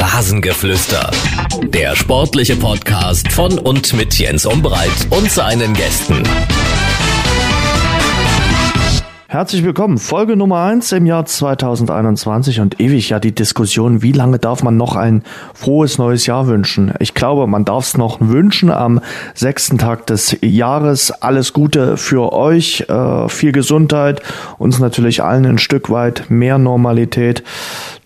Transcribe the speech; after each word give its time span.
Rasengeflüster. 0.00 1.10
Der 1.62 1.94
sportliche 1.94 2.56
Podcast 2.56 3.30
von 3.30 3.58
und 3.58 3.92
mit 3.92 4.18
Jens 4.18 4.46
Umbreit 4.46 4.88
und 5.10 5.30
seinen 5.30 5.74
Gästen. 5.74 6.22
Herzlich 9.28 9.62
willkommen. 9.62 9.98
Folge 9.98 10.36
Nummer 10.36 10.64
eins 10.64 10.90
im 10.92 11.04
Jahr 11.04 11.26
2021 11.26 12.60
und 12.60 12.80
ewig 12.80 13.10
ja 13.10 13.20
die 13.20 13.34
Diskussion, 13.34 14.00
wie 14.00 14.12
lange 14.12 14.38
darf 14.38 14.62
man 14.62 14.78
noch 14.78 14.96
ein 14.96 15.22
frohes 15.54 15.98
neues 15.98 16.24
Jahr 16.26 16.46
wünschen? 16.46 16.94
Ich 16.98 17.12
glaube, 17.12 17.46
man 17.46 17.66
darf 17.66 17.84
es 17.84 17.96
noch 17.96 18.20
wünschen 18.20 18.70
am 18.70 19.00
sechsten 19.34 19.76
Tag 19.76 20.06
des 20.06 20.36
Jahres. 20.40 21.12
Alles 21.12 21.52
Gute 21.52 21.98
für 21.98 22.32
euch, 22.32 22.86
äh, 22.88 23.28
viel 23.28 23.52
Gesundheit, 23.52 24.22
uns 24.58 24.78
natürlich 24.78 25.22
allen 25.22 25.44
ein 25.44 25.58
Stück 25.58 25.90
weit 25.90 26.30
mehr 26.30 26.58
Normalität 26.58 27.44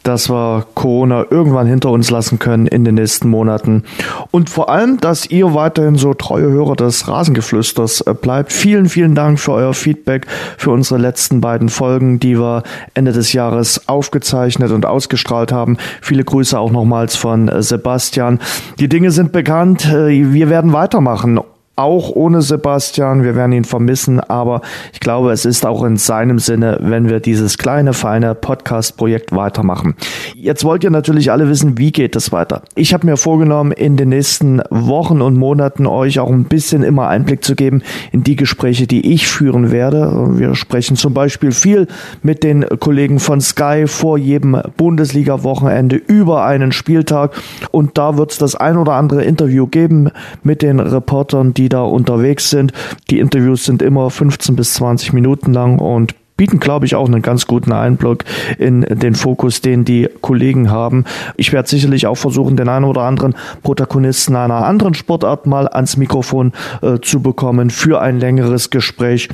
dass 0.05 0.31
wir 0.31 0.67
Corona 0.75 1.27
irgendwann 1.31 1.67
hinter 1.67 1.91
uns 1.91 2.11
lassen 2.11 2.39
können 2.39 2.67
in 2.67 2.85
den 2.85 2.95
nächsten 2.95 3.29
Monaten. 3.29 3.83
Und 4.31 4.51
vor 4.51 4.69
allem, 4.69 5.01
dass 5.01 5.27
ihr 5.29 5.55
weiterhin 5.55 5.97
so 5.97 6.15
treue 6.15 6.51
Hörer 6.51 6.77
des 6.77 7.09
Rasengeflüsters 7.09 8.03
äh, 8.03 8.15
bleibt. 8.15 8.53
Vielen, 8.53 8.89
vielen 8.89 9.15
Dank 9.15 9.41
für 9.41 9.53
euer 9.53 9.75
Feedback 9.75 10.27
für 10.57 10.71
unsere 10.71 11.01
letzten 11.01 11.41
beiden 11.41 11.69
Folgen, 11.69 12.21
die 12.21 12.39
wir 12.39 12.63
Ende 12.95 13.13
des 13.13 13.33
Jahres 13.33 13.89
aufgezeichnet 13.89 14.71
und 14.71 14.87
ausgestrahlt 14.87 15.53
haben. 15.53 15.79
Viele 16.01 16.25
Grüße 16.25 16.59
auch 16.59 16.71
nochmals 16.71 17.17
von 17.17 17.49
äh, 17.49 17.63
Sebastian. 17.63 18.41
Die 18.79 18.89
Dinge 18.89 19.11
sind 19.11 19.33
bekannt. 19.33 19.87
Äh, 19.87 20.33
wir 20.33 20.51
werden 20.51 20.73
weitermachen 20.73 21.41
auch 21.77 22.11
ohne 22.11 22.43
Sebastian. 22.43 23.25
Wir 23.25 23.35
werden 23.35 23.53
ihn 23.53 23.65
vermissen, 23.65 24.21
aber 24.21 24.61
ich 24.93 25.01
glaube, 25.01 25.33
es 25.33 25.45
ist 25.45 25.67
auch 25.67 25.83
in 25.85 25.97
seinem 25.97 26.39
Sinne, 26.39 26.79
wenn 26.81 27.09
wir 27.09 27.21
dieses 27.21 27.59
kleine, 27.59 27.93
feine 27.93 28.35
Podcast-Projekt 28.35 29.35
weitermachen. 29.35 29.95
Jetzt 30.35 30.65
wollt 30.65 30.85
ihr 30.85 30.91
natürlich 30.91 31.33
alle 31.33 31.49
wissen, 31.49 31.79
wie 31.79 31.91
geht 31.91 32.15
es 32.17 32.31
weiter. 32.33 32.63
Ich 32.75 32.95
habe 32.95 33.07
mir 33.07 33.17
vorgenommen, 33.17 33.73
in 33.73 33.97
den 33.97 34.11
nächsten 34.11 34.63
Wochen 34.71 35.21
und 35.21 35.37
Monaten 35.37 35.87
euch 35.87 36.21
auch 36.21 36.31
ein 36.31 36.45
bisschen 36.45 36.83
immer 36.83 37.09
Einblick 37.09 37.45
zu 37.45 37.55
geben 37.57 37.83
in 38.13 38.23
die 38.23 38.37
Gespräche, 38.37 38.87
die 38.87 39.13
ich 39.13 39.27
führen 39.27 39.73
werde. 39.73 40.39
Wir 40.39 40.55
sprechen 40.55 40.97
zum 40.97 41.15
Beispiel 41.15 41.53
viel 41.53 41.89
mit 42.23 42.45
den 42.45 42.65
Kollegen 42.79 43.19
von 43.19 43.41
Sky 43.41 43.87
vor 43.87 44.17
jedem 44.17 44.61
Bundesliga-Wochenende 44.77 45.97
über 45.97 46.45
einen 46.45 46.73
Spieltag 46.73 47.33
und 47.71 47.99
da 47.99 48.17
wird 48.17 48.33
es 48.33 48.39
das 48.39 48.55
ein 48.55 48.77
oder 48.77 48.93
andere 48.93 49.25
Interview 49.25 49.67
geben 49.67 50.11
mit 50.43 50.63
den 50.63 50.79
Reportern, 50.79 51.55
die 51.55 51.64
die 51.65 51.71
da 51.71 51.83
unterwegs 51.83 52.51
sind. 52.51 52.75
Die 53.09 53.19
Interviews 53.19 53.65
sind 53.65 53.81
immer 53.81 54.11
15 54.11 54.55
bis 54.55 54.75
20 54.75 55.15
Minuten 55.15 55.55
lang 55.55 55.79
und 55.79 56.15
bieten, 56.37 56.59
glaube 56.59 56.85
ich, 56.85 56.97
auch 56.97 57.07
einen 57.07 57.23
ganz 57.23 57.47
guten 57.47 57.73
Einblick 57.73 58.25
in 58.59 58.83
den 58.83 59.15
Fokus, 59.15 59.61
den 59.61 59.85
die 59.85 60.09
Kollegen 60.21 60.71
haben. 60.71 61.05
Ich 61.37 61.53
werde 61.53 61.69
sicherlich 61.69 62.09
auch 62.09 62.17
versuchen, 62.17 62.57
den 62.57 62.69
einen 62.69 62.85
oder 62.85 63.03
anderen 63.03 63.35
Protagonisten 63.63 64.35
einer 64.35 64.67
anderen 64.67 64.95
Sportart 64.95 65.47
mal 65.47 65.69
ans 65.69 65.97
Mikrofon 65.97 66.53
äh, 66.83 66.99
zu 67.01 67.21
bekommen 67.21 67.71
für 67.71 68.01
ein 68.01 68.19
längeres 68.19 68.71
Gespräch. 68.71 69.29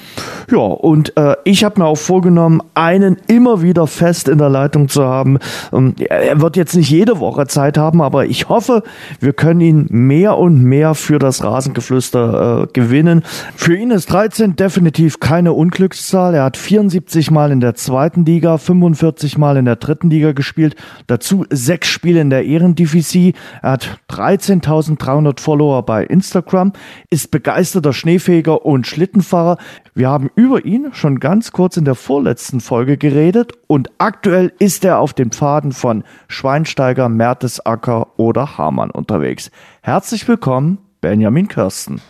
Ja, 0.51 0.59
und 0.59 1.17
äh, 1.17 1.37
ich 1.45 1.65
habe 1.65 1.81
mir 1.81 1.87
auch 1.87 1.97
vorgenommen, 1.97 2.61
einen 2.75 3.17
immer 3.29 3.63
wieder 3.63 3.87
fest 3.87 4.29
in 4.29 4.37
der 4.37 4.51
Leitung 4.51 4.89
zu 4.89 5.05
haben. 5.05 5.39
Ähm, 5.73 5.95
er 5.99 6.41
wird 6.43 6.57
jetzt 6.57 6.77
nicht 6.77 6.91
jede 6.91 7.19
Woche 7.19 7.47
Zeit 7.47 7.79
haben, 7.79 8.03
aber 8.03 8.27
ich 8.27 8.51
hoffe, 8.51 8.83
wir 9.21 9.33
können 9.33 9.61
ihn 9.63 9.87
mehr 9.89 10.37
und 10.37 10.63
mehr 10.63 10.95
für 10.95 11.19
das 11.19 11.43
Rasengeflüster 11.43 12.65
äh, 12.65 12.67
gewinnen. 12.75 13.23
Für 13.57 13.75
ihn 13.75 13.91
ist 13.91 14.13
13 14.13 14.57
definitiv 14.57 15.19
keine 15.19 15.55
Unglückszahl. 15.55 16.35
Er 16.35 16.45
hat 16.45 16.59
24 16.59 16.90
74 16.91 17.31
Mal 17.31 17.53
in 17.53 17.61
der 17.61 17.77
zweiten 17.77 18.25
Liga, 18.25 18.59
45 18.59 19.39
Mal 19.39 19.57
in 19.57 19.65
der 19.65 19.77
dritten 19.77 20.11
Liga 20.11 20.33
gespielt, 20.33 20.75
dazu 21.07 21.47
sechs 21.49 21.87
Spiele 21.87 22.21
in 22.21 22.31
der 22.31 22.45
Ehrendivisie. 22.45 23.35
Er 23.63 23.73
hat 23.73 24.01
13.300 24.11 25.39
Follower 25.41 25.85
bei 25.85 26.05
Instagram, 26.05 26.73
ist 27.09 27.31
begeisterter 27.31 27.93
Schneefeger 27.93 28.67
und 28.67 28.89
Schlittenfahrer. 28.89 29.59
Wir 29.95 30.09
haben 30.09 30.31
über 30.35 30.65
ihn 30.65 30.89
schon 30.93 31.21
ganz 31.21 31.53
kurz 31.53 31.77
in 31.77 31.85
der 31.85 31.95
vorletzten 31.95 32.61
Folge 32.61 32.97
geredet 32.97 33.53
und 33.69 33.91
aktuell 33.99 34.53
ist 34.59 34.85
er 34.85 34.99
auf 34.99 35.13
den 35.13 35.31
Pfaden 35.31 35.71
von 35.71 36.03
Schweinsteiger, 36.27 37.09
Mertesacker 37.09 38.09
oder 38.19 38.59
Hamann 38.59 38.91
unterwegs. 38.91 39.53
Herzlich 39.83 40.27
willkommen, 40.27 40.79
Benjamin 41.01 41.47
Kirsten. 41.47 42.01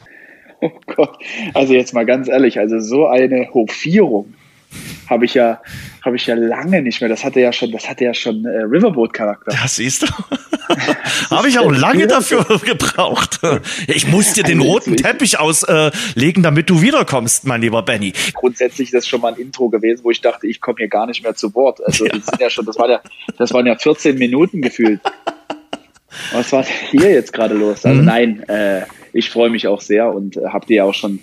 Oh 0.62 0.70
Gott, 0.94 1.18
also 1.54 1.72
jetzt 1.72 1.94
mal 1.94 2.04
ganz 2.04 2.28
ehrlich, 2.28 2.58
also 2.58 2.80
so 2.80 3.06
eine 3.06 3.48
Hofierung 3.54 4.34
habe 5.08 5.24
ich 5.24 5.34
ja 5.34 5.60
habe 6.04 6.16
ich 6.16 6.26
ja 6.26 6.34
lange 6.34 6.82
nicht 6.82 7.00
mehr. 7.00 7.10
Das 7.10 7.24
hatte 7.24 7.40
ja 7.40 7.52
schon, 7.52 7.72
das 7.72 7.88
hatte 7.88 8.04
ja 8.04 8.14
schon 8.14 8.44
äh, 8.44 8.62
Riverboat 8.62 9.12
Charakter. 9.12 9.52
Das 9.52 9.76
siehst 9.76 10.02
du. 10.02 10.06
habe 11.30 11.48
ich 11.48 11.58
auch 11.58 11.70
lange 11.70 12.06
dafür 12.06 12.44
gebraucht. 12.64 13.40
Ich 13.86 14.06
muss 14.06 14.32
dir 14.32 14.44
den 14.44 14.60
roten 14.60 14.96
Teppich 14.96 15.38
auslegen, 15.38 16.42
damit 16.42 16.70
du 16.70 16.82
wiederkommst, 16.82 17.44
mein 17.44 17.60
lieber 17.60 17.82
Benny. 17.82 18.12
Grundsätzlich 18.34 18.88
ist 18.88 18.94
das 18.94 19.06
schon 19.06 19.20
mal 19.20 19.34
ein 19.34 19.40
Intro 19.40 19.68
gewesen, 19.68 20.04
wo 20.04 20.10
ich 20.10 20.20
dachte, 20.20 20.46
ich 20.46 20.60
komme 20.60 20.78
hier 20.78 20.88
gar 20.88 21.06
nicht 21.06 21.22
mehr 21.22 21.34
zu 21.34 21.54
Wort. 21.54 21.84
Also 21.84 22.06
ja. 22.06 22.12
das 22.12 22.26
sind 22.26 22.40
ja 22.40 22.50
schon, 22.50 22.66
das 22.66 22.78
war 22.78 22.88
ja, 22.88 23.00
das 23.36 23.52
waren 23.52 23.66
ja 23.66 23.76
14 23.76 24.16
Minuten 24.16 24.62
gefühlt. 24.62 25.00
Was 26.32 26.52
war 26.52 26.64
hier 26.64 27.10
jetzt 27.10 27.32
gerade 27.32 27.54
los? 27.54 27.84
Also 27.84 28.00
mhm. 28.00 28.04
nein, 28.04 28.48
äh, 28.48 28.82
ich 29.12 29.30
freue 29.30 29.50
mich 29.50 29.66
auch 29.66 29.80
sehr 29.80 30.12
und 30.12 30.36
äh, 30.36 30.48
habe 30.48 30.66
dir 30.66 30.76
ja 30.78 30.84
auch 30.84 30.94
schon 30.94 31.20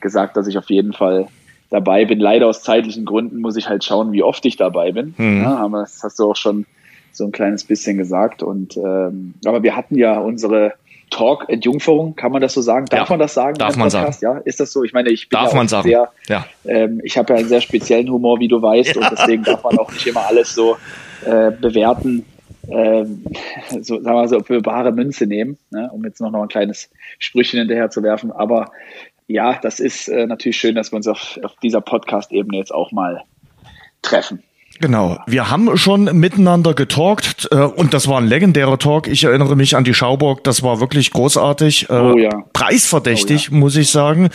gesagt, 0.00 0.36
dass 0.36 0.46
ich 0.46 0.58
auf 0.58 0.68
jeden 0.70 0.92
Fall 0.92 1.28
dabei 1.70 2.04
bin. 2.04 2.20
Leider 2.20 2.46
aus 2.46 2.62
zeitlichen 2.62 3.04
Gründen 3.04 3.40
muss 3.40 3.56
ich 3.56 3.68
halt 3.68 3.84
schauen, 3.84 4.12
wie 4.12 4.22
oft 4.22 4.44
ich 4.46 4.56
dabei 4.56 4.92
bin. 4.92 5.14
Mhm. 5.16 5.42
Ja, 5.42 5.56
aber 5.56 5.80
das 5.80 6.02
hast 6.02 6.18
du 6.18 6.30
auch 6.30 6.36
schon 6.36 6.66
so 7.12 7.24
ein 7.24 7.32
kleines 7.32 7.64
bisschen 7.64 7.96
gesagt. 7.96 8.42
Und 8.42 8.76
ähm, 8.76 9.34
aber 9.44 9.62
wir 9.62 9.76
hatten 9.76 9.96
ja 9.96 10.18
unsere 10.18 10.74
Talk-Entjungferung, 11.10 12.16
kann 12.16 12.32
man 12.32 12.42
das 12.42 12.52
so 12.52 12.60
sagen? 12.60 12.86
Darf 12.86 13.08
ja, 13.08 13.12
man 13.12 13.20
das 13.20 13.34
sagen? 13.34 13.56
Darf 13.58 13.76
man 13.76 13.90
sagen. 13.90 14.14
Ja, 14.20 14.38
ist 14.38 14.58
das 14.60 14.72
so? 14.72 14.82
Ich 14.82 14.92
meine, 14.92 15.10
ich 15.10 15.28
bin 15.28 15.38
darf 15.38 15.52
ja 15.52 15.56
man 15.56 15.68
sagen. 15.68 15.88
sehr, 15.88 16.12
ja. 16.28 16.46
ähm, 16.64 17.00
ich 17.04 17.16
habe 17.16 17.32
ja 17.32 17.38
einen 17.38 17.48
sehr 17.48 17.60
speziellen 17.60 18.10
Humor, 18.10 18.40
wie 18.40 18.48
du 18.48 18.60
weißt, 18.60 18.96
und 18.96 19.06
deswegen 19.10 19.44
darf 19.44 19.62
man 19.62 19.78
auch 19.78 19.90
nicht 19.92 20.06
immer 20.06 20.26
alles 20.26 20.54
so 20.54 20.76
äh, 21.24 21.52
bewerten, 21.52 22.24
ähm, 22.68 23.24
so, 23.70 24.00
sagen 24.00 24.04
wir 24.04 24.12
mal 24.12 24.28
so, 24.28 24.40
für 24.40 24.60
bare 24.60 24.92
Münze 24.92 25.26
nehmen, 25.26 25.56
ne? 25.70 25.88
um 25.92 26.04
jetzt 26.04 26.20
noch, 26.20 26.30
noch 26.30 26.42
ein 26.42 26.48
kleines 26.48 26.90
Sprüchchen 27.18 27.60
hinterher 27.60 27.90
zu 27.90 28.02
werfen. 28.02 28.32
Aber 28.32 28.72
ja, 29.26 29.58
das 29.60 29.80
ist 29.80 30.08
äh, 30.08 30.26
natürlich 30.26 30.56
schön, 30.56 30.74
dass 30.74 30.92
wir 30.92 30.96
uns 30.96 31.08
auf, 31.08 31.38
auf 31.42 31.56
dieser 31.56 31.80
Podcast-Ebene 31.80 32.58
jetzt 32.58 32.72
auch 32.72 32.92
mal 32.92 33.24
treffen. 34.02 34.42
Genau, 34.80 35.18
wir 35.26 35.50
haben 35.50 35.76
schon 35.76 36.04
miteinander 36.18 36.74
getalkt 36.74 37.48
äh, 37.50 37.56
und 37.56 37.94
das 37.94 38.08
war 38.08 38.18
ein 38.18 38.26
legendärer 38.26 38.78
Talk. 38.78 39.08
Ich 39.08 39.24
erinnere 39.24 39.56
mich 39.56 39.76
an 39.76 39.84
die 39.84 39.94
Schauburg, 39.94 40.44
das 40.44 40.62
war 40.62 40.80
wirklich 40.80 41.12
großartig, 41.12 41.88
äh, 41.88 41.92
oh 41.92 42.16
ja. 42.18 42.30
preisverdächtig, 42.52 43.48
oh 43.50 43.54
ja. 43.54 43.58
muss 43.58 43.76
ich 43.76 43.90
sagen. 43.90 44.28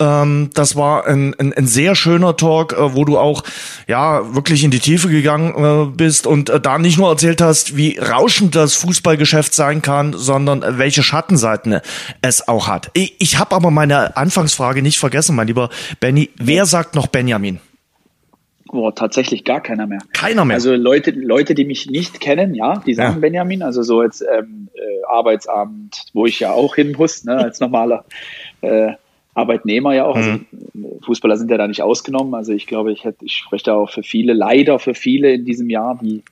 Ähm, 0.00 0.50
das 0.54 0.74
war 0.76 1.06
ein, 1.06 1.34
ein, 1.38 1.52
ein 1.52 1.66
sehr 1.66 1.94
schöner 1.94 2.36
Talk, 2.36 2.72
äh, 2.72 2.94
wo 2.94 3.04
du 3.04 3.18
auch 3.18 3.44
ja 3.86 4.34
wirklich 4.34 4.64
in 4.64 4.70
die 4.70 4.80
Tiefe 4.80 5.08
gegangen 5.08 5.54
äh, 5.56 5.90
bist 5.96 6.26
und 6.26 6.50
äh, 6.50 6.60
da 6.60 6.78
nicht 6.78 6.98
nur 6.98 7.10
erzählt 7.10 7.40
hast, 7.40 7.76
wie 7.76 7.98
rauschend 7.98 8.56
das 8.56 8.74
Fußballgeschäft 8.74 9.54
sein 9.54 9.82
kann, 9.82 10.12
sondern 10.16 10.64
welche 10.78 11.02
Schattenseiten 11.02 11.80
es 12.20 12.48
auch 12.48 12.66
hat. 12.66 12.90
Ich, 12.94 13.14
ich 13.20 13.38
habe 13.38 13.54
aber 13.54 13.70
meine 13.70 14.16
Anfangsfrage 14.16 14.82
nicht 14.82 14.98
vergessen, 14.98 15.36
mein 15.36 15.46
lieber 15.46 15.70
Benny. 16.00 16.30
Wer 16.36 16.66
sagt 16.66 16.94
noch 16.94 17.06
Benjamin? 17.06 17.60
Boah, 18.74 18.92
tatsächlich 18.92 19.44
gar 19.44 19.60
keiner 19.60 19.86
mehr. 19.86 20.00
Keiner 20.12 20.44
mehr. 20.44 20.56
Also 20.56 20.74
Leute, 20.74 21.12
Leute, 21.12 21.54
die 21.54 21.64
mich 21.64 21.88
nicht 21.88 22.18
kennen, 22.18 22.56
ja, 22.56 22.82
die 22.84 22.94
sagen 22.94 23.14
ja. 23.14 23.20
Benjamin, 23.20 23.62
also 23.62 23.84
so 23.84 24.02
jetzt 24.02 24.20
ähm, 24.36 24.68
äh, 24.74 25.04
Arbeitsamt, 25.06 26.06
wo 26.12 26.26
ich 26.26 26.40
ja 26.40 26.50
auch 26.50 26.74
hin 26.74 26.96
muss, 26.98 27.22
ne, 27.22 27.36
als 27.36 27.60
normaler 27.60 28.04
äh, 28.62 28.94
Arbeitnehmer 29.32 29.94
ja 29.94 30.06
auch. 30.06 30.16
Also 30.16 30.30
mhm. 30.30 30.46
Also, 30.74 30.98
Fußballer 31.04 31.36
sind 31.36 31.52
ja 31.52 31.56
da 31.56 31.68
nicht 31.68 31.82
ausgenommen. 31.82 32.34
Also 32.34 32.52
ich 32.52 32.66
glaube, 32.66 32.90
ich 32.90 33.04
hätte, 33.04 33.24
ich 33.24 33.34
spreche 33.34 33.66
da 33.66 33.74
auch 33.76 33.90
für 33.90 34.02
viele, 34.02 34.32
leider 34.32 34.80
für 34.80 34.94
viele 34.94 35.32
in 35.32 35.44
diesem 35.44 35.70
Jahr, 35.70 35.96
die 36.02 36.24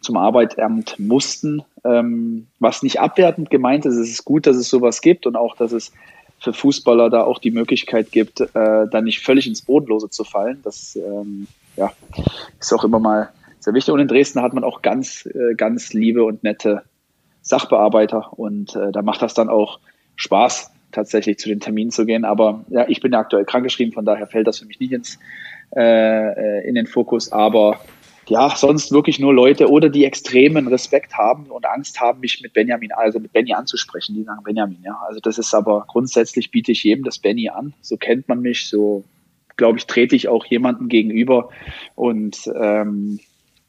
zum 0.00 0.16
Arbeitsamt 0.16 0.98
mussten. 0.98 1.64
Ähm, 1.84 2.46
was 2.60 2.82
nicht 2.82 2.98
abwertend 2.98 3.50
gemeint 3.50 3.84
ist, 3.84 3.96
es 3.96 4.08
ist 4.08 4.24
gut, 4.24 4.46
dass 4.46 4.56
es 4.56 4.70
sowas 4.70 5.02
gibt 5.02 5.26
und 5.26 5.36
auch, 5.36 5.54
dass 5.54 5.72
es 5.72 5.92
für 6.38 6.54
Fußballer 6.54 7.10
da 7.10 7.24
auch 7.24 7.38
die 7.38 7.50
Möglichkeit 7.50 8.10
gibt, 8.10 8.40
äh, 8.40 8.46
da 8.54 9.02
nicht 9.02 9.20
völlig 9.20 9.46
ins 9.46 9.60
Bodenlose 9.60 10.08
zu 10.08 10.24
fallen. 10.24 10.60
Das 10.62 10.96
ähm, 10.96 11.46
ja, 11.76 11.92
ist 12.60 12.72
auch 12.72 12.84
immer 12.84 12.98
mal 12.98 13.30
sehr 13.60 13.74
wichtig. 13.74 13.92
Und 13.92 14.00
in 14.00 14.08
Dresden 14.08 14.42
hat 14.42 14.52
man 14.52 14.64
auch 14.64 14.82
ganz, 14.82 15.26
äh, 15.26 15.54
ganz 15.54 15.92
liebe 15.92 16.24
und 16.24 16.44
nette 16.44 16.82
Sachbearbeiter 17.42 18.38
und 18.38 18.74
äh, 18.74 18.90
da 18.92 19.02
macht 19.02 19.22
das 19.22 19.34
dann 19.34 19.48
auch 19.48 19.78
Spaß, 20.16 20.70
tatsächlich 20.92 21.38
zu 21.38 21.48
den 21.48 21.60
Terminen 21.60 21.90
zu 21.90 22.06
gehen. 22.06 22.24
Aber 22.24 22.64
ja, 22.68 22.86
ich 22.88 23.00
bin 23.00 23.12
ja 23.12 23.18
aktuell 23.18 23.44
krankgeschrieben, 23.44 23.92
von 23.92 24.04
daher 24.04 24.26
fällt 24.26 24.46
das 24.46 24.60
für 24.60 24.66
mich 24.66 24.80
nicht 24.80 24.92
ins, 24.92 25.18
äh, 25.76 25.80
äh 25.80 26.68
in 26.68 26.74
den 26.74 26.86
Fokus. 26.86 27.32
Aber 27.32 27.80
ja, 28.28 28.54
sonst 28.56 28.92
wirklich 28.92 29.18
nur 29.18 29.34
Leute 29.34 29.68
oder 29.68 29.90
die 29.90 30.04
extremen 30.04 30.68
Respekt 30.68 31.18
haben 31.18 31.46
und 31.46 31.66
Angst 31.66 32.00
haben, 32.00 32.20
mich 32.20 32.40
mit 32.40 32.54
Benjamin, 32.54 32.92
also 32.92 33.18
mit 33.18 33.32
Benny 33.32 33.52
anzusprechen. 33.52 34.14
Die 34.14 34.22
sagen 34.22 34.42
Benjamin, 34.44 34.82
ja. 34.82 34.98
Also 35.06 35.20
das 35.20 35.38
ist 35.38 35.52
aber 35.52 35.84
grundsätzlich 35.86 36.50
biete 36.50 36.72
ich 36.72 36.84
jedem 36.84 37.04
das 37.04 37.18
Benny 37.18 37.50
an. 37.50 37.74
So 37.82 37.96
kennt 37.96 38.28
man 38.28 38.40
mich, 38.40 38.68
so 38.68 39.04
glaube 39.56 39.78
ich, 39.78 39.86
trete 39.86 40.16
ich 40.16 40.28
auch 40.28 40.44
jemandem 40.46 40.88
gegenüber. 40.88 41.50
Und 41.94 42.50
ähm, 42.60 43.20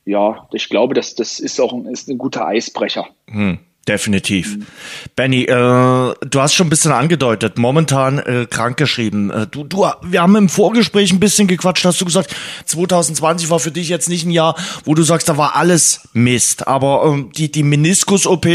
ja, 0.06 0.48
ich 0.54 0.70
glaube, 0.70 0.94
das, 0.94 1.16
das 1.16 1.40
ist 1.40 1.60
auch 1.60 1.74
ein, 1.74 1.86
ist 1.86 2.10
ein 2.10 2.18
guter 2.18 2.46
Eisbrecher. 2.48 3.08
Hm. 3.28 3.60
Definitiv. 3.88 4.58
Mhm. 4.58 4.66
Benny, 5.16 5.44
äh, 5.44 5.48
du 5.48 6.42
hast 6.42 6.56
schon 6.56 6.68
ein 6.68 6.72
bisschen 6.72 6.92
angedeutet, 6.92 7.60
momentan 7.60 8.18
äh, 8.18 8.48
krankgeschrieben. 8.50 9.30
Äh, 9.30 9.48
du, 9.48 9.64
du, 9.64 9.86
wir 10.02 10.24
haben 10.24 10.36
im 10.36 10.50
Vorgespräch 10.50 11.14
ein 11.14 11.20
bisschen 11.20 11.48
gequatscht, 11.48 11.86
hast 11.86 12.02
du 12.02 12.06
gesagt, 12.06 12.36
2020 12.66 13.52
war 13.52 13.60
für 13.60 13.72
dich 13.72 13.88
jetzt 13.90 14.10
nicht 14.10 14.26
ein 14.26 14.32
Jahr, 14.32 14.56
wo 14.86 14.96
du 14.96 15.04
sagst, 15.04 15.30
da 15.30 15.38
war 15.38 15.56
alles 15.56 16.10
Mist. 16.14 16.68
Aber 16.68 17.06
ähm, 17.06 17.32
die, 17.38 17.52
die 17.52 17.62
Meniskus-OP, 17.62 18.48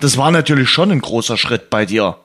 das 0.00 0.16
war 0.16 0.30
natürlich 0.30 0.70
schon 0.70 0.90
ein 0.90 1.02
großer 1.02 1.36
Schritt 1.36 1.68
bei 1.68 1.84
dir. 1.84 2.16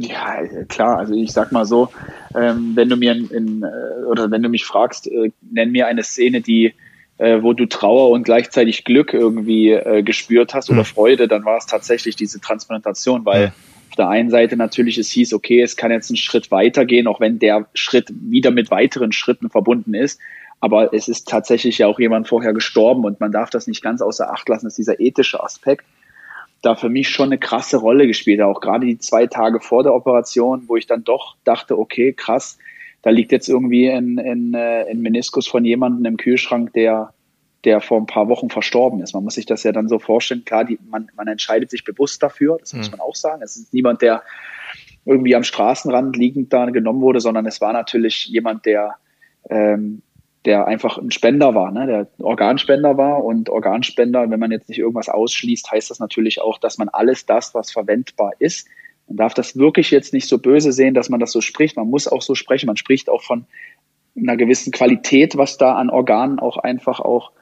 Ja, 0.00 0.42
klar. 0.68 0.98
Also 0.98 1.14
ich 1.14 1.32
sag 1.32 1.50
mal 1.50 1.66
so, 1.66 1.88
ähm, 2.34 2.72
wenn 2.74 2.88
du 2.88 2.96
mir 2.96 3.12
in, 3.12 3.30
in, 3.30 3.62
äh, 3.64 4.04
oder 4.06 4.30
wenn 4.30 4.42
du 4.42 4.48
mich 4.48 4.64
fragst, 4.64 5.08
äh, 5.08 5.32
nenn 5.50 5.72
mir 5.72 5.88
eine 5.88 6.04
Szene, 6.04 6.40
die 6.40 6.72
äh, 7.18 7.42
wo 7.42 7.52
du 7.52 7.66
Trauer 7.66 8.10
und 8.10 8.22
gleichzeitig 8.22 8.84
Glück 8.84 9.12
irgendwie 9.12 9.72
äh, 9.72 10.02
gespürt 10.04 10.54
hast 10.54 10.70
oder 10.70 10.80
mhm. 10.80 10.86
Freude, 10.86 11.26
dann 11.26 11.44
war 11.44 11.58
es 11.58 11.66
tatsächlich 11.66 12.14
diese 12.14 12.40
Transplantation, 12.40 13.24
weil 13.24 13.42
ja. 13.42 13.52
auf 13.90 13.96
der 13.96 14.08
einen 14.08 14.30
Seite 14.30 14.56
natürlich 14.56 14.98
es 14.98 15.10
hieß, 15.10 15.34
okay, 15.34 15.60
es 15.60 15.76
kann 15.76 15.90
jetzt 15.90 16.10
einen 16.10 16.16
Schritt 16.16 16.52
weitergehen, 16.52 17.08
auch 17.08 17.18
wenn 17.18 17.40
der 17.40 17.66
Schritt 17.74 18.12
wieder 18.12 18.52
mit 18.52 18.70
weiteren 18.70 19.10
Schritten 19.10 19.50
verbunden 19.50 19.94
ist. 19.94 20.20
Aber 20.60 20.92
es 20.94 21.08
ist 21.08 21.28
tatsächlich 21.28 21.78
ja 21.78 21.88
auch 21.88 21.98
jemand 21.98 22.28
vorher 22.28 22.52
gestorben 22.52 23.04
und 23.04 23.18
man 23.20 23.32
darf 23.32 23.50
das 23.50 23.66
nicht 23.66 23.82
ganz 23.82 24.00
außer 24.00 24.32
Acht 24.32 24.48
lassen, 24.48 24.66
dass 24.66 24.74
dieser 24.74 25.00
ethische 25.00 25.42
Aspekt 25.42 25.84
da 26.62 26.74
für 26.74 26.88
mich 26.88 27.08
schon 27.08 27.28
eine 27.28 27.38
krasse 27.38 27.76
Rolle 27.76 28.06
gespielt 28.06 28.40
hat. 28.40 28.46
Auch 28.46 28.60
gerade 28.60 28.86
die 28.86 28.98
zwei 28.98 29.26
Tage 29.26 29.60
vor 29.60 29.82
der 29.82 29.94
Operation, 29.94 30.64
wo 30.66 30.76
ich 30.76 30.86
dann 30.86 31.04
doch 31.04 31.36
dachte, 31.44 31.78
okay, 31.78 32.12
krass, 32.12 32.58
da 33.02 33.10
liegt 33.10 33.32
jetzt 33.32 33.48
irgendwie 33.48 33.88
ein, 33.90 34.18
ein, 34.18 34.54
äh, 34.54 34.86
ein 34.90 35.00
Meniskus 35.00 35.46
von 35.46 35.64
jemandem 35.64 36.04
im 36.04 36.16
Kühlschrank, 36.16 36.72
der, 36.72 37.12
der 37.64 37.80
vor 37.80 37.98
ein 37.98 38.06
paar 38.06 38.28
Wochen 38.28 38.50
verstorben 38.50 39.00
ist. 39.00 39.14
Man 39.14 39.24
muss 39.24 39.34
sich 39.34 39.46
das 39.46 39.62
ja 39.62 39.72
dann 39.72 39.88
so 39.88 39.98
vorstellen. 39.98 40.44
Klar, 40.44 40.64
die, 40.64 40.78
man, 40.90 41.08
man 41.16 41.28
entscheidet 41.28 41.70
sich 41.70 41.84
bewusst 41.84 42.22
dafür, 42.22 42.58
das 42.58 42.72
mhm. 42.72 42.80
muss 42.80 42.90
man 42.90 43.00
auch 43.00 43.14
sagen. 43.14 43.42
Es 43.42 43.56
ist 43.56 43.72
niemand, 43.72 44.02
der 44.02 44.22
irgendwie 45.04 45.36
am 45.36 45.44
Straßenrand 45.44 46.16
liegend 46.16 46.52
da 46.52 46.66
genommen 46.66 47.00
wurde, 47.00 47.20
sondern 47.20 47.46
es 47.46 47.60
war 47.60 47.72
natürlich 47.72 48.26
jemand, 48.26 48.66
der, 48.66 48.96
ähm, 49.48 50.02
der 50.48 50.66
einfach 50.66 50.96
ein 50.96 51.10
Spender 51.10 51.54
war, 51.54 51.70
ne? 51.70 51.86
der 51.86 52.08
Organspender 52.24 52.96
war. 52.96 53.22
Und 53.22 53.50
Organspender, 53.50 54.30
wenn 54.30 54.40
man 54.40 54.50
jetzt 54.50 54.68
nicht 54.68 54.78
irgendwas 54.78 55.10
ausschließt, 55.10 55.70
heißt 55.70 55.90
das 55.90 56.00
natürlich 56.00 56.40
auch, 56.40 56.58
dass 56.58 56.78
man 56.78 56.88
alles 56.88 57.26
das, 57.26 57.54
was 57.54 57.70
verwendbar 57.70 58.32
ist, 58.38 58.66
man 59.08 59.16
darf 59.16 59.34
das 59.34 59.56
wirklich 59.56 59.90
jetzt 59.90 60.12
nicht 60.12 60.28
so 60.28 60.38
böse 60.38 60.72
sehen, 60.72 60.94
dass 60.94 61.08
man 61.08 61.20
das 61.20 61.32
so 61.32 61.40
spricht. 61.40 61.76
Man 61.76 61.88
muss 61.88 62.08
auch 62.08 62.22
so 62.22 62.34
sprechen. 62.34 62.66
Man 62.66 62.76
spricht 62.76 63.08
auch 63.08 63.22
von 63.22 63.46
einer 64.16 64.36
gewissen 64.36 64.70
Qualität, 64.72 65.36
was 65.36 65.56
da 65.56 65.74
an 65.74 65.90
Organen 65.90 66.38
auch 66.38 66.58
einfach 66.58 67.00
auch 67.00 67.32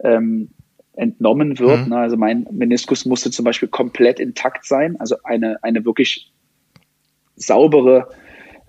ähm, 0.00 0.50
entnommen 0.94 1.58
wird. 1.58 1.86
Mhm. 1.86 1.92
Also 1.92 2.16
mein 2.16 2.46
Meniskus 2.50 3.06
musste 3.06 3.30
zum 3.30 3.44
Beispiel 3.44 3.68
komplett 3.68 4.18
intakt 4.18 4.66
sein. 4.66 4.96
Also 4.98 5.16
eine, 5.22 5.62
eine 5.62 5.84
wirklich 5.84 6.32
saubere 7.36 8.08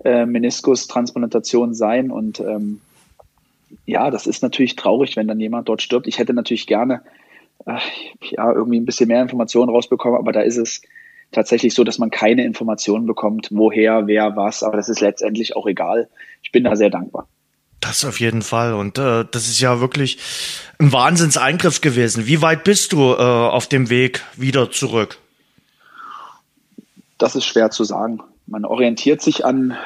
äh, 0.04 0.26
Meniskus-Transplantation 0.26 1.74
sein. 1.74 2.10
Und 2.10 2.40
ähm, 2.40 2.80
ja, 3.86 4.10
das 4.10 4.26
ist 4.26 4.42
natürlich 4.42 4.76
traurig, 4.76 5.16
wenn 5.16 5.28
dann 5.28 5.40
jemand 5.40 5.68
dort 5.68 5.82
stirbt. 5.82 6.06
Ich 6.06 6.18
hätte 6.18 6.34
natürlich 6.34 6.66
gerne 6.66 7.02
äh, 7.66 7.78
ja, 8.30 8.52
irgendwie 8.52 8.80
ein 8.80 8.84
bisschen 8.84 9.08
mehr 9.08 9.22
Informationen 9.22 9.70
rausbekommen, 9.70 10.18
aber 10.18 10.32
da 10.32 10.40
ist 10.40 10.56
es 10.56 10.82
tatsächlich 11.32 11.74
so, 11.74 11.84
dass 11.84 11.98
man 11.98 12.10
keine 12.10 12.44
Informationen 12.44 13.06
bekommt, 13.06 13.48
woher, 13.50 14.06
wer, 14.06 14.36
was, 14.36 14.62
aber 14.62 14.76
das 14.76 14.88
ist 14.88 15.00
letztendlich 15.00 15.56
auch 15.56 15.66
egal. 15.66 16.08
Ich 16.42 16.52
bin 16.52 16.64
da 16.64 16.76
sehr 16.76 16.90
dankbar. 16.90 17.26
Das 17.80 18.04
auf 18.04 18.18
jeden 18.20 18.42
Fall. 18.42 18.72
Und 18.72 18.98
äh, 18.98 19.24
das 19.30 19.48
ist 19.48 19.60
ja 19.60 19.80
wirklich 19.80 20.18
ein 20.78 20.92
Wahnsinnseingriff 20.92 21.80
gewesen. 21.80 22.26
Wie 22.26 22.40
weit 22.40 22.64
bist 22.64 22.92
du 22.92 23.12
äh, 23.12 23.16
auf 23.16 23.66
dem 23.66 23.90
Weg 23.90 24.22
wieder 24.36 24.70
zurück? 24.70 25.18
Das 27.18 27.36
ist 27.36 27.44
schwer 27.44 27.70
zu 27.70 27.84
sagen. 27.84 28.20
Man 28.46 28.64
orientiert 28.64 29.20
sich 29.20 29.44
an 29.44 29.76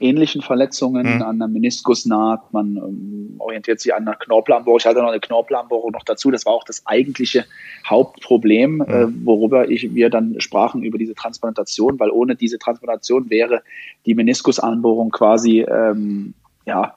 ähnlichen 0.00 0.42
Verletzungen, 0.42 1.16
mhm. 1.16 1.22
an 1.22 1.38
der 1.38 1.48
Meniskusnaht, 1.48 2.52
man 2.52 2.76
ähm, 2.76 3.34
orientiert 3.38 3.80
sich 3.80 3.94
an 3.94 4.06
einer 4.06 4.16
Knorpelambruch. 4.16 4.78
Ich 4.78 4.86
hatte 4.86 5.00
noch 5.00 5.08
eine 5.08 5.20
Knorpelambruch 5.20 5.90
noch 5.90 6.04
dazu. 6.04 6.30
Das 6.30 6.46
war 6.46 6.52
auch 6.52 6.64
das 6.64 6.86
eigentliche 6.86 7.44
Hauptproblem, 7.86 8.76
mhm. 8.76 8.82
äh, 8.82 9.06
worüber 9.24 9.68
ich, 9.70 9.94
wir 9.94 10.10
dann 10.10 10.40
sprachen 10.40 10.82
über 10.82 10.98
diese 10.98 11.14
Transplantation, 11.14 11.98
weil 11.98 12.10
ohne 12.10 12.36
diese 12.36 12.58
Transplantation 12.58 13.30
wäre 13.30 13.62
die 14.06 14.14
Meniskusanbohrung 14.14 15.10
quasi 15.10 15.60
ähm, 15.60 16.34
ja 16.66 16.94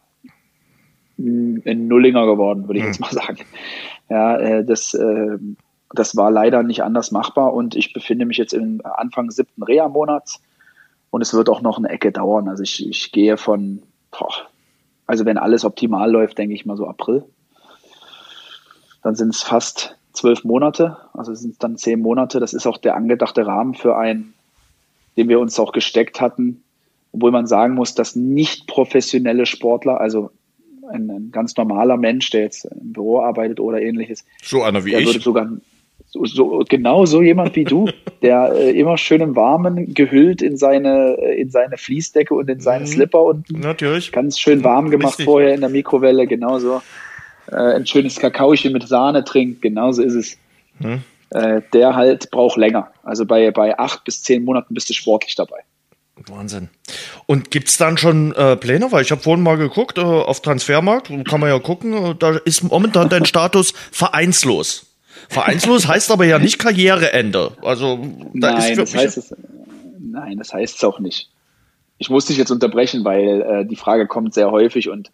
ein 1.18 1.88
Nullinger 1.88 2.26
geworden, 2.26 2.68
würde 2.68 2.80
ich 2.80 2.84
mhm. 2.84 2.92
jetzt 2.92 3.00
mal 3.00 3.12
sagen. 3.12 3.40
Ja, 4.10 4.38
äh, 4.38 4.66
das, 4.66 4.94
äh, 4.94 5.38
das 5.94 6.16
war 6.16 6.32
leider 6.32 6.64
nicht 6.64 6.84
anders 6.84 7.12
machbar 7.12 7.54
und 7.54 7.76
ich 7.76 7.94
befinde 7.94 8.26
mich 8.26 8.38
jetzt 8.38 8.54
im 8.54 8.82
Anfang 8.84 9.32
siebten 9.32 9.64
Reha-Monats 9.64 10.42
und 11.12 11.22
es 11.22 11.34
wird 11.34 11.50
auch 11.50 11.62
noch 11.62 11.78
eine 11.78 11.90
Ecke 11.90 12.12
dauern. 12.12 12.48
Also 12.48 12.64
ich, 12.64 12.88
ich 12.88 13.12
gehe 13.12 13.38
von, 13.38 13.84
boah, 14.10 14.34
also 15.06 15.26
wenn 15.26 15.38
alles 15.38 15.66
optimal 15.66 16.10
läuft, 16.10 16.38
denke 16.38 16.56
ich 16.56 16.66
mal 16.66 16.78
so 16.78 16.88
April. 16.88 17.24
Dann 19.04 19.16
sind 19.16 19.36
es 19.36 19.44
fast 19.44 19.98
zwölf 20.14 20.44
Monate, 20.44 20.98
also 21.14 21.34
sind 21.34 21.52
es 21.52 21.58
dann 21.58 21.78
zehn 21.78 22.00
Monate. 22.00 22.40
Das 22.40 22.54
ist 22.54 22.66
auch 22.66 22.78
der 22.78 22.96
angedachte 22.96 23.46
Rahmen 23.46 23.76
für 23.76 23.98
einen, 23.98 24.34
den 25.18 25.28
wir 25.28 25.40
uns 25.40 25.60
auch 25.60 25.74
gesteckt 25.74 26.22
hatten. 26.22 26.64
Obwohl 27.12 27.32
man 27.32 27.46
sagen 27.46 27.74
muss, 27.74 27.94
dass 27.94 28.16
nicht 28.16 28.68
professionelle 28.68 29.46
Sportler, 29.46 30.00
also 30.00 30.32
ein, 30.90 31.10
ein 31.10 31.32
ganz 31.32 31.58
normaler 31.58 31.98
Mensch, 31.98 32.30
der 32.30 32.42
jetzt 32.42 32.66
im 32.66 32.94
Büro 32.94 33.20
arbeitet 33.20 33.60
oder 33.60 33.82
ähnliches, 33.82 34.26
so 34.42 34.64
einer 34.64 34.86
wie 34.86 34.96
ich, 34.96 35.06
würde 35.06 35.20
sogar 35.20 35.50
so, 36.08 36.26
so, 36.26 36.64
genau 36.68 37.06
so 37.06 37.22
jemand 37.22 37.56
wie 37.56 37.64
du, 37.64 37.90
der 38.22 38.54
äh, 38.54 38.72
immer 38.72 38.98
schön 38.98 39.22
im 39.22 39.36
Warmen 39.36 39.94
gehüllt 39.94 40.42
in 40.42 40.58
seine, 40.58 41.18
äh, 41.20 41.42
in 41.42 41.50
seine 41.50 41.78
Fließdecke 41.78 42.34
und 42.34 42.50
in 42.50 42.60
seine 42.60 42.86
mhm. 42.86 42.90
Slipper 42.90 43.24
und 43.24 43.52
Natürlich. 43.52 44.12
ganz 44.12 44.40
schön 44.40 44.64
warm 44.64 44.90
gemacht 44.90 45.14
Richtig. 45.20 45.26
vorher 45.26 45.54
in 45.54 45.62
der 45.62 45.70
Mikrowelle, 45.70 46.28
genauso. 46.28 46.82
Äh, 47.52 47.56
ein 47.56 47.86
schönes 47.86 48.18
Kakaochen 48.18 48.74
mit 48.74 48.88
Sahne 48.88 49.24
trinkt, 49.24 49.62
genauso 49.62 50.04
ist 50.04 50.16
es. 50.16 50.38
Mhm. 50.80 51.04
Äh, 51.32 51.62
der 51.74 51.96
halt 51.96 52.30
braucht 52.32 52.58
länger. 52.58 52.92
Also 53.04 53.26
bei, 53.26 53.52
bei 53.52 53.80
acht 53.80 54.04
bis 54.04 54.22
zehn 54.22 54.44
Monaten 54.44 54.74
bist 54.74 54.90
du 54.90 54.94
sportlich 54.94 55.36
dabei. 55.36 55.60
Wahnsinn. 56.28 56.70
Und 57.26 57.52
gibt 57.52 57.70
es 57.70 57.78
dann 57.78 57.98
schon 57.98 58.34
äh, 58.36 58.56
Pläne? 58.58 58.92
Weil 58.92 59.04
ich 59.04 59.12
habe 59.12 59.22
vorhin 59.22 59.44
mal 59.44 59.58
geguckt 59.58 59.98
äh, 59.98 60.02
auf 60.02 60.42
Transfermarkt, 60.42 61.12
kann 61.26 61.40
man 61.40 61.50
ja 61.50 61.60
gucken, 61.60 61.94
äh, 61.94 62.16
da 62.16 62.38
ist 62.38 62.64
momentan 62.64 63.10
dein 63.10 63.26
Status 63.26 63.74
vereinslos. 63.92 64.91
Vereinslos 65.32 65.88
heißt 65.88 66.12
aber 66.12 66.26
ja 66.26 66.40
nicht 66.40 66.60
Karriereende. 66.60 67.54
Also 67.62 68.00
da 68.34 68.54
nein, 68.54 68.76
das 68.76 68.94
heißt 68.94 69.18
es, 69.18 69.34
nein, 69.98 70.38
das 70.38 70.54
heißt 70.54 70.76
es 70.76 70.84
auch 70.84 71.00
nicht. 71.00 71.30
Ich 71.98 72.10
muss 72.10 72.26
dich 72.26 72.38
jetzt 72.38 72.52
unterbrechen, 72.52 73.06
weil 73.06 73.42
äh, 73.42 73.66
die 73.66 73.78
Frage 73.78 74.08
kommt 74.08 74.34
sehr 74.34 74.52
häufig 74.52 74.90
und 74.90 75.10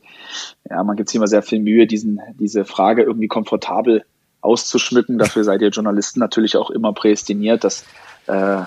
ja, 0.68 0.84
man 0.84 0.96
gibt 0.96 1.10
sich 1.10 1.18
immer 1.18 1.28
sehr 1.28 1.44
viel 1.44 1.60
Mühe, 1.60 1.86
diesen, 1.86 2.20
diese 2.40 2.66
Frage 2.66 3.04
irgendwie 3.04 3.28
komfortabel 3.28 4.06
auszuschmücken. 4.42 5.20
Dafür 5.20 5.44
seid 5.44 5.62
ihr 5.62 5.70
Journalisten 5.70 6.20
natürlich 6.20 6.58
auch 6.58 6.72
immer 6.72 6.94
prädestiniert, 6.94 7.64
das, 7.64 7.86
äh, 8.26 8.62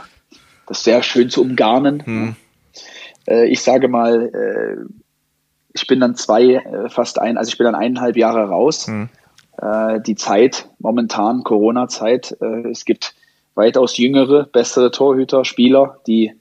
das 0.68 0.84
sehr 0.84 1.02
schön 1.02 1.30
zu 1.30 1.42
umgarnen. 1.42 2.06
Hm. 2.06 2.36
Äh, 3.26 3.48
ich 3.48 3.62
sage 3.62 3.88
mal, 3.88 4.30
äh, 4.32 4.84
ich 5.72 5.88
bin 5.88 5.98
dann 5.98 6.14
zwei, 6.14 6.44
äh, 6.44 6.88
fast 6.88 7.18
ein, 7.18 7.36
also 7.36 7.48
ich 7.48 7.58
bin 7.58 7.64
dann 7.64 7.74
eineinhalb 7.74 8.16
Jahre 8.16 8.44
raus. 8.44 8.86
Hm 8.86 9.08
äh, 9.60 10.00
die 10.00 10.14
Zeit, 10.14 10.68
momentan 10.78 11.44
Corona-Zeit, 11.44 12.36
äh, 12.40 12.68
es 12.68 12.84
gibt 12.84 13.14
weitaus 13.54 13.96
jüngere, 13.96 14.44
bessere 14.44 14.90
Torhüter, 14.90 15.44
Spieler, 15.44 15.98
die 16.06 16.32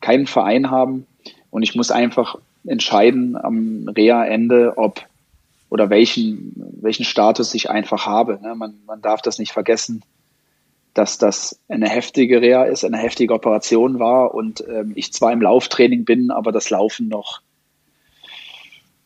keinen 0.00 0.26
Verein 0.26 0.70
haben. 0.70 1.06
Und 1.50 1.62
ich 1.62 1.74
muss 1.74 1.90
einfach 1.90 2.36
entscheiden 2.66 3.36
am 3.36 3.88
Reha-Ende, 3.88 4.74
ob 4.76 5.02
oder 5.70 5.88
welchen, 5.88 6.52
welchen 6.80 7.04
Status 7.04 7.54
ich 7.54 7.70
einfach 7.70 8.04
habe. 8.04 8.40
Ne? 8.42 8.54
Man, 8.54 8.74
man 8.86 9.00
darf 9.00 9.22
das 9.22 9.38
nicht 9.38 9.52
vergessen, 9.52 10.02
dass 10.94 11.16
das 11.16 11.60
eine 11.68 11.88
heftige 11.88 12.40
Reha 12.40 12.64
ist, 12.64 12.84
eine 12.84 12.98
heftige 12.98 13.32
Operation 13.32 14.00
war 14.00 14.34
und 14.34 14.64
ähm, 14.68 14.92
ich 14.96 15.12
zwar 15.12 15.32
im 15.32 15.40
Lauftraining 15.40 16.04
bin, 16.04 16.32
aber 16.32 16.50
das 16.50 16.70
Laufen 16.70 17.06
noch 17.06 17.40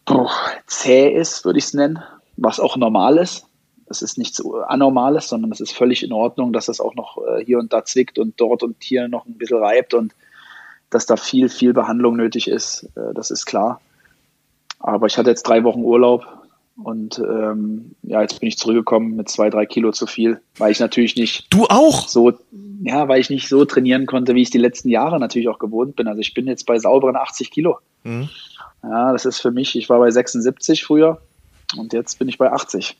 boah, 0.07 0.31
zäh 0.67 1.09
ist, 1.11 1.45
würde 1.45 1.59
ich 1.59 1.67
es 1.67 1.75
nennen 1.75 2.03
was 2.37 2.61
auch 2.61 2.77
normal 2.77 3.19
ist. 3.19 3.47
Das 3.87 4.03
ist 4.03 4.19
nichts 4.19 4.43
Anormales, 4.67 5.29
sondern 5.29 5.53
es 5.53 5.61
ist 5.61 5.73
völlig 5.73 6.03
in 6.03 6.13
Ordnung, 6.13 6.53
dass 6.53 6.69
es 6.69 6.81
auch 6.81 6.95
noch 6.95 7.19
äh, 7.19 7.45
hier 7.45 7.59
und 7.59 7.73
da 7.73 7.85
zwickt 7.85 8.19
und 8.19 8.41
dort 8.41 8.63
und 8.63 8.77
hier 8.81 9.09
noch 9.09 9.27
ein 9.27 9.37
bisschen 9.37 9.59
reibt 9.59 9.95
und 9.95 10.15
dass 10.91 11.07
da 11.07 11.17
viel, 11.17 11.49
viel 11.49 11.75
Behandlung 11.75 12.17
nötig 12.17 12.49
ist. 12.49 12.85
Äh, 12.97 13.13
das 13.15 13.31
ist 13.31 13.45
klar. 13.45 13.81
Aber 14.79 15.07
ich 15.07 15.19
hatte 15.19 15.31
jetzt 15.31 15.43
drei 15.43 15.65
Wochen 15.65 15.83
Urlaub 15.83 16.27
und 16.77 17.19
ähm, 17.19 17.95
ja, 18.03 18.21
jetzt 18.23 18.41
bin 18.41 18.49
ich 18.49 18.59
zurückgekommen 18.59 19.17
mit 19.17 19.29
zwei, 19.29 19.49
drei 19.49 19.65
Kilo 19.65 19.93
zu 19.93 20.07
viel, 20.07 20.41
weil 20.59 20.73
ich 20.73 20.81
natürlich 20.81 21.15
nicht. 21.15 21.47
Du 21.51 21.67
auch? 21.67 22.09
So, 22.09 22.33
ja, 22.83 23.07
weil 23.07 23.21
ich 23.21 23.31
nicht 23.31 23.49
so 23.49 23.65
trainieren 23.65 24.07
konnte, 24.07 24.35
wie 24.35 24.43
ich 24.43 24.51
die 24.51 24.59
letzten 24.59 24.89
Jahre 24.89 25.21
natürlich 25.21 25.49
auch 25.49 25.59
gewohnt 25.59 25.95
bin. 25.95 26.09
Also 26.09 26.21
ich 26.21 26.35
bin 26.35 26.47
jetzt 26.47 26.67
bei 26.67 26.79
sauberen 26.79 27.17
80 27.17 27.51
Kilo. 27.51 27.79
Mhm. 28.03 28.29
Ja, 28.83 29.13
das 29.13 29.25
ist 29.25 29.41
für 29.41 29.51
mich, 29.51 29.77
ich 29.77 29.89
war 29.89 29.99
bei 29.99 30.11
76 30.11 30.85
früher 30.85 31.21
und 31.77 31.93
jetzt 31.93 32.19
bin 32.19 32.29
ich 32.29 32.39
bei 32.39 32.53
80. 32.53 32.97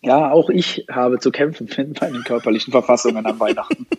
Ja, 0.00 0.30
auch 0.30 0.48
ich 0.48 0.86
habe 0.90 1.18
zu 1.18 1.30
kämpfen 1.30 1.68
mit 1.76 2.00
meinen 2.00 2.22
körperlichen 2.24 2.70
Verfassungen 2.70 3.26
am 3.26 3.38
Weihnachten. 3.40 3.86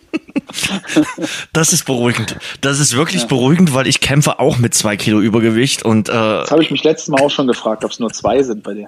Das 1.52 1.72
ist 1.72 1.84
beruhigend. 1.84 2.36
Das 2.60 2.80
ist 2.80 2.96
wirklich 2.96 3.22
ja. 3.22 3.28
beruhigend, 3.28 3.72
weil 3.72 3.86
ich 3.86 4.00
kämpfe 4.00 4.40
auch 4.40 4.58
mit 4.58 4.74
zwei 4.74 4.96
Kilo 4.96 5.20
Übergewicht 5.20 5.84
und 5.84 6.08
äh, 6.08 6.12
Das 6.12 6.50
habe 6.50 6.62
ich 6.62 6.70
mich 6.72 6.82
letztes 6.82 7.08
Mal 7.08 7.20
auch 7.20 7.30
schon 7.30 7.46
gefragt, 7.46 7.84
ob 7.84 7.92
es 7.92 8.00
nur 8.00 8.12
zwei 8.12 8.42
sind 8.42 8.64
bei 8.64 8.74
dir. 8.74 8.86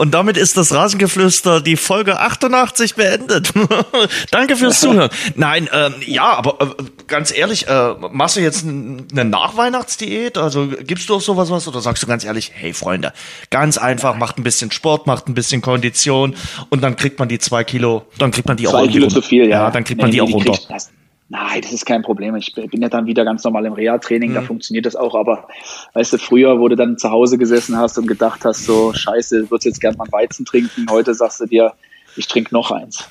Und 0.00 0.12
damit 0.12 0.38
ist 0.38 0.56
das 0.56 0.72
Rasengeflüster 0.72 1.60
die 1.60 1.76
Folge 1.76 2.20
88 2.20 2.94
beendet. 2.94 3.52
Danke 4.30 4.56
fürs 4.56 4.80
Zuhören. 4.80 5.10
Nein, 5.34 5.68
ähm, 5.74 5.96
ja, 6.06 6.32
aber 6.38 6.58
äh, 6.62 6.84
ganz 7.06 7.36
ehrlich, 7.36 7.68
äh, 7.68 7.92
machst 8.10 8.36
du 8.36 8.40
jetzt 8.40 8.64
eine 8.64 9.26
Nachweihnachtsdiät? 9.26 10.38
Also 10.38 10.68
gibst 10.68 11.10
du 11.10 11.16
auch 11.16 11.20
sowas 11.20 11.50
was 11.50 11.68
oder 11.68 11.82
sagst 11.82 12.02
du 12.02 12.06
ganz 12.06 12.24
ehrlich, 12.24 12.50
hey 12.54 12.72
Freunde, 12.72 13.12
ganz 13.50 13.76
einfach, 13.76 14.16
macht 14.16 14.38
ein 14.38 14.42
bisschen 14.42 14.70
Sport, 14.70 15.06
macht 15.06 15.28
ein 15.28 15.34
bisschen 15.34 15.60
Kondition 15.60 16.34
und 16.70 16.80
dann 16.80 16.96
kriegt 16.96 17.18
man 17.18 17.28
die 17.28 17.38
zwei 17.38 17.62
Kilo, 17.62 18.06
dann 18.16 18.30
kriegt 18.30 18.48
man 18.48 18.56
die 18.56 18.64
zwei 18.64 18.78
auch 18.78 18.84
Zwei 18.84 18.92
Kilo 18.92 19.08
zu 19.08 19.20
viel, 19.20 19.50
ja. 19.50 19.64
ja 19.64 19.70
dann 19.70 19.84
kriegt 19.84 19.98
nee, 19.98 20.04
man 20.04 20.10
die, 20.12 20.16
die 20.16 20.22
auch 20.22 20.32
runter. 20.32 20.52
Kriegt, 20.52 20.88
Nein, 21.32 21.62
das 21.62 21.72
ist 21.72 21.86
kein 21.86 22.02
Problem. 22.02 22.34
Ich 22.34 22.54
bin 22.54 22.82
ja 22.82 22.88
dann 22.88 23.06
wieder 23.06 23.24
ganz 23.24 23.44
normal 23.44 23.64
im 23.64 23.72
Reha-Training, 23.72 24.32
mhm. 24.32 24.34
da 24.34 24.42
funktioniert 24.42 24.84
das 24.84 24.96
auch. 24.96 25.14
Aber 25.14 25.46
weißt 25.94 26.12
du, 26.12 26.18
früher, 26.18 26.58
wo 26.58 26.66
du 26.66 26.74
dann 26.74 26.98
zu 26.98 27.08
Hause 27.10 27.38
gesessen 27.38 27.76
hast 27.76 27.96
und 27.98 28.08
gedacht 28.08 28.44
hast, 28.44 28.64
so 28.64 28.92
scheiße, 28.92 29.48
würdest 29.48 29.64
jetzt 29.64 29.80
gern 29.80 29.96
mal 29.96 30.04
einen 30.04 30.12
Weizen 30.12 30.44
trinken. 30.44 30.86
Heute 30.90 31.14
sagst 31.14 31.40
du 31.40 31.46
dir, 31.46 31.72
ich 32.16 32.26
trinke 32.26 32.52
noch 32.52 32.72
eins. 32.72 33.04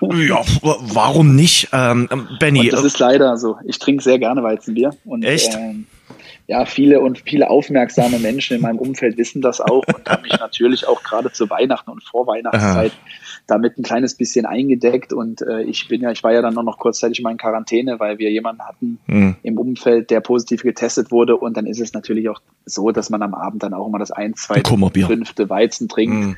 Ja, 0.00 0.42
warum 0.60 1.36
nicht, 1.36 1.68
ähm, 1.72 2.08
Benny? 2.40 2.62
Und 2.62 2.72
das 2.72 2.84
ist 2.84 2.98
leider 2.98 3.36
so. 3.38 3.58
Ich 3.64 3.78
trinke 3.78 4.02
sehr 4.02 4.18
gerne 4.18 4.42
Weizenbier. 4.42 4.90
Und, 5.04 5.22
Echt? 5.22 5.54
Ähm, 5.54 5.86
ja, 6.50 6.64
viele 6.64 7.00
und 7.00 7.20
viele 7.20 7.48
aufmerksame 7.48 8.18
Menschen 8.18 8.56
in 8.56 8.62
meinem 8.62 8.80
Umfeld 8.80 9.16
wissen 9.16 9.40
das 9.40 9.60
auch 9.60 9.84
und 9.86 10.10
haben 10.10 10.22
mich 10.22 10.36
natürlich 10.36 10.84
auch 10.88 11.04
gerade 11.04 11.30
zu 11.30 11.48
Weihnachten 11.48 11.92
und 11.92 12.02
vor 12.02 12.26
Weihnachtszeit 12.26 12.90
damit 13.46 13.78
ein 13.78 13.84
kleines 13.84 14.16
bisschen 14.16 14.46
eingedeckt 14.46 15.12
und 15.12 15.42
äh, 15.42 15.62
ich 15.62 15.86
bin 15.86 16.00
ja, 16.00 16.10
ich 16.10 16.24
war 16.24 16.32
ja 16.32 16.42
dann 16.42 16.54
noch 16.54 16.78
kurzzeitig 16.78 17.22
mal 17.22 17.30
in 17.30 17.36
Quarantäne, 17.36 18.00
weil 18.00 18.18
wir 18.18 18.32
jemanden 18.32 18.62
hatten 18.62 18.98
mhm. 19.06 19.36
im 19.44 19.58
Umfeld, 19.58 20.10
der 20.10 20.20
positiv 20.20 20.64
getestet 20.64 21.12
wurde 21.12 21.36
und 21.36 21.56
dann 21.56 21.66
ist 21.66 21.80
es 21.80 21.92
natürlich 21.92 22.28
auch 22.28 22.40
so, 22.66 22.90
dass 22.90 23.10
man 23.10 23.22
am 23.22 23.34
Abend 23.34 23.62
dann 23.62 23.72
auch 23.72 23.86
immer 23.86 24.00
das 24.00 24.10
ein, 24.10 24.34
zwei, 24.34 24.60
fünfte 25.06 25.48
Weizen 25.48 25.88
trinkt. 25.88 26.16
Mhm. 26.16 26.36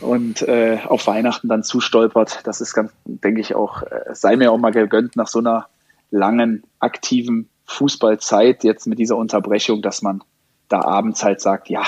Und 0.00 0.42
äh, 0.42 0.78
auf 0.84 1.06
Weihnachten 1.06 1.48
dann 1.48 1.62
zustolpert. 1.62 2.40
Das 2.44 2.60
ist 2.60 2.74
ganz, 2.74 2.92
denke 3.06 3.40
ich 3.40 3.54
auch, 3.54 3.82
äh, 3.82 4.00
sei 4.12 4.36
mir 4.36 4.52
auch 4.52 4.58
mal 4.58 4.70
gegönnt 4.72 5.16
nach 5.16 5.26
so 5.26 5.38
einer 5.38 5.68
langen, 6.10 6.64
aktiven 6.80 7.48
Fußballzeit, 7.66 8.64
jetzt 8.64 8.86
mit 8.86 8.98
dieser 8.98 9.16
Unterbrechung, 9.16 9.82
dass 9.82 10.02
man 10.02 10.22
da 10.68 10.80
abends 10.82 11.22
halt 11.22 11.40
sagt, 11.40 11.68
ja, 11.68 11.84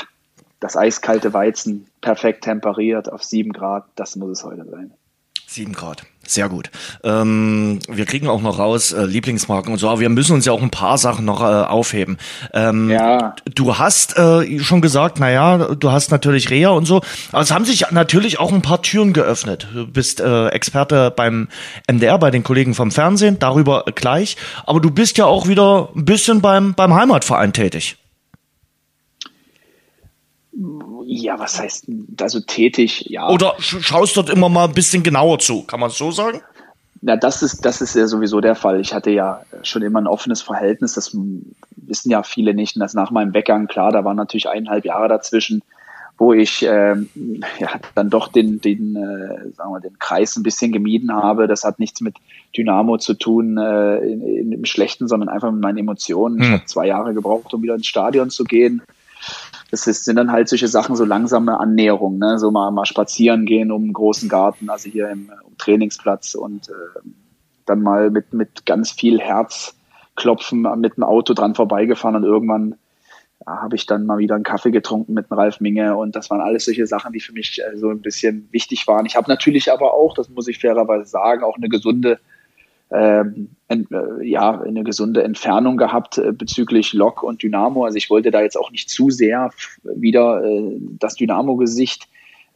das 0.61 0.77
eiskalte 0.77 1.33
Weizen 1.33 1.87
perfekt 2.01 2.45
temperiert 2.45 3.11
auf 3.11 3.23
sieben 3.23 3.53
Grad, 3.53 3.85
das 3.95 4.17
muss 4.17 4.31
es 4.31 4.45
heute 4.45 4.69
sein. 4.69 4.93
Sieben 5.51 5.73
Grad, 5.73 6.03
sehr 6.27 6.51
gut. 6.51 6.71
Ähm, 7.03 7.79
wir 7.89 8.05
kriegen 8.05 8.29
auch 8.29 8.43
noch 8.43 8.59
raus 8.59 8.93
äh, 8.93 9.07
Lieblingsmarken 9.07 9.73
und 9.73 9.79
so, 9.79 9.89
aber 9.89 10.01
wir 10.01 10.11
müssen 10.11 10.35
uns 10.35 10.45
ja 10.45 10.53
auch 10.53 10.61
ein 10.61 10.69
paar 10.69 10.99
Sachen 10.99 11.25
noch 11.25 11.41
äh, 11.41 11.45
aufheben. 11.45 12.19
Ähm, 12.53 12.91
ja. 12.91 13.35
Du 13.55 13.79
hast 13.79 14.19
äh, 14.19 14.61
schon 14.61 14.83
gesagt, 14.83 15.19
naja, 15.19 15.75
du 15.75 15.91
hast 15.91 16.11
natürlich 16.11 16.51
Reha 16.51 16.69
und 16.69 16.85
so, 16.85 17.01
aber 17.33 17.41
es 17.41 17.51
haben 17.51 17.65
sich 17.65 17.91
natürlich 17.93 18.39
auch 18.39 18.53
ein 18.53 18.61
paar 18.61 18.83
Türen 18.83 19.15
geöffnet. 19.15 19.69
Du 19.73 19.87
bist 19.87 20.21
äh, 20.21 20.49
Experte 20.49 21.11
beim 21.11 21.49
MDR, 21.91 22.19
bei 22.19 22.31
den 22.31 22.45
Kollegen 22.45 22.75
vom 22.75 22.91
Fernsehen, 22.91 23.39
darüber 23.39 23.87
gleich, 23.95 24.37
aber 24.67 24.81
du 24.81 24.91
bist 24.91 25.17
ja 25.17 25.25
auch 25.25 25.49
wieder 25.49 25.89
ein 25.97 26.05
bisschen 26.05 26.43
beim, 26.43 26.75
beim 26.75 26.93
Heimatverein 26.93 27.55
tätig. 27.55 27.97
Ja, 31.05 31.39
was 31.39 31.61
heißt 31.61 31.87
also 32.21 32.41
tätig? 32.41 33.07
Ja. 33.09 33.29
Oder 33.29 33.55
schaust 33.59 34.17
dort 34.17 34.31
immer 34.31 34.49
mal 34.49 34.65
ein 34.65 34.75
bisschen 34.75 35.03
genauer 35.03 35.39
zu, 35.39 35.63
kann 35.63 35.81
man 35.81 35.91
so 35.91 36.11
sagen? 36.11 36.41
Na, 37.01 37.17
das 37.17 37.43
ist, 37.43 37.65
das 37.65 37.81
ist 37.81 37.95
ja 37.95 38.09
sowieso 38.09 38.41
der 38.41 38.57
Fall. 38.57 38.81
Ich 38.81 38.93
hatte 38.93 39.11
ja 39.11 39.43
schon 39.63 39.83
immer 39.83 40.01
ein 40.01 40.09
offenes 40.09 40.43
Verhältnis. 40.43 40.95
Das 40.95 41.17
wissen 41.77 42.11
ja 42.11 42.25
viele 42.25 42.55
nicht. 42.55 42.75
Und 42.75 42.81
das 42.81 42.95
nach 42.95 43.13
meinem 43.13 43.35
Weggang, 43.35 43.69
klar, 43.69 43.93
da 43.93 44.05
waren 44.05 44.17
natürlich 44.17 44.49
eineinhalb 44.49 44.85
Jahre 44.85 45.07
dazwischen, 45.07 45.63
wo 46.17 46.33
ich 46.33 46.67
ähm, 46.69 47.09
ja, 47.61 47.71
dann 47.95 48.11
doch 48.11 48.27
den, 48.27 48.61
den, 48.61 48.97
äh, 48.97 49.53
sagen 49.53 49.71
wir, 49.71 49.81
den 49.81 49.99
Kreis 50.01 50.37
ein 50.37 50.43
bisschen 50.43 50.73
gemieden 50.73 51.13
habe. 51.13 51.47
Das 51.47 51.63
hat 51.63 51.79
nichts 51.79 52.01
mit 52.01 52.17
Dynamo 52.57 52.99
zu 52.99 53.15
tun 53.15 53.59
äh, 53.59 53.99
in, 53.99 54.23
in, 54.23 54.53
im 54.53 54.65
Schlechten, 54.65 55.07
sondern 55.07 55.29
einfach 55.29 55.53
mit 55.53 55.63
meinen 55.63 55.79
Emotionen. 55.79 56.39
Hm. 56.39 56.43
Ich 56.43 56.51
habe 56.51 56.65
zwei 56.65 56.87
Jahre 56.89 57.15
gebraucht, 57.15 57.55
um 57.55 57.63
wieder 57.63 57.77
ins 57.77 57.87
Stadion 57.87 58.31
zu 58.31 58.43
gehen 58.43 58.83
das 59.71 59.87
ist, 59.87 60.05
sind 60.05 60.17
dann 60.17 60.33
halt 60.33 60.49
solche 60.49 60.69
Sachen, 60.69 60.97
so 60.97 61.05
langsame 61.05 61.61
Annäherungen, 61.61 62.19
ne? 62.19 62.39
so 62.39 62.51
mal, 62.51 62.71
mal 62.71 62.87
spazieren 62.87 63.45
gehen 63.45 63.71
um 63.71 63.85
einen 63.85 63.93
großen 63.93 64.29
Garten, 64.29 64.71
also 64.71 64.89
hier 64.89 65.11
im, 65.11 65.31
im 65.47 65.59
Trainingsplatz 65.59 66.35
und 66.35 66.69
äh, 66.69 67.01
dann 67.67 67.83
mal 67.83 68.11
mit, 68.11 68.33
mit 68.33 68.65
ganz 68.65 68.93
viel 68.93 69.21
Herzklopfen 69.21 70.63
mit 70.81 70.97
dem 70.97 71.05
Auto 71.05 71.35
dran 71.35 71.55
vorbeigefahren 71.55 72.17
und 72.17 72.25
irgendwann 72.25 72.77
ja, 73.47 73.63
habe 73.63 73.77
ich 73.77 73.87
dann 73.87 74.07
mal 74.07 74.19
wieder 74.19 74.35
einen 74.35 74.45
Kaffee 74.45 74.71
getrunken 74.71 75.13
mit 75.13 75.31
dem 75.31 75.37
Ralf 75.37 75.61
Minge 75.61 75.97
und 75.97 76.17
das 76.17 76.31
waren 76.31 76.41
alles 76.41 76.65
solche 76.65 76.87
Sachen, 76.87 77.13
die 77.13 77.21
für 77.21 77.33
mich 77.33 77.61
äh, 77.61 77.77
so 77.77 77.91
ein 77.91 78.01
bisschen 78.01 78.49
wichtig 78.51 78.87
waren. 78.89 79.05
Ich 79.05 79.17
habe 79.17 79.31
natürlich 79.31 79.71
aber 79.71 79.93
auch, 79.93 80.15
das 80.15 80.31
muss 80.31 80.49
ich 80.49 80.59
fairerweise 80.59 81.05
sagen, 81.05 81.45
auch 81.45 81.57
eine 81.57 81.69
gesunde 81.69 82.19
ähm, 82.91 83.51
äh, 83.69 84.27
ja, 84.27 84.61
eine 84.61 84.83
gesunde 84.83 85.23
Entfernung 85.23 85.77
gehabt 85.77 86.19
äh, 86.19 86.33
bezüglich 86.33 86.93
Lok 86.93 87.23
und 87.23 87.43
Dynamo. 87.43 87.85
Also 87.85 87.97
ich 87.97 88.11
wollte 88.11 88.31
da 88.31 88.43
jetzt 88.43 88.57
auch 88.57 88.71
nicht 88.71 88.89
zu 88.89 89.11
sehr 89.11 89.51
wieder 89.83 90.43
äh, 90.45 90.77
das 90.99 91.15
Dynamo-Gesicht 91.17 92.09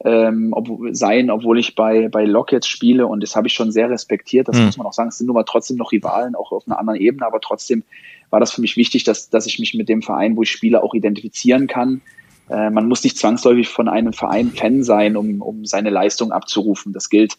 ähm, 0.04 0.52
ob, 0.52 0.68
sein, 0.92 1.30
obwohl 1.30 1.58
ich 1.58 1.74
bei, 1.74 2.08
bei 2.08 2.24
Lok 2.24 2.52
jetzt 2.52 2.68
spiele 2.68 3.06
und 3.06 3.22
das 3.22 3.36
habe 3.36 3.46
ich 3.46 3.54
schon 3.54 3.70
sehr 3.70 3.88
respektiert. 3.90 4.48
Das 4.48 4.58
mhm. 4.58 4.66
muss 4.66 4.76
man 4.76 4.86
auch 4.86 4.92
sagen. 4.92 5.08
Es 5.10 5.18
sind 5.18 5.26
nun 5.26 5.34
mal 5.34 5.44
trotzdem 5.44 5.76
noch 5.76 5.92
Rivalen, 5.92 6.34
auch 6.34 6.52
auf 6.52 6.66
einer 6.66 6.78
anderen 6.78 7.00
Ebene, 7.00 7.26
aber 7.26 7.40
trotzdem 7.40 7.84
war 8.30 8.40
das 8.40 8.52
für 8.52 8.60
mich 8.60 8.76
wichtig, 8.76 9.04
dass, 9.04 9.30
dass 9.30 9.46
ich 9.46 9.58
mich 9.58 9.74
mit 9.74 9.88
dem 9.88 10.02
Verein, 10.02 10.36
wo 10.36 10.42
ich 10.42 10.50
spiele, 10.50 10.82
auch 10.82 10.94
identifizieren 10.94 11.66
kann. 11.66 12.00
Äh, 12.48 12.70
man 12.70 12.88
muss 12.88 13.04
nicht 13.04 13.18
zwangsläufig 13.18 13.68
von 13.68 13.88
einem 13.88 14.12
Verein 14.12 14.50
Fan 14.50 14.82
sein, 14.82 15.16
um, 15.16 15.40
um 15.40 15.66
seine 15.66 15.90
Leistung 15.90 16.32
abzurufen. 16.32 16.92
Das 16.92 17.08
gilt 17.08 17.36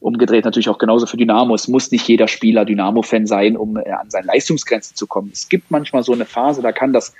umgedreht 0.00 0.44
natürlich 0.44 0.68
auch 0.68 0.78
genauso 0.78 1.06
für 1.06 1.16
Dynamo. 1.16 1.54
Es 1.54 1.68
muss 1.68 1.90
nicht 1.90 2.06
jeder 2.08 2.28
Spieler 2.28 2.64
Dynamo-Fan 2.64 3.26
sein, 3.26 3.56
um 3.56 3.76
äh, 3.76 3.90
an 3.90 4.10
seine 4.10 4.26
Leistungsgrenze 4.26 4.94
zu 4.94 5.06
kommen. 5.06 5.30
Es 5.32 5.48
gibt 5.48 5.70
manchmal 5.70 6.02
so 6.02 6.12
eine 6.12 6.24
Phase, 6.24 6.62
da 6.62 6.72
kann 6.72 6.92
das 6.92 7.14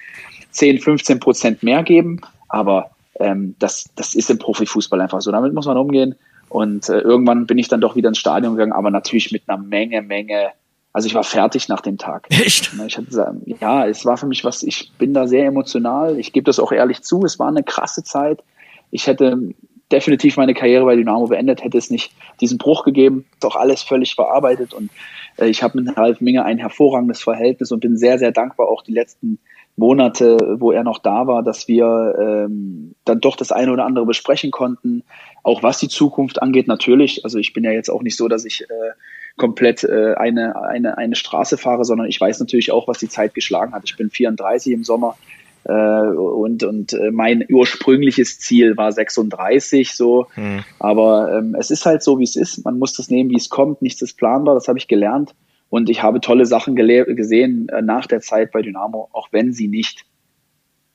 10, 0.53 0.81
15 0.81 1.21
Prozent 1.21 1.63
mehr 1.63 1.83
geben, 1.83 2.21
aber 2.49 2.91
ähm, 3.19 3.55
das, 3.59 3.91
das 3.97 4.15
ist 4.15 4.31
im 4.31 4.39
Profifußball 4.39 5.01
einfach 5.01 5.21
so. 5.21 5.33
Damit 5.33 5.53
muss 5.55 5.67
man 5.67 5.77
umgehen. 5.77 6.15
Und 6.49 6.89
äh, 6.89 7.01
irgendwann 7.01 7.47
bin 7.47 7.59
ich 7.59 7.69
dann 7.69 7.81
doch 7.81 7.97
wieder 7.97 8.09
ins 8.09 8.19
Stadion 8.19 8.55
gegangen, 8.55 8.73
aber 8.73 8.91
natürlich 8.91 9.33
mit 9.33 9.43
einer 9.47 9.59
Menge, 9.59 10.01
Menge. 10.03 10.49
Also 10.93 11.07
ich 11.07 11.15
war 11.15 11.25
fertig 11.25 11.69
nach 11.69 11.83
dem 11.83 11.99
Tag. 11.99 12.27
Echt? 12.31 12.73
Ich 12.87 12.97
hatte, 12.97 13.37
ja, 13.61 13.87
es 13.87 14.05
war 14.07 14.17
für 14.17 14.27
mich 14.27 14.45
was, 14.45 14.63
ich 14.63 14.93
bin 14.99 15.13
da 15.13 15.27
sehr 15.27 15.47
emotional. 15.47 16.19
Ich 16.19 16.33
gebe 16.33 16.45
das 16.45 16.59
auch 16.59 16.73
ehrlich 16.73 17.03
zu. 17.03 17.23
Es 17.25 17.39
war 17.39 17.49
eine 17.49 17.63
krasse 17.63 18.03
Zeit. 18.03 18.43
Ich 18.91 19.07
hätte 19.07 19.53
definitiv 19.91 20.37
meine 20.37 20.55
Karriere 20.55 20.85
bei 20.85 20.97
Dynamo 20.97 21.27
beendet, 21.27 21.65
hätte 21.65 21.79
es 21.79 21.91
nicht 21.91 22.13
diesen 22.41 22.59
Bruch 22.59 22.85
gegeben. 22.85 23.27
Doch 23.41 23.57
alles 23.57 23.83
völlig 23.83 24.15
verarbeitet 24.15 24.75
und 24.75 24.91
äh, 25.39 25.49
ich 25.49 25.63
habe 25.63 25.81
mit 25.81 25.97
Ralf 25.97 26.21
Minge 26.21 26.45
ein 26.45 26.59
hervorragendes 26.59 27.23
Verhältnis 27.23 27.73
und 27.73 27.81
bin 27.81 27.97
sehr, 27.97 28.19
sehr 28.19 28.33
dankbar 28.33 28.69
auch 28.69 28.83
die 28.83 28.93
letzten 28.93 29.39
Monate, 29.77 30.57
wo 30.59 30.73
er 30.73 30.83
noch 30.83 30.99
da 30.99 31.29
war, 31.29 31.45
dass 31.45 31.69
wir 31.69 32.17
ähm, 32.19 32.97
dann 33.05 33.21
doch 33.21 33.37
das 33.37 33.53
eine 33.53 33.73
oder 33.73 33.87
andere 33.87 34.07
besprechen 34.07 34.51
konnten. 34.51 35.05
Auch 35.45 35.63
was 35.63 35.79
die 35.79 35.89
Zukunft 35.89 36.43
angeht, 36.43 36.67
natürlich. 36.67 37.25
Also 37.25 37.39
ich 37.39 37.53
bin 37.53 37.63
ja 37.63 37.71
jetzt 37.71 37.89
auch 37.89 38.03
nicht 38.03 38.17
so, 38.17 38.27
dass 38.27 38.45
ich 38.45 38.63
äh, 38.63 38.91
komplett 39.37 39.85
äh, 39.85 40.15
eine, 40.15 40.61
eine, 40.61 40.99
eine 40.99 41.15
Straße 41.15 41.57
fahre, 41.57 41.85
sondern 41.85 42.09
ich 42.09 42.21
weiß 42.21 42.41
natürlich 42.41 42.73
auch, 42.73 42.89
was 42.89 42.99
die 42.99 43.09
Zeit 43.09 43.35
geschlagen 43.35 43.73
hat. 43.73 43.85
Ich 43.85 43.97
bin 43.97 44.11
34 44.11 44.73
im 44.73 44.83
Sommer. 44.83 45.17
Äh, 45.65 45.73
und 45.73 46.63
und 46.63 46.93
äh, 46.93 47.11
mein 47.11 47.45
ursprüngliches 47.49 48.39
Ziel 48.41 48.77
war 48.77 48.93
36 48.93 49.95
so. 49.95 50.27
Mhm. 50.37 50.65
Aber 50.79 51.39
ähm, 51.39 51.57
es 51.59 51.71
ist 51.71 51.87
halt 51.87 52.03
so, 52.03 52.19
wie 52.19 52.25
es 52.25 52.37
ist. 52.37 52.65
Man 52.65 52.79
muss 52.79 52.93
das 52.95 53.11
nehmen, 53.11 53.31
wie 53.31 53.37
es 53.37 53.49
kommt. 53.49 53.83
Nichts 53.83 54.03
ist 54.03 54.17
planbar. 54.17 54.55
Das 54.55 54.69
habe 54.69 54.79
ich 54.79 54.89
gelernt. 54.89 55.35
Und 55.71 55.91
ich 55.91 56.03
habe 56.03 56.21
tolle 56.21 56.47
Sachen 56.47 56.77
gesehen 56.77 57.69
äh, 57.69 57.83
nach 57.83 58.07
der 58.07 58.21
Zeit 58.21 58.53
bei 58.53 58.63
Dynamo, 58.63 59.09
auch 59.13 59.29
wenn 59.33 59.53
sie 59.53 59.69
nicht 59.69 60.07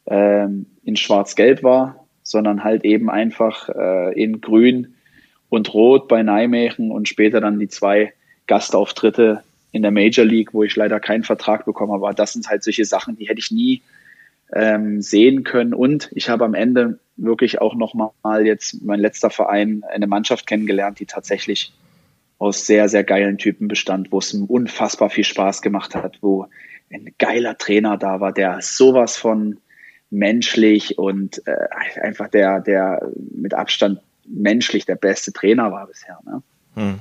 ähm, 0.08 0.66
in 0.84 0.96
Schwarz-Gelb 0.96 1.64
war, 1.64 2.08
sondern 2.24 2.64
halt 2.64 2.84
eben 2.84 3.10
einfach 3.10 3.70
äh, 3.70 4.22
in 4.22 4.42
Grün 4.42 4.96
und 5.50 5.74
Rot 5.74 6.08
bei 6.08 6.24
Nijmegen 6.24 6.90
und 6.90 7.08
später 7.08 7.40
dann 7.40 7.60
die 7.60 7.68
zwei 7.68 8.14
Gastauftritte 8.48 9.44
in 9.72 9.84
der 9.84 9.92
Major 9.92 10.26
League, 10.26 10.54
wo 10.54 10.64
ich 10.64 10.76
leider 10.76 11.00
keinen 11.00 11.24
Vertrag 11.24 11.66
bekommen 11.66 11.94
habe. 11.94 12.16
Das 12.16 12.34
sind 12.34 12.50
halt 12.50 12.64
solche 12.64 12.86
Sachen, 12.86 13.16
die 13.16 13.28
hätte 13.28 13.40
ich 13.40 13.52
nie 13.52 13.82
ähm, 14.56 15.02
sehen 15.02 15.44
können. 15.44 15.74
Und 15.74 16.10
ich 16.14 16.30
habe 16.30 16.46
am 16.46 16.54
Ende 16.54 17.00
wirklich 17.16 17.62
auch 17.62 17.76
nochmal 17.76 18.46
jetzt 18.46 18.84
mein 18.84 19.00
letzter 19.00 19.30
Verein 19.30 19.84
eine 19.90 20.08
Mannschaft 20.08 20.48
kennengelernt, 20.48 21.00
die 21.00 21.06
tatsächlich 21.06 21.74
aus 22.40 22.66
sehr, 22.66 22.90
sehr 22.90 23.04
geilen 23.04 23.38
Typen 23.38 23.68
bestand, 23.68 24.12
wo 24.12 24.20
es 24.20 24.34
unfassbar 24.34 25.10
viel 25.10 25.24
Spaß 25.24 25.62
gemacht 25.62 25.96
hat, 25.96 26.18
wo 26.22 26.48
ein 26.92 27.14
geiler 27.18 27.58
Trainer 27.58 27.98
da 27.98 28.20
war, 28.20 28.34
der 28.34 28.60
sowas 28.62 29.18
von 29.18 29.60
menschlich 30.10 30.98
und 30.98 31.42
äh, 31.48 32.00
einfach 32.02 32.28
der, 32.28 32.60
der 32.60 33.10
mit 33.34 33.54
Abstand 33.54 34.00
menschlich 34.26 34.86
der 34.86 34.96
beste 34.96 35.34
Trainer 35.34 35.72
war 35.72 35.88
bisher. 35.88 36.20
Ne? 36.26 36.44
Hm. 36.76 37.00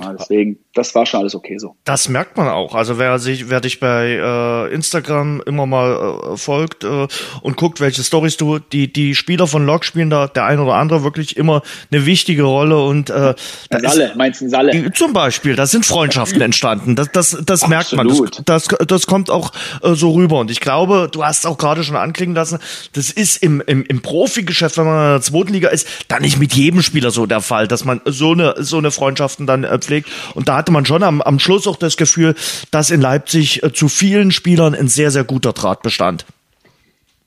Ja, 0.00 0.12
deswegen, 0.12 0.58
das 0.74 0.94
war 0.94 1.06
schon 1.06 1.20
alles 1.20 1.34
okay 1.34 1.56
so. 1.58 1.74
Das 1.84 2.08
merkt 2.08 2.36
man 2.36 2.48
auch. 2.48 2.74
Also 2.74 2.98
wer 2.98 3.18
sich, 3.18 3.48
wer 3.48 3.60
dich 3.60 3.80
bei 3.80 4.18
äh, 4.22 4.74
Instagram 4.74 5.42
immer 5.46 5.64
mal 5.64 6.32
äh, 6.32 6.36
folgt 6.36 6.84
äh, 6.84 7.06
und 7.40 7.56
guckt, 7.56 7.80
welche 7.80 8.02
Stories 8.02 8.36
du, 8.36 8.58
die 8.58 8.92
die 8.92 9.14
Spieler 9.14 9.46
von 9.46 9.64
Lok 9.64 9.84
spielen 9.84 10.10
da 10.10 10.26
der 10.26 10.44
ein 10.44 10.60
oder 10.60 10.74
andere 10.74 11.02
wirklich 11.02 11.36
immer 11.36 11.62
eine 11.90 12.04
wichtige 12.04 12.42
Rolle 12.42 12.82
und 12.84 13.08
äh, 13.08 13.34
da 13.70 13.80
Salle, 13.80 14.08
ist, 14.08 14.16
meinst 14.16 14.40
du 14.42 14.48
Salle? 14.50 14.92
Zum 14.92 15.14
Beispiel, 15.14 15.56
da 15.56 15.66
sind 15.66 15.86
Freundschaften 15.86 16.40
entstanden. 16.42 16.94
Das 16.94 17.10
das 17.12 17.38
das 17.44 17.66
merkt 17.66 17.94
man. 17.94 18.08
Das, 18.08 18.20
das 18.44 18.68
das 18.86 19.06
kommt 19.06 19.30
auch 19.30 19.52
äh, 19.82 19.94
so 19.94 20.12
rüber 20.12 20.38
und 20.40 20.50
ich 20.50 20.60
glaube, 20.60 21.08
du 21.10 21.24
hast 21.24 21.46
auch 21.46 21.56
gerade 21.56 21.84
schon 21.84 21.96
anklingen 21.96 22.34
lassen, 22.34 22.58
das 22.92 23.10
ist 23.10 23.42
im 23.42 23.62
im, 23.66 23.82
im 23.84 24.02
Profigeschäft, 24.02 24.76
wenn 24.76 24.84
man 24.84 25.06
in 25.06 25.12
der 25.12 25.22
zweiten 25.22 25.54
Liga 25.54 25.70
ist, 25.70 25.88
dann 26.08 26.20
nicht 26.22 26.38
mit 26.38 26.52
jedem 26.52 26.82
Spieler 26.82 27.10
so 27.10 27.24
der 27.24 27.40
Fall, 27.40 27.66
dass 27.66 27.84
man 27.86 28.02
so 28.04 28.32
eine 28.32 28.56
so 28.58 28.76
eine 28.76 28.90
Freundschaften 28.90 29.46
dann 29.46 29.64
äh, 29.64 29.78
pflegt 29.86 30.08
und 30.34 30.48
da 30.48 30.56
hatte 30.56 30.72
man 30.72 30.84
schon 30.84 31.02
am, 31.02 31.22
am 31.22 31.38
Schluss 31.38 31.66
auch 31.66 31.76
das 31.76 31.96
Gefühl, 31.96 32.34
dass 32.70 32.90
in 32.90 33.00
Leipzig 33.00 33.62
äh, 33.62 33.72
zu 33.72 33.88
vielen 33.88 34.30
Spielern 34.30 34.74
ein 34.74 34.88
sehr, 34.88 35.10
sehr 35.10 35.24
guter 35.24 35.52
Draht 35.52 35.82
bestand. 35.82 36.26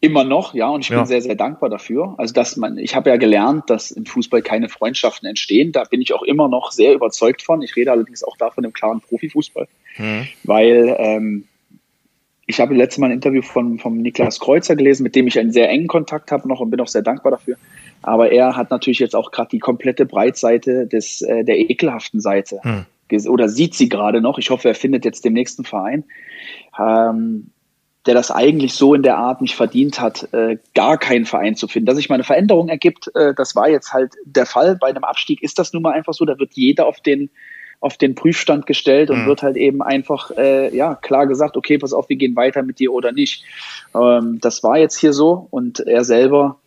Immer 0.01 0.23
noch, 0.23 0.53
ja, 0.53 0.69
und 0.69 0.79
ich 0.79 0.89
bin 0.89 1.05
sehr, 1.05 1.21
sehr 1.21 1.35
dankbar 1.35 1.69
dafür. 1.69 2.15
Also, 2.17 2.33
dass 2.33 2.55
man, 2.55 2.77
ich 2.77 2.95
habe 2.95 3.09
ja 3.09 3.17
gelernt, 3.17 3.69
dass 3.69 3.91
im 3.91 4.05
Fußball 4.05 4.41
keine 4.41 4.69
Freundschaften 4.69 5.27
entstehen. 5.27 5.73
Da 5.73 5.83
bin 5.83 6.01
ich 6.01 6.13
auch 6.13 6.23
immer 6.23 6.47
noch 6.47 6.71
sehr 6.71 6.93
überzeugt 6.93 7.41
von. 7.41 7.61
Ich 7.61 7.75
rede 7.75 7.91
allerdings 7.91 8.23
auch 8.23 8.37
davon 8.37 8.63
im 8.63 8.71
klaren 8.71 9.01
Profifußball, 9.01 9.67
mhm. 9.97 10.27
weil 10.45 10.95
ähm, 10.97 11.43
ich 12.45 12.61
habe 12.61 12.75
letztes 12.75 12.99
Mal 12.99 13.07
ein 13.07 13.13
Interview 13.13 13.41
von 13.41 13.77
vom 13.77 13.97
Niklas 13.97 14.39
Kreuzer 14.39 14.77
gelesen, 14.77 15.03
mit 15.03 15.15
dem 15.15 15.27
ich 15.27 15.37
einen 15.37 15.51
sehr 15.51 15.69
engen 15.69 15.87
Kontakt 15.87 16.31
habe 16.31 16.47
noch 16.47 16.61
und 16.61 16.69
bin 16.69 16.79
auch 16.79 16.87
sehr 16.87 17.01
dankbar 17.01 17.33
dafür. 17.33 17.57
Aber 18.01 18.31
er 18.31 18.55
hat 18.55 18.71
natürlich 18.71 18.99
jetzt 18.99 19.15
auch 19.15 19.31
gerade 19.31 19.49
die 19.49 19.59
komplette 19.59 20.05
Breitseite 20.05 20.87
des 20.87 21.21
äh, 21.21 21.43
der 21.43 21.59
ekelhaften 21.59 22.19
Seite. 22.19 22.59
Mhm 22.63 22.85
oder 23.27 23.49
sieht 23.49 23.73
sie 23.73 23.89
gerade 23.89 24.21
noch. 24.21 24.37
Ich 24.37 24.49
hoffe, 24.49 24.67
er 24.67 24.75
findet 24.75 25.05
jetzt 25.05 25.25
den 25.25 25.33
nächsten 25.33 25.63
Verein, 25.63 26.03
ähm, 26.79 27.49
der 28.05 28.13
das 28.13 28.31
eigentlich 28.31 28.73
so 28.73 28.93
in 28.93 29.03
der 29.03 29.17
Art 29.17 29.41
nicht 29.41 29.55
verdient 29.55 29.99
hat, 29.99 30.31
äh, 30.33 30.57
gar 30.73 30.97
keinen 30.97 31.25
Verein 31.25 31.55
zu 31.55 31.67
finden. 31.67 31.87
Dass 31.87 31.97
sich 31.97 32.09
mal 32.09 32.15
eine 32.15 32.23
Veränderung 32.23 32.69
ergibt, 32.69 33.11
äh, 33.15 33.33
das 33.33 33.55
war 33.55 33.69
jetzt 33.69 33.93
halt 33.93 34.13
der 34.25 34.45
Fall. 34.45 34.77
Bei 34.77 34.87
einem 34.87 35.03
Abstieg 35.03 35.43
ist 35.43 35.59
das 35.59 35.73
nun 35.73 35.83
mal 35.83 35.93
einfach 35.93 36.13
so. 36.13 36.25
Da 36.25 36.39
wird 36.39 36.53
jeder 36.53 36.85
auf 36.85 37.01
den 37.01 37.29
auf 37.81 37.95
den 37.95 38.13
Prüfstand 38.13 38.65
gestellt 38.65 39.09
und 39.09 39.23
mhm. 39.23 39.27
wird 39.27 39.41
halt 39.41 39.55
eben 39.55 39.81
einfach 39.81 40.31
äh, 40.31 40.75
ja 40.75 40.95
klar 40.95 41.27
gesagt, 41.27 41.55
okay, 41.55 41.77
pass 41.77 41.93
auf, 41.93 42.09
wir 42.09 42.17
gehen 42.17 42.35
weiter 42.35 42.61
mit 42.61 42.79
dir 42.79 42.91
oder 42.91 43.13
nicht. 43.13 43.45
Ähm, 43.95 44.39
das 44.41 44.63
war 44.63 44.77
jetzt 44.77 44.97
hier 44.97 45.13
so 45.13 45.47
und 45.49 45.79
er 45.79 46.03
selber 46.03 46.57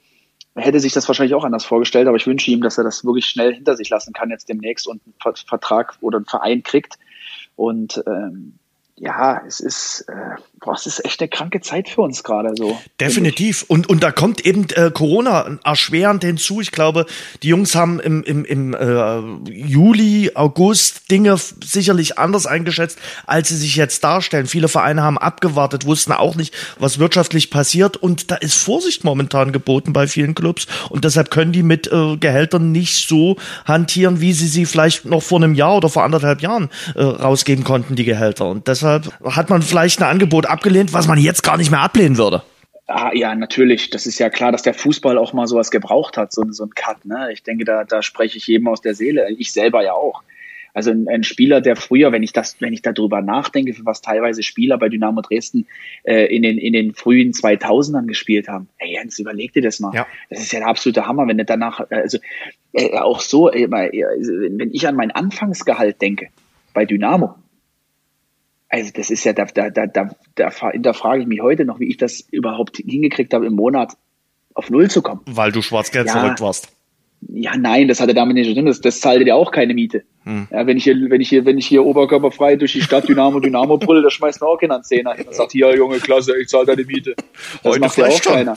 hätte 0.54 0.80
sich 0.80 0.92
das 0.92 1.08
wahrscheinlich 1.08 1.34
auch 1.34 1.44
anders 1.44 1.64
vorgestellt, 1.64 2.08
aber 2.08 2.16
ich 2.16 2.26
wünsche 2.26 2.50
ihm, 2.50 2.60
dass 2.60 2.78
er 2.78 2.84
das 2.84 3.04
wirklich 3.04 3.26
schnell 3.26 3.54
hinter 3.54 3.76
sich 3.76 3.88
lassen 3.88 4.12
kann 4.12 4.30
jetzt 4.30 4.48
demnächst 4.48 4.86
und 4.86 5.00
einen 5.04 5.36
Vertrag 5.46 5.96
oder 6.00 6.18
einen 6.18 6.26
Verein 6.26 6.62
kriegt. 6.62 6.98
Und 7.56 8.02
ähm, 8.06 8.58
ja, 8.96 9.42
es 9.46 9.60
ist, 9.60 10.02
äh, 10.08 10.36
boah, 10.64 10.74
es 10.74 10.86
ist 10.86 11.04
echt 11.04 11.20
eine 11.20 11.28
kranke 11.28 11.60
Zeit 11.60 11.88
für 11.88 12.02
uns 12.02 12.22
gerade 12.22 12.54
so. 12.56 12.78
Definitiv. 13.00 13.64
Und, 13.66 13.88
und 13.88 14.02
da 14.02 14.12
kommt 14.12 14.46
eben 14.46 14.66
äh, 14.70 14.90
Corona 14.90 15.58
erschwerend 15.64 16.24
hinzu. 16.24 16.60
Ich 16.60 16.70
glaube, 16.70 17.06
die 17.42 17.48
Jungs 17.48 17.74
haben 17.74 17.98
im, 18.00 18.22
im, 18.22 18.44
im 18.44 18.74
äh, 18.74 19.50
Juli, 19.50 20.30
August 20.34 21.10
Dinge 21.10 21.36
sicherlich 21.64 22.18
anders 22.18 22.46
eingeschätzt, 22.46 22.98
als 23.26 23.48
sie 23.48 23.56
sich 23.56 23.76
jetzt 23.76 24.04
darstellen. 24.04 24.46
Viele 24.46 24.68
Vereine 24.68 25.02
haben 25.02 25.18
abgewartet, 25.18 25.84
wussten 25.84 26.12
auch 26.12 26.36
nicht, 26.36 26.54
was 26.78 26.98
wirtschaftlich 26.98 27.50
passiert. 27.50 27.96
Und 27.96 28.30
da 28.30 28.36
ist 28.36 28.54
Vorsicht 28.54 29.04
momentan 29.04 29.52
geboten 29.52 29.92
bei 29.92 30.06
vielen 30.06 30.34
Clubs. 30.34 30.66
Und 30.88 31.04
deshalb 31.04 31.30
können 31.30 31.52
die 31.52 31.64
mit 31.64 31.90
äh, 31.90 32.16
Gehältern 32.16 32.70
nicht 32.70 33.08
so 33.08 33.36
hantieren, 33.64 34.20
wie 34.20 34.32
sie 34.32 34.46
sie 34.46 34.64
vielleicht 34.64 35.04
noch 35.06 35.22
vor 35.22 35.38
einem 35.38 35.54
Jahr 35.54 35.76
oder 35.76 35.88
vor 35.88 36.04
anderthalb 36.04 36.40
Jahren 36.40 36.70
äh, 36.94 37.02
rausgeben 37.02 37.64
konnten, 37.64 37.96
die 37.96 38.04
Gehälter. 38.04 38.46
Und 38.46 38.68
deshalb 38.68 39.12
hat 39.24 39.50
man 39.50 39.62
vielleicht 39.62 40.00
ein 40.00 40.08
Angebot 40.08 40.46
abgelehnt, 40.52 40.92
was 40.92 41.08
man 41.08 41.18
jetzt 41.18 41.42
gar 41.42 41.56
nicht 41.56 41.70
mehr 41.70 41.80
ablehnen 41.80 42.16
würde. 42.16 42.42
Ah, 42.86 43.10
ja, 43.14 43.34
natürlich. 43.34 43.90
Das 43.90 44.06
ist 44.06 44.18
ja 44.18 44.28
klar, 44.28 44.52
dass 44.52 44.62
der 44.62 44.74
Fußball 44.74 45.16
auch 45.16 45.32
mal 45.32 45.46
sowas 45.46 45.70
gebraucht 45.70 46.16
hat, 46.16 46.32
so, 46.32 46.44
so 46.50 46.64
ein 46.64 46.70
Cut. 46.70 47.04
Ne? 47.04 47.30
Ich 47.32 47.42
denke, 47.42 47.64
da, 47.64 47.84
da 47.84 48.02
spreche 48.02 48.36
ich 48.38 48.46
jedem 48.46 48.68
aus 48.68 48.80
der 48.80 48.94
Seele. 48.94 49.30
Ich 49.38 49.52
selber 49.52 49.82
ja 49.82 49.92
auch. 49.92 50.22
Also 50.74 50.90
ein, 50.90 51.06
ein, 51.08 51.22
Spieler, 51.22 51.60
der 51.60 51.76
früher, 51.76 52.12
wenn 52.12 52.22
ich 52.22 52.32
das, 52.32 52.56
wenn 52.60 52.72
ich 52.72 52.82
darüber 52.82 53.20
nachdenke, 53.20 53.74
für 53.74 53.84
was 53.84 54.00
teilweise 54.00 54.42
Spieler 54.42 54.78
bei 54.78 54.88
Dynamo 54.88 55.20
Dresden 55.20 55.66
äh, 56.04 56.34
in 56.34 56.42
den 56.42 56.56
in 56.58 56.72
den 56.72 56.94
frühen 56.94 57.32
2000ern 57.32 58.06
gespielt 58.06 58.48
haben. 58.48 58.68
Ey, 58.78 58.94
Jens, 58.94 59.18
überleg 59.18 59.52
dir 59.52 59.62
das 59.62 59.80
mal. 59.80 59.94
Ja. 59.94 60.06
Das 60.30 60.40
ist 60.40 60.52
ja 60.52 60.60
der 60.60 60.68
absolute 60.68 61.06
Hammer, 61.06 61.28
wenn 61.28 61.38
du 61.38 61.44
danach, 61.44 61.80
äh, 61.90 61.96
also 61.96 62.18
äh, 62.72 62.96
auch 62.98 63.20
so, 63.20 63.50
äh, 63.50 63.70
wenn 63.70 64.70
ich 64.72 64.88
an 64.88 64.96
mein 64.96 65.10
Anfangsgehalt 65.10 66.00
denke 66.00 66.28
bei 66.72 66.86
Dynamo, 66.86 67.34
also 68.72 68.90
das 68.94 69.10
ist 69.10 69.22
ja, 69.24 69.34
da, 69.34 69.44
da, 69.44 69.68
da, 69.68 69.86
da, 69.86 70.10
da 70.74 70.92
frage 70.94 71.20
ich 71.20 71.28
mich 71.28 71.42
heute 71.42 71.66
noch, 71.66 71.78
wie 71.78 71.88
ich 71.88 71.98
das 71.98 72.20
überhaupt 72.30 72.78
hingekriegt 72.78 73.34
habe, 73.34 73.46
im 73.46 73.52
Monat 73.52 73.92
auf 74.54 74.70
Null 74.70 74.90
zu 74.90 75.02
kommen. 75.02 75.20
Weil 75.26 75.52
du 75.52 75.60
Schwarzgeld 75.60 76.06
ja, 76.06 76.12
verrückt 76.12 76.40
warst. 76.40 76.68
Ja, 77.28 77.56
nein, 77.56 77.86
das 77.86 78.00
hatte 78.00 78.14
damit 78.14 78.34
nicht 78.34 78.48
zu 78.48 78.54
tun. 78.54 78.64
Das, 78.64 78.80
das 78.80 79.00
zahlte 79.00 79.26
dir 79.26 79.36
auch 79.36 79.52
keine 79.52 79.74
Miete. 79.74 80.04
Hm. 80.24 80.48
Ja, 80.50 80.66
wenn 80.66 80.78
ich 80.78 80.84
hier, 80.84 80.96
wenn 81.10 81.20
ich 81.20 81.28
hier, 81.28 81.44
wenn 81.44 81.58
ich 81.58 81.66
hier 81.66 81.84
oberkörperfrei 81.84 82.56
durch 82.56 82.72
die 82.72 82.80
Stadt 82.80 83.06
Dynamo, 83.06 83.40
Dynamo 83.40 83.76
brülle, 83.76 84.02
da 84.02 84.10
schmeißt 84.10 84.40
mir 84.40 84.48
auch 84.48 84.56
keiner 84.56 84.76
einen 84.76 84.84
Zehner 84.84 85.14
hin 85.14 85.26
und 85.26 85.34
sagt, 85.34 85.52
hier, 85.52 85.76
Junge, 85.76 85.98
klasse, 85.98 86.34
ich 86.40 86.48
zahle 86.48 86.66
deine 86.66 86.84
Miete. 86.84 87.14
Das 87.14 87.72
heute 87.72 87.80
macht 87.80 87.98
ja 87.98 88.06
auch 88.06 88.22
schon. 88.22 88.32
keiner. 88.32 88.56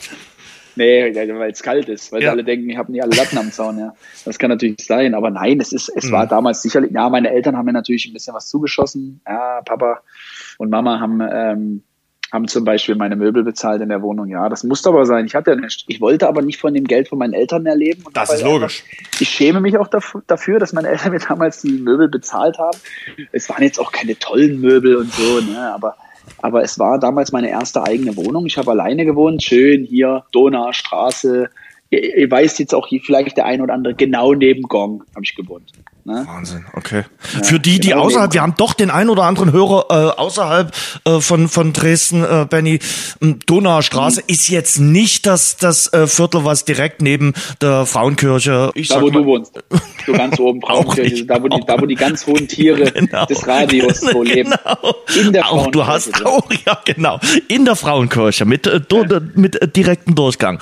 Nee, 0.75 1.15
weil 1.15 1.51
es 1.51 1.63
kalt 1.63 1.89
ist, 1.89 2.11
weil 2.11 2.23
ja. 2.23 2.31
alle 2.31 2.43
denken, 2.43 2.69
ich 2.69 2.77
habe 2.77 2.91
nie 2.91 3.01
alle 3.01 3.15
Latten 3.15 3.37
am 3.37 3.51
Zaun, 3.51 3.79
ja. 3.79 3.93
Das 4.25 4.37
kann 4.37 4.49
natürlich 4.49 4.85
sein, 4.85 5.13
aber 5.13 5.29
nein, 5.29 5.59
es 5.59 5.71
ist, 5.71 5.89
es 5.95 6.05
mhm. 6.05 6.11
war 6.11 6.27
damals 6.27 6.61
sicherlich, 6.61 6.91
ja, 6.91 7.09
meine 7.09 7.31
Eltern 7.31 7.55
haben 7.57 7.65
mir 7.65 7.73
natürlich 7.73 8.05
ein 8.05 8.13
bisschen 8.13 8.33
was 8.33 8.49
zugeschossen. 8.49 9.21
Ja, 9.27 9.61
Papa 9.61 10.01
und 10.57 10.69
Mama 10.69 10.99
haben, 10.99 11.21
ähm, 11.21 11.83
haben 12.31 12.47
zum 12.47 12.65
Beispiel 12.65 12.95
meine 12.95 13.15
Möbel 13.15 13.43
bezahlt 13.43 13.81
in 13.81 13.89
der 13.89 14.01
Wohnung. 14.01 14.27
Ja, 14.27 14.49
das 14.49 14.63
musste 14.63 14.89
aber 14.89 15.05
sein. 15.05 15.25
Ich 15.25 15.35
hatte 15.35 15.51
ja 15.51 15.55
nicht. 15.55 15.85
Ich 15.87 16.01
wollte 16.01 16.27
aber 16.27 16.41
nicht 16.41 16.59
von 16.59 16.73
dem 16.73 16.85
Geld 16.85 17.07
von 17.07 17.17
meinen 17.17 17.33
Eltern 17.33 17.63
mehr 17.63 17.75
leben. 17.75 18.03
das 18.13 18.33
ist 18.33 18.43
logisch. 18.43 18.83
Einfach, 18.83 19.21
ich 19.21 19.29
schäme 19.29 19.61
mich 19.61 19.77
auch 19.77 19.87
dafür, 19.87 20.59
dass 20.59 20.73
meine 20.73 20.89
Eltern 20.89 21.11
mir 21.11 21.19
damals 21.19 21.61
die 21.61 21.71
Möbel 21.71 22.09
bezahlt 22.09 22.57
haben. 22.57 22.77
Es 23.31 23.49
waren 23.49 23.63
jetzt 23.63 23.79
auch 23.79 23.91
keine 23.91 24.17
tollen 24.17 24.59
Möbel 24.59 24.95
und 24.97 25.11
so, 25.11 25.41
ne, 25.41 25.71
aber 25.73 25.95
aber 26.41 26.63
es 26.63 26.77
war 26.79 26.99
damals 26.99 27.31
meine 27.31 27.49
erste 27.49 27.83
eigene 27.83 28.15
Wohnung. 28.15 28.45
Ich 28.45 28.57
habe 28.57 28.71
alleine 28.71 29.05
gewohnt, 29.05 29.43
schön 29.43 29.83
hier, 29.83 30.23
Donaustraße. 30.31 31.49
Ihr, 31.89 32.17
ihr 32.17 32.31
weißt 32.31 32.59
jetzt 32.59 32.73
auch 32.73 32.87
hier 32.87 33.01
vielleicht 33.01 33.37
der 33.37 33.45
ein 33.45 33.61
oder 33.61 33.73
andere, 33.73 33.93
genau 33.93 34.33
neben 34.33 34.63
Gong 34.63 35.03
habe 35.13 35.23
ich 35.23 35.35
gewohnt. 35.35 35.71
Ne? 36.07 36.23
Wahnsinn, 36.27 36.65
okay. 36.73 37.03
Ja, 37.33 37.43
Für 37.43 37.59
die, 37.59 37.79
die 37.79 37.89
genau 37.89 38.03
außerhalb, 38.03 38.31
wir 38.31 38.43
haben 38.43 38.53
doch 38.55 38.75
den 38.75 38.91
ein 38.91 39.09
oder 39.09 39.23
anderen 39.23 39.51
Hörer 39.51 39.85
äh, 39.89 40.19
außerhalb 40.19 40.71
äh, 41.03 41.19
von, 41.19 41.47
von 41.47 41.73
Dresden, 41.73 42.23
äh, 42.23 42.45
Benny. 42.47 42.77
Donaustraße 43.47 44.21
mhm. 44.21 44.25
ist 44.27 44.47
jetzt 44.49 44.79
nicht 44.79 45.25
das, 45.25 45.57
das 45.57 45.91
äh, 45.93 46.05
Viertel, 46.05 46.45
was 46.45 46.63
direkt 46.63 47.01
neben 47.01 47.33
der 47.59 47.87
Frauenkirche. 47.87 48.69
Ich 48.75 48.89
da, 48.89 49.01
wo 49.01 49.07
mal, 49.07 49.13
du 49.13 49.25
wohnst. 49.25 49.63
So 50.05 50.13
ganz 50.13 50.39
oben 50.39 50.61
Frauenkirche, 50.65 51.25
da 51.25 51.41
wo, 51.41 51.47
die, 51.47 51.61
da 51.65 51.81
wo 51.81 51.85
die 51.85 51.95
ganz 51.95 52.27
hohen 52.27 52.47
Tiere 52.47 52.91
genau. 52.91 53.25
des 53.25 53.47
Radios 53.47 54.01
so 54.01 54.23
leben. 54.23 54.51
Genau. 54.51 54.95
In 55.19 55.33
der 55.33 55.51
auch, 55.51 55.71
Du 55.71 55.85
hast 55.85 56.25
auch, 56.25 56.49
ja 56.65 56.77
genau, 56.85 57.19
in 57.47 57.65
der 57.65 57.75
Frauenkirche 57.75 58.45
mit, 58.45 58.67
äh, 58.67 58.79
do, 58.81 59.03
ja. 59.03 59.21
mit 59.33 59.61
äh, 59.61 59.67
direktem 59.67 60.15
Durchgang. 60.15 60.59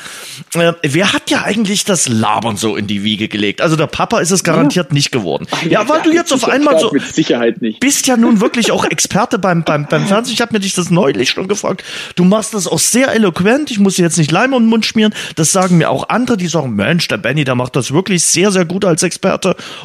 Äh, 0.53 0.73
wer 0.83 1.13
hat 1.13 1.29
ja 1.29 1.43
eigentlich 1.43 1.85
das 1.85 2.07
Labern 2.07 2.57
so 2.57 2.75
in 2.75 2.87
die 2.87 3.03
Wiege 3.03 3.27
gelegt? 3.27 3.61
Also 3.61 3.75
der 3.75 3.87
Papa 3.87 4.19
ist 4.19 4.31
es 4.31 4.43
garantiert 4.43 4.87
ja. 4.89 4.93
nicht 4.93 5.11
geworden 5.11 5.23
geworden. 5.23 5.47
Ja, 5.69 5.87
weil 5.87 6.01
du 6.01 6.11
jetzt 6.11 6.33
auf 6.33 6.47
einmal 6.47 6.79
so 6.79 6.91
mit 6.91 7.03
Sicherheit 7.03 7.61
nicht. 7.61 7.79
bist 7.79 8.07
ja 8.07 8.17
nun 8.17 8.41
wirklich 8.41 8.71
auch 8.71 8.85
Experte 8.85 9.39
beim 9.39 9.63
beim 9.63 9.87
beim 9.87 10.05
Fernsehen. 10.05 10.33
Ich 10.33 10.41
habe 10.41 10.53
mir 10.53 10.59
dich 10.59 10.75
das 10.75 10.89
neulich 10.89 11.29
schon 11.29 11.47
gefragt. 11.47 11.83
Du 12.15 12.23
machst 12.23 12.53
das 12.53 12.67
auch 12.67 12.79
sehr 12.79 13.13
eloquent. 13.13 13.71
Ich 13.71 13.79
muss 13.79 13.97
jetzt 13.97 14.17
nicht 14.17 14.31
Leim 14.31 14.51
den 14.51 14.65
Mund 14.65 14.85
schmieren. 14.85 15.13
Das 15.35 15.51
sagen 15.51 15.77
mir 15.77 15.89
auch 15.89 16.09
andere, 16.09 16.37
die 16.37 16.47
sagen, 16.47 16.75
Mensch, 16.75 17.07
der 17.07 17.17
Benny, 17.17 17.43
der 17.43 17.55
macht 17.55 17.75
das 17.75 17.91
wirklich 17.93 18.23
sehr 18.23 18.51
sehr 18.51 18.65
gut 18.65 18.85
als 18.85 19.03
Experte 19.03 19.32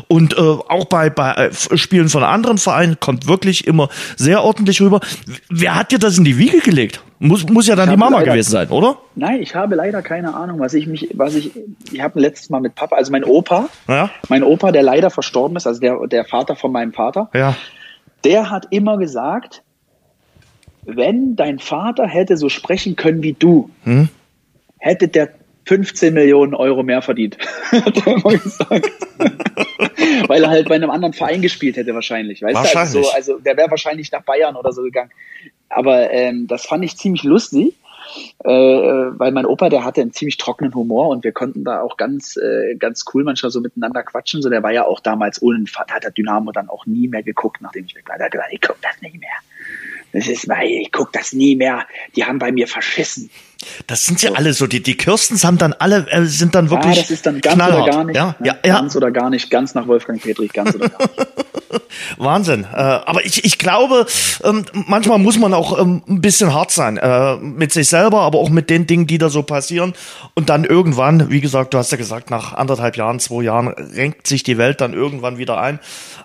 und 0.08 0.34
äh, 0.34 0.40
auch 0.40 0.84
bei 0.86 1.10
bei 1.10 1.32
äh, 1.32 1.76
Spielen 1.76 2.08
von 2.08 2.22
anderen 2.22 2.58
Vereinen 2.58 2.98
kommt 3.00 3.26
wirklich 3.26 3.66
immer 3.66 3.88
sehr 4.16 4.42
ordentlich 4.42 4.80
rüber. 4.80 5.00
Wer 5.48 5.74
hat 5.74 5.92
dir 5.92 5.98
das 5.98 6.18
in 6.18 6.24
die 6.24 6.38
Wiege 6.38 6.58
gelegt? 6.58 7.02
Muss, 7.20 7.48
muss 7.48 7.66
ja 7.66 7.74
dann 7.74 7.90
die 7.90 7.96
Mama 7.96 8.18
leider, 8.18 8.32
gewesen 8.32 8.50
sein, 8.50 8.68
oder? 8.68 8.98
Nein, 9.16 9.42
ich 9.42 9.54
habe 9.54 9.74
leider 9.74 10.02
keine 10.02 10.34
Ahnung, 10.34 10.60
was 10.60 10.74
ich 10.74 10.86
mich, 10.86 11.08
was 11.14 11.34
ich, 11.34 11.50
ich 11.90 12.00
habe 12.00 12.20
letztes 12.20 12.48
Mal 12.48 12.60
mit 12.60 12.76
Papa, 12.76 12.94
also 12.94 13.10
mein 13.10 13.24
Opa, 13.24 13.68
ja? 13.88 14.10
mein 14.28 14.44
Opa, 14.44 14.70
der 14.70 14.84
leider 14.84 15.10
verstorben 15.10 15.56
ist, 15.56 15.66
also 15.66 15.80
der, 15.80 16.06
der 16.06 16.24
Vater 16.24 16.54
von 16.54 16.70
meinem 16.70 16.92
Vater, 16.92 17.28
ja. 17.34 17.56
der 18.22 18.50
hat 18.50 18.68
immer 18.70 18.98
gesagt, 18.98 19.64
wenn 20.84 21.34
dein 21.34 21.58
Vater 21.58 22.06
hätte 22.06 22.36
so 22.36 22.48
sprechen 22.48 22.94
können 22.94 23.22
wie 23.22 23.32
du, 23.32 23.68
hm? 23.82 24.08
hätte 24.78 25.08
der 25.08 25.30
15 25.68 26.14
Millionen 26.14 26.54
Euro 26.54 26.82
mehr 26.82 27.02
verdient. 27.02 27.36
hat 27.70 28.06
er 28.06 28.14
immer 28.14 28.38
gesagt. 28.38 28.90
Weil 30.28 30.42
er 30.42 30.48
halt 30.48 30.66
bei 30.66 30.76
einem 30.76 30.88
anderen 30.88 31.12
Verein 31.12 31.42
gespielt 31.42 31.76
hätte 31.76 31.94
wahrscheinlich. 31.94 32.40
Weißt 32.40 32.54
wahrscheinlich. 32.54 32.92
Du? 32.92 32.98
Also, 32.98 33.10
so, 33.10 33.14
also 33.14 33.38
der 33.40 33.58
wäre 33.58 33.70
wahrscheinlich 33.70 34.10
nach 34.10 34.22
Bayern 34.22 34.56
oder 34.56 34.72
so 34.72 34.82
gegangen. 34.82 35.10
Aber 35.68 36.10
ähm, 36.10 36.46
das 36.46 36.64
fand 36.64 36.84
ich 36.84 36.96
ziemlich 36.96 37.22
lustig. 37.22 37.74
äh, 38.44 38.48
weil 38.48 39.30
mein 39.32 39.44
Opa, 39.44 39.68
der 39.68 39.84
hatte 39.84 40.00
einen 40.00 40.14
ziemlich 40.14 40.38
trockenen 40.38 40.74
Humor 40.74 41.08
und 41.08 41.22
wir 41.22 41.32
konnten 41.32 41.64
da 41.64 41.82
auch 41.82 41.98
ganz, 41.98 42.38
äh, 42.38 42.74
ganz 42.76 43.04
cool 43.12 43.22
manchmal 43.22 43.50
so 43.50 43.60
miteinander 43.60 44.02
quatschen. 44.02 44.40
So, 44.40 44.48
der 44.48 44.62
war 44.62 44.72
ja 44.72 44.86
auch 44.86 45.00
damals 45.00 45.42
ohne 45.42 45.66
Vater, 45.66 45.96
hat 45.96 46.04
der 46.04 46.12
Dynamo 46.12 46.50
dann 46.50 46.70
auch 46.70 46.86
nie 46.86 47.08
mehr 47.08 47.22
geguckt, 47.22 47.60
nachdem 47.60 47.84
ich 47.84 47.94
weg 47.94 48.08
war. 48.08 48.16
Der 48.16 48.24
hat 48.26 48.32
gesagt, 48.32 48.52
ich 48.54 48.62
guck 48.62 48.80
das 48.80 49.02
nicht 49.02 49.20
mehr. 49.20 49.36
Das 50.14 50.28
ist, 50.28 50.48
ich 50.64 50.92
guck 50.92 51.12
das 51.12 51.34
nie 51.34 51.56
mehr. 51.56 51.86
Die 52.16 52.24
haben 52.24 52.38
bei 52.38 52.52
mir 52.52 52.66
verschissen. 52.66 53.28
Das 53.86 54.04
sind 54.04 54.22
ja 54.22 54.30
so. 54.30 54.36
alle 54.36 54.52
so, 54.52 54.66
die, 54.66 54.82
die 54.82 54.96
Kirstens 54.96 55.44
haben 55.44 55.58
dann 55.58 55.72
alle, 55.72 56.06
äh, 56.10 56.24
sind 56.24 56.54
dann 56.54 56.70
wirklich. 56.70 56.96
Ja, 56.96 57.02
das 57.02 57.10
ist 57.10 57.26
dann 57.26 57.40
ganz 57.40 57.54
knallhart. 57.54 57.82
oder 57.82 57.92
gar 57.92 58.04
nicht. 58.04 58.16
Ja, 58.16 58.26
ne? 58.38 58.46
ja, 58.46 58.56
ja. 58.64 58.74
Ganz 58.80 58.96
oder 58.96 59.10
gar 59.10 59.30
nicht, 59.30 59.50
ganz 59.50 59.74
nach 59.74 59.86
Wolfgang 59.86 60.20
Petri, 60.20 60.48
ganz 60.48 60.74
oder 60.74 60.88
gar 60.88 60.98
nicht. 60.98 61.26
Wahnsinn. 62.16 62.64
Äh, 62.64 62.76
aber 62.76 63.24
ich, 63.24 63.44
ich 63.44 63.58
glaube, 63.58 64.06
ähm, 64.44 64.64
manchmal 64.72 65.18
muss 65.18 65.38
man 65.38 65.54
auch 65.54 65.78
ähm, 65.78 66.02
ein 66.08 66.20
bisschen 66.20 66.54
hart 66.54 66.70
sein. 66.70 66.96
Äh, 66.96 67.36
mit 67.36 67.72
sich 67.72 67.88
selber, 67.88 68.20
aber 68.20 68.38
auch 68.38 68.50
mit 68.50 68.70
den 68.70 68.86
Dingen, 68.86 69.06
die 69.06 69.18
da 69.18 69.28
so 69.28 69.42
passieren. 69.42 69.94
Und 70.34 70.48
dann 70.48 70.64
irgendwann, 70.64 71.30
wie 71.30 71.40
gesagt, 71.40 71.74
du 71.74 71.78
hast 71.78 71.92
ja 71.92 71.98
gesagt, 71.98 72.30
nach 72.30 72.54
anderthalb 72.54 72.96
Jahren, 72.96 73.20
zwei 73.20 73.42
Jahren 73.42 73.68
renkt 73.68 74.26
sich 74.26 74.42
die 74.42 74.58
Welt 74.58 74.80
dann 74.80 74.92
irgendwann 74.92 75.38
wieder 75.38 75.60
ein. 75.60 75.80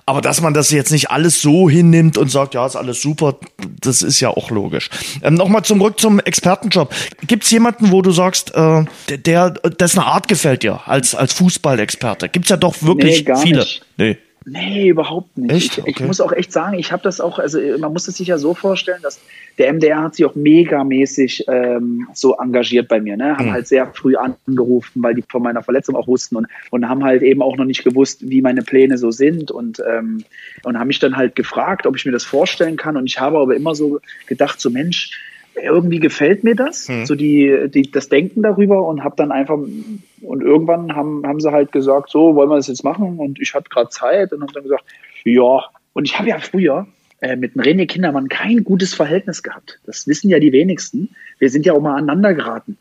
Aber 0.06 0.22
dass 0.22 0.42
man 0.42 0.54
das 0.54 0.72
jetzt 0.72 0.92
nicht 0.92 1.12
alles 1.12 1.42
so 1.42 1.70
hinnimmt 1.70 2.18
und 2.18 2.30
sagt, 2.30 2.54
ja, 2.54 2.66
ist 2.66 2.76
alles 2.76 3.02
super, 3.02 3.36
das 3.82 4.02
ist 4.02 4.20
ja 4.20 4.30
auch 4.30 4.50
logisch. 4.50 4.90
Ähm, 5.22 5.36
Nochmal 5.36 5.64
zurück 5.64 6.00
zum 6.00 6.20
Expertenjob. 6.20 6.94
Gibt 7.28 7.33
es 7.42 7.50
jemanden, 7.50 7.92
wo 7.92 8.02
du 8.02 8.12
sagst, 8.12 8.54
äh, 8.54 8.86
der, 9.10 9.50
dessen 9.50 10.00
Art 10.00 10.28
gefällt 10.28 10.64
dir 10.64 10.82
als, 10.86 11.16
als 11.16 11.34
Fußballexperte? 11.34 12.30
Gibt 12.30 12.46
es 12.46 12.50
ja 12.50 12.58
doch 12.58 12.84
wirklich 12.84 13.26
nee, 13.26 13.36
viele. 13.36 13.60
Nicht. 13.60 13.86
Nee. 13.98 14.18
Nee, 14.46 14.90
überhaupt 14.90 15.38
nicht. 15.38 15.52
Echt? 15.52 15.80
Okay. 15.80 15.92
Ich, 15.92 16.00
ich, 16.00 16.06
muss 16.06 16.20
auch 16.20 16.32
echt 16.32 16.52
sagen, 16.52 16.78
ich 16.78 16.92
habe 16.92 17.02
das 17.04 17.22
auch, 17.22 17.40
also 17.40 17.60
man 17.80 17.94
muss 17.94 18.08
es 18.08 18.18
sich 18.18 18.28
ja 18.28 18.38
so 18.38 18.54
vorstellen, 18.54 19.02
dass 19.02 19.20
der 19.58 19.72
MDR 19.72 20.02
hat 20.02 20.16
sich 20.16 20.26
auch 20.26 20.36
megamäßig 20.36 21.46
ähm, 21.48 22.08
so 22.14 22.36
engagiert 22.36 22.88
bei 22.88 23.00
mir, 23.00 23.16
ne? 23.16 23.38
Haben 23.38 23.48
mhm. 23.48 23.54
halt 23.54 23.68
sehr 23.68 23.88
früh 23.94 24.16
angerufen, 24.16 25.02
weil 25.02 25.16
die 25.16 25.24
von 25.30 25.44
meiner 25.44 25.64
Verletzung 25.64 25.96
auch 25.96 26.08
wussten 26.08 26.36
und, 26.36 26.48
und 26.72 26.90
haben 26.90 27.04
halt 27.04 27.22
eben 27.22 27.42
auch 27.42 27.56
noch 27.56 27.66
nicht 27.66 27.84
gewusst, 27.84 28.28
wie 28.28 28.42
meine 28.42 28.64
Pläne 28.64 28.98
so 28.98 29.12
sind 29.12 29.52
und, 29.52 29.82
ähm, 29.88 30.26
und 30.64 30.78
haben 30.78 30.88
mich 30.88 31.00
dann 31.00 31.16
halt 31.16 31.36
gefragt, 31.36 31.86
ob 31.86 31.96
ich 31.96 32.06
mir 32.06 32.12
das 32.12 32.26
vorstellen 32.26 32.76
kann. 32.76 32.98
Und 32.98 33.06
ich 33.06 33.20
habe 33.20 33.38
aber 33.38 33.56
immer 33.56 33.76
so 33.76 34.00
gedacht, 34.28 34.60
so 34.60 34.70
Mensch, 34.70 35.12
irgendwie 35.56 36.00
gefällt 36.00 36.44
mir 36.44 36.56
das, 36.56 36.90
mhm. 36.90 37.06
so 37.06 37.16
die, 37.16 37.70
die 37.70 37.92
das 37.92 38.10
Denken 38.10 38.42
darüber 38.42 38.88
und 38.88 39.04
habe 39.04 39.16
dann 39.16 39.32
einfach 39.32 39.58
und 39.58 40.42
irgendwann 40.42 40.96
haben 40.96 41.26
haben 41.26 41.40
sie 41.40 41.52
halt 41.52 41.72
gesagt, 41.72 42.10
so 42.10 42.36
wollen 42.36 42.50
wir 42.50 42.58
das 42.58 42.68
jetzt 42.68 42.84
machen 42.84 43.20
und 43.20 43.40
ich 43.40 43.54
hatte 43.54 43.70
gerade 43.70 43.90
Zeit 43.90 44.32
und 44.34 44.42
habe 44.42 44.54
dann 44.54 44.64
gesagt, 44.64 44.86
ja 45.26 45.64
und 45.94 46.06
ich 46.06 46.18
habe 46.18 46.30
ja 46.30 46.40
früher 46.40 46.88
äh, 47.22 47.36
mit 47.36 47.56
dem 47.56 47.62
René 47.62 47.86
Kindermann 47.86 48.30
kein 48.30 48.64
gutes 48.64 48.94
Verhältnis 48.94 49.44
gehabt. 49.44 49.80
Das 49.86 50.08
wissen 50.08 50.30
ja 50.30 50.40
die 50.40 50.52
wenigsten. 50.52 51.16
Wir 51.40 51.50
sind 51.50 51.66
ja 51.66 51.74
auch 51.74 51.82
mal 51.82 51.96
aneinander 51.96 52.34
geraten 52.34 52.78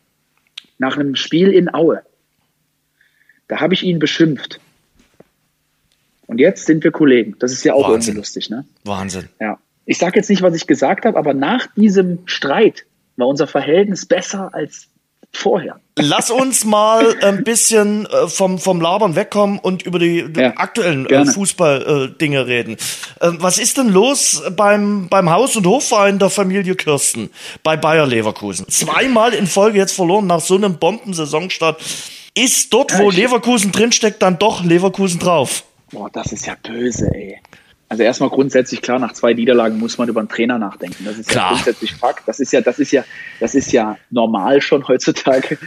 nach 0.79 0.97
einem 0.97 1.15
Spiel 1.15 1.51
in 1.51 1.73
Aue. 1.73 2.01
Da 3.47 3.59
habe 3.59 3.73
ich 3.73 3.83
ihn 3.83 3.99
beschimpft. 3.99 4.59
Und 6.25 6.39
jetzt 6.39 6.65
sind 6.65 6.83
wir 6.83 6.91
Kollegen. 6.91 7.35
Das 7.37 7.51
ist 7.51 7.63
ja 7.63 7.73
auch 7.73 7.83
Wahnsinn. 7.83 8.13
irgendwie 8.13 8.17
lustig, 8.17 8.49
ne? 8.49 8.65
Wahnsinn. 8.83 9.29
Ja 9.39 9.59
ich 9.85 9.97
sage 9.97 10.17
jetzt 10.17 10.29
nicht, 10.29 10.41
was 10.41 10.55
ich 10.55 10.67
gesagt 10.67 11.05
habe, 11.05 11.17
aber 11.17 11.33
nach 11.33 11.67
diesem 11.75 12.19
Streit 12.25 12.85
war 13.17 13.27
unser 13.27 13.47
Verhältnis 13.47 14.05
besser 14.05 14.49
als 14.53 14.87
vorher. 15.31 15.79
Lass 15.97 16.31
uns 16.31 16.63
mal 16.63 17.15
ein 17.21 17.43
bisschen 17.43 18.05
äh, 18.05 18.27
vom, 18.27 18.59
vom 18.59 18.81
Labern 18.81 19.15
wegkommen 19.15 19.59
und 19.59 19.83
über 19.83 19.99
die 19.99 20.25
ja, 20.35 20.53
aktuellen 20.55 21.05
äh, 21.07 21.25
Fußball-Dinge 21.25 22.37
äh, 22.37 22.41
reden. 22.41 22.77
was 23.19 23.57
ist 23.57 23.77
denn 23.77 23.89
los 23.89 24.43
beim, 24.55 25.07
beim 25.09 25.29
Haus- 25.29 25.55
und 25.55 25.65
Hofverein 25.67 26.19
der 26.19 26.29
Familie 26.29 26.75
Kirsten 26.75 27.29
bei 27.63 27.77
Bayer 27.77 28.07
Leverkusen? 28.07 28.67
Zweimal 28.69 29.33
in 29.33 29.47
Folge 29.47 29.77
jetzt 29.77 29.95
verloren 29.95 30.27
nach 30.27 30.41
so 30.41 30.55
einem 30.55 30.77
Bombensaisonstart. 30.77 31.81
Ist 32.35 32.73
dort, 32.73 32.97
wo 32.97 33.11
Leverkusen 33.11 33.71
drinsteckt, 33.71 34.21
dann 34.21 34.39
doch 34.39 34.63
Leverkusen 34.63 35.19
drauf? 35.19 35.63
Boah, 35.91 36.09
das 36.11 36.31
ist 36.31 36.47
ja 36.47 36.55
böse, 36.63 37.07
ey. 37.13 37.39
Also 37.93 38.01
erstmal 38.01 38.31
grundsätzlich 38.31 38.81
klar, 38.81 38.97
nach 38.97 39.13
zwei 39.13 39.35
Niederlagen 39.35 39.77
muss 39.77 39.99
man 39.99 40.09
über 40.09 40.19
einen 40.19 40.27
Trainer 40.27 40.57
nachdenken. 40.57 41.05
Das 41.05 41.19
ist 41.19 41.29
klar. 41.29 41.43
ja 41.43 41.49
grundsätzlich 41.51 41.93
Fakt. 41.93 42.27
Das 42.27 42.39
ist 42.39 42.51
ja, 42.51 42.59
das 42.59 42.79
ist 42.79 42.91
ja, 42.91 43.05
das 43.39 43.53
ist 43.53 43.71
ja 43.71 43.99
normal 44.09 44.61
schon 44.61 44.87
heutzutage. 44.87 45.59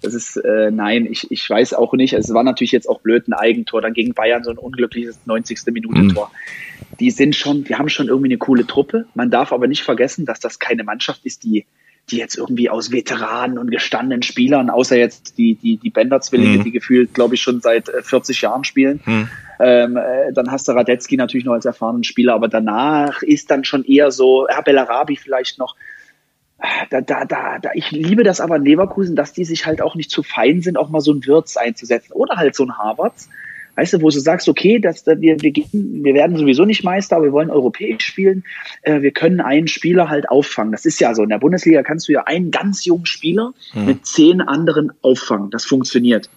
Das 0.00 0.14
ist, 0.14 0.36
äh, 0.36 0.70
nein, 0.70 1.04
ich, 1.10 1.32
ich 1.32 1.50
weiß 1.50 1.74
auch 1.74 1.92
nicht. 1.94 2.12
Es 2.12 2.32
war 2.32 2.44
natürlich 2.44 2.70
jetzt 2.70 2.88
auch 2.88 3.00
blöd, 3.00 3.26
ein 3.26 3.32
Eigentor, 3.32 3.82
dann 3.82 3.92
gegen 3.92 4.14
Bayern 4.14 4.44
so 4.44 4.52
ein 4.52 4.56
unglückliches 4.58 5.18
90. 5.24 5.62
Minute-Tor. 5.72 6.30
Mhm. 6.30 6.96
Die 7.00 7.10
sind 7.10 7.34
schon, 7.34 7.64
die 7.64 7.74
haben 7.74 7.88
schon 7.88 8.06
irgendwie 8.06 8.28
eine 8.28 8.38
coole 8.38 8.68
Truppe. 8.68 9.06
Man 9.14 9.32
darf 9.32 9.52
aber 9.52 9.66
nicht 9.66 9.82
vergessen, 9.82 10.26
dass 10.26 10.38
das 10.38 10.60
keine 10.60 10.84
Mannschaft 10.84 11.26
ist, 11.26 11.42
die, 11.42 11.66
die 12.08 12.18
jetzt 12.18 12.38
irgendwie 12.38 12.70
aus 12.70 12.92
Veteranen 12.92 13.58
und 13.58 13.72
gestandenen 13.72 14.22
Spielern, 14.22 14.70
außer 14.70 14.96
jetzt 14.96 15.38
die, 15.38 15.56
die, 15.56 15.78
die 15.78 15.90
Bender-Zwillinge, 15.90 16.58
mhm. 16.58 16.62
die 16.62 16.70
gefühlt, 16.70 17.14
glaube 17.14 17.34
ich, 17.34 17.42
schon 17.42 17.60
seit 17.60 17.88
40 17.88 18.38
äh, 18.38 18.46
Jahren 18.46 18.62
spielen, 18.62 19.00
mhm. 19.04 19.28
Ähm, 19.60 19.96
äh, 19.96 20.32
dann 20.32 20.50
hast 20.50 20.68
du 20.68 20.72
Radetzky 20.72 21.16
natürlich 21.16 21.46
noch 21.46 21.52
als 21.52 21.64
erfahrenen 21.64 22.04
Spieler, 22.04 22.34
aber 22.34 22.48
danach 22.48 23.22
ist 23.22 23.50
dann 23.50 23.64
schon 23.64 23.84
eher 23.84 24.10
so, 24.10 24.46
ja, 24.48 24.60
Bellarabi 24.60 25.16
vielleicht 25.16 25.58
noch. 25.58 25.76
Da, 26.90 27.00
da, 27.00 27.24
da, 27.24 27.58
da, 27.58 27.70
ich 27.74 27.90
liebe 27.90 28.22
das 28.22 28.40
aber 28.40 28.56
in 28.56 28.64
Leverkusen, 28.64 29.16
dass 29.16 29.32
die 29.32 29.44
sich 29.44 29.66
halt 29.66 29.82
auch 29.82 29.96
nicht 29.96 30.10
zu 30.10 30.22
fein 30.22 30.62
sind, 30.62 30.78
auch 30.78 30.88
mal 30.88 31.00
so 31.00 31.12
ein 31.12 31.26
Wirtz 31.26 31.56
einzusetzen 31.56 32.12
oder 32.12 32.36
halt 32.36 32.54
so 32.54 32.64
ein 32.64 32.78
Harvards. 32.78 33.28
Weißt 33.76 33.92
du, 33.92 34.02
wo 34.02 34.08
du 34.08 34.20
sagst, 34.20 34.48
okay, 34.48 34.78
dass 34.78 35.04
wir, 35.04 35.40
wir, 35.40 35.50
gehen, 35.50 36.04
wir 36.04 36.14
werden 36.14 36.36
sowieso 36.36 36.64
nicht 36.64 36.84
Meister, 36.84 37.16
aber 37.16 37.26
wir 37.26 37.32
wollen 37.32 37.50
europäisch 37.50 38.04
spielen. 38.04 38.44
Äh, 38.82 39.02
wir 39.02 39.10
können 39.10 39.40
einen 39.40 39.66
Spieler 39.66 40.08
halt 40.08 40.28
auffangen. 40.28 40.70
Das 40.70 40.84
ist 40.84 41.00
ja 41.00 41.14
so. 41.14 41.24
In 41.24 41.28
der 41.28 41.38
Bundesliga 41.38 41.82
kannst 41.82 42.08
du 42.08 42.12
ja 42.12 42.22
einen 42.22 42.50
ganz 42.50 42.84
jungen 42.84 43.06
Spieler 43.06 43.52
hm. 43.72 43.86
mit 43.86 44.06
zehn 44.06 44.40
anderen 44.40 44.92
auffangen. 45.02 45.50
Das 45.50 45.64
funktioniert. 45.64 46.30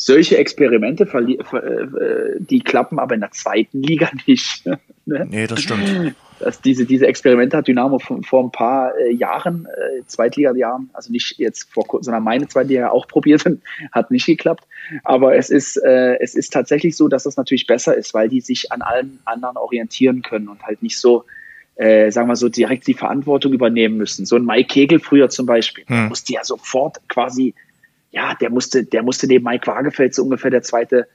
Solche 0.00 0.38
Experimente, 0.38 1.02
äh, 1.02 2.36
die 2.38 2.60
klappen 2.60 3.00
aber 3.00 3.16
in 3.16 3.20
der 3.20 3.32
zweiten 3.32 3.82
Liga 3.82 4.08
nicht. 4.26 4.64
Ne? 4.64 4.78
Nee, 5.28 5.48
das 5.48 5.62
stimmt. 5.62 6.14
Dass 6.38 6.60
diese, 6.60 6.86
diese 6.86 7.08
Experimente 7.08 7.56
hat 7.56 7.66
Dynamo 7.66 7.98
vor, 7.98 8.22
vor 8.22 8.44
ein 8.44 8.52
paar 8.52 8.96
äh, 8.96 9.12
Jahren, 9.12 9.66
äh, 9.66 10.06
Zweitliga-Jahren, 10.06 10.88
also 10.92 11.10
nicht 11.10 11.36
jetzt 11.38 11.72
vor 11.72 11.84
kurzem, 11.84 12.04
sondern 12.04 12.22
meine 12.22 12.46
Zweitliga 12.46 12.90
auch 12.90 13.08
probiert, 13.08 13.44
hat 13.90 14.12
nicht 14.12 14.26
geklappt. 14.26 14.68
Aber 15.02 15.34
es 15.34 15.50
ist, 15.50 15.76
äh, 15.78 16.16
es 16.20 16.36
ist 16.36 16.52
tatsächlich 16.52 16.96
so, 16.96 17.08
dass 17.08 17.24
das 17.24 17.36
natürlich 17.36 17.66
besser 17.66 17.96
ist, 17.96 18.14
weil 18.14 18.28
die 18.28 18.40
sich 18.40 18.70
an 18.70 18.82
allen 18.82 19.18
anderen 19.24 19.56
orientieren 19.56 20.22
können 20.22 20.46
und 20.46 20.62
halt 20.62 20.80
nicht 20.80 20.96
so, 20.96 21.24
äh, 21.74 22.12
sagen 22.12 22.28
wir 22.28 22.36
so, 22.36 22.48
direkt 22.48 22.86
die 22.86 22.94
Verantwortung 22.94 23.52
übernehmen 23.52 23.96
müssen. 23.96 24.26
So 24.26 24.36
ein 24.36 24.44
Mike 24.44 24.68
Kegel 24.68 25.00
früher 25.00 25.28
zum 25.28 25.46
Beispiel, 25.46 25.82
hm. 25.88 26.06
musste 26.06 26.34
ja 26.34 26.44
sofort 26.44 26.98
quasi 27.08 27.56
ja, 28.18 28.34
der 28.34 28.50
musste, 28.50 28.84
der 28.84 29.04
musste 29.04 29.28
neben 29.28 29.44
Mike 29.44 29.66
Waagefeld 29.68 30.12
so 30.12 30.24
ungefähr 30.24 30.50
der 30.50 30.62
zweite 30.62 31.06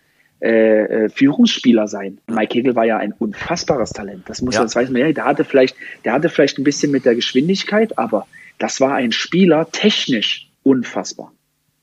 äh, 0.41 1.05
äh, 1.05 1.09
Führungsspieler 1.09 1.89
sein. 1.89 2.19
Mike 2.27 2.53
Hegel 2.53 2.75
war 2.75 2.85
ja 2.85 2.97
ein 2.97 3.11
unfassbares 3.11 3.89
Talent. 3.91 4.29
Das 4.29 4.41
muss 4.41 4.55
ja. 4.55 4.63
das 4.63 4.75
weiß 4.75 4.89
man 4.89 5.01
ja. 5.01 5.11
Der 5.11 5.25
hatte 5.25 5.43
vielleicht, 5.43 5.75
der 6.05 6.13
hatte 6.13 6.29
vielleicht 6.29 6.57
ein 6.59 6.63
bisschen 6.63 6.91
mit 6.91 7.03
der 7.03 7.15
Geschwindigkeit, 7.15 7.97
aber 7.97 8.25
das 8.57 8.79
war 8.79 8.95
ein 8.95 9.11
Spieler 9.11 9.69
technisch 9.71 10.47
unfassbar. 10.63 11.33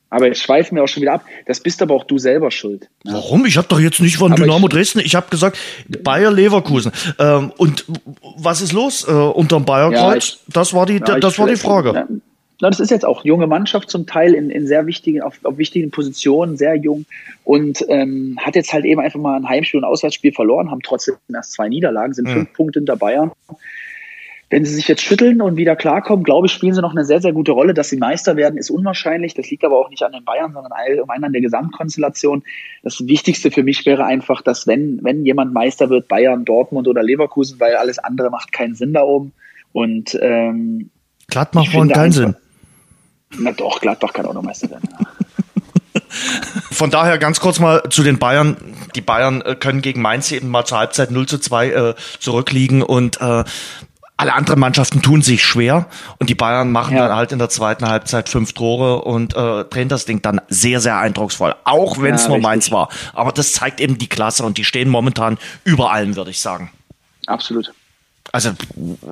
Aber 0.09 0.27
jetzt 0.27 0.43
schweifen 0.43 0.77
wir 0.77 0.83
auch 0.85 0.89
schon 0.89 1.03
wieder 1.03 1.13
ab. 1.13 1.25
Das 1.47 1.61
bist 1.61 1.83
aber 1.83 1.95
auch 1.95 2.05
du 2.05 2.19
selber 2.19 2.51
schuld. 2.51 2.89
Ja. 3.05 3.13
Warum? 3.13 3.45
Ich 3.45 3.59
habe 3.59 3.69
doch 3.69 3.79
jetzt 3.79 4.01
nicht 4.01 4.17
von 4.17 4.33
aber 4.33 4.43
Dynamo 4.43 4.67
ich, 4.69 4.73
Dresden. 4.73 5.01
Ich 5.01 5.15
habe 5.15 5.29
gesagt 5.29 5.59
Bayer 6.03 6.33
Leverkusen. 6.33 6.93
Ähm, 7.19 7.53
und 7.59 7.85
was 8.39 8.63
ist 8.63 8.73
los 8.73 9.07
äh, 9.07 9.13
unterm 9.13 9.67
Bayerkreuz? 9.67 10.39
Ja, 10.47 10.53
das 10.55 10.73
war 10.73 10.87
die, 10.87 10.95
ja, 10.95 11.19
das 11.21 11.39
war 11.39 11.47
die 11.47 11.57
Frage. 11.57 12.09
Na, 12.61 12.69
das 12.69 12.81
ist 12.81 12.91
jetzt 12.91 13.07
auch 13.07 13.25
junge 13.25 13.47
Mannschaft 13.47 13.91
zum 13.91 14.07
Teil 14.07 14.35
in, 14.35 14.51
in 14.51 14.67
sehr 14.67 14.87
wichtigen, 14.87 15.23
auf, 15.23 15.39
auf 15.45 15.57
wichtigen 15.57 15.91
Positionen, 15.91 16.57
sehr 16.57 16.77
jung 16.77 17.07
und 17.45 17.85
ähm, 17.89 18.39
hat 18.41 18.55
jetzt 18.55 18.73
halt 18.73 18.85
eben 18.85 19.01
einfach 19.01 19.19
mal 19.19 19.37
ein 19.37 19.49
Heimspiel 19.49 19.79
und 19.79 19.85
ein 19.85 19.91
Auswärtsspiel 19.91 20.33
verloren, 20.33 20.71
haben 20.71 20.83
trotzdem 20.83 21.17
erst 21.33 21.53
zwei 21.53 21.69
Niederlagen, 21.69 22.13
sind 22.13 22.29
mhm. 22.29 22.33
fünf 22.33 22.53
Punkte 22.53 22.81
hinter 22.81 22.97
Bayern. 22.97 23.33
Wenn 24.51 24.65
sie 24.65 24.75
sich 24.75 24.89
jetzt 24.89 25.03
schütteln 25.03 25.41
und 25.41 25.57
wieder 25.57 25.77
klarkommen, 25.77 26.25
glaube 26.25 26.49
ich, 26.49 26.53
spielen 26.53 26.75
sie 26.75 26.83
noch 26.83 26.91
eine 26.91 27.05
sehr, 27.05 27.21
sehr 27.21 27.33
gute 27.33 27.53
Rolle. 27.53 27.73
Dass 27.73 27.89
sie 27.89 27.97
Meister 27.97 28.35
werden, 28.35 28.59
ist 28.59 28.69
unwahrscheinlich. 28.69 29.33
Das 29.33 29.49
liegt 29.49 29.65
aber 29.65 29.79
auch 29.79 29.91
nicht 29.91 30.03
an 30.03 30.11
den 30.11 30.25
Bayern, 30.25 30.53
sondern 30.53 30.73
allgemein 30.73 31.23
an 31.23 31.33
der 31.33 31.41
Gesamtkonstellation. 31.41 32.43
Das 32.83 32.99
Wichtigste 33.07 33.53
für 33.53 33.63
mich 33.63 33.87
wäre 33.87 34.05
einfach, 34.05 34.43
dass 34.43 34.67
wenn, 34.67 34.99
wenn 35.05 35.25
jemand 35.25 35.55
Meister 35.55 35.89
wird, 35.89 36.09
Bayern, 36.09 36.45
Dortmund 36.45 36.89
oder 36.89 37.05
Leverkusen, 37.05 37.61
weil 37.61 37.77
alles 37.77 38.01
andere 38.01 38.29
macht 38.31 38.51
keinen 38.51 38.75
Sinn 38.75 38.93
da 38.93 39.03
oben. 39.03 39.33
Und 39.73 40.19
ähm, 40.21 40.91
Gladbach 41.29 41.73
wollen 41.73 41.89
keinen 41.91 42.11
Sinn. 42.11 42.35
Na 43.39 43.53
doch, 43.53 43.81
Gladbach 43.81 44.13
kann 44.13 44.27
auch 44.27 44.35
noch 44.35 44.43
Meister 44.43 44.71
werden. 44.71 44.89
Von 46.71 46.91
daher 46.91 47.19
ganz 47.19 47.41
kurz 47.41 47.59
mal 47.59 47.83
zu 47.91 48.03
den 48.03 48.19
Bayern. 48.19 48.57
Die 48.95 49.01
Bayern 49.01 49.43
äh, 49.43 49.55
können 49.55 49.83
gegen 49.83 50.03
Mainz 50.03 50.33
eben 50.33 50.49
mal 50.49 50.65
zur 50.65 50.79
Halbzeit 50.79 51.11
0 51.11 51.27
zu 51.27 51.39
2 51.39 51.69
äh, 51.69 51.95
zurückliegen 52.19 52.83
und 52.83 53.21
äh, 53.21 53.45
alle 54.17 54.35
anderen 54.35 54.61
Mannschaften 54.61 55.01
tun 55.01 55.23
sich 55.23 55.43
schwer 55.43 55.87
und 56.19 56.29
die 56.29 56.35
Bayern 56.35 56.71
machen 56.73 56.95
ja. 56.95 57.09
dann 57.09 57.17
halt 57.17 57.33
in 57.33 57.39
der 57.39 57.49
zweiten 57.49 57.89
Halbzeit 57.89 58.29
fünf 58.29 58.53
Tore 58.53 59.03
und 59.03 59.35
äh, 59.35 59.65
drehen 59.65 59.89
das 59.89 60.05
Ding 60.05 60.21
dann 60.21 60.43
sehr, 60.49 60.81
sehr 60.81 60.99
eindrucksvoll. 60.99 61.55
Auch 61.65 62.03
wenn 62.03 62.15
es 62.15 62.25
ja, 62.25 62.29
nur 62.29 62.37
richtig. 62.37 62.51
Mainz 62.51 62.71
war. 62.71 62.91
Aber 63.15 63.33
das 63.33 63.53
zeigt 63.53 63.81
eben 63.81 63.97
die 63.97 64.09
Klasse 64.09 64.45
und 64.45 64.59
die 64.59 64.65
stehen 64.65 64.91
momentan 64.91 65.39
über 65.65 65.91
allem, 65.91 66.17
würde 66.17 66.31
ich 66.31 66.41
sagen. 66.41 66.71
Absolut. 67.27 67.73
Also 68.33 68.51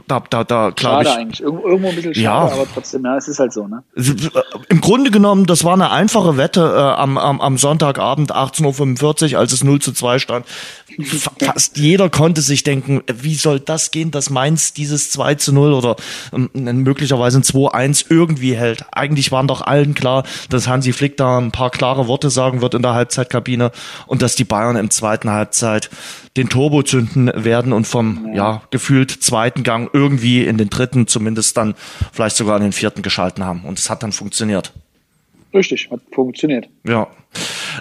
da, 0.07 0.23
da, 0.31 0.45
da 0.45 0.71
glaube 0.71 1.03
ich. 1.03 1.09
Eigentlich. 1.09 1.41
Irgendwo 1.41 1.89
ein 1.89 1.95
bisschen 1.95 2.15
schade, 2.15 2.23
ja. 2.23 2.53
aber 2.53 2.67
trotzdem, 2.73 3.05
ja, 3.05 3.17
es 3.17 3.27
ist 3.27 3.41
halt 3.41 3.53
so, 3.53 3.67
ne? 3.67 3.83
Äh, 3.97 4.03
Im 4.69 4.81
Grunde 4.81 5.11
genommen, 5.11 5.47
das 5.47 5.65
war 5.65 5.73
eine 5.73 5.91
einfache 5.91 6.37
Wette 6.37 6.61
äh, 6.61 7.01
am, 7.01 7.19
am, 7.19 7.41
am 7.41 7.59
Sonntagabend 7.59 8.35
18.45 8.35 9.33
Uhr, 9.33 9.41
als 9.41 9.53
es 9.53 9.65
0 9.65 9.81
zu 9.81 9.93
2 9.93 10.19
stand. 10.21 10.47
Fast 11.39 11.77
jeder 11.77 12.11
konnte 12.11 12.43
sich 12.43 12.63
denken, 12.63 13.03
wie 13.13 13.35
soll 13.35 13.61
das 13.61 13.91
gehen, 13.91 14.11
dass 14.11 14.31
Mainz 14.31 14.73
dieses 14.73 15.11
2 15.11 15.35
zu 15.35 15.53
0 15.53 15.73
oder 15.73 15.97
ähm, 16.33 16.51
möglicherweise 16.83 17.39
ein 17.39 17.43
2-1 17.43 18.07
irgendwie 18.11 18.55
hält. 18.55 18.85
Eigentlich 18.93 19.33
waren 19.33 19.49
doch 19.49 19.63
allen 19.63 19.95
klar, 19.95 20.25
dass 20.49 20.69
Hansi 20.69 20.93
Flick 20.93 21.17
da 21.17 21.39
ein 21.39 21.53
paar 21.53 21.71
klare 21.71 22.07
Worte 22.07 22.31
sagen 22.31 22.61
wird 22.61 22.75
in 22.75 22.83
der 22.83 22.95
Halbzeitkabine 22.95 23.73
und 24.07 24.23
dass 24.23 24.37
die 24.37 24.45
Bayern 24.45 24.77
im 24.77 24.91
zweiten 24.91 25.31
Halbzeit 25.31 25.91
den 26.39 26.49
Turbo 26.49 26.83
zünden 26.83 27.31
werden 27.35 27.73
und 27.73 27.87
vom 27.87 28.33
ja. 28.33 28.63
gefühlt 28.71 29.11
zweiten 29.11 29.65
Gang 29.65 29.91
irgendwie 29.93 30.47
in 30.47 30.57
den 30.57 30.71
dritten, 30.71 31.09
zumindest 31.09 31.57
dann 31.57 31.75
vielleicht 32.13 32.37
sogar 32.37 32.57
in 32.57 32.63
den 32.63 32.73
vierten 32.73 33.03
geschalten 33.03 33.45
haben. 33.45 33.65
Und 33.65 33.79
es 33.79 33.91
hat 33.91 34.03
dann 34.03 34.13
funktioniert. 34.13 34.73
Richtig, 35.55 35.91
hat 35.91 36.01
funktioniert. 36.13 36.69
Ja. 36.87 37.09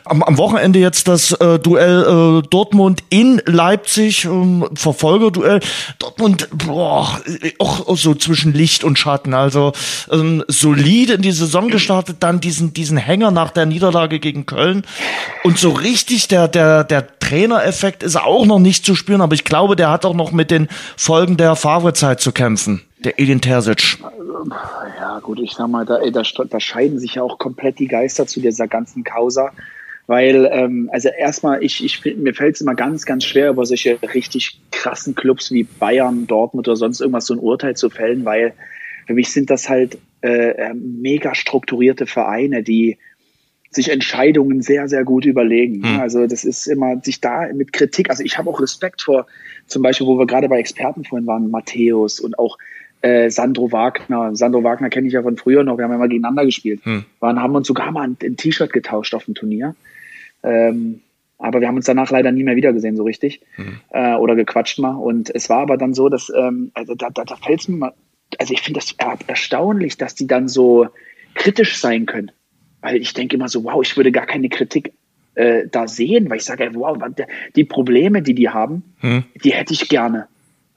Am, 0.05 0.23
am 0.23 0.37
Wochenende 0.37 0.79
jetzt 0.79 1.07
das 1.07 1.31
äh, 1.33 1.59
Duell 1.59 2.41
äh, 2.43 2.47
Dortmund 2.49 3.03
in 3.09 3.41
Leipzig, 3.45 4.25
ähm, 4.25 4.67
Verfolgerduell. 4.73 5.59
Dortmund, 5.99 6.47
boah, 6.51 7.19
auch, 7.59 7.87
auch 7.87 7.97
so 7.97 8.13
zwischen 8.15 8.53
Licht 8.53 8.83
und 8.83 8.99
Schatten. 8.99 9.33
Also 9.33 9.73
ähm, 10.11 10.43
solide 10.47 11.13
in 11.13 11.21
die 11.21 11.31
Saison 11.31 11.69
gestartet, 11.69 12.17
dann 12.21 12.39
diesen 12.39 12.73
diesen 12.73 12.97
Hänger 12.97 13.31
nach 13.31 13.51
der 13.51 13.65
Niederlage 13.65 14.19
gegen 14.19 14.45
Köln 14.45 14.83
und 15.43 15.57
so 15.57 15.71
richtig 15.71 16.27
der 16.27 16.47
der 16.47 16.83
der 16.83 17.19
Trainereffekt 17.19 18.03
ist 18.03 18.17
auch 18.17 18.45
noch 18.45 18.59
nicht 18.59 18.85
zu 18.85 18.95
spüren, 18.95 19.21
aber 19.21 19.33
ich 19.33 19.43
glaube, 19.43 19.75
der 19.75 19.89
hat 19.89 20.05
auch 20.05 20.13
noch 20.13 20.31
mit 20.31 20.51
den 20.51 20.67
Folgen 20.95 21.35
der 21.37 21.55
Favre-Zeit 21.55 22.21
zu 22.21 22.31
kämpfen. 22.31 22.81
Der 22.99 23.19
Edin 23.19 23.41
Terzic. 23.41 23.97
Ja, 24.99 25.19
gut, 25.19 25.39
ich 25.39 25.53
sag 25.53 25.67
mal, 25.67 25.85
da, 25.85 25.99
da, 26.09 26.23
da 26.49 26.59
scheiden 26.59 26.99
sich 26.99 27.15
ja 27.15 27.23
auch 27.23 27.37
komplett 27.37 27.79
die 27.79 27.87
Geister 27.87 28.25
zu 28.25 28.41
dieser 28.41 28.67
ganzen 28.67 29.03
Causa. 29.03 29.51
Weil, 30.07 30.49
ähm, 30.51 30.89
also 30.91 31.09
erstmal, 31.09 31.61
ich, 31.63 31.83
ich 31.83 32.03
mir 32.15 32.33
fällt 32.33 32.55
es 32.55 32.61
immer 32.61 32.75
ganz, 32.75 33.05
ganz 33.05 33.25
schwer, 33.25 33.49
über 33.49 33.65
solche 33.65 33.99
richtig 34.13 34.61
krassen 34.71 35.15
Clubs 35.15 35.51
wie 35.51 35.63
Bayern, 35.63 36.27
Dortmund 36.27 36.67
oder 36.67 36.77
sonst 36.77 37.01
irgendwas 37.01 37.25
so 37.25 37.33
ein 37.33 37.39
Urteil 37.39 37.75
zu 37.75 37.89
fällen, 37.89 38.23
weil 38.23 38.53
für 39.05 39.13
mich 39.13 39.31
sind 39.31 39.49
das 39.49 39.67
halt 39.67 39.97
äh, 40.21 40.51
ähm, 40.51 41.01
mega 41.01 41.35
strukturierte 41.35 42.05
Vereine, 42.05 42.63
die 42.63 42.97
sich 43.69 43.89
Entscheidungen 43.89 44.61
sehr, 44.61 44.87
sehr 44.87 45.03
gut 45.03 45.25
überlegen. 45.25 45.83
Hm. 45.83 45.99
Also 45.99 46.25
das 46.25 46.45
ist 46.45 46.67
immer 46.67 47.01
sich 47.03 47.19
da 47.19 47.47
mit 47.53 47.73
Kritik. 47.73 48.09
Also 48.09 48.23
ich 48.23 48.37
habe 48.37 48.49
auch 48.49 48.61
Respekt 48.61 49.01
vor, 49.01 49.27
zum 49.67 49.81
Beispiel, 49.81 50.07
wo 50.07 50.17
wir 50.17 50.25
gerade 50.25 50.47
bei 50.47 50.59
Experten 50.59 51.03
vorhin 51.03 51.27
waren, 51.27 51.51
Matthäus 51.51 52.21
und 52.21 52.39
auch 52.39 52.57
äh, 53.01 53.29
Sandro 53.29 53.71
Wagner. 53.71 54.35
Sandro 54.35 54.63
Wagner 54.63 54.89
kenne 54.89 55.07
ich 55.07 55.13
ja 55.13 55.21
von 55.21 55.37
früher 55.37 55.63
noch. 55.63 55.77
Wir 55.77 55.85
haben 55.85 55.91
ja 55.91 55.97
mal 55.97 56.09
gegeneinander 56.09 56.45
gespielt. 56.45 56.83
Hm. 56.83 57.05
Waren, 57.19 57.41
haben 57.41 57.55
uns 57.55 57.67
sogar 57.67 57.91
mal 57.91 58.07
ein, 58.07 58.17
ein 58.21 58.37
T-Shirt 58.37 58.73
getauscht 58.73 59.13
auf 59.13 59.25
dem 59.25 59.35
Turnier. 59.35 59.75
Ähm, 60.43 61.01
aber 61.37 61.61
wir 61.61 61.67
haben 61.67 61.75
uns 61.75 61.85
danach 61.85 62.09
leider 62.09 62.31
nie 62.31 62.43
mehr 62.43 62.55
wiedergesehen, 62.55 62.95
so 62.95 63.03
richtig. 63.03 63.41
Mhm. 63.57 63.79
Äh, 63.91 64.15
oder 64.15 64.35
gequatscht 64.35 64.79
mal. 64.79 64.95
Und 64.95 65.33
es 65.33 65.49
war 65.49 65.59
aber 65.59 65.77
dann 65.77 65.93
so, 65.93 66.09
dass, 66.09 66.31
ähm, 66.35 66.71
also 66.73 66.95
da, 66.95 67.09
da, 67.11 67.25
da 67.25 67.35
fällt 67.35 67.61
es 67.61 67.67
mir 67.67 67.77
mal, 67.77 67.93
also 68.39 68.53
ich 68.53 68.61
finde 68.61 68.79
das 68.79 68.95
erstaunlich, 69.27 69.97
dass 69.97 70.15
die 70.15 70.25
dann 70.25 70.47
so 70.47 70.87
kritisch 71.35 71.79
sein 71.79 72.07
können. 72.07 72.31
Weil 72.81 72.97
ich 72.97 73.13
denke 73.13 73.35
immer 73.35 73.49
so, 73.49 73.63
wow, 73.63 73.81
ich 73.81 73.95
würde 73.97 74.11
gar 74.11 74.25
keine 74.25 74.49
Kritik 74.49 74.93
äh, 75.35 75.67
da 75.71 75.87
sehen, 75.87 76.29
weil 76.29 76.37
ich 76.37 76.45
sage, 76.45 76.71
wow, 76.73 76.97
die 77.55 77.63
Probleme, 77.63 78.23
die 78.23 78.33
die 78.33 78.49
haben, 78.49 78.83
mhm. 79.01 79.23
die 79.43 79.53
hätte 79.53 79.73
ich 79.73 79.89
gerne 79.89 80.27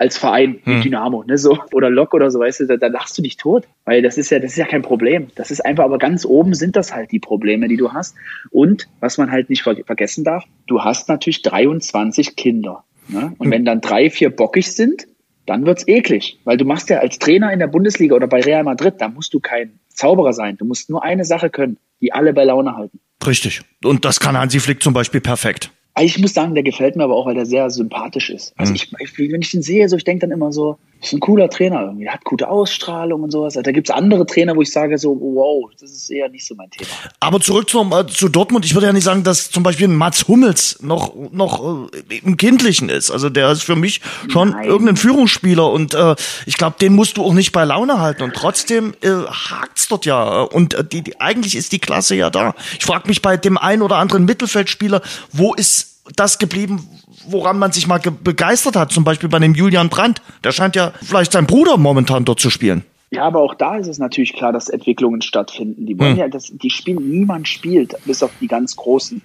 als 0.00 0.16
Verein 0.16 0.60
hm. 0.64 0.80
Dynamo, 0.80 1.24
ne, 1.24 1.36
so 1.36 1.58
oder 1.72 1.90
Lok 1.90 2.14
oder 2.14 2.30
so, 2.30 2.40
weißt 2.40 2.60
du, 2.60 2.66
da, 2.66 2.78
da 2.78 2.86
lachst 2.86 3.18
du 3.18 3.22
dich 3.22 3.36
tot, 3.36 3.68
weil 3.84 4.00
das 4.00 4.16
ist 4.16 4.30
ja, 4.30 4.38
das 4.38 4.52
ist 4.52 4.56
ja 4.56 4.64
kein 4.64 4.80
Problem. 4.80 5.28
Das 5.34 5.50
ist 5.50 5.60
einfach, 5.60 5.84
aber 5.84 5.98
ganz 5.98 6.24
oben 6.24 6.54
sind 6.54 6.74
das 6.74 6.94
halt 6.94 7.12
die 7.12 7.18
Probleme, 7.18 7.68
die 7.68 7.76
du 7.76 7.92
hast. 7.92 8.16
Und 8.50 8.88
was 9.00 9.18
man 9.18 9.30
halt 9.30 9.50
nicht 9.50 9.62
ver 9.62 9.76
vergessen 9.84 10.24
darf, 10.24 10.44
du 10.66 10.82
hast 10.82 11.10
natürlich 11.10 11.42
23 11.42 12.34
Kinder. 12.34 12.84
Ne? 13.08 13.34
Und 13.36 13.46
hm. 13.46 13.50
wenn 13.50 13.64
dann 13.66 13.82
drei, 13.82 14.08
vier 14.08 14.30
bockig 14.30 14.72
sind, 14.72 15.06
dann 15.44 15.66
wird's 15.66 15.86
eklig, 15.86 16.40
weil 16.44 16.56
du 16.56 16.64
machst 16.64 16.88
ja 16.88 17.00
als 17.00 17.18
Trainer 17.18 17.52
in 17.52 17.58
der 17.58 17.66
Bundesliga 17.66 18.14
oder 18.14 18.26
bei 18.26 18.40
Real 18.40 18.64
Madrid, 18.64 18.94
da 18.98 19.08
musst 19.08 19.34
du 19.34 19.40
kein 19.40 19.80
Zauberer 19.88 20.32
sein. 20.32 20.56
Du 20.56 20.64
musst 20.64 20.88
nur 20.88 21.04
eine 21.04 21.26
Sache 21.26 21.50
können, 21.50 21.76
die 22.00 22.14
alle 22.14 22.32
bei 22.32 22.44
Laune 22.44 22.74
halten. 22.74 23.00
Richtig. 23.26 23.60
Und 23.84 24.06
das 24.06 24.18
kann 24.18 24.38
Hansi 24.38 24.60
Flick 24.60 24.82
zum 24.82 24.94
Beispiel 24.94 25.20
perfekt. 25.20 25.70
Ich 26.00 26.18
muss 26.18 26.34
sagen, 26.34 26.54
der 26.54 26.62
gefällt 26.62 26.96
mir 26.96 27.04
aber 27.04 27.16
auch, 27.16 27.26
weil 27.26 27.34
der 27.34 27.46
sehr 27.46 27.68
sympathisch 27.70 28.30
ist. 28.30 28.52
Also 28.56 28.72
mhm. 28.72 28.76
ich, 28.76 29.18
wenn 29.18 29.42
ich 29.42 29.50
den 29.50 29.62
sehe, 29.62 29.88
so 29.88 29.96
ich 29.96 30.04
denke 30.04 30.26
dann 30.26 30.30
immer 30.30 30.52
so, 30.52 30.78
ist 31.02 31.14
ein 31.14 31.20
cooler 31.20 31.48
Trainer 31.48 31.82
irgendwie, 31.82 32.04
der 32.04 32.14
hat 32.14 32.24
gute 32.24 32.48
Ausstrahlung 32.48 33.22
und 33.22 33.30
sowas. 33.30 33.54
Da 33.54 33.72
gibt's 33.72 33.90
andere 33.90 34.26
Trainer, 34.26 34.54
wo 34.54 34.62
ich 34.62 34.70
sage 34.70 34.98
so, 34.98 35.18
wow, 35.18 35.70
das 35.80 35.90
ist 35.90 36.10
eher 36.10 36.28
nicht 36.28 36.46
so 36.46 36.54
mein 36.54 36.70
Thema. 36.70 36.90
Aber 37.20 37.40
zurück 37.40 37.70
zum, 37.70 37.92
äh, 37.92 38.06
zu 38.06 38.28
Dortmund, 38.28 38.66
ich 38.66 38.74
würde 38.74 38.88
ja 38.88 38.92
nicht 38.92 39.04
sagen, 39.04 39.24
dass 39.24 39.50
zum 39.50 39.62
Beispiel 39.62 39.88
Mats 39.88 40.28
Hummels 40.28 40.78
noch, 40.82 41.14
noch 41.32 41.90
äh, 42.10 42.18
im 42.18 42.36
Kindlichen 42.36 42.90
ist. 42.90 43.10
Also 43.10 43.30
der 43.30 43.50
ist 43.50 43.62
für 43.62 43.76
mich 43.76 44.02
schon 44.28 44.50
Nein. 44.50 44.68
irgendein 44.68 44.96
Führungsspieler 44.96 45.70
und 45.70 45.94
äh, 45.94 46.14
ich 46.44 46.58
glaube, 46.58 46.76
den 46.80 46.94
musst 46.94 47.16
du 47.16 47.24
auch 47.24 47.32
nicht 47.32 47.52
bei 47.52 47.64
Laune 47.64 47.98
halten. 47.98 48.22
Und 48.22 48.34
trotzdem 48.34 48.92
äh, 49.00 49.08
hakt's 49.08 49.88
dort 49.88 50.04
ja. 50.04 50.42
Und 50.42 50.74
äh, 50.74 50.84
die, 50.84 51.02
die, 51.02 51.18
eigentlich 51.18 51.56
ist 51.56 51.72
die 51.72 51.78
Klasse 51.78 52.14
ja 52.14 52.28
da. 52.28 52.54
Ich 52.78 52.84
frage 52.84 53.08
mich 53.08 53.22
bei 53.22 53.38
dem 53.38 53.56
einen 53.56 53.80
oder 53.80 53.96
anderen 53.96 54.26
Mittelfeldspieler, 54.26 55.00
wo 55.32 55.54
ist 55.54 55.89
das 56.16 56.38
geblieben, 56.38 56.88
woran 57.28 57.58
man 57.58 57.72
sich 57.72 57.86
mal 57.86 57.98
begeistert 57.98 58.76
hat, 58.76 58.92
zum 58.92 59.04
Beispiel 59.04 59.28
bei 59.28 59.38
dem 59.38 59.54
Julian 59.54 59.88
Brandt. 59.88 60.22
Der 60.44 60.52
scheint 60.52 60.76
ja 60.76 60.92
vielleicht 61.02 61.32
sein 61.32 61.46
Bruder 61.46 61.76
momentan 61.76 62.24
dort 62.24 62.40
zu 62.40 62.50
spielen. 62.50 62.84
Ja, 63.10 63.24
aber 63.24 63.40
auch 63.42 63.54
da 63.54 63.76
ist 63.76 63.88
es 63.88 63.98
natürlich 63.98 64.34
klar, 64.34 64.52
dass 64.52 64.68
Entwicklungen 64.68 65.20
stattfinden. 65.20 65.84
Die 65.84 65.98
wollen 65.98 66.12
hm. 66.12 66.18
ja, 66.18 66.28
dass 66.28 66.52
die 66.52 66.70
spielen, 66.70 67.10
niemand 67.10 67.48
spielt, 67.48 67.96
bis 68.04 68.22
auf 68.22 68.30
die 68.40 68.46
ganz 68.46 68.76
Großen. 68.76 69.20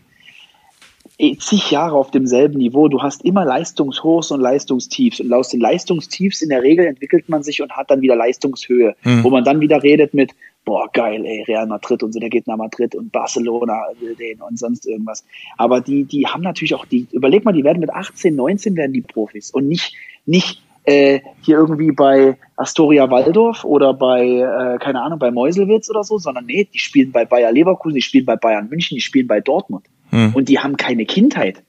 Eh, 1.17 1.37
zig 1.37 1.71
Jahre 1.71 1.95
auf 1.95 2.11
demselben 2.11 2.57
Niveau. 2.57 2.87
Du 2.87 3.01
hast 3.01 3.23
immer 3.23 3.45
Leistungshochs 3.45 4.31
und 4.31 4.41
Leistungstiefs. 4.41 5.19
Und 5.19 5.31
aus 5.31 5.49
den 5.49 5.61
Leistungstiefs 5.61 6.41
in 6.41 6.49
der 6.49 6.63
Regel 6.63 6.87
entwickelt 6.87 7.29
man 7.29 7.43
sich 7.43 7.61
und 7.61 7.71
hat 7.73 7.91
dann 7.91 8.01
wieder 8.01 8.15
Leistungshöhe, 8.15 8.95
hm. 9.01 9.23
wo 9.23 9.29
man 9.29 9.43
dann 9.43 9.61
wieder 9.61 9.83
redet 9.83 10.15
mit, 10.15 10.31
boah, 10.65 10.89
geil, 10.91 11.23
ey, 11.25 11.43
Real 11.43 11.67
Madrid 11.67 12.03
und 12.03 12.11
so, 12.11 12.19
der 12.19 12.29
geht 12.29 12.47
nach 12.47 12.57
Madrid 12.57 12.95
und 12.95 13.11
Barcelona 13.11 13.83
will 13.99 14.15
den 14.15 14.41
und 14.41 14.59
sonst 14.59 14.85
irgendwas. 14.85 15.23
Aber 15.57 15.79
die, 15.79 16.03
die 16.03 16.27
haben 16.27 16.41
natürlich 16.41 16.73
auch 16.73 16.85
die, 16.85 17.07
überleg 17.11 17.45
mal, 17.45 17.53
die 17.53 17.63
werden 17.63 17.79
mit 17.79 17.91
18, 17.91 18.35
19 18.35 18.75
werden 18.75 18.93
die 18.93 19.01
Profis 19.01 19.51
und 19.51 19.67
nicht, 19.67 19.93
nicht 20.25 20.61
äh, 20.83 21.21
hier 21.41 21.57
irgendwie 21.57 21.91
bei 21.91 22.37
Astoria 22.57 23.09
Waldorf 23.09 23.63
oder 23.63 23.93
bei, 23.93 24.25
äh, 24.25 24.77
keine 24.79 25.01
Ahnung, 25.01 25.19
bei 25.19 25.31
Meuselwitz 25.31 25.89
oder 25.89 26.03
so, 26.03 26.17
sondern 26.17 26.45
nee, 26.45 26.67
die 26.71 26.79
spielen 26.79 27.11
bei 27.11 27.25
Bayer 27.25 27.51
Leverkusen, 27.51 27.95
die 27.95 28.01
spielen 28.01 28.25
bei 28.25 28.35
Bayern 28.35 28.69
München, 28.69 28.95
die 28.95 29.01
spielen 29.01 29.27
bei 29.27 29.41
Dortmund. 29.41 29.85
Hm. 30.09 30.33
Und 30.35 30.49
die 30.49 30.59
haben 30.59 30.77
keine 30.77 31.05
Kindheit. 31.05 31.63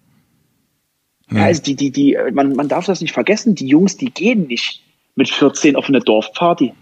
Hm. 1.29 1.39
Also 1.39 1.63
die, 1.63 1.77
die, 1.77 1.91
die, 1.91 2.19
man, 2.33 2.53
man 2.55 2.69
darf 2.69 2.87
das 2.87 3.01
nicht 3.01 3.13
vergessen, 3.13 3.55
die 3.55 3.67
Jungs, 3.67 3.97
die 3.97 4.11
gehen 4.11 4.47
nicht 4.47 4.83
mit 5.15 5.29
14 5.29 5.77
auf 5.77 5.89
eine 5.89 6.01
Dorfparty. 6.01 6.73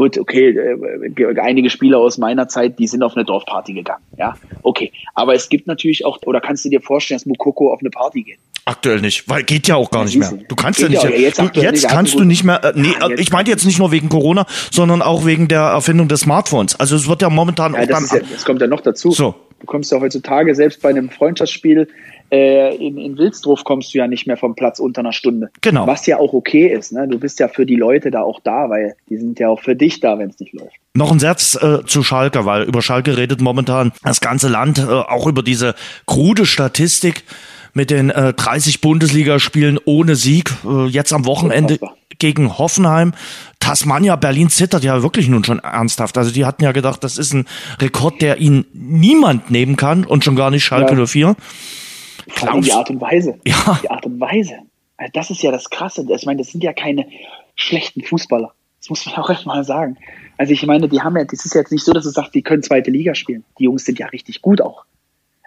Gut, 0.00 0.16
okay, 0.16 0.56
äh, 0.56 1.40
einige 1.42 1.68
Spieler 1.68 1.98
aus 1.98 2.16
meiner 2.16 2.48
Zeit, 2.48 2.78
die 2.78 2.86
sind 2.86 3.02
auf 3.02 3.16
eine 3.16 3.26
Dorfparty 3.26 3.74
gegangen. 3.74 4.02
Ja, 4.16 4.34
okay. 4.62 4.92
Aber 5.14 5.34
es 5.34 5.50
gibt 5.50 5.66
natürlich 5.66 6.06
auch, 6.06 6.20
oder 6.24 6.40
kannst 6.40 6.64
du 6.64 6.70
dir 6.70 6.80
vorstellen, 6.80 7.18
dass 7.18 7.26
Mukoko 7.26 7.70
auf 7.70 7.80
eine 7.80 7.90
Party 7.90 8.22
geht? 8.22 8.38
Aktuell 8.64 9.02
nicht, 9.02 9.28
weil 9.28 9.42
geht 9.42 9.68
ja 9.68 9.76
auch 9.76 9.90
gar 9.90 10.06
nicht 10.06 10.16
mehr. 10.16 10.32
Du 10.48 10.56
kannst 10.56 10.80
ja 10.80 10.88
nicht. 10.88 11.02
Ja, 11.02 11.10
jetzt, 11.10 11.38
du, 11.38 11.50
jetzt 11.52 11.86
kannst 11.86 12.14
du 12.14 12.24
nicht 12.24 12.44
mehr. 12.44 12.64
Äh, 12.64 12.72
nee, 12.76 12.94
ja, 12.98 13.10
ich 13.10 13.30
meinte 13.30 13.50
jetzt 13.50 13.66
nicht 13.66 13.78
nur 13.78 13.92
wegen 13.92 14.08
Corona, 14.08 14.46
sondern 14.70 15.02
auch 15.02 15.26
wegen 15.26 15.48
der 15.48 15.64
Erfindung 15.64 16.08
des 16.08 16.20
Smartphones. 16.20 16.80
Also 16.80 16.96
es 16.96 17.06
wird 17.06 17.20
ja 17.20 17.28
momentan 17.28 17.74
ja, 17.74 17.80
auch 17.80 17.86
das, 17.86 18.08
dann, 18.08 18.20
ja, 18.22 18.26
das 18.32 18.46
kommt 18.46 18.62
ja 18.62 18.68
noch 18.68 18.80
dazu. 18.80 19.10
So. 19.10 19.34
Du 19.60 19.66
kommst 19.66 19.92
ja 19.92 20.00
heutzutage 20.00 20.54
selbst 20.54 20.80
bei 20.80 20.88
einem 20.88 21.10
Freundschaftsspiel 21.10 21.88
äh, 22.30 22.74
in, 22.76 22.96
in 22.98 23.18
Wilsdruff 23.18 23.64
kommst 23.64 23.92
du 23.92 23.98
ja 23.98 24.06
nicht 24.06 24.26
mehr 24.26 24.36
vom 24.36 24.54
Platz 24.54 24.78
unter 24.78 25.00
einer 25.00 25.12
Stunde. 25.12 25.50
Genau. 25.60 25.86
Was 25.86 26.06
ja 26.06 26.18
auch 26.18 26.32
okay 26.32 26.68
ist. 26.68 26.92
Ne? 26.92 27.08
Du 27.08 27.18
bist 27.18 27.40
ja 27.40 27.48
für 27.48 27.66
die 27.66 27.76
Leute 27.76 28.10
da 28.10 28.22
auch 28.22 28.40
da, 28.40 28.70
weil 28.70 28.94
die 29.08 29.16
sind 29.16 29.38
ja 29.38 29.48
auch 29.48 29.60
für 29.60 29.76
dich 29.76 30.00
da, 30.00 30.18
wenn 30.18 30.30
es 30.30 30.38
nicht 30.38 30.52
läuft. 30.52 30.74
Noch 30.94 31.10
ein 31.12 31.18
Satz 31.18 31.56
äh, 31.60 31.84
zu 31.86 32.02
Schalke, 32.02 32.46
weil 32.46 32.64
über 32.64 32.82
Schalke 32.82 33.16
redet 33.16 33.40
momentan 33.40 33.92
das 34.02 34.20
ganze 34.20 34.48
Land 34.48 34.78
äh, 34.78 34.82
auch 34.82 35.26
über 35.26 35.42
diese 35.42 35.74
krude 36.06 36.46
Statistik 36.46 37.24
mit 37.74 37.90
den 37.90 38.10
äh, 38.10 38.32
30 38.32 38.80
Bundesligaspielen 38.80 39.78
ohne 39.84 40.16
Sieg. 40.16 40.52
Äh, 40.64 40.86
jetzt 40.86 41.12
am 41.12 41.24
Wochenende 41.26 41.78
gegen 42.18 42.58
Hoffenheim. 42.58 43.14
Tasmania, 43.58 44.16
Berlin 44.16 44.50
zittert 44.50 44.84
ja 44.84 45.02
wirklich 45.02 45.28
nun 45.28 45.44
schon 45.44 45.58
ernsthaft. 45.58 46.18
Also 46.18 46.30
die 46.30 46.44
hatten 46.44 46.62
ja 46.62 46.72
gedacht, 46.72 47.02
das 47.02 47.18
ist 47.18 47.32
ein 47.32 47.46
Rekord, 47.80 48.20
der 48.20 48.38
ihnen 48.38 48.66
niemand 48.72 49.50
nehmen 49.50 49.76
kann 49.76 50.04
und 50.04 50.24
schon 50.24 50.36
gar 50.36 50.50
nicht 50.50 50.64
Schalke 50.64 50.94
ja. 50.96 51.06
04. 51.06 51.36
Glaubst, 52.26 52.68
die 52.68 52.72
Art 52.72 52.90
und 52.90 53.00
Weise. 53.00 53.38
Ja. 53.46 53.78
Die 53.82 53.90
Art 53.90 54.06
und 54.06 54.20
Weise. 54.20 54.58
Also 54.96 55.10
das 55.14 55.30
ist 55.30 55.42
ja 55.42 55.50
das 55.50 55.70
Krasse. 55.70 56.06
Ich 56.14 56.26
meine, 56.26 56.38
das 56.38 56.48
sind 56.48 56.62
ja 56.62 56.72
keine 56.72 57.06
schlechten 57.54 58.02
Fußballer. 58.02 58.52
Das 58.78 58.90
muss 58.90 59.06
man 59.06 59.14
auch 59.16 59.30
erstmal 59.30 59.64
sagen. 59.64 59.96
Also 60.38 60.52
ich 60.52 60.64
meine, 60.66 60.88
die 60.88 61.00
haben 61.00 61.16
ja, 61.16 61.24
das 61.24 61.44
ist 61.44 61.54
jetzt 61.54 61.72
nicht 61.72 61.84
so, 61.84 61.92
dass 61.92 62.04
du 62.04 62.10
sagst, 62.10 62.34
die 62.34 62.42
können 62.42 62.62
zweite 62.62 62.90
Liga 62.90 63.14
spielen. 63.14 63.44
Die 63.58 63.64
Jungs 63.64 63.84
sind 63.84 63.98
ja 63.98 64.06
richtig 64.06 64.42
gut 64.42 64.60
auch. 64.60 64.84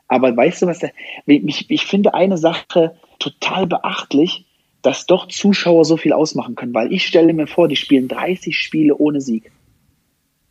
Aber 0.08 0.36
weißt 0.36 0.62
du 0.62 0.68
was, 0.68 0.82
ich, 1.26 1.72
ich 1.72 1.86
finde 1.86 2.14
eine 2.14 2.38
Sache 2.38 2.98
total 3.20 3.68
beachtlich. 3.68 4.46
dass 4.84 5.06
doch 5.06 5.30
Zuschauer 5.30 5.86
so 5.86 5.98
viel 5.98 6.14
ausmachen 6.14 6.56
können, 6.56 6.74
weil 6.74 6.92
ich 6.94 7.08
stelle 7.08 7.34
mir 7.34 7.48
vor, 7.48 7.68
die 7.68 7.78
spielen 7.78 8.08
30 8.10 8.56
Spiele 8.56 8.96
ohne 8.96 9.22
Sieg 9.22 9.52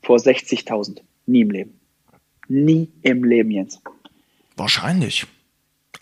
vor 0.02 0.16
60.000. 0.16 1.02
Nie 1.26 1.42
im 1.42 1.50
Leben. 1.50 1.80
Nie 2.48 2.88
im 3.02 3.24
Leben, 3.24 3.50
Jens. 3.50 3.80
Wahrscheinlich. 4.56 5.26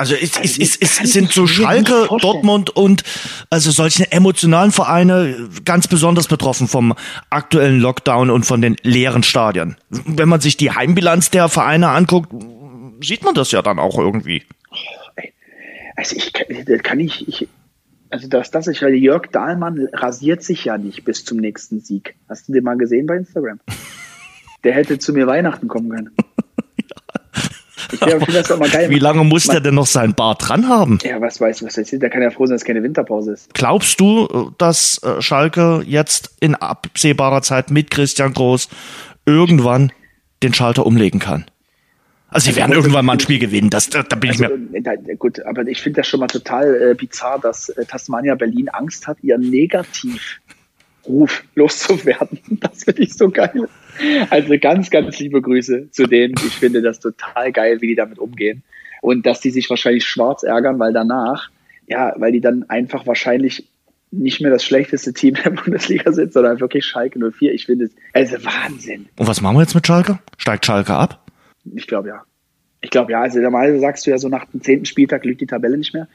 Also 0.00 0.14
es, 0.14 0.38
es, 0.38 0.56
es, 0.56 0.78
es 0.80 1.12
sind 1.12 1.30
so 1.30 1.46
Schalke, 1.46 2.08
Dortmund 2.22 2.70
und 2.70 3.04
also 3.50 3.70
solche 3.70 4.10
emotionalen 4.10 4.72
Vereine 4.72 5.50
ganz 5.66 5.88
besonders 5.88 6.26
betroffen 6.26 6.68
vom 6.68 6.94
aktuellen 7.28 7.80
Lockdown 7.80 8.30
und 8.30 8.46
von 8.46 8.62
den 8.62 8.76
leeren 8.82 9.22
Stadien. 9.22 9.76
Wenn 9.90 10.30
man 10.30 10.40
sich 10.40 10.56
die 10.56 10.70
Heimbilanz 10.70 11.28
der 11.28 11.50
Vereine 11.50 11.90
anguckt, 11.90 12.32
sieht 13.04 13.22
man 13.24 13.34
das 13.34 13.52
ja 13.52 13.60
dann 13.60 13.78
auch 13.78 13.98
irgendwie. 13.98 14.42
Also 15.96 16.16
ich 16.16 16.32
kann 16.32 16.98
ich, 16.98 17.28
ich 17.28 17.48
also 18.08 18.26
das, 18.26 18.50
das 18.50 18.68
ich, 18.68 18.80
weil 18.80 18.94
Jörg 18.94 19.26
Dahlmann 19.26 19.86
rasiert 19.92 20.42
sich 20.42 20.64
ja 20.64 20.78
nicht 20.78 21.04
bis 21.04 21.26
zum 21.26 21.36
nächsten 21.36 21.80
Sieg. 21.80 22.14
Hast 22.26 22.48
du 22.48 22.54
den 22.54 22.64
mal 22.64 22.78
gesehen 22.78 23.04
bei 23.04 23.16
Instagram? 23.16 23.60
Der 24.64 24.72
hätte 24.72 24.98
zu 24.98 25.12
mir 25.12 25.26
Weihnachten 25.26 25.68
kommen 25.68 25.90
können. 25.90 26.10
Ich 27.92 27.98
finde 27.98 28.32
das 28.32 28.48
doch 28.48 28.58
mal 28.58 28.68
geil. 28.68 28.90
Wie 28.90 28.98
lange 28.98 29.24
muss 29.24 29.44
der 29.44 29.60
denn 29.60 29.74
noch 29.74 29.86
seinen 29.86 30.14
Bart 30.14 30.48
dran 30.48 30.68
haben? 30.68 30.98
Ja, 31.02 31.20
was 31.20 31.40
weiß, 31.40 31.62
was 31.62 31.76
weiß 31.76 31.92
ich. 31.92 31.98
Der 31.98 32.10
kann 32.10 32.22
ja 32.22 32.30
froh 32.30 32.46
sein, 32.46 32.54
dass 32.54 32.62
es 32.62 32.66
keine 32.66 32.82
Winterpause 32.82 33.32
ist. 33.32 33.52
Glaubst 33.54 34.00
du, 34.00 34.52
dass 34.58 35.02
äh, 35.02 35.20
Schalke 35.20 35.82
jetzt 35.86 36.36
in 36.40 36.54
absehbarer 36.54 37.42
Zeit 37.42 37.70
mit 37.70 37.90
Christian 37.90 38.32
Groß 38.32 38.68
irgendwann 39.26 39.92
den 40.42 40.54
Schalter 40.54 40.86
umlegen 40.86 41.20
kann? 41.20 41.46
Also 42.30 42.44
sie 42.44 42.50
also 42.50 42.60
werden 42.60 42.72
irgendwann 42.72 43.04
mal 43.04 43.14
ein 43.14 43.20
Spiel 43.20 43.40
gewinnen, 43.40 43.70
das, 43.70 43.90
da, 43.90 44.04
da 44.04 44.14
bin 44.14 44.30
also, 44.30 44.44
ich 44.44 44.50
mir. 44.50 44.82
Da, 44.82 44.94
gut, 45.18 45.44
aber 45.44 45.66
ich 45.66 45.82
finde 45.82 46.00
das 46.00 46.06
schon 46.06 46.20
mal 46.20 46.28
total 46.28 46.90
äh, 46.90 46.94
bizarr, 46.94 47.40
dass 47.40 47.70
äh, 47.70 47.84
Tasmania 47.84 48.36
Berlin 48.36 48.68
Angst 48.68 49.08
hat, 49.08 49.18
ihren 49.22 49.50
Negativruf 49.50 50.20
loszuwerden. 51.56 52.38
Das 52.60 52.84
finde 52.84 53.02
ich 53.02 53.14
so 53.14 53.30
geil. 53.30 53.68
Also 54.30 54.54
ganz, 54.60 54.90
ganz 54.90 55.18
liebe 55.18 55.42
Grüße 55.42 55.90
zu 55.90 56.06
denen. 56.06 56.34
Ich 56.46 56.54
finde 56.54 56.82
das 56.82 57.00
total 57.00 57.52
geil, 57.52 57.80
wie 57.80 57.88
die 57.88 57.94
damit 57.94 58.18
umgehen. 58.18 58.62
Und 59.02 59.26
dass 59.26 59.40
die 59.40 59.50
sich 59.50 59.68
wahrscheinlich 59.70 60.04
schwarz 60.04 60.42
ärgern, 60.42 60.78
weil 60.78 60.92
danach, 60.92 61.50
ja, 61.86 62.14
weil 62.16 62.32
die 62.32 62.40
dann 62.40 62.68
einfach 62.68 63.06
wahrscheinlich 63.06 63.66
nicht 64.10 64.40
mehr 64.40 64.50
das 64.50 64.64
schlechteste 64.64 65.12
Team 65.12 65.34
der 65.34 65.50
Bundesliga 65.50 66.12
sind, 66.12 66.32
sondern 66.32 66.60
wirklich 66.60 66.84
Schalke 66.84 67.18
04. 67.18 67.52
Ich 67.54 67.66
finde 67.66 67.86
es, 67.86 67.92
also 68.12 68.44
Wahnsinn. 68.44 69.06
Und 69.18 69.28
was 69.28 69.40
machen 69.40 69.56
wir 69.56 69.62
jetzt 69.62 69.74
mit 69.74 69.86
Schalke? 69.86 70.18
Steigt 70.36 70.66
Schalke 70.66 70.94
ab? 70.94 71.26
Ich 71.74 71.86
glaube 71.86 72.08
ja. 72.08 72.22
Ich 72.80 72.90
glaube 72.90 73.12
ja. 73.12 73.20
Also 73.20 73.38
normalerweise 73.40 73.80
sagst 73.80 74.06
du 74.06 74.10
ja 74.10 74.18
so 74.18 74.28
nach 74.28 74.46
dem 74.46 74.62
zehnten 74.62 74.86
Spieltag 74.86 75.24
lügt 75.24 75.40
die 75.40 75.46
Tabelle 75.46 75.78
nicht 75.78 75.94
mehr. 75.94 76.08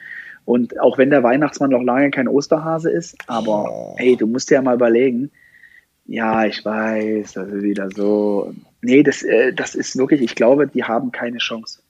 Und 0.44 0.78
auch 0.80 0.98
wenn 0.98 1.10
der 1.10 1.22
Weihnachtsmann 1.22 1.70
noch 1.70 1.82
lange 1.82 2.10
kein 2.10 2.28
Osterhase 2.28 2.90
ist, 2.90 3.16
aber 3.26 3.70
oh. 3.70 3.94
hey, 3.98 4.16
du 4.16 4.26
musst 4.28 4.50
dir 4.50 4.56
ja 4.56 4.62
mal 4.62 4.76
überlegen, 4.76 5.30
ja, 6.08 6.46
ich 6.46 6.64
weiß, 6.64 7.32
das 7.32 7.48
ist 7.48 7.62
wieder 7.62 7.90
so. 7.90 8.54
Nee, 8.82 9.02
das, 9.02 9.22
äh, 9.22 9.52
das 9.52 9.74
ist 9.74 9.96
wirklich, 9.96 10.20
ich 10.20 10.34
glaube, 10.34 10.68
die 10.68 10.84
haben 10.84 11.10
keine 11.10 11.38
Chance. 11.38 11.80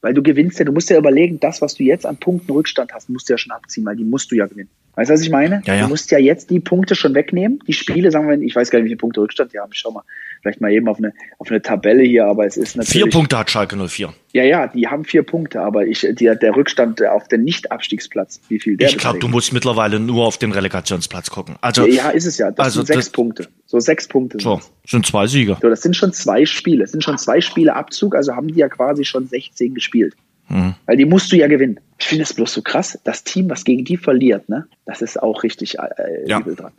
Weil 0.00 0.14
du 0.14 0.22
gewinnst 0.22 0.58
ja, 0.58 0.64
du 0.64 0.72
musst 0.72 0.90
ja 0.90 0.98
überlegen, 0.98 1.40
das, 1.40 1.60
was 1.60 1.74
du 1.74 1.82
jetzt 1.82 2.06
an 2.06 2.18
Punkten 2.18 2.52
Rückstand 2.52 2.92
hast, 2.92 3.10
musst 3.10 3.28
du 3.28 3.32
ja 3.32 3.38
schon 3.38 3.50
abziehen, 3.50 3.84
weil 3.84 3.96
die 3.96 4.04
musst 4.04 4.30
du 4.30 4.36
ja 4.36 4.46
gewinnen. 4.46 4.70
Weißt 4.98 5.10
du, 5.10 5.14
was 5.14 5.20
ich 5.20 5.30
meine? 5.30 5.62
Ja, 5.64 5.76
ja. 5.76 5.82
Du 5.82 5.90
musst 5.90 6.10
ja 6.10 6.18
jetzt 6.18 6.50
die 6.50 6.58
Punkte 6.58 6.96
schon 6.96 7.14
wegnehmen. 7.14 7.60
Die 7.68 7.72
Spiele, 7.72 8.10
sagen 8.10 8.28
wir, 8.28 8.36
ich 8.40 8.56
weiß 8.56 8.68
gar 8.68 8.80
nicht, 8.80 8.86
wie 8.86 8.88
viele 8.88 8.98
Punkte 8.98 9.20
Rückstand 9.20 9.52
die 9.52 9.60
haben. 9.60 9.70
Ich 9.72 9.78
schau 9.78 9.92
mal, 9.92 10.02
vielleicht 10.42 10.60
mal 10.60 10.72
eben 10.72 10.88
auf 10.88 10.98
eine, 10.98 11.12
auf 11.38 11.52
eine 11.52 11.62
Tabelle 11.62 12.02
hier, 12.02 12.26
aber 12.26 12.46
es 12.46 12.56
ist 12.56 12.76
natürlich. 12.76 13.04
Vier 13.04 13.08
Punkte 13.08 13.38
hat 13.38 13.48
Schalke 13.48 13.76
04. 13.76 14.12
Ja, 14.32 14.42
ja, 14.42 14.66
die 14.66 14.88
haben 14.88 15.04
vier 15.04 15.22
Punkte, 15.22 15.60
aber 15.60 15.86
ich, 15.86 16.00
die, 16.00 16.24
der 16.24 16.56
Rückstand 16.56 17.00
auf 17.06 17.28
den 17.28 17.44
Nicht-Abstiegsplatz, 17.44 18.40
wie 18.48 18.58
viel 18.58 18.76
der 18.76 18.88
Ich 18.88 18.98
glaube, 18.98 19.20
du 19.20 19.28
musst 19.28 19.52
mittlerweile 19.52 20.00
nur 20.00 20.26
auf 20.26 20.36
den 20.36 20.50
Relegationsplatz 20.50 21.30
gucken. 21.30 21.54
Also, 21.60 21.86
ja, 21.86 22.06
ja 22.06 22.10
ist 22.10 22.26
es 22.26 22.36
ja. 22.36 22.50
Das 22.50 22.66
also 22.66 22.80
sind 22.80 22.88
sechs 22.88 23.06
das, 23.06 23.10
Punkte. 23.10 23.46
So 23.66 23.78
sechs 23.78 24.08
Punkte. 24.08 24.40
So, 24.40 24.60
sind 24.84 25.06
zwei 25.06 25.28
Sieger. 25.28 25.58
So, 25.62 25.68
das 25.68 25.80
sind 25.80 25.94
schon 25.94 26.12
zwei 26.12 26.44
Spiele. 26.44 26.82
Es 26.82 26.90
sind 26.90 27.04
schon 27.04 27.18
zwei 27.18 27.40
Spiele 27.40 27.76
Abzug, 27.76 28.16
also 28.16 28.34
haben 28.34 28.48
die 28.48 28.58
ja 28.58 28.68
quasi 28.68 29.04
schon 29.04 29.28
16 29.28 29.74
gespielt. 29.74 30.16
Mhm. 30.48 30.74
Weil 30.86 30.96
die 30.96 31.04
musst 31.04 31.30
du 31.32 31.36
ja 31.36 31.46
gewinnen. 31.46 31.80
Ich 31.98 32.06
finde 32.06 32.24
es 32.24 32.32
bloß 32.32 32.52
so 32.52 32.62
krass. 32.62 32.98
Das 33.04 33.24
Team, 33.24 33.50
was 33.50 33.64
gegen 33.64 33.84
die 33.84 33.96
verliert, 33.96 34.48
ne, 34.48 34.66
das 34.86 35.02
ist 35.02 35.22
auch 35.22 35.42
richtig 35.42 35.78
äh, 35.78 35.88
ja. 36.26 36.40
übel 36.40 36.54
dran. 36.56 36.72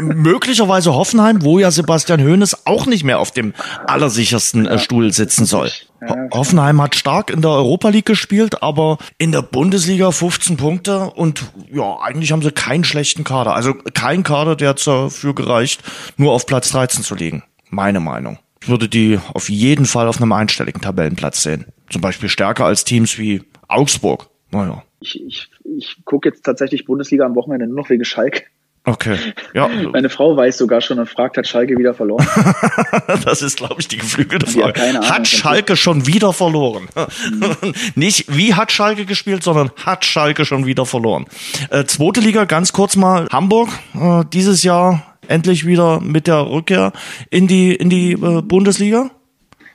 Möglicherweise 0.00 0.94
Hoffenheim, 0.94 1.42
wo 1.42 1.58
ja 1.58 1.70
Sebastian 1.70 2.22
Hoeneß 2.22 2.66
auch 2.66 2.86
nicht 2.86 3.04
mehr 3.04 3.20
auf 3.20 3.30
dem 3.30 3.54
allersichersten 3.86 4.66
äh, 4.66 4.78
Stuhl 4.78 5.12
sitzen 5.12 5.44
soll. 5.44 5.70
Ja, 6.00 6.28
Hoffenheim 6.32 6.82
hat 6.82 6.96
stark 6.96 7.30
in 7.30 7.40
der 7.40 7.52
Europa 7.52 7.88
League 7.88 8.06
gespielt, 8.06 8.62
aber 8.62 8.98
in 9.16 9.32
der 9.32 9.42
Bundesliga 9.42 10.10
15 10.10 10.56
Punkte 10.56 11.10
und 11.10 11.44
ja, 11.72 11.98
eigentlich 12.00 12.32
haben 12.32 12.42
sie 12.42 12.52
keinen 12.52 12.84
schlechten 12.84 13.24
Kader. 13.24 13.54
Also 13.54 13.74
kein 13.94 14.22
Kader, 14.22 14.56
der 14.56 14.74
dafür 14.74 15.34
gereicht, 15.34 15.82
nur 16.16 16.32
auf 16.32 16.46
Platz 16.46 16.70
13 16.70 17.02
zu 17.02 17.14
liegen. 17.14 17.42
Meine 17.70 18.00
Meinung. 18.00 18.38
Ich 18.60 18.68
würde 18.68 18.88
die 18.88 19.18
auf 19.34 19.48
jeden 19.48 19.86
Fall 19.86 20.08
auf 20.08 20.20
einem 20.20 20.32
einstelligen 20.32 20.80
Tabellenplatz 20.80 21.42
sehen. 21.42 21.66
Zum 21.90 22.02
Beispiel 22.02 22.28
stärker 22.28 22.64
als 22.64 22.84
Teams 22.84 23.18
wie 23.18 23.42
Augsburg. 23.68 24.28
Naja. 24.50 24.82
Ich, 25.00 25.22
ich, 25.24 25.50
ich 25.64 25.96
gucke 26.04 26.28
jetzt 26.28 26.42
tatsächlich 26.44 26.84
Bundesliga 26.84 27.24
am 27.24 27.34
Wochenende 27.34 27.66
nur 27.66 27.76
noch 27.76 27.90
wegen 27.90 28.04
Schalke. 28.04 28.42
Okay. 28.88 29.18
Ja. 29.52 29.68
Meine 29.92 30.08
Frau 30.08 30.36
weiß 30.36 30.56
sogar 30.56 30.80
schon 30.80 30.98
und 30.98 31.08
fragt, 31.08 31.36
hat 31.36 31.46
Schalke 31.46 31.76
wieder 31.76 31.92
verloren? 31.94 32.26
das 33.24 33.42
ist, 33.42 33.58
glaube 33.58 33.76
ich, 33.78 33.88
die 33.88 33.98
geflügelte 33.98 34.46
Frage. 34.46 34.80
Hat, 34.80 35.10
hat 35.10 35.28
Schalke 35.28 35.76
schon 35.76 36.06
wieder 36.06 36.32
verloren? 36.32 36.88
Mhm. 37.30 37.74
Nicht 37.94 38.34
wie 38.34 38.54
hat 38.54 38.72
Schalke 38.72 39.04
gespielt, 39.04 39.42
sondern 39.42 39.70
hat 39.84 40.04
Schalke 40.04 40.44
schon 40.44 40.64
wieder 40.64 40.86
verloren. 40.86 41.26
Äh, 41.70 41.84
zweite 41.84 42.20
Liga, 42.20 42.44
ganz 42.46 42.72
kurz 42.72 42.96
mal. 42.96 43.28
Hamburg, 43.30 43.68
äh, 43.94 44.24
dieses 44.32 44.62
Jahr 44.62 45.17
endlich 45.28 45.66
wieder 45.66 46.00
mit 46.00 46.26
der 46.26 46.50
Rückkehr 46.50 46.92
in 47.30 47.46
die, 47.46 47.74
in 47.74 47.90
die 47.90 48.12
äh, 48.12 48.42
Bundesliga. 48.42 49.10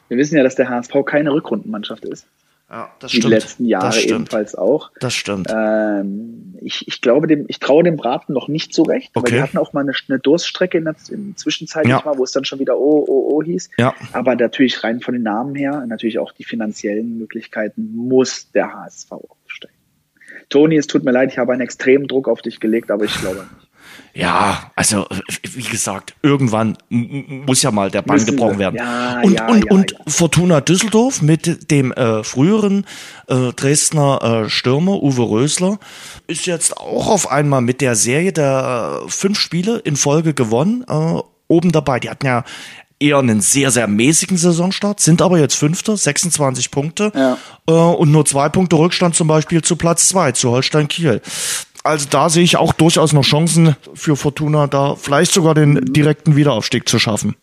Wir 0.09 0.17
wissen 0.17 0.35
ja, 0.35 0.43
dass 0.43 0.55
der 0.55 0.69
HSV 0.69 0.93
keine 1.05 1.31
Rückrundenmannschaft 1.31 2.05
ist. 2.05 2.27
Ja, 2.69 2.89
das 2.99 3.11
die 3.11 3.17
stimmt. 3.17 3.33
letzten 3.33 3.65
Jahre 3.65 4.01
ebenfalls 4.01 4.55
auch. 4.55 4.89
Das 4.99 5.13
stimmt. 5.13 5.47
Ähm, 5.53 6.55
ich, 6.59 6.87
ich 6.87 7.01
glaube, 7.01 7.27
dem, 7.27 7.45
ich 7.47 7.59
traue 7.59 7.83
dem 7.83 7.97
Braten 7.97 8.33
noch 8.33 8.47
nicht 8.47 8.73
so 8.73 8.81
recht, 8.81 9.11
okay. 9.13 9.25
weil 9.25 9.37
die 9.37 9.43
hatten 9.43 9.57
auch 9.59 9.73
mal 9.73 9.81
eine, 9.81 9.93
eine 10.07 10.17
Durststrecke 10.17 10.79
in 10.79 10.85
der, 10.85 10.95
in 11.11 11.37
Zwischenzeit, 11.37 11.85
ja. 11.87 12.01
mal, 12.03 12.17
wo 12.17 12.23
es 12.23 12.31
dann 12.31 12.45
schon 12.45 12.57
wieder 12.57 12.79
oh, 12.79 13.05
oh, 13.07 13.29
oh 13.31 13.43
hieß. 13.43 13.69
Ja. 13.77 13.93
Aber 14.11 14.35
natürlich 14.35 14.83
rein 14.83 15.01
von 15.01 15.13
den 15.13 15.21
Namen 15.21 15.53
her, 15.53 15.85
natürlich 15.87 16.17
auch 16.17 16.31
die 16.31 16.45
finanziellen 16.45 17.19
Möglichkeiten, 17.19 17.91
muss 17.95 18.49
der 18.51 18.73
HSV 18.73 19.11
aufsteigen. 19.11 19.75
Toni, 20.49 20.77
es 20.77 20.87
tut 20.87 21.03
mir 21.03 21.11
leid, 21.11 21.31
ich 21.31 21.37
habe 21.37 21.51
einen 21.51 21.61
extremen 21.61 22.07
Druck 22.07 22.27
auf 22.27 22.41
dich 22.41 22.59
gelegt, 22.59 22.89
aber 22.89 23.05
ich 23.05 23.13
glaube 23.19 23.41
nicht. 23.41 23.62
Ja, 24.15 24.71
also 24.75 25.07
wie 25.53 25.63
gesagt, 25.63 26.13
irgendwann 26.21 26.77
muss 26.89 27.63
ja 27.63 27.71
mal 27.71 27.89
der 27.89 28.03
Bann 28.03 28.23
gebrochen 28.23 28.59
werden. 28.59 28.75
Ja, 28.75 29.21
und 29.23 29.33
ja, 29.33 29.47
und, 29.47 29.65
ja, 29.65 29.71
und 29.71 29.95
Fortuna 30.07 30.61
Düsseldorf 30.61 31.23
mit 31.23 31.71
dem 31.71 31.91
äh, 31.91 32.23
früheren 32.23 32.85
äh, 33.27 33.51
Dresdner 33.53 34.43
äh, 34.45 34.49
Stürmer 34.49 35.01
Uwe 35.01 35.23
Rösler 35.23 35.79
ist 36.27 36.45
jetzt 36.45 36.77
auch 36.77 37.07
auf 37.07 37.31
einmal 37.31 37.61
mit 37.61 37.81
der 37.81 37.95
Serie 37.95 38.31
der 38.31 39.01
äh, 39.05 39.09
fünf 39.09 39.39
Spiele 39.39 39.79
in 39.79 39.95
Folge 39.95 40.35
gewonnen, 40.35 40.85
äh, 40.87 41.19
oben 41.47 41.71
dabei. 41.71 41.99
Die 41.99 42.09
hatten 42.11 42.27
ja 42.27 42.43
eher 42.99 43.17
einen 43.17 43.41
sehr, 43.41 43.71
sehr 43.71 43.87
mäßigen 43.87 44.37
Saisonstart, 44.37 44.99
sind 44.99 45.21
aber 45.21 45.39
jetzt 45.39 45.55
Fünfter, 45.55 45.97
26 45.97 46.71
Punkte 46.71 47.11
ja. 47.15 47.37
äh, 47.67 47.71
und 47.71 48.11
nur 48.11 48.25
zwei 48.25 48.49
Punkte 48.49 48.77
Rückstand 48.77 49.15
zum 49.15 49.27
Beispiel 49.27 49.61
zu 49.61 49.75
Platz 49.75 50.07
zwei, 50.07 50.31
zu 50.31 50.51
Holstein 50.51 50.87
Kiel. 50.87 51.21
Also 51.83 52.07
da 52.09 52.29
sehe 52.29 52.43
ich 52.43 52.55
auch 52.55 52.73
durchaus 52.73 53.11
noch 53.13 53.23
Chancen 53.23 53.75
für 53.93 54.15
Fortuna, 54.15 54.67
da 54.67 54.95
vielleicht 54.95 55.33
sogar 55.33 55.53
den 55.53 55.81
direkten 55.93 56.35
Wiederaufstieg 56.35 56.87
zu 56.87 56.97
schaffen. 56.97 57.35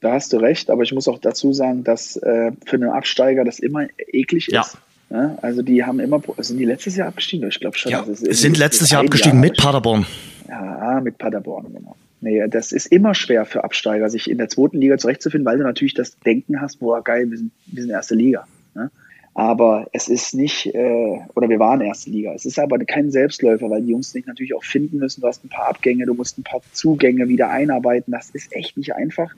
Da 0.00 0.12
hast 0.12 0.32
du 0.32 0.36
recht, 0.36 0.70
aber 0.70 0.84
ich 0.84 0.92
muss 0.92 1.08
auch 1.08 1.18
dazu 1.18 1.52
sagen, 1.52 1.82
dass 1.82 2.16
äh, 2.16 2.52
für 2.64 2.76
einen 2.76 2.90
Absteiger 2.90 3.44
das 3.44 3.58
immer 3.58 3.86
eklig 4.12 4.46
ja. 4.48 4.60
ist. 4.60 4.78
Ja, 5.10 5.38
also 5.42 5.62
die 5.62 5.84
haben 5.84 6.00
immer, 6.00 6.20
sind 6.38 6.58
die 6.58 6.66
letztes 6.66 6.96
Jahr 6.96 7.08
abgestiegen? 7.08 7.48
Ich 7.48 7.58
glaube 7.58 7.76
schon. 7.76 7.90
Ja, 7.90 8.04
sind 8.06 8.58
letztes 8.58 8.90
Jahr 8.90 9.02
abgestiegen 9.02 9.38
Jahr 9.38 9.50
mit 9.50 9.56
Paderborn. 9.56 10.06
Ja, 10.48 11.00
mit 11.02 11.18
Paderborn, 11.18 11.72
genau. 11.72 11.96
Nee, 12.20 12.46
das 12.48 12.72
ist 12.72 12.86
immer 12.86 13.14
schwer 13.14 13.46
für 13.46 13.64
Absteiger, 13.64 14.10
sich 14.10 14.28
in 14.28 14.38
der 14.38 14.48
zweiten 14.48 14.78
Liga 14.78 14.98
zurechtzufinden, 14.98 15.46
weil 15.46 15.58
du 15.58 15.64
natürlich 15.64 15.94
das 15.94 16.18
Denken 16.18 16.60
hast, 16.60 16.80
boah, 16.80 17.02
geil, 17.02 17.30
wir 17.30 17.38
sind, 17.38 17.52
wir 17.66 17.82
sind 17.82 17.90
erste 17.90 18.14
Liga. 18.14 18.46
Ne? 18.74 18.90
Aber 19.38 19.86
es 19.92 20.08
ist 20.08 20.34
nicht, 20.34 20.66
äh, 20.74 21.20
oder 21.36 21.48
wir 21.48 21.60
waren 21.60 21.80
erste 21.80 22.10
Liga. 22.10 22.32
Es 22.32 22.44
ist 22.44 22.58
aber 22.58 22.76
kein 22.80 23.12
Selbstläufer, 23.12 23.70
weil 23.70 23.82
die 23.82 23.92
Jungs 23.92 24.10
sich 24.10 24.26
natürlich 24.26 24.52
auch 24.52 24.64
finden 24.64 24.98
müssen. 24.98 25.20
Du 25.20 25.28
hast 25.28 25.44
ein 25.44 25.48
paar 25.48 25.68
Abgänge, 25.68 26.06
du 26.06 26.14
musst 26.14 26.38
ein 26.38 26.42
paar 26.42 26.60
Zugänge 26.72 27.28
wieder 27.28 27.48
einarbeiten. 27.48 28.10
Das 28.10 28.30
ist 28.30 28.52
echt 28.52 28.76
nicht 28.76 28.96
einfach. 28.96 29.30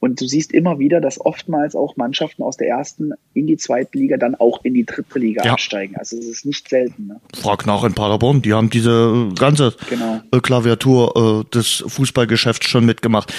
Und 0.00 0.20
du 0.20 0.26
siehst 0.26 0.52
immer 0.52 0.78
wieder, 0.78 1.00
dass 1.00 1.20
oftmals 1.20 1.74
auch 1.74 1.96
Mannschaften 1.96 2.42
aus 2.42 2.56
der 2.56 2.68
ersten 2.68 3.12
in 3.32 3.46
die 3.46 3.56
zweite 3.56 3.96
Liga 3.96 4.16
dann 4.16 4.34
auch 4.34 4.64
in 4.64 4.74
die 4.74 4.84
dritte 4.84 5.18
Liga 5.18 5.44
ja. 5.44 5.52
absteigen. 5.52 5.96
Also 5.96 6.18
es 6.18 6.26
ist 6.26 6.46
nicht 6.46 6.68
selten. 6.68 7.06
Ne? 7.06 7.20
Frag 7.34 7.64
nach 7.66 7.84
in 7.84 7.94
Paderborn, 7.94 8.42
die 8.42 8.52
haben 8.52 8.68
diese 8.68 9.30
ganze 9.38 9.74
genau. 9.88 10.20
Klaviatur 10.42 11.44
äh, 11.46 11.54
des 11.54 11.84
Fußballgeschäfts 11.86 12.68
schon 12.68 12.84
mitgemacht. 12.84 13.32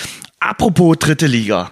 Apropos 0.46 0.98
dritte 1.00 1.26
Liga. 1.26 1.72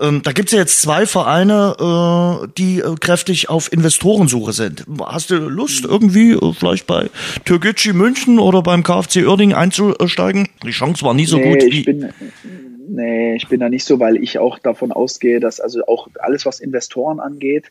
Ähm, 0.00 0.22
da 0.24 0.32
gibt's 0.32 0.50
ja 0.50 0.58
jetzt 0.58 0.80
zwei 0.80 1.06
Vereine, 1.06 1.76
äh, 1.78 2.48
die 2.58 2.80
äh, 2.80 2.96
kräftig 2.98 3.48
auf 3.48 3.72
Investorensuche 3.72 4.52
sind. 4.52 4.84
Hast 5.00 5.30
du 5.30 5.36
Lust, 5.36 5.84
irgendwie 5.84 6.32
äh, 6.32 6.52
vielleicht 6.52 6.88
bei 6.88 7.10
Türkgücü 7.44 7.92
München 7.92 8.40
oder 8.40 8.62
beim 8.62 8.82
KfC 8.82 9.24
Uerdingen 9.24 9.56
einzusteigen? 9.56 10.48
Die 10.64 10.70
Chance 10.70 11.04
war 11.04 11.14
nie 11.14 11.26
so 11.26 11.36
nee, 11.36 11.52
gut. 11.52 11.62
Ich 11.62 11.84
bin, 11.84 12.12
nee, 12.88 13.36
ich 13.36 13.48
bin 13.48 13.60
da 13.60 13.68
nicht 13.68 13.84
so, 13.84 14.00
weil 14.00 14.16
ich 14.16 14.38
auch 14.38 14.58
davon 14.58 14.92
ausgehe, 14.92 15.40
dass 15.40 15.60
also 15.60 15.86
auch 15.86 16.08
alles, 16.18 16.46
was 16.46 16.60
Investoren 16.60 17.20
angeht, 17.20 17.70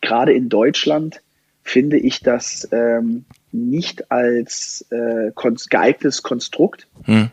gerade 0.00 0.32
in 0.32 0.48
Deutschland, 0.48 1.22
finde 1.62 1.98
ich 1.98 2.20
das 2.20 2.68
ähm, 2.72 3.24
nicht 3.52 4.10
als 4.10 4.86
äh, 4.90 5.32
geeignetes 5.68 6.22
Konstrukt. 6.22 6.86
Hm 7.04 7.30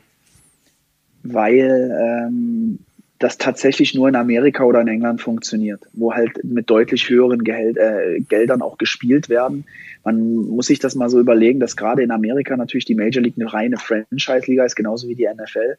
weil 1.25 1.91
ähm, 1.99 2.79
das 3.17 3.37
tatsächlich 3.37 3.95
nur 3.95 4.07
in 4.07 4.15
Amerika 4.15 4.63
oder 4.63 4.81
in 4.81 4.87
England 4.87 5.21
funktioniert, 5.21 5.81
wo 5.93 6.13
halt 6.13 6.43
mit 6.43 6.69
deutlich 6.69 7.09
höheren 7.09 7.43
Gehalt, 7.43 7.77
äh, 7.77 8.19
Geldern 8.19 8.61
auch 8.61 8.77
gespielt 8.77 9.29
werden. 9.29 9.65
Man 10.03 10.35
muss 10.35 10.67
sich 10.67 10.79
das 10.79 10.95
mal 10.95 11.09
so 11.09 11.19
überlegen, 11.19 11.59
dass 11.59 11.75
gerade 11.75 12.03
in 12.03 12.11
Amerika 12.11 12.55
natürlich 12.55 12.85
die 12.85 12.95
Major 12.95 13.23
League 13.23 13.35
eine 13.39 13.51
reine 13.51 13.77
Franchise-Liga 13.77 14.65
ist, 14.65 14.75
genauso 14.75 15.07
wie 15.07 15.15
die 15.15 15.27
NFL, 15.27 15.77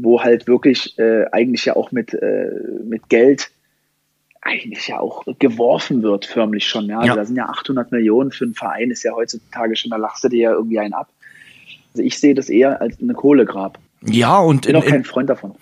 wo 0.00 0.22
halt 0.22 0.46
wirklich 0.46 0.98
äh, 0.98 1.26
eigentlich 1.32 1.64
ja 1.64 1.76
auch 1.76 1.90
mit, 1.90 2.14
äh, 2.14 2.50
mit 2.84 3.08
Geld 3.08 3.50
eigentlich 4.40 4.86
ja 4.88 5.00
auch 5.00 5.24
geworfen 5.38 6.02
wird, 6.02 6.24
förmlich 6.24 6.66
schon. 6.66 6.86
Ja? 6.86 6.98
Also 6.98 7.08
ja. 7.08 7.16
da 7.16 7.24
sind 7.24 7.36
ja 7.36 7.46
800 7.46 7.90
Millionen 7.90 8.30
für 8.30 8.44
einen 8.44 8.54
Verein, 8.54 8.90
ist 8.90 9.02
ja 9.02 9.12
heutzutage 9.12 9.76
schon, 9.76 9.90
da 9.90 9.96
lachst 9.96 10.22
du 10.22 10.28
dir 10.28 10.40
ja 10.40 10.52
irgendwie 10.52 10.78
einen 10.78 10.94
ab. 10.94 11.08
Also 11.92 12.02
ich 12.02 12.18
sehe 12.18 12.34
das 12.34 12.48
eher 12.48 12.80
als 12.80 13.00
eine 13.00 13.14
Kohlegrab. 13.14 13.78
Ja, 14.06 14.38
und 14.38 14.66
bin 14.66 14.76
in, 14.76 14.82
auch 14.82 14.86
kein 14.86 15.04
Freund 15.04 15.28
davon. 15.28 15.56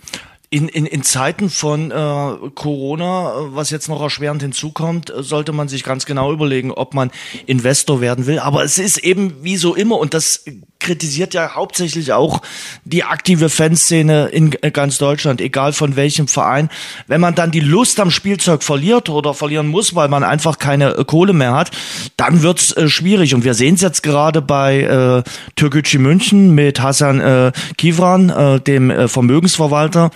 In, 0.49 0.69
in, 0.69 0.85
in 0.85 1.01
Zeiten 1.01 1.49
von 1.49 1.91
äh, 1.91 2.49
Corona, 2.53 3.33
was 3.49 3.71
jetzt 3.71 3.89
noch 3.89 4.01
erschwerend 4.01 4.43
hinzukommt, 4.43 5.11
sollte 5.17 5.51
man 5.51 5.67
sich 5.67 5.83
ganz 5.83 6.05
genau 6.05 6.31
überlegen, 6.31 6.71
ob 6.71 6.93
man 6.93 7.11
Investor 7.47 7.99
werden 7.99 8.27
will. 8.27 8.39
Aber 8.39 8.63
es 8.63 8.77
ist 8.77 8.99
eben 8.99 9.43
wie 9.43 9.57
so 9.57 9.75
immer, 9.75 9.97
und 9.97 10.13
das 10.13 10.45
kritisiert 10.87 11.33
ja 11.33 11.53
hauptsächlich 11.53 12.13
auch 12.13 12.41
die 12.85 13.03
aktive 13.03 13.49
Fanszene 13.49 14.27
in 14.27 14.51
ganz 14.71 14.97
Deutschland, 14.97 15.41
egal 15.41 15.73
von 15.73 15.97
welchem 15.97 16.29
Verein. 16.29 16.69
Wenn 17.07 17.19
man 17.19 17.35
dann 17.35 17.51
die 17.51 17.59
Lust 17.59 17.99
am 17.99 18.09
Spielzeug 18.09 18.63
verliert 18.63 19.09
oder 19.09 19.33
verlieren 19.33 19.67
muss, 19.67 19.95
weil 19.95 20.07
man 20.07 20.23
einfach 20.23 20.59
keine 20.59 20.95
äh, 20.95 21.03
Kohle 21.03 21.33
mehr 21.33 21.53
hat, 21.53 21.71
dann 22.15 22.41
wird's 22.41 22.71
äh, 22.71 22.87
schwierig. 22.87 23.35
Und 23.35 23.43
wir 23.43 23.53
sehen 23.53 23.75
es 23.75 23.81
jetzt 23.81 24.01
gerade 24.01 24.41
bei 24.41 24.79
äh, 24.83 25.29
Türkgücü 25.57 25.99
München 25.99 26.55
mit 26.55 26.79
Hasan 26.79 27.19
äh, 27.19 27.51
Kivran, 27.77 28.29
äh, 28.29 28.61
dem 28.61 28.89
äh, 28.89 29.09
Vermögensverwalter 29.09 30.11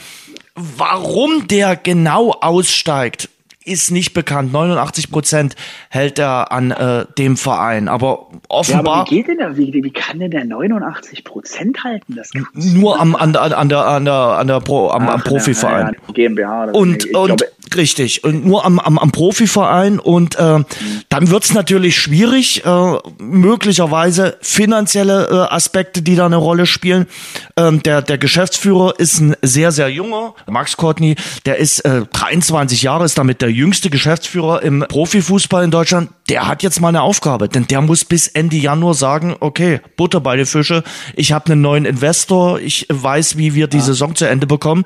Warum 0.56 1.48
der 1.48 1.78
genau 1.78 2.32
aussteigt, 2.32 3.30
ist 3.64 3.92
nicht 3.92 4.14
bekannt. 4.14 4.52
89 4.52 5.12
Prozent 5.12 5.56
hält 5.90 6.20
er 6.20 6.52
an 6.52 6.72
äh, 6.72 7.06
dem 7.18 7.38
Verein, 7.38 7.88
aber 7.88 8.28
offenbar. 8.48 8.96
Ja, 8.96 9.02
aber 9.02 9.12
wie 9.12 9.16
geht 9.16 9.28
denn 9.28 9.38
da, 9.38 9.58
wie, 9.58 9.74
wie 9.74 9.92
kann 9.92 10.20
denn 10.20 10.32
der 10.32 10.46
89 10.46 11.24
Prozent 11.24 11.84
halten? 11.84 12.16
Das 12.16 12.32
nur 12.54 13.00
am 13.00 13.16
an, 13.16 13.36
an, 13.36 13.54
an 13.54 13.70
der 13.70 13.86
an 13.86 14.06
der 14.06 14.14
an 14.14 14.48
der 14.48 14.60
Pro, 14.62 14.90
am, 14.90 15.08
Ach, 15.08 15.14
am 15.14 15.22
Profiverein. 15.22 15.88
Ja, 15.88 15.92
ja, 16.08 16.14
GmbH. 16.14 16.64
und 16.72 17.06
und 17.14 17.28
glaube, 17.28 17.46
richtig 17.76 18.24
und 18.24 18.46
nur 18.46 18.66
am 18.66 18.80
am, 18.80 18.98
am 18.98 19.12
Profiverein 19.12 20.00
und 20.00 20.36
äh, 20.36 20.64
dann 21.10 21.30
wird's 21.30 21.54
natürlich 21.54 21.98
schwierig, 21.98 22.66
äh, 22.66 22.98
möglicherweise 23.20 24.38
finanzielle 24.42 25.28
äh, 25.30 25.54
Aspekte, 25.54 26.02
die 26.02 26.16
da 26.16 26.26
eine 26.26 26.38
Rolle 26.38 26.66
spielen. 26.66 27.08
Ähm, 27.58 27.84
der 27.84 28.02
der 28.02 28.18
Geschäftsführer 28.18 29.00
ist 29.00 29.20
ein 29.20 29.36
sehr 29.42 29.72
sehr 29.72 29.90
junger 29.90 30.34
Max 30.48 30.78
Courtney, 30.78 31.16
der 31.46 31.58
ist 31.58 31.80
äh, 31.82 32.04
23 32.12 32.82
Jahre, 32.82 33.06
ist 33.06 33.18
damit 33.18 33.42
der 33.42 33.52
jüngste 33.52 33.90
Geschäftsführer 33.90 34.62
im 34.64 34.86
Profifußball 34.88 35.64
in 35.64 35.72
Deutschland, 35.72 36.10
der 36.30 36.48
hat 36.48 36.64
jetzt 36.64 36.80
mal 36.80 36.90
eine 36.90 37.02
Aufgabe, 37.02 37.50
denn 37.50 37.68
der 37.68 37.82
muss 37.82 38.06
bis 38.06 38.28
Ende 38.28 38.56
Januar 38.56 38.94
sagen, 38.94 39.36
okay, 39.40 39.82
Butter 39.98 40.22
bei 40.22 40.36
den 40.36 40.46
Fische, 40.46 40.84
ich 41.16 41.32
habe 41.32 41.52
einen 41.52 41.62
neuen 41.62 41.86
Investor, 41.86 42.60
ich 42.60 42.88
weiß, 42.90 43.38
wie 43.38 43.54
wir 43.54 43.68
die 43.68 43.78
ja. 43.78 43.84
Saison 43.84 44.16
zu 44.16 44.28
Ende 44.28 44.48
bekommen. 44.48 44.86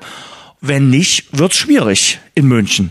Wenn 0.60 0.90
nicht, 0.90 1.38
wird's 1.38 1.56
schwierig 1.56 2.18
in 2.34 2.46
München. 2.46 2.90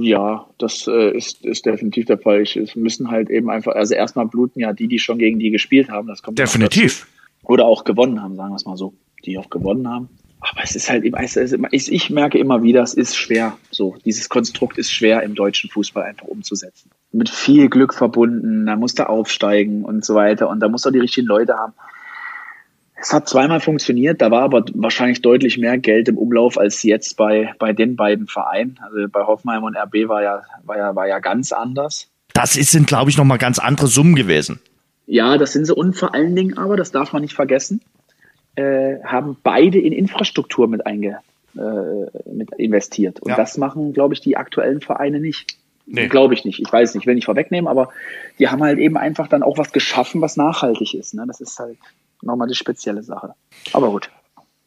Ja, 0.00 0.46
das 0.58 0.86
äh, 0.86 1.16
ist, 1.16 1.44
ist 1.44 1.66
definitiv 1.66 2.06
der 2.06 2.18
Fall. 2.18 2.42
Ich, 2.42 2.56
es 2.56 2.76
müssen 2.76 3.10
halt 3.10 3.28
eben 3.28 3.50
einfach, 3.50 3.74
also 3.74 3.94
erstmal 3.94 4.26
bluten 4.26 4.60
ja 4.60 4.72
die, 4.72 4.88
die 4.88 4.98
schon 4.98 5.18
gegen 5.18 5.38
die 5.38 5.50
gespielt 5.50 5.90
haben. 5.90 6.08
Das 6.08 6.22
kommt 6.22 6.38
definitiv. 6.38 7.06
Oder 7.42 7.66
auch 7.66 7.84
gewonnen 7.84 8.22
haben, 8.22 8.36
sagen 8.36 8.50
wir 8.50 8.56
es 8.56 8.64
mal 8.64 8.76
so. 8.76 8.94
Die 9.24 9.36
auch 9.36 9.50
gewonnen 9.50 9.88
haben. 9.88 10.08
Aber 10.40 10.62
es 10.62 10.74
ist 10.74 10.88
halt 10.88 11.04
immer, 11.04 11.18
ich, 11.70 11.92
ich 11.92 12.10
merke 12.10 12.38
immer 12.38 12.62
wieder, 12.62 12.82
es 12.82 12.94
ist 12.94 13.14
schwer. 13.14 13.58
So, 13.70 13.96
dieses 14.06 14.28
Konstrukt 14.30 14.78
ist 14.78 14.90
schwer 14.90 15.22
im 15.22 15.34
deutschen 15.34 15.68
Fußball 15.68 16.04
einfach 16.04 16.26
umzusetzen. 16.26 16.90
Mit 17.12 17.28
viel 17.28 17.68
Glück 17.68 17.92
verbunden, 17.92 18.64
da 18.64 18.76
muss 18.76 18.94
er 18.94 19.10
aufsteigen 19.10 19.84
und 19.84 20.04
so 20.04 20.14
weiter 20.14 20.48
und 20.48 20.60
da 20.60 20.68
muss 20.68 20.86
er 20.86 20.92
die 20.92 20.98
richtigen 20.98 21.26
Leute 21.26 21.54
haben. 21.56 21.74
Es 23.00 23.14
hat 23.14 23.28
zweimal 23.28 23.60
funktioniert, 23.60 24.20
da 24.20 24.30
war 24.30 24.42
aber 24.42 24.64
wahrscheinlich 24.74 25.22
deutlich 25.22 25.56
mehr 25.56 25.78
Geld 25.78 26.08
im 26.08 26.18
Umlauf 26.18 26.58
als 26.58 26.82
jetzt 26.82 27.16
bei, 27.16 27.54
bei 27.58 27.72
den 27.72 27.96
beiden 27.96 28.26
Vereinen. 28.26 28.78
Also 28.82 29.08
bei 29.08 29.22
Hoffenheim 29.22 29.64
und 29.64 29.74
RB 29.74 30.06
war 30.06 30.22
ja, 30.22 30.42
war 30.64 30.76
ja, 30.76 30.94
war 30.94 31.08
ja 31.08 31.18
ganz 31.18 31.52
anders. 31.52 32.08
Das 32.34 32.52
sind, 32.52 32.86
glaube 32.86 33.10
ich, 33.10 33.16
nochmal 33.16 33.38
ganz 33.38 33.58
andere 33.58 33.86
Summen 33.86 34.14
gewesen. 34.14 34.60
Ja, 35.06 35.38
das 35.38 35.54
sind 35.54 35.64
sie 35.64 35.74
und 35.74 35.96
vor 35.96 36.14
allen 36.14 36.36
Dingen 36.36 36.58
aber, 36.58 36.76
das 36.76 36.92
darf 36.92 37.12
man 37.12 37.22
nicht 37.22 37.34
vergessen, 37.34 37.80
äh, 38.54 39.02
haben 39.02 39.36
beide 39.42 39.78
in 39.78 39.92
Infrastruktur 39.92 40.68
mit, 40.68 40.86
einge, 40.86 41.18
äh, 41.56 42.30
mit 42.30 42.52
investiert. 42.58 43.20
Und 43.20 43.30
ja. 43.30 43.36
das 43.36 43.56
machen, 43.56 43.94
glaube 43.94 44.12
ich, 44.12 44.20
die 44.20 44.36
aktuellen 44.36 44.82
Vereine 44.82 45.20
nicht. 45.20 45.56
Nee. 45.86 46.06
Glaube 46.08 46.34
ich 46.34 46.44
nicht. 46.44 46.60
Ich 46.60 46.72
weiß 46.72 46.94
nicht, 46.94 47.06
will 47.06 47.14
nicht 47.14 47.24
vorwegnehmen, 47.24 47.66
aber 47.66 47.88
die 48.38 48.48
haben 48.48 48.62
halt 48.62 48.78
eben 48.78 48.96
einfach 48.96 49.26
dann 49.26 49.42
auch 49.42 49.58
was 49.58 49.72
geschaffen, 49.72 50.20
was 50.20 50.36
nachhaltig 50.36 50.94
ist. 50.94 51.14
Ne? 51.14 51.24
Das 51.26 51.40
ist 51.40 51.58
halt 51.58 51.78
nochmal 52.22 52.48
die 52.48 52.54
spezielle 52.54 53.02
Sache. 53.02 53.34
Aber 53.72 53.90
gut. 53.90 54.10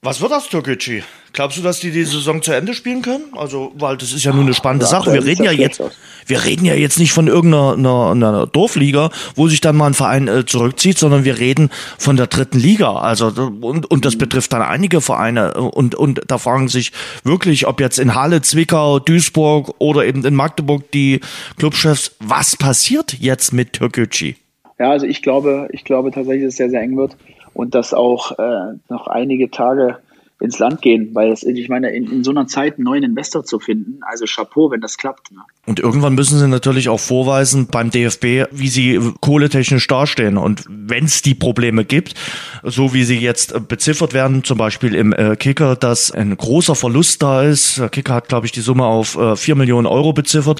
Was 0.05 0.19
wird 0.19 0.31
das, 0.31 0.49
Türkgücü? 0.49 1.01
Glaubst 1.31 1.57
du, 1.57 1.61
dass 1.61 1.79
die 1.79 1.89
die 1.89 2.03
Saison 2.03 2.41
zu 2.41 2.51
Ende 2.51 2.73
spielen 2.73 3.01
können? 3.01 3.23
Also, 3.37 3.71
weil 3.75 3.95
das 3.95 4.11
ist 4.11 4.25
ja 4.25 4.33
nur 4.33 4.43
eine 4.43 4.53
spannende 4.53 4.83
ja, 4.83 4.89
Sache. 4.89 5.13
Wir 5.13 5.23
reden 5.23 5.45
ja 5.45 5.53
jetzt, 5.53 5.81
wir 6.25 6.43
reden 6.43 6.65
ja 6.65 6.73
jetzt 6.73 6.99
nicht 6.99 7.13
von 7.13 7.27
irgendeiner 7.27 7.71
einer, 7.71 8.11
einer 8.11 8.47
Dorfliga, 8.47 9.11
wo 9.35 9.47
sich 9.47 9.61
dann 9.61 9.77
mal 9.77 9.87
ein 9.87 9.93
Verein 9.93 10.27
äh, 10.27 10.45
zurückzieht, 10.45 10.97
sondern 10.97 11.23
wir 11.23 11.39
reden 11.39 11.69
von 11.97 12.17
der 12.17 12.27
dritten 12.27 12.59
Liga. 12.59 12.97
Also, 12.97 13.27
und, 13.27 13.89
und 13.89 14.03
das 14.03 14.17
betrifft 14.17 14.51
dann 14.51 14.61
einige 14.61 14.99
Vereine. 14.99 15.53
Und, 15.53 15.95
und 15.95 16.19
da 16.27 16.37
fragen 16.37 16.67
sich 16.67 16.91
wirklich, 17.23 17.65
ob 17.65 17.79
jetzt 17.79 17.97
in 17.97 18.13
Halle, 18.13 18.41
Zwickau, 18.41 18.99
Duisburg 18.99 19.73
oder 19.79 20.05
eben 20.05 20.25
in 20.25 20.35
Magdeburg 20.35 20.91
die 20.91 21.21
Clubchefs, 21.57 22.17
was 22.19 22.57
passiert 22.57 23.13
jetzt 23.21 23.53
mit 23.53 23.71
Türkgücü? 23.71 24.33
Ja, 24.79 24.91
also 24.91 25.05
ich 25.05 25.21
glaube, 25.21 25.69
ich 25.71 25.85
glaube 25.85 26.11
tatsächlich, 26.11 26.43
dass 26.43 26.55
es 26.55 26.57
sehr, 26.57 26.69
sehr 26.69 26.81
eng 26.81 26.97
wird 26.97 27.15
und 27.53 27.75
dass 27.75 27.93
auch 27.93 28.37
äh, 28.37 28.73
noch 28.89 29.07
einige 29.07 29.51
Tage 29.51 29.97
ins 30.43 30.59
Land 30.59 30.81
gehen, 30.81 31.11
weil 31.13 31.31
es, 31.31 31.43
ich 31.43 31.69
meine, 31.69 31.91
in, 31.91 32.11
in, 32.11 32.23
so 32.25 32.31
einer 32.31 32.47
Zeit 32.47 32.75
einen 32.75 32.83
neuen 32.83 33.03
Investor 33.03 33.45
zu 33.45 33.59
finden, 33.59 33.99
also 34.01 34.25
Chapeau, 34.25 34.71
wenn 34.71 34.81
das 34.81 34.97
klappt. 34.97 35.31
Ne? 35.31 35.39
Und 35.65 35.79
irgendwann 35.79 36.15
müssen 36.15 36.37
sie 36.37 36.49
natürlich 36.49 36.89
auch 36.89 36.99
vorweisen 36.99 37.67
beim 37.67 37.91
DFB, 37.91 38.51
wie 38.51 38.67
sie 38.67 38.99
kohletechnisch 39.21 39.87
dastehen. 39.87 40.37
Und 40.37 40.65
wenn 40.67 41.05
es 41.05 41.21
die 41.21 41.33
Probleme 41.33 41.85
gibt, 41.85 42.15
so 42.61 42.93
wie 42.93 43.05
sie 43.05 43.19
jetzt 43.19 43.69
beziffert 43.69 44.13
werden, 44.13 44.43
zum 44.43 44.57
Beispiel 44.57 44.95
im 44.95 45.13
äh, 45.13 45.37
Kicker, 45.37 45.77
dass 45.77 46.11
ein 46.11 46.35
großer 46.35 46.75
Verlust 46.75 47.23
da 47.23 47.43
ist, 47.43 47.81
Kicker 47.91 48.13
hat, 48.13 48.27
glaube 48.27 48.45
ich, 48.45 48.51
die 48.51 48.61
Summe 48.61 48.83
auf 48.83 49.15
äh, 49.15 49.37
4 49.37 49.55
Millionen 49.55 49.87
Euro 49.87 50.11
beziffert, 50.11 50.59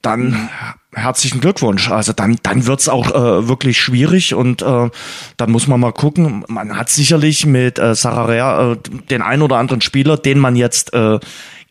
dann 0.00 0.48
herzlichen 0.94 1.40
Glückwunsch. 1.40 1.90
Also 1.90 2.12
dann, 2.12 2.38
dann 2.42 2.66
wird's 2.66 2.88
auch 2.88 3.10
äh, 3.10 3.48
wirklich 3.48 3.80
schwierig 3.80 4.34
und 4.34 4.62
äh, 4.62 4.90
dann 5.36 5.50
muss 5.50 5.66
man 5.66 5.80
mal 5.80 5.92
gucken. 5.92 6.44
Man 6.48 6.76
hat 6.76 6.90
sicherlich 6.90 7.46
mit 7.46 7.78
äh, 7.78 7.94
Sararea 7.94 8.72
äh, 8.72 8.76
den 9.10 9.22
einen 9.22 9.42
oder 9.42 9.56
anderen 9.56 9.80
Spieler, 9.80 10.16
den 10.16 10.38
man 10.38 10.56
jetzt 10.56 10.92
äh, 10.92 11.18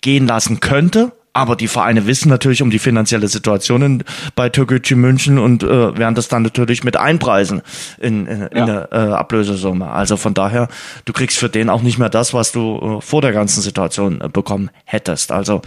gehen 0.01 0.28
lassen 0.28 0.59
könnte. 0.59 1.11
Aber 1.34 1.55
die 1.55 1.69
Vereine 1.69 2.07
wissen 2.07 2.29
natürlich 2.29 2.61
um 2.61 2.69
die 2.71 2.79
finanzielle 2.79 3.29
Situation 3.29 3.82
in, 3.82 4.03
bei 4.36 4.49
Türkgücü 4.49 4.95
München 4.95 5.39
und 5.39 5.63
äh, 5.63 5.97
werden 5.97 6.13
das 6.13 6.27
dann 6.27 6.43
natürlich 6.43 6.84
mit 6.84 6.97
einpreisen 6.97 7.61
in, 7.99 8.27
in, 8.27 8.41
in 8.47 8.65
der 8.65 8.89
äh, 8.91 8.95
Ablösesumme. 8.95 9.89
Also 9.89 10.17
von 10.17 10.34
daher, 10.34 10.67
du 11.05 11.13
kriegst 11.13 11.38
für 11.38 11.47
den 11.47 11.69
auch 11.69 11.84
nicht 11.84 11.97
mehr 11.97 12.09
das, 12.09 12.34
was 12.34 12.51
du 12.51 12.97
äh, 12.99 13.01
vor 13.01 13.21
der 13.21 13.32
ganzen 13.32 13.61
Situation 13.61 14.19
äh, 14.19 14.27
bekommen 14.27 14.71
hättest. 14.84 15.32
Also 15.32 15.61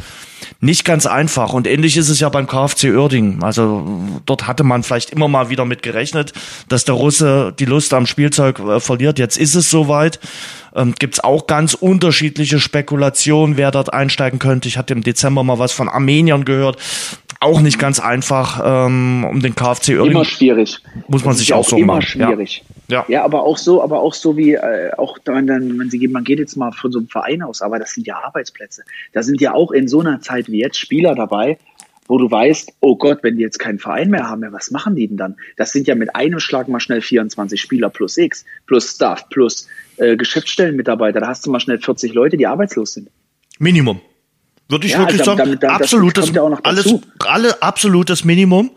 nicht 0.60 0.84
ganz 0.84 1.06
einfach. 1.06 1.54
Und 1.54 1.66
ähnlich 1.66 1.96
ist 1.96 2.10
es 2.10 2.20
ja 2.20 2.28
beim 2.28 2.46
KfC 2.46 2.90
Uerdingen. 2.90 3.42
Also 3.42 3.88
dort 4.26 4.46
hatte 4.46 4.64
man 4.64 4.82
vielleicht 4.82 5.10
immer 5.10 5.28
mal 5.28 5.48
wieder 5.48 5.64
mit 5.64 5.82
gerechnet, 5.82 6.34
dass 6.68 6.84
der 6.84 6.94
Russe 6.94 7.54
die 7.58 7.64
Lust 7.64 7.94
am 7.94 8.06
Spielzeug 8.06 8.58
äh, 8.58 8.80
verliert. 8.80 9.18
Jetzt 9.18 9.38
ist 9.38 9.54
es 9.54 9.70
soweit. 9.70 10.20
Ähm, 10.74 10.94
Gibt 10.98 11.14
es 11.14 11.24
auch 11.24 11.46
ganz 11.46 11.74
unterschiedliche 11.74 12.58
Spekulationen, 12.60 13.56
wer 13.56 13.70
dort 13.70 13.92
einsteigen 13.92 14.38
könnte. 14.38 14.68
Ich 14.68 14.76
hatte 14.78 14.92
im 14.94 15.02
Dezember 15.02 15.42
mal 15.44 15.58
was 15.58 15.72
von 15.72 15.88
Armeniern 15.88 16.44
gehört. 16.44 16.78
Auch 17.40 17.60
nicht 17.60 17.78
ganz 17.78 18.00
einfach 18.00 18.60
ähm, 18.64 19.24
um 19.28 19.40
den 19.40 19.54
KfC 19.54 19.92
Immer 19.92 20.02
Uerdingen. 20.02 20.24
schwierig. 20.24 20.78
Muss 21.08 21.24
man 21.24 21.32
Das 21.32 21.38
sich 21.40 21.48
ja 21.48 21.56
auch 21.56 21.64
so 21.68 21.76
immer 21.76 21.94
machen. 21.94 22.02
schwierig. 22.06 22.64
Ja. 22.88 23.04
Ja, 23.08 23.24
aber 23.24 23.42
auch 23.42 23.58
so, 23.58 23.82
aber 23.82 24.00
auch 24.00 24.14
so 24.14 24.36
wie 24.36 24.54
äh, 24.54 24.92
auch 24.96 25.18
dann, 25.24 25.46
dann, 25.46 25.78
wenn 25.78 25.90
sie 25.90 25.98
gehen, 25.98 26.12
man 26.12 26.24
geht 26.24 26.38
jetzt 26.38 26.56
mal 26.56 26.72
von 26.72 26.90
so 26.92 26.98
einem 27.00 27.08
Verein 27.08 27.42
aus, 27.42 27.60
aber 27.62 27.78
das 27.78 27.92
sind 27.92 28.06
ja 28.06 28.16
Arbeitsplätze. 28.24 28.82
Da 29.12 29.22
sind 29.22 29.40
ja 29.40 29.52
auch 29.52 29.72
in 29.72 29.88
so 29.88 30.00
einer 30.00 30.20
Zeit 30.20 30.50
wie 30.50 30.60
jetzt 30.60 30.78
Spieler 30.78 31.14
dabei, 31.14 31.58
wo 32.07 32.18
du 32.18 32.30
weißt, 32.30 32.72
oh 32.80 32.96
Gott, 32.96 33.20
wenn 33.22 33.36
die 33.36 33.42
jetzt 33.42 33.59
keinen 33.59 33.78
Verein 33.78 34.11
mehr 34.11 34.28
haben, 34.28 34.42
ja, 34.42 34.52
was 34.52 34.70
machen 34.70 34.94
die 34.96 35.09
denn 35.09 35.16
dann? 35.16 35.36
Das 35.57 35.72
sind 35.72 35.86
ja 35.86 35.94
mit 35.94 36.14
einem 36.14 36.38
Schlag 36.40 36.68
mal 36.68 36.80
schnell 36.80 37.00
24 37.00 37.61
Spieler 37.61 37.88
plus 37.88 38.16
X, 38.18 38.44
plus 38.66 38.90
Staff, 38.90 39.28
plus 39.30 39.66
äh, 39.96 40.16
Geschäftsstellenmitarbeiter. 40.16 41.20
Da 41.20 41.28
hast 41.28 41.46
du 41.46 41.50
mal 41.50 41.61
schnell 41.61 41.78
40 41.78 42.12
Leute, 42.14 42.36
die 42.36 42.46
arbeitslos 42.46 42.92
sind. 42.94 43.09
Minimum. 43.59 44.00
Würde 44.68 44.86
ich 44.86 44.92
Ja, 44.92 45.00
wirklich 45.00 45.18
da- 45.18 45.24
sagen, 45.24 45.38
damit- 45.38 45.62
da- 45.62 45.68
das 45.78 45.80
absolutes, 45.92 46.32
alles, 46.62 46.94
alle 47.20 47.62
absolutes 47.62 48.24
Minimum. 48.24 48.70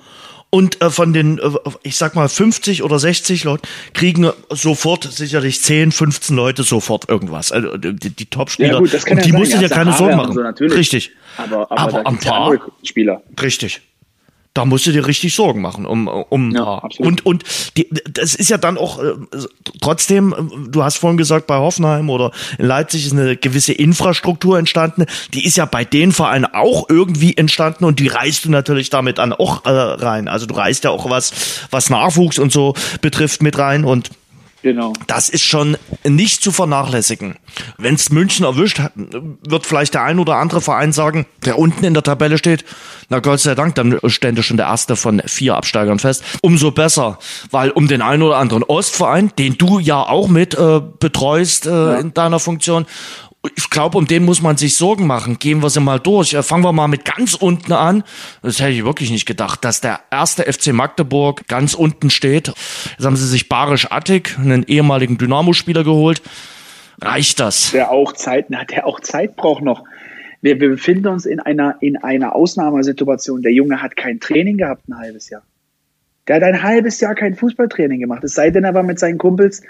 Und 0.50 0.82
äh, 0.82 0.90
von 0.90 1.12
den, 1.12 1.40
äh, 1.40 1.50
ich 1.84 1.98
sag 1.98 2.16
mal, 2.16 2.30
50 2.30 2.84
oder 2.84 3.00
60 3.00 3.44
Leuten 3.44 3.68
kriegen 3.94 4.30
sofort 4.50 5.04
sicherlich 5.04 5.62
10, 5.62 5.92
15 5.92 6.36
Leute 6.36 6.64
sofort 6.64 7.10
irgendwas. 7.10 7.52
Also 7.52 7.76
die, 7.78 7.94
die 8.12 8.26
Top-Spieler. 8.26 8.74
Ja, 8.74 8.80
gut, 8.80 8.94
das 8.94 9.04
kann 9.06 9.18
und 9.18 9.26
ja 9.26 9.32
die 9.32 9.38
musst 9.38 9.52
du 9.52 9.58
Ja, 9.58 9.64
dir 9.64 9.70
keine 9.70 9.92
Sorgen 9.94 10.16
machen. 10.16 10.34
so, 10.34 10.42
natürlich. 10.42 10.78
Richtig. 10.78 11.12
Aber, 11.38 11.70
aber, 11.72 12.00
Aber 12.06 12.12
ja 12.24 12.32
Paar- 12.32 12.58
Spieler. 12.84 13.22
Richtig. 13.42 13.82
Da 14.58 14.66
musst 14.66 14.88
du 14.88 14.92
dir 14.92 15.06
richtig 15.06 15.36
Sorgen 15.36 15.62
machen 15.62 15.86
um 15.86 16.08
um 16.08 16.50
Ja, 16.50 16.82
und 16.98 17.24
und 17.28 17.44
die, 17.78 17.88
das 18.12 18.34
ist 18.34 18.50
ja 18.50 18.58
dann 18.58 18.80
auch 18.80 18.98
äh, 18.98 19.14
trotzdem 19.82 20.34
äh, 20.34 20.70
du 20.70 20.84
hast 20.84 20.98
vorhin 20.98 21.18
gesagt 21.18 21.46
bei 21.46 21.58
Hoffenheim 21.58 22.10
oder 22.10 22.32
in 22.58 22.66
Leipzig 22.66 23.06
ist 23.06 23.14
eine 23.14 23.38
gewisse 23.38 23.74
Infrastruktur 23.74 24.58
entstanden 24.58 25.06
die 25.36 25.46
ist 25.46 25.58
ja 25.58 25.66
bei 25.66 25.86
den 25.86 26.12
Vereinen 26.12 26.46
auch 26.46 26.90
irgendwie 26.90 27.38
entstanden 27.38 27.86
und 27.86 28.00
die 28.00 28.08
reißt 28.08 28.46
du 28.46 28.50
natürlich 28.50 28.90
damit 28.90 29.20
dann 29.20 29.32
auch 29.32 29.64
äh, 29.66 29.70
rein. 29.70 30.28
Also 30.28 30.48
du 30.48 30.56
reißt 30.56 30.86
ja 30.86 30.90
auch 30.90 31.08
was 31.08 31.68
was 31.70 31.92
Nachwuchs 31.92 32.40
und 32.40 32.52
so 32.52 32.74
betrifft 33.02 33.44
mit 33.44 33.60
rein 33.60 33.86
und 33.86 34.10
Genau. 34.62 34.94
das 35.06 35.30
ist 35.30 35.44
schon 35.44 35.78
nicht 36.04 36.42
zu 36.42 36.52
vernachlässigen. 36.52 37.36
Wenn 37.78 37.96
es 37.96 38.10
München 38.10 38.46
erwischt, 38.46 38.82
wird 38.96 39.66
vielleicht 39.66 39.94
der 39.94 40.04
ein 40.04 40.20
oder 40.20 40.36
andere 40.36 40.62
Verein 40.62 40.92
sagen, 40.92 41.26
der 41.46 41.60
unten 41.60 41.86
in 41.86 41.94
der 41.94 42.04
Tabelle 42.04 42.38
steht, 42.38 42.66
na 43.10 43.20
Gott 43.20 43.40
sei 43.40 43.56
Dank, 43.56 43.76
dann 43.76 44.00
stände 44.08 44.44
schon 44.44 44.58
der 44.58 44.66
erste 44.66 44.96
von 44.96 45.22
vier 45.26 45.56
Absteigern 45.56 46.00
fest. 46.00 46.24
Umso 46.42 46.72
besser, 46.72 47.20
weil 47.52 47.70
um 47.70 47.88
den 47.88 48.02
einen 48.02 48.24
oder 48.24 48.38
anderen 48.38 48.64
Ostverein, 48.64 49.32
den 49.38 49.58
du 49.58 49.80
ja 49.80 50.02
auch 50.02 50.28
mit 50.28 50.56
äh, 50.56 50.82
betreust 51.00 51.66
äh, 51.66 52.00
in 52.00 52.14
deiner 52.14 52.40
Funktion, 52.40 52.86
ich 53.56 53.70
glaube, 53.70 53.98
um 53.98 54.08
den 54.08 54.26
muss 54.26 54.42
man 54.42 54.58
sich 54.58 54.76
Sorgen 54.76 55.08
machen. 55.08 55.40
Gehen 55.40 55.62
wir 55.62 55.70
sie 55.70 55.80
mal 55.80 56.00
durch. 56.00 56.34
Äh, 56.34 56.44
Fangen 56.44 56.64
wir 56.64 56.74
mal 56.74 56.88
mit 56.88 57.06
ganz 57.06 57.34
unten 57.34 57.74
an. 57.74 58.04
Das 58.42 58.60
hätte 58.60 58.72
ich 58.72 58.86
wirklich 58.86 59.12
nicht 59.12 59.26
gedacht, 59.26 59.64
dass 59.64 59.82
der 59.82 60.00
erste 60.12 60.52
FC 60.52 60.74
Magdeburg 60.74 61.48
ganz 61.48 61.74
unten 61.74 62.10
steht. 62.10 62.48
Jetzt 62.48 63.06
haben 63.06 63.16
sie 63.16 63.28
sich 63.28 63.50
Barisch 63.50 63.92
Attik, 63.92 64.38
einen 64.40 64.64
ehemaligen 64.64 65.18
Dynamo-Spieler 65.18 65.84
geholt. 65.84 66.22
Reicht 67.00 67.40
das? 67.40 67.72
der 67.72 67.92
auch 67.92 68.14
Zeit, 68.14 68.48
na, 68.50 68.64
der 68.64 68.88
auch 68.88 69.00
Zeit 69.00 69.36
braucht 69.36 69.64
noch. 69.64 69.84
Wir, 70.42 70.60
wir 70.60 70.70
befinden 70.70 71.08
uns 71.08 71.26
in 71.26 71.40
einer, 71.40 71.76
in 71.80 71.98
einer 71.98 72.36
Ausnahmesituation. 72.36 73.42
Der 73.42 73.52
Junge 73.52 73.82
hat 73.82 73.96
kein 73.96 74.20
Training 74.20 74.58
gehabt 74.58 74.88
ein 74.88 74.98
halbes 74.98 75.30
Jahr. 75.30 75.44
Der 76.28 76.38
hat 76.38 76.44
ein 76.44 76.64
halbes 76.64 77.00
Jahr 77.00 77.16
kein 77.16 77.36
Fußballtraining 77.36 78.00
gemacht. 78.00 78.24
Es 78.24 78.34
sei 78.34 78.50
denn, 78.50 78.64
er 78.64 78.74
war 78.74 78.84
mit 78.84 79.00
seinen 79.00 79.18
Kumpels 79.18 79.62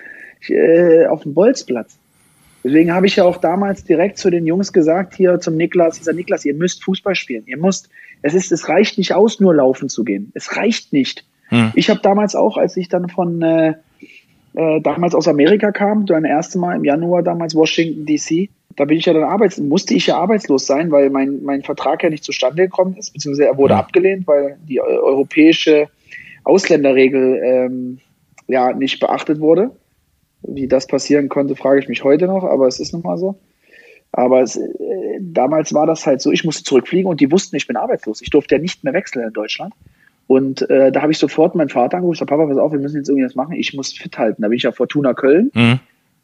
äh, 0.48 1.06
auf 1.08 1.24
dem 1.24 1.34
Bolzplatz. 1.34 1.98
Deswegen 2.68 2.94
habe 2.94 3.06
ich 3.08 3.16
ja 3.16 3.24
auch 3.24 3.38
damals 3.38 3.86
direkt 3.86 4.18
zu 4.18 4.30
den 4.30 4.46
Jungs 4.46 4.74
gesagt, 4.74 5.16
hier 5.16 5.40
zum 5.40 5.56
Niklas, 5.56 6.00
dieser 6.00 6.12
Niklas, 6.12 6.44
ihr 6.44 6.54
müsst 6.54 6.84
Fußball 6.84 7.16
spielen. 7.16 7.44
Ihr 7.46 7.58
müsst, 7.58 7.88
es 8.24 8.34
ist, 8.34 8.52
es 8.52 8.68
reicht 8.68 8.98
nicht 8.98 9.14
aus, 9.14 9.40
nur 9.40 9.56
laufen 9.56 9.88
zu 9.88 10.04
gehen. 10.04 10.32
Es 10.36 10.58
reicht 10.58 10.92
nicht. 10.92 11.24
Hm. 11.48 11.72
Ich 11.76 11.90
habe 11.90 12.02
damals 12.02 12.36
auch, 12.36 12.58
als 12.58 12.76
ich 12.76 12.90
dann 12.90 13.08
von 13.08 13.42
äh, 13.42 13.74
äh, 14.56 14.82
damals 14.82 15.16
aus 15.16 15.30
Amerika 15.30 15.72
kam, 15.72 16.06
dann 16.06 16.26
erste 16.26 16.60
Mal 16.60 16.76
im 16.76 16.84
Januar 16.84 17.24
damals 17.24 17.56
Washington 17.56 18.06
DC. 18.06 18.50
Da 18.76 18.84
bin 18.84 18.98
ich 18.98 19.06
ja 19.06 19.14
dann 19.14 19.24
arbeits 19.24 19.58
musste 19.58 19.94
ich 19.94 20.08
ja 20.08 20.18
arbeitslos 20.18 20.68
sein, 20.68 20.92
weil 20.92 21.10
mein, 21.10 21.42
mein 21.44 21.64
Vertrag 21.64 22.04
ja 22.04 22.10
nicht 22.10 22.24
zustande 22.26 22.64
gekommen 22.64 22.96
ist, 22.98 23.14
beziehungsweise 23.14 23.48
er 23.48 23.58
wurde 23.58 23.76
Ja. 23.76 23.80
abgelehnt, 23.80 24.28
weil 24.28 24.58
die 24.68 24.82
eu- 24.82 24.84
europäische 25.04 25.88
Ausländerregel 26.44 27.42
ähm, 27.44 28.00
ja 28.48 28.74
nicht 28.74 29.00
beachtet 29.00 29.40
wurde. 29.40 29.72
Wie 30.48 30.68
das 30.68 30.88
passieren 30.88 31.30
konnte, 31.30 31.56
frage 31.56 31.80
ich 31.80 31.88
mich 31.88 32.04
heute 32.04 32.28
noch, 32.28 32.44
aber 32.44 32.68
es 32.68 32.80
ist 32.80 32.94
nun 32.94 33.04
mal 33.04 33.18
so. 33.18 33.36
Aber 34.12 34.42
es, 34.42 34.56
äh, 34.56 35.20
damals 35.20 35.74
war 35.74 35.86
das 35.86 36.06
halt 36.08 36.22
so, 36.22 36.32
ich 36.32 36.44
musste 36.44 36.64
zurückfliegen 36.64 37.10
und 37.10 37.20
die 37.20 37.32
wussten, 37.32 37.56
ich 37.56 37.68
bin 37.68 37.76
arbeitslos. 37.76 38.22
Ich 38.22 38.30
durfte 38.30 38.56
ja 38.56 38.62
nicht 38.62 38.84
mehr 38.84 38.94
wechseln 38.94 39.28
in 39.28 39.34
Deutschland. 39.34 39.74
Und 40.28 40.70
äh, 40.70 40.92
da 40.92 41.02
habe 41.02 41.12
ich 41.12 41.18
sofort 41.18 41.56
meinen 41.56 41.70
Vater 41.70 41.98
angerufen, 41.98 42.16
ich 42.16 42.20
sag, 42.20 42.28
Papa, 42.28 42.46
pass 42.48 42.58
auf, 42.58 42.72
wir 42.72 42.80
müssen 42.80 42.98
jetzt 42.98 43.10
irgendwas 43.10 43.36
machen. 43.36 43.54
Ich 43.54 43.74
muss 43.74 43.94
fit 43.94 44.18
halten. 44.18 44.42
Da 44.42 44.48
bin 44.50 44.58
ich 44.58 44.64
ja 44.64 44.72
Fortuna 44.72 45.14
Köln, 45.14 45.52
Hm. 45.54 45.80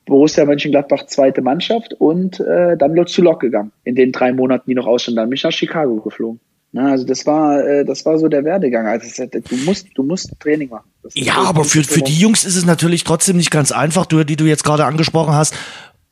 Borussia 0.05 0.43
Mönchengladbach 0.43 1.05
zweite 1.05 1.41
Mannschaft 1.41 1.93
und 1.93 2.39
äh, 2.41 2.75
dann 2.75 3.07
zu 3.07 3.21
Lok 3.21 3.39
gegangen. 3.39 3.71
In 3.85 3.95
den 3.95 4.11
drei 4.11 4.33
Monaten, 4.33 4.69
die 4.69 4.75
noch 4.75 4.85
ausstanden, 4.85 5.17
dann 5.17 5.29
bin 5.29 5.35
ich 5.35 5.43
nach 5.43 5.51
Chicago 5.53 5.95
geflogen. 6.01 6.41
Na, 6.75 6.89
also 6.89 7.05
das 7.05 7.25
war, 7.27 7.63
äh, 7.63 7.85
das 7.85 8.03
war 8.03 8.17
so 8.17 8.27
der 8.27 8.43
Werdegang. 8.43 8.87
Also 8.87 9.25
du 9.25 9.55
musst, 9.57 9.87
du 9.93 10.01
musst 10.01 10.31
Training 10.39 10.69
machen. 10.69 10.89
Ja, 11.13 11.35
aber 11.35 11.65
für, 11.65 11.83
für 11.83 12.01
die 12.01 12.17
Jungs 12.17 12.43
ist 12.45 12.55
es 12.55 12.65
natürlich 12.65 13.03
trotzdem 13.03 13.37
nicht 13.37 13.51
ganz 13.51 13.71
einfach, 13.71 14.07
du, 14.07 14.23
die 14.23 14.35
du 14.35 14.45
jetzt 14.45 14.63
gerade 14.63 14.85
angesprochen 14.85 15.33
hast. 15.35 15.53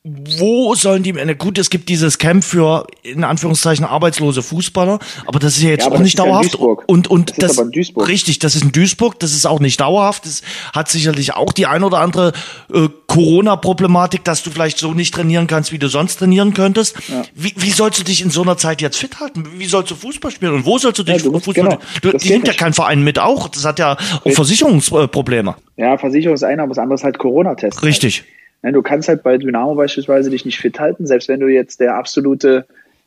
Wo 0.04 0.74
sollen 0.74 1.04
die, 1.04 1.12
na 1.12 1.32
gut, 1.34 1.58
es 1.58 1.70
gibt 1.70 1.88
dieses 1.88 2.18
Camp 2.18 2.42
für, 2.42 2.88
in 3.04 3.22
Anführungszeichen, 3.22 3.84
arbeitslose 3.84 4.42
Fußballer, 4.42 4.98
aber 5.26 5.38
das 5.38 5.56
ist 5.56 5.62
ja 5.62 5.68
jetzt 5.68 5.82
Ja, 5.82 5.86
auch 5.90 5.92
das 5.92 6.00
nicht 6.02 6.18
ja 6.18 6.24
dauerhaft. 6.24 6.56
Und, 6.56 7.06
und 7.08 7.40
Das 7.40 7.54
Duisburg. 7.70 8.08
richtig, 8.08 8.40
das 8.40 8.56
ist 8.56 8.64
in 8.64 8.72
Duisburg, 8.72 9.20
das 9.20 9.32
ist 9.32 9.46
auch 9.46 9.60
nicht 9.60 9.78
dauerhaft. 9.80 10.26
Das 10.26 10.42
hat 10.72 10.88
sicherlich 10.88 11.34
auch 11.34 11.52
die 11.52 11.66
ein 11.66 11.84
oder 11.84 11.98
andere 12.00 12.32
äh, 12.74 12.88
Corona-Problematik, 13.06 14.24
dass 14.24 14.42
du 14.42 14.50
vielleicht 14.50 14.78
so 14.78 14.92
nicht 14.92 15.14
trainieren 15.14 15.46
kannst, 15.46 15.70
wie 15.70 15.78
du 15.78 15.86
sonst 15.86 16.16
trainieren 16.16 16.52
könntest. 16.52 16.96
Wie, 17.36 17.54
wie 17.56 17.70
sollst 17.70 18.00
du 18.00 18.02
dich 18.02 18.22
in 18.22 18.30
so 18.30 18.42
einer 18.42 18.56
Zeit 18.56 18.82
jetzt 18.82 18.96
fit 18.96 19.20
halten? 19.20 19.44
Wie 19.56 19.66
sollst 19.66 19.92
du 19.92 19.94
Fußball 19.94 20.32
spielen? 20.32 20.52
Und 20.54 20.66
wo 20.66 20.78
sollst 20.78 20.98
du 20.98 21.04
dich 21.04 21.18
Ja, 21.18 21.22
du 21.22 21.30
musst- 21.30 21.44
Fußball 21.44 21.64
genau. 21.68 21.78
Du, 22.00 22.10
Das 22.10 22.22
die 22.22 22.28
sind 22.28 22.48
ja 22.48 22.54
kein 22.54 22.72
Verein 22.72 23.04
mit 23.04 23.20
auch. 23.20 23.46
Das 23.46 23.64
hat 23.64 23.78
ja 23.78 23.96
auch 24.24 24.32
Versicherungsprobleme. 24.32 25.54
Ja, 25.76 25.96
Versicherung 25.96 26.34
ist 26.34 26.42
einer, 26.42 26.64
aber 26.64 26.70
das 26.70 26.78
andere 26.78 26.96
ist 26.96 27.04
halt 27.04 27.18
Corona-Test. 27.18 27.84
Richtig. 27.84 28.22
Ne, 28.22 28.26
du 28.62 28.82
kannst 28.82 29.08
halt 29.08 29.24
bei 29.24 29.38
Dynamo 29.38 29.74
beispielsweise 29.74 30.30
dich 30.30 30.44
nicht 30.44 30.60
fit 30.60 30.78
halten, 30.78 31.06
selbst 31.06 31.28
wenn 31.28 31.40
du 31.40 31.48
jetzt 31.48 31.80
der 31.80 31.96
absolute 31.96 32.64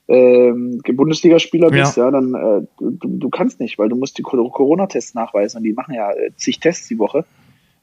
ähm, 0.08 0.82
Bundesligaspieler 0.86 1.70
bist, 1.72 1.97
ja, 1.97 2.12
dann 2.12 2.34
äh, 2.36 2.68
du, 2.80 2.97
du 3.01 3.30
kannst 3.30 3.60
nicht, 3.60 3.80
weil 3.80 3.89
du 3.89 3.95
musst 3.95 4.18
die 4.18 4.22
Co- 4.22 4.49
Corona-Tests 4.49 5.14
nachweisen 5.14 5.60
und 5.60 5.64
die 5.64 5.74
machen 5.74 5.95
ja 5.95 6.12
äh, 6.12 6.32
zig 6.36 6.60
Tests 6.60 6.88
die 6.89 6.99
Woche. 6.99 7.24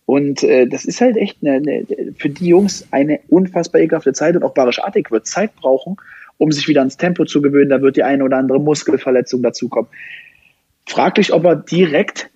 Und 0.05 0.43
äh, 0.43 0.66
das 0.66 0.85
ist 0.85 1.01
halt 1.01 1.16
echt 1.16 1.39
eine, 1.43 1.53
eine, 1.55 1.87
für 2.18 2.29
die 2.29 2.49
Jungs 2.49 2.87
eine 2.91 3.20
unfassbar 3.29 3.81
ekelhafte 3.81 4.12
Zeit 4.12 4.37
und 4.37 4.43
auch 4.43 4.53
Barisch 4.53 4.81
Attik 4.81 5.11
wird 5.11 5.27
Zeit 5.27 5.57
brauchen, 5.57 5.97
um 6.39 6.53
sich 6.53 6.68
wieder 6.68 6.81
ans 6.81 6.97
Tempo 6.97 7.25
zu 7.25 7.41
gewöhnen. 7.41 7.70
Da 7.70 7.81
wird 7.81 7.97
die 7.97 8.03
eine 8.03 8.25
oder 8.25 8.37
andere 8.37 8.61
Muskelverletzung 8.61 9.43
dazukommen. 9.43 9.89
Frag 10.87 11.14
dich, 11.14 11.33
ob 11.33 11.45
er 11.45 11.57
direkt 11.57 12.31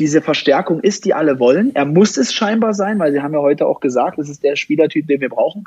diese 0.00 0.22
Verstärkung 0.22 0.80
ist, 0.80 1.04
die 1.04 1.14
alle 1.14 1.38
wollen. 1.38 1.72
Er 1.74 1.84
muss 1.84 2.16
es 2.16 2.32
scheinbar 2.32 2.74
sein, 2.74 2.98
weil 2.98 3.12
sie 3.12 3.20
haben 3.20 3.34
ja 3.34 3.40
heute 3.40 3.66
auch 3.66 3.80
gesagt, 3.80 4.18
es 4.18 4.28
ist 4.28 4.42
der 4.42 4.56
Spielertyp, 4.56 5.06
den 5.06 5.20
wir 5.20 5.28
brauchen. 5.28 5.64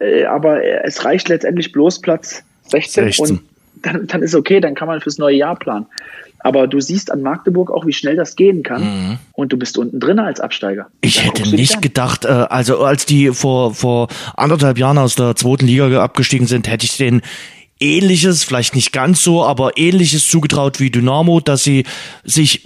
Äh, 0.00 0.24
aber 0.24 0.62
es 0.84 1.04
reicht 1.04 1.28
letztendlich 1.28 1.72
bloß 1.72 2.00
Platz 2.00 2.42
16, 2.64 3.04
16. 3.04 3.24
und 3.24 3.42
dann, 3.82 4.06
dann 4.08 4.22
ist 4.22 4.34
okay, 4.34 4.60
dann 4.60 4.74
kann 4.74 4.88
man 4.88 5.00
fürs 5.00 5.16
neue 5.16 5.36
Jahr 5.36 5.56
planen. 5.56 5.86
Aber 6.40 6.66
du 6.66 6.80
siehst 6.80 7.12
an 7.12 7.22
Magdeburg 7.22 7.70
auch, 7.70 7.86
wie 7.86 7.92
schnell 7.92 8.16
das 8.16 8.34
gehen 8.34 8.62
kann. 8.62 9.18
Und 9.32 9.52
du 9.52 9.58
bist 9.58 9.76
unten 9.76 10.00
drin 10.00 10.18
als 10.18 10.40
Absteiger. 10.40 10.86
Ich 11.02 11.16
Da 11.16 11.22
hätte 11.22 11.48
nicht 11.50 11.82
gedacht, 11.82 12.24
äh, 12.24 12.28
also 12.28 12.82
als 12.82 13.06
die 13.06 13.28
vor, 13.28 13.74
vor 13.74 14.08
anderthalb 14.36 14.78
Jahren 14.78 14.98
aus 14.98 15.14
der 15.14 15.36
zweiten 15.36 15.66
Liga 15.66 16.02
abgestiegen 16.02 16.46
sind, 16.46 16.68
hätte 16.68 16.86
ich 16.86 16.96
denen 16.96 17.22
ähnliches, 17.80 18.44
vielleicht 18.44 18.74
nicht 18.74 18.92
ganz 18.92 19.22
so, 19.22 19.44
aber 19.44 19.76
ähnliches 19.76 20.28
zugetraut 20.28 20.80
wie 20.80 20.90
Dynamo, 20.90 21.40
dass 21.40 21.62
sie 21.62 21.84
sich, 22.24 22.62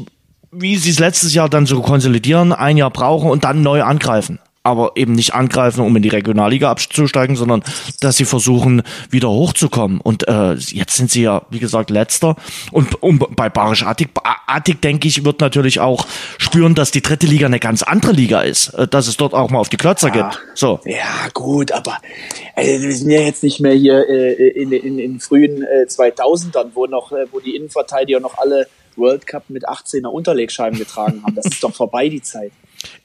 wie 0.56 0.76
sie 0.76 0.90
es 0.90 0.98
letztes 0.98 1.34
Jahr 1.34 1.48
dann 1.48 1.66
so 1.66 1.80
konsolidieren, 1.82 2.52
ein 2.52 2.76
Jahr 2.76 2.90
brauchen 2.90 3.30
und 3.30 3.44
dann 3.44 3.62
neu 3.62 3.82
angreifen. 3.82 4.38
Aber 4.66 4.92
eben 4.94 5.12
nicht 5.12 5.34
angreifen, 5.34 5.82
um 5.82 5.94
in 5.94 6.02
die 6.02 6.08
Regionalliga 6.08 6.70
abzusteigen, 6.70 7.36
sondern 7.36 7.62
dass 8.00 8.16
sie 8.16 8.24
versuchen, 8.24 8.82
wieder 9.10 9.28
hochzukommen. 9.28 10.00
Und 10.00 10.26
äh, 10.26 10.54
jetzt 10.54 10.96
sind 10.96 11.10
sie 11.10 11.20
ja, 11.20 11.42
wie 11.50 11.58
gesagt, 11.58 11.90
letzter. 11.90 12.34
Und 12.72 13.02
um, 13.02 13.18
bei 13.18 13.50
Barisch 13.50 13.82
Attik, 13.82 14.08
Attik, 14.46 14.80
denke 14.80 15.06
ich, 15.06 15.22
wird 15.22 15.40
natürlich 15.40 15.80
auch 15.80 16.06
spüren, 16.38 16.74
dass 16.74 16.90
die 16.90 17.02
dritte 17.02 17.26
Liga 17.26 17.44
eine 17.44 17.60
ganz 17.60 17.82
andere 17.82 18.12
Liga 18.12 18.40
ist. 18.40 18.68
Äh, 18.68 18.88
Dass 18.88 19.06
es 19.06 19.18
dort 19.18 19.34
auch 19.34 19.50
mal 19.50 19.58
auf 19.58 19.68
die 19.68 19.76
Klötzer 19.76 20.10
gibt. 20.10 20.40
So. 20.54 20.80
Ja, 20.86 21.28
gut, 21.34 21.70
aber 21.70 21.98
äh, 22.56 22.80
wir 22.80 22.96
sind 22.96 23.10
ja 23.10 23.20
jetzt 23.20 23.42
nicht 23.42 23.60
mehr 23.60 23.74
hier 23.74 24.08
äh, 24.08 24.48
in, 24.48 24.72
in, 24.72 24.98
in 24.98 25.20
frühen 25.20 25.62
äh, 25.62 25.84
2000ern, 25.86 26.68
wo 26.72 26.86
noch, 26.86 27.12
äh, 27.12 27.26
wo 27.32 27.38
die 27.38 27.54
Innenverteidiger 27.54 28.20
noch 28.20 28.38
alle 28.38 28.66
World 28.96 29.26
Cup 29.26 29.44
mit 29.48 29.68
18er 29.68 30.06
Unterlegscheiben 30.06 30.78
getragen 30.78 31.22
haben. 31.22 31.34
Das 31.34 31.46
ist 31.46 31.62
doch 31.62 31.74
vorbei, 31.74 32.08
die 32.08 32.22
Zeit. 32.22 32.52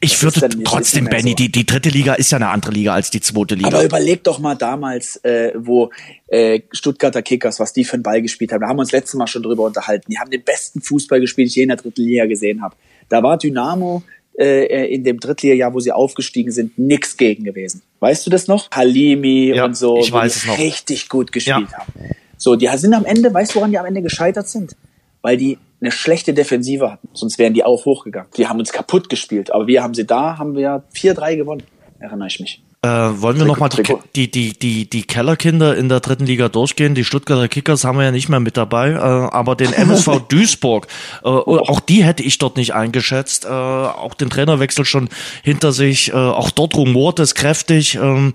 Ich 0.02 0.22
würde 0.22 0.42
dann, 0.42 0.64
trotzdem, 0.64 1.06
Benny, 1.06 1.32
so. 1.32 1.36
die, 1.36 1.52
die 1.52 1.66
dritte 1.66 1.90
Liga 1.90 2.14
ist 2.14 2.32
ja 2.32 2.38
eine 2.38 2.50
andere 2.50 2.72
Liga 2.72 2.94
als 2.94 3.10
die 3.10 3.22
zweite 3.22 3.56
Liga. 3.56 3.70
Aber 3.70 3.84
überleg 3.84 4.24
doch 4.24 4.40
mal 4.40 4.56
damals, 4.56 5.18
äh, 5.24 5.54
wo 5.56 5.90
äh, 6.28 6.62
Stuttgarter 6.72 7.22
Kickers, 7.22 7.60
was 7.60 7.74
die 7.74 7.84
für 7.84 7.94
einen 7.94 8.04
Ball 8.04 8.22
gespielt 8.22 8.52
haben. 8.52 8.62
Da 8.62 8.68
haben 8.68 8.78
wir 8.78 8.82
uns 8.82 8.92
letztes 8.92 9.16
Mal 9.16 9.28
schon 9.28 9.44
drüber 9.44 9.64
unterhalten. 9.64 10.06
Die 10.10 10.20
haben 10.20 10.32
den 10.32 10.44
besten 10.44 10.82
Fußball 10.82 11.20
gespielt, 11.20 11.46
den 11.46 11.50
ich 11.50 11.56
je 11.56 11.64
in 11.64 11.70
der 11.70 11.78
dritten 11.78 12.02
Liga 12.02 12.26
gesehen 12.26 12.62
habe. 12.62 12.76
Da 13.08 13.24
war 13.24 13.38
Dynamo 13.38 14.04
äh, 14.38 14.94
in 14.94 15.04
dem 15.04 15.20
Drittligajahr, 15.20 15.74
wo 15.74 15.80
sie 15.80 15.92
aufgestiegen 15.92 16.52
sind, 16.52 16.78
nix 16.78 17.18
gegen 17.18 17.44
gewesen. 17.44 17.82
Weißt 18.00 18.26
du 18.26 18.30
das 18.30 18.48
noch? 18.48 18.70
Halimi 18.72 19.54
ja, 19.54 19.66
und 19.66 19.76
so, 19.76 20.00
ich 20.00 20.12
weiß 20.12 20.36
es 20.36 20.46
noch. 20.46 20.58
richtig 20.58 21.10
gut 21.10 21.32
gespielt 21.32 21.68
ja. 21.72 21.80
haben. 21.80 21.94
So, 22.38 22.56
die 22.56 22.70
sind 22.76 22.94
am 22.94 23.06
Ende, 23.06 23.34
weißt 23.34 23.52
du, 23.52 23.56
woran 23.58 23.72
die 23.72 23.78
am 23.78 23.86
Ende 23.86 24.02
gescheitert 24.02 24.48
sind? 24.48 24.76
Weil 25.22 25.36
die 25.36 25.58
eine 25.82 25.92
schlechte 25.92 26.34
Defensive 26.34 26.92
hatten. 26.92 27.08
Sonst 27.14 27.38
wären 27.40 27.54
die 27.54 27.64
auch 27.64 27.86
hochgegangen. 27.86 28.30
Die 28.38 28.48
haben 28.48 28.60
uns 28.60 28.72
kaputt 28.72 29.10
gespielt. 29.10 29.54
Aber 29.54 29.68
wir 29.68 29.84
haben 29.84 29.94
sie 29.94 30.06
da, 30.06 30.38
haben 30.38 30.56
wir 30.56 30.84
4-3 30.96 31.38
gewonnen. 31.38 31.64
Erinnere 32.00 32.28
ich 32.28 32.40
mich. 32.40 32.64
Äh, 32.82 32.88
wollen 32.88 33.38
wir 33.38 33.46
nochmal 33.46 33.68
die, 33.68 33.84
die, 34.16 34.32
die, 34.32 34.54
die, 34.58 34.90
die 34.90 35.04
Kellerkinder 35.04 35.76
in 35.76 35.90
der 35.90 36.00
dritten 36.00 36.26
Liga 36.26 36.48
durchgehen? 36.48 36.96
Die 36.96 37.04
Stuttgarter 37.04 37.50
Kickers 37.50 37.84
haben 37.84 37.98
wir 37.98 38.06
ja 38.06 38.12
nicht 38.12 38.30
mehr 38.30 38.40
mit 38.40 38.56
dabei, 38.56 38.92
äh, 38.92 38.96
aber 38.96 39.58
den 39.58 39.74
MSV 39.74 40.22
Duisburg, 40.30 40.88
äh, 41.22 41.28
auch 41.28 41.82
die 41.82 42.06
hätte 42.06 42.24
ich 42.24 42.38
dort 42.38 42.56
nicht 42.56 42.74
eingeschätzt. 42.74 43.44
Äh, 43.44 43.50
auch 43.50 44.14
den 44.14 44.30
Trainerwechsel 44.30 44.86
schon 44.86 45.10
hinter 45.44 45.74
sich, 45.74 46.12
äh, 46.12 46.14
auch 46.14 46.52
dort 46.52 46.74
rumort 46.76 47.20
es 47.20 47.36
kräftig. 47.36 47.96
Ähm, 47.96 48.34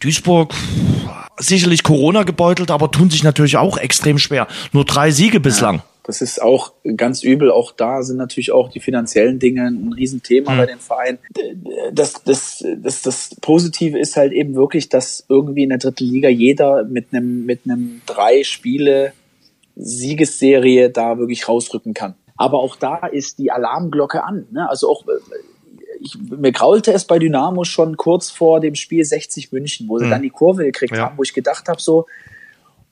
Duisburg 0.00 0.54
sicherlich 1.38 1.82
Corona 1.82 2.24
gebeutelt, 2.24 2.70
aber 2.70 2.90
tun 2.90 3.08
sich 3.08 3.22
natürlich 3.22 3.56
auch 3.56 3.78
extrem 3.78 4.18
schwer. 4.18 4.46
Nur 4.72 4.84
drei 4.84 5.10
Siege 5.10 5.40
bislang. 5.40 5.76
Ja. 5.76 5.84
Das 6.06 6.20
ist 6.20 6.40
auch 6.40 6.72
ganz 6.96 7.24
übel. 7.24 7.50
Auch 7.50 7.72
da 7.72 8.02
sind 8.02 8.16
natürlich 8.16 8.52
auch 8.52 8.70
die 8.70 8.78
finanziellen 8.78 9.40
Dinge 9.40 9.66
ein 9.66 9.92
Riesenthema 9.92 10.52
mhm. 10.52 10.58
bei 10.58 10.66
den 10.66 10.78
Vereinen. 10.78 11.18
Das, 11.92 12.22
das, 12.24 12.64
das, 12.78 13.02
das 13.02 13.36
Positive 13.40 13.98
ist 13.98 14.16
halt 14.16 14.32
eben 14.32 14.54
wirklich, 14.54 14.88
dass 14.88 15.24
irgendwie 15.28 15.64
in 15.64 15.70
der 15.70 15.78
dritten 15.78 16.04
Liga 16.04 16.28
jeder 16.28 16.84
mit 16.84 17.08
einem, 17.12 17.44
mit 17.44 17.62
einem 17.64 18.02
drei 18.06 18.44
Spiele 18.44 19.14
Siegesserie 19.74 20.90
da 20.90 21.18
wirklich 21.18 21.48
rausrücken 21.48 21.92
kann. 21.92 22.14
Aber 22.36 22.60
auch 22.60 22.76
da 22.76 23.06
ist 23.06 23.38
die 23.38 23.50
Alarmglocke 23.50 24.22
an. 24.22 24.46
Ne? 24.52 24.68
Also 24.70 24.88
auch 24.88 25.04
ich, 26.00 26.16
mir 26.30 26.52
graulte 26.52 26.92
es 26.92 27.04
bei 27.04 27.18
Dynamo 27.18 27.64
schon 27.64 27.96
kurz 27.96 28.30
vor 28.30 28.60
dem 28.60 28.76
Spiel 28.76 29.04
60 29.04 29.50
München, 29.50 29.88
wo 29.88 29.98
sie 29.98 30.06
mhm. 30.06 30.10
dann 30.10 30.22
die 30.22 30.30
Kurve 30.30 30.64
gekriegt 30.64 30.96
ja. 30.96 31.02
haben, 31.06 31.18
wo 31.18 31.22
ich 31.22 31.34
gedacht 31.34 31.68
habe, 31.68 31.80
so, 31.80 32.06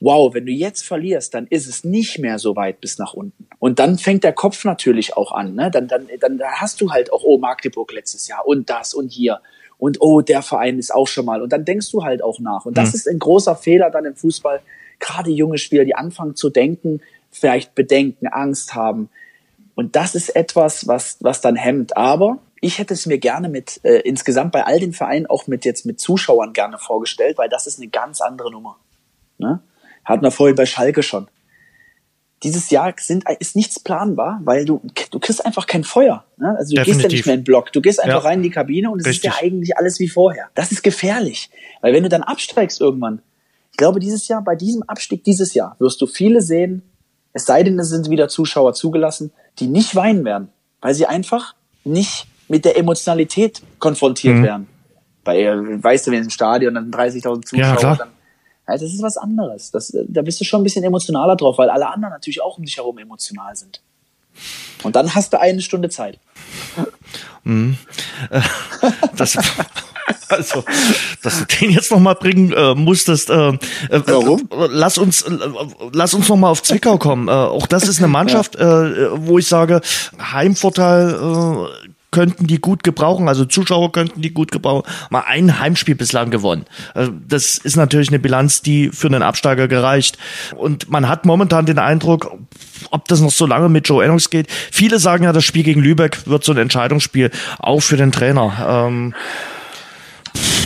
wow, 0.04 0.34
wenn 0.34 0.44
du 0.44 0.52
jetzt 0.52 0.84
verlierst, 0.84 1.32
dann 1.32 1.46
ist 1.46 1.66
es 1.66 1.82
nicht 1.82 2.18
mehr 2.18 2.38
so 2.38 2.54
weit 2.56 2.80
bis 2.80 2.98
nach 2.98 3.14
unten. 3.14 3.48
Und 3.58 3.78
dann 3.78 3.98
fängt 3.98 4.22
der 4.22 4.34
Kopf 4.34 4.64
natürlich 4.64 5.16
auch 5.16 5.32
an. 5.32 5.54
Ne? 5.54 5.70
Dann, 5.70 5.88
dann, 5.88 6.06
dann 6.20 6.40
hast 6.42 6.80
du 6.80 6.92
halt 6.92 7.10
auch, 7.10 7.22
oh, 7.24 7.38
Magdeburg 7.38 7.90
letztes 7.92 8.28
Jahr 8.28 8.46
und 8.46 8.68
das 8.68 8.92
und 8.92 9.08
hier. 9.08 9.40
Und 9.78 10.00
oh, 10.00 10.20
der 10.20 10.42
Verein 10.42 10.78
ist 10.78 10.94
auch 10.94 11.08
schon 11.08 11.24
mal. 11.24 11.42
Und 11.42 11.52
dann 11.52 11.64
denkst 11.64 11.90
du 11.90 12.04
halt 12.04 12.22
auch 12.22 12.38
nach. 12.38 12.66
Und 12.66 12.76
das 12.76 12.90
mhm. 12.90 12.94
ist 12.94 13.08
ein 13.08 13.18
großer 13.18 13.56
Fehler 13.56 13.90
dann 13.90 14.04
im 14.04 14.14
Fußball. 14.14 14.60
Gerade 15.00 15.30
junge 15.30 15.58
Spieler, 15.58 15.84
die 15.84 15.94
anfangen 15.94 16.36
zu 16.36 16.50
denken, 16.50 17.00
vielleicht 17.30 17.74
bedenken, 17.74 18.26
Angst 18.26 18.74
haben. 18.74 19.08
Und 19.74 19.96
das 19.96 20.14
ist 20.14 20.36
etwas, 20.36 20.86
was, 20.86 21.16
was 21.20 21.40
dann 21.40 21.56
hemmt. 21.56 21.96
Aber 21.96 22.38
ich 22.60 22.78
hätte 22.78 22.94
es 22.94 23.06
mir 23.06 23.18
gerne 23.18 23.48
mit 23.48 23.80
äh, 23.84 24.00
insgesamt 24.00 24.52
bei 24.52 24.64
all 24.64 24.80
den 24.80 24.92
Vereinen 24.92 25.26
auch 25.26 25.46
mit 25.46 25.64
jetzt 25.64 25.86
mit 25.86 25.98
Zuschauern 25.98 26.52
gerne 26.52 26.78
vorgestellt, 26.78 27.38
weil 27.38 27.48
das 27.48 27.66
ist 27.66 27.78
eine 27.78 27.88
ganz 27.88 28.20
andere 28.20 28.50
Nummer. 28.50 28.76
Ne? 29.38 29.60
Hatten 30.04 30.22
wir 30.22 30.30
vorhin 30.30 30.56
bei 30.56 30.66
Schalke 30.66 31.02
schon. 31.02 31.28
Dieses 32.42 32.68
Jahr 32.68 32.92
sind, 32.98 33.24
ist 33.38 33.56
nichts 33.56 33.80
planbar, 33.80 34.40
weil 34.44 34.66
du, 34.66 34.82
du 35.10 35.18
kriegst 35.18 35.44
einfach 35.46 35.66
kein 35.66 35.82
Feuer. 35.82 36.24
Ne? 36.36 36.54
Also 36.58 36.74
du 36.74 36.82
Definitiv. 36.82 36.84
gehst 36.84 37.02
ja 37.02 37.08
nicht 37.08 37.26
mehr 37.26 37.34
in 37.34 37.40
den 37.40 37.44
Block. 37.44 37.72
Du 37.72 37.80
gehst 37.80 38.02
einfach 38.02 38.22
ja. 38.22 38.28
rein 38.28 38.40
in 38.40 38.42
die 38.42 38.50
Kabine 38.50 38.90
und 38.90 39.00
es 39.00 39.06
ist 39.06 39.24
ja 39.24 39.34
eigentlich 39.40 39.78
alles 39.78 39.98
wie 39.98 40.08
vorher. 40.08 40.48
Das 40.54 40.70
ist 40.70 40.82
gefährlich. 40.82 41.48
Weil 41.80 41.94
wenn 41.94 42.02
du 42.02 42.10
dann 42.10 42.22
absteigst 42.22 42.80
irgendwann, 42.80 43.22
ich 43.70 43.78
glaube, 43.78 43.98
dieses 43.98 44.28
Jahr, 44.28 44.42
bei 44.42 44.56
diesem 44.56 44.82
Abstieg 44.82 45.24
dieses 45.24 45.54
Jahr, 45.54 45.74
wirst 45.78 46.00
du 46.00 46.06
viele 46.06 46.42
sehen, 46.42 46.82
es 47.32 47.46
sei 47.46 47.62
denn, 47.62 47.78
es 47.78 47.88
sind 47.88 48.10
wieder 48.10 48.28
Zuschauer 48.28 48.74
zugelassen, 48.74 49.32
die 49.58 49.66
nicht 49.66 49.96
weinen 49.96 50.24
werden, 50.24 50.48
weil 50.80 50.94
sie 50.94 51.06
einfach 51.06 51.54
nicht 51.82 52.26
mit 52.48 52.64
der 52.64 52.76
Emotionalität 52.76 53.62
konfrontiert 53.78 54.36
mhm. 54.36 54.42
werden. 54.44 54.66
Bei, 55.24 55.56
weißt 55.56 56.06
du, 56.06 56.10
wenn 56.10 56.22
im 56.24 56.30
Stadion 56.30 56.74
dann 56.74 56.90
30.000 56.90 57.46
Zuschauer, 57.46 57.82
ja, 57.82 57.96
dann 57.96 58.08
also 58.66 58.84
das 58.84 58.94
ist 58.94 59.02
was 59.02 59.16
anderes. 59.16 59.70
Das, 59.70 59.96
da 60.08 60.22
bist 60.22 60.40
du 60.40 60.44
schon 60.44 60.60
ein 60.60 60.64
bisschen 60.64 60.84
emotionaler 60.84 61.36
drauf, 61.36 61.58
weil 61.58 61.70
alle 61.70 61.88
anderen 61.88 62.12
natürlich 62.12 62.40
auch 62.42 62.58
um 62.58 62.64
dich 62.64 62.76
herum 62.76 62.98
emotional 62.98 63.54
sind. 63.56 63.80
Und 64.82 64.96
dann 64.96 65.14
hast 65.14 65.32
du 65.32 65.40
eine 65.40 65.60
Stunde 65.60 65.88
Zeit. 65.88 66.18
Mhm. 67.44 67.76
Das, 69.16 69.38
also, 70.28 70.64
dass 71.22 71.38
du 71.38 71.44
den 71.46 71.70
jetzt 71.70 71.90
noch 71.90 72.00
mal 72.00 72.14
bringen 72.14 72.52
äh, 72.52 72.74
musstest. 72.74 73.30
Äh, 73.30 73.50
äh, 73.50 73.58
Warum? 73.90 74.48
Lass 74.50 74.98
uns, 74.98 75.22
äh, 75.22 75.30
lass 75.92 76.14
uns 76.14 76.28
noch 76.28 76.36
mal 76.36 76.50
auf 76.50 76.62
Zwickau 76.62 76.98
kommen. 76.98 77.28
Äh, 77.28 77.30
auch 77.30 77.66
das 77.66 77.88
ist 77.88 77.98
eine 77.98 78.08
Mannschaft, 78.08 78.56
ja. 78.56 78.86
äh, 78.86 79.26
wo 79.26 79.38
ich 79.38 79.46
sage, 79.46 79.80
Heimvorteil 80.20 81.14
äh, 81.14 81.93
könnten 82.14 82.46
die 82.46 82.60
gut 82.60 82.84
gebrauchen, 82.84 83.28
also 83.28 83.44
Zuschauer 83.44 83.90
könnten 83.90 84.22
die 84.22 84.32
gut 84.32 84.52
gebrauchen. 84.52 84.88
Mal 85.10 85.24
ein 85.26 85.58
Heimspiel 85.58 85.96
bislang 85.96 86.30
gewonnen. 86.30 86.64
Also 86.94 87.12
das 87.26 87.58
ist 87.58 87.76
natürlich 87.76 88.08
eine 88.08 88.20
Bilanz, 88.20 88.62
die 88.62 88.90
für 88.90 89.08
einen 89.08 89.22
Absteiger 89.22 89.66
gereicht. 89.66 90.16
Und 90.56 90.88
man 90.88 91.08
hat 91.08 91.26
momentan 91.26 91.66
den 91.66 91.80
Eindruck, 91.80 92.32
ob 92.92 93.08
das 93.08 93.20
noch 93.20 93.32
so 93.32 93.46
lange 93.46 93.68
mit 93.68 93.88
Joe 93.88 94.04
Ennings 94.04 94.30
geht. 94.30 94.48
Viele 94.50 95.00
sagen 95.00 95.24
ja, 95.24 95.32
das 95.32 95.44
Spiel 95.44 95.64
gegen 95.64 95.82
Lübeck 95.82 96.24
wird 96.28 96.44
so 96.44 96.52
ein 96.52 96.58
Entscheidungsspiel, 96.58 97.32
auch 97.58 97.80
für 97.80 97.96
den 97.96 98.12
Trainer. 98.12 98.86
Ähm, 98.86 99.14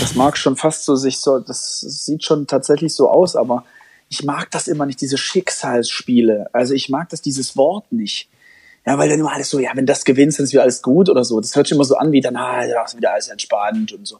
das 0.01 0.15
mag 0.15 0.37
schon 0.37 0.57
fast 0.57 0.85
so 0.85 0.97
sich 0.97 1.19
so, 1.19 1.39
das 1.39 1.81
sieht 1.81 2.25
schon 2.25 2.47
tatsächlich 2.47 2.95
so 2.95 3.09
aus, 3.09 3.37
aber 3.37 3.65
ich 4.11 4.23
mag 4.23 4.51
das 4.51 4.69
immer 4.69 4.85
nicht, 4.85 5.01
diese 5.01 5.17
Schicksalsspiele. 5.17 6.51
Also 6.53 6.75
ich 6.75 6.91
mag 6.91 7.09
das, 7.09 7.23
dieses 7.23 7.57
Wort 7.57 7.91
nicht. 7.91 8.29
Ja, 8.89 8.97
weil 8.97 9.11
dann 9.11 9.21
immer 9.21 9.35
alles 9.35 9.51
so, 9.51 9.59
ja, 9.59 9.71
wenn 9.75 9.85
das 9.85 10.03
gewinnst, 10.07 10.39
dann 10.39 10.45
ist 10.45 10.53
wieder 10.53 10.63
alles 10.63 10.81
gut 10.81 11.11
oder 11.11 11.23
so. 11.23 11.39
Das 11.41 11.55
hört 11.55 11.67
sich 11.67 11.75
immer 11.75 11.85
so 11.85 11.97
an 11.97 12.11
wie 12.11 12.23
dann, 12.23 12.37
ah, 12.37 12.65
ja, 12.65 12.83
ist 12.83 12.97
wieder 12.97 13.13
alles 13.13 13.29
entspannt 13.29 13.93
und 13.93 14.09
so. 14.09 14.17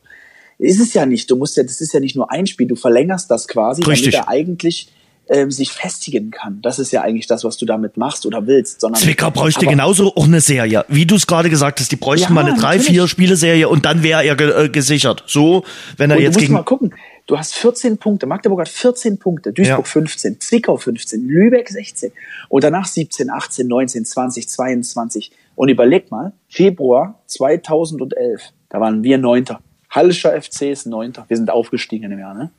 Ist 0.59 0.79
es 0.79 0.93
ja 0.93 1.07
nicht. 1.07 1.31
Du 1.31 1.37
musst 1.37 1.57
ja, 1.57 1.63
das 1.63 1.81
ist 1.81 1.95
ja 1.95 2.01
nicht 2.01 2.17
nur 2.17 2.31
ein 2.31 2.47
Spiel. 2.47 2.67
Du 2.67 2.77
verlängerst 2.77 3.31
das 3.31 3.49
quasi, 3.49 3.83
Richtig. 3.83 4.13
damit 4.13 4.27
er 4.27 4.29
eigentlich 4.29 4.93
ähm, 5.31 5.51
sich 5.51 5.71
festigen 5.73 6.31
kann. 6.31 6.61
Das 6.61 6.79
ist 6.79 6.93
ja 6.93 7.01
eigentlich 7.01 7.27
das, 7.27 7.45
was 7.45 7.57
du 7.57 7.65
damit 7.65 7.97
machst 7.97 8.27
oder 8.27 8.47
willst. 8.47 8.83
Sondern, 8.83 9.01
Zwickau 9.01 9.31
bräuchte 9.31 9.65
genauso 9.65 10.15
auch 10.15 10.27
eine 10.27 10.43
Serie. 10.43 10.85
Wie 10.89 11.07
du 11.07 11.15
es 11.15 11.27
gerade 11.27 11.49
gesagt 11.49 11.81
hast, 11.81 11.91
die 11.91 11.97
bräuchten 11.97 12.35
ja, 12.35 12.35
mal 12.35 12.45
eine 12.45 12.59
drei, 12.59 12.79
vier 12.79 13.09
Spiele-Serie 13.09 13.71
und 13.71 13.87
dann 13.87 14.03
wäre 14.03 14.23
er 14.23 14.37
ge 14.37 14.67
äh, 14.67 14.69
gesichert. 14.69 15.25
So, 15.27 15.65
wenn 15.97 16.11
er 16.11 16.19
und 16.19 16.23
jetzt 16.25 16.35
du 16.35 16.41
musst 16.41 16.47
gegen. 16.47 16.55
mal 16.55 16.63
gucken. 16.65 16.95
Du 17.29 17.37
hast 17.37 17.55
14 17.57 17.99
Punkte. 17.99 18.27
Magdeburg 18.27 18.61
hat 18.61 18.71
14 18.71 19.19
Punkte. 19.19 19.53
Duisburg 19.53 19.85
ja. 19.85 19.85
15. 19.85 20.41
Zwickau 20.41 20.79
15. 20.79 21.29
Lübeck 21.29 21.69
16. 21.69 22.11
Und 22.49 22.65
danach 22.65 22.87
17, 22.87 23.29
18, 23.29 23.69
19, 23.69 24.07
20, 24.07 24.49
22. 24.49 25.31
Und 25.55 25.69
überleg 25.69 26.11
mal, 26.11 26.33
Februar 26.49 27.21
2011. 27.27 28.41
Da 28.71 28.81
waren 28.81 29.05
wir 29.05 29.19
Neunter. 29.19 29.61
Hallischer 29.91 30.41
FC 30.41 30.63
ist 30.63 30.87
Neunter. 30.87 31.27
Wir 31.29 31.37
sind 31.37 31.51
aufgestiegen 31.51 32.05
in 32.05 32.11
dem 32.13 32.21
Jahr, 32.21 32.33
ne? 32.33 32.51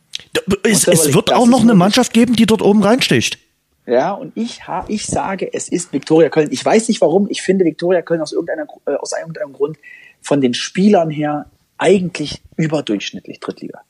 Es, 0.64 0.88
es 0.88 1.16
wird 1.16 1.34
auch 1.34 1.48
noch 1.48 1.62
eine 1.62 1.74
Mannschaft 1.74 2.14
geben, 2.14 2.36
die 2.36 2.46
dort 2.46 2.62
oben 2.62 2.84
reinsticht. 2.84 3.40
Ja, 3.88 4.12
und 4.12 4.34
ich, 4.36 4.68
ha, 4.68 4.86
ich 4.88 5.08
sage, 5.08 5.52
es 5.52 5.68
ist 5.70 5.94
Viktoria 5.94 6.30
Köln. 6.30 6.50
Ich 6.52 6.64
weiß 6.64 6.90
nicht 6.90 7.02
warum. 7.02 7.28
Ich 7.32 7.42
finde 7.42 7.66
Viktoria 7.66 8.04
Köln 8.04 8.22
aus 8.22 8.34
irgendeiner, 8.34 8.68
äh, 8.86 8.94
aus 8.94 9.14
irgendeinem 9.20 9.54
Grund 9.54 9.78
von 10.22 10.42
den 10.42 10.54
Spielern 10.54 11.10
her 11.10 11.48
eigentlich 11.80 12.44
überdurchschnittlich 12.56 13.40
Drittliga. 13.40 13.82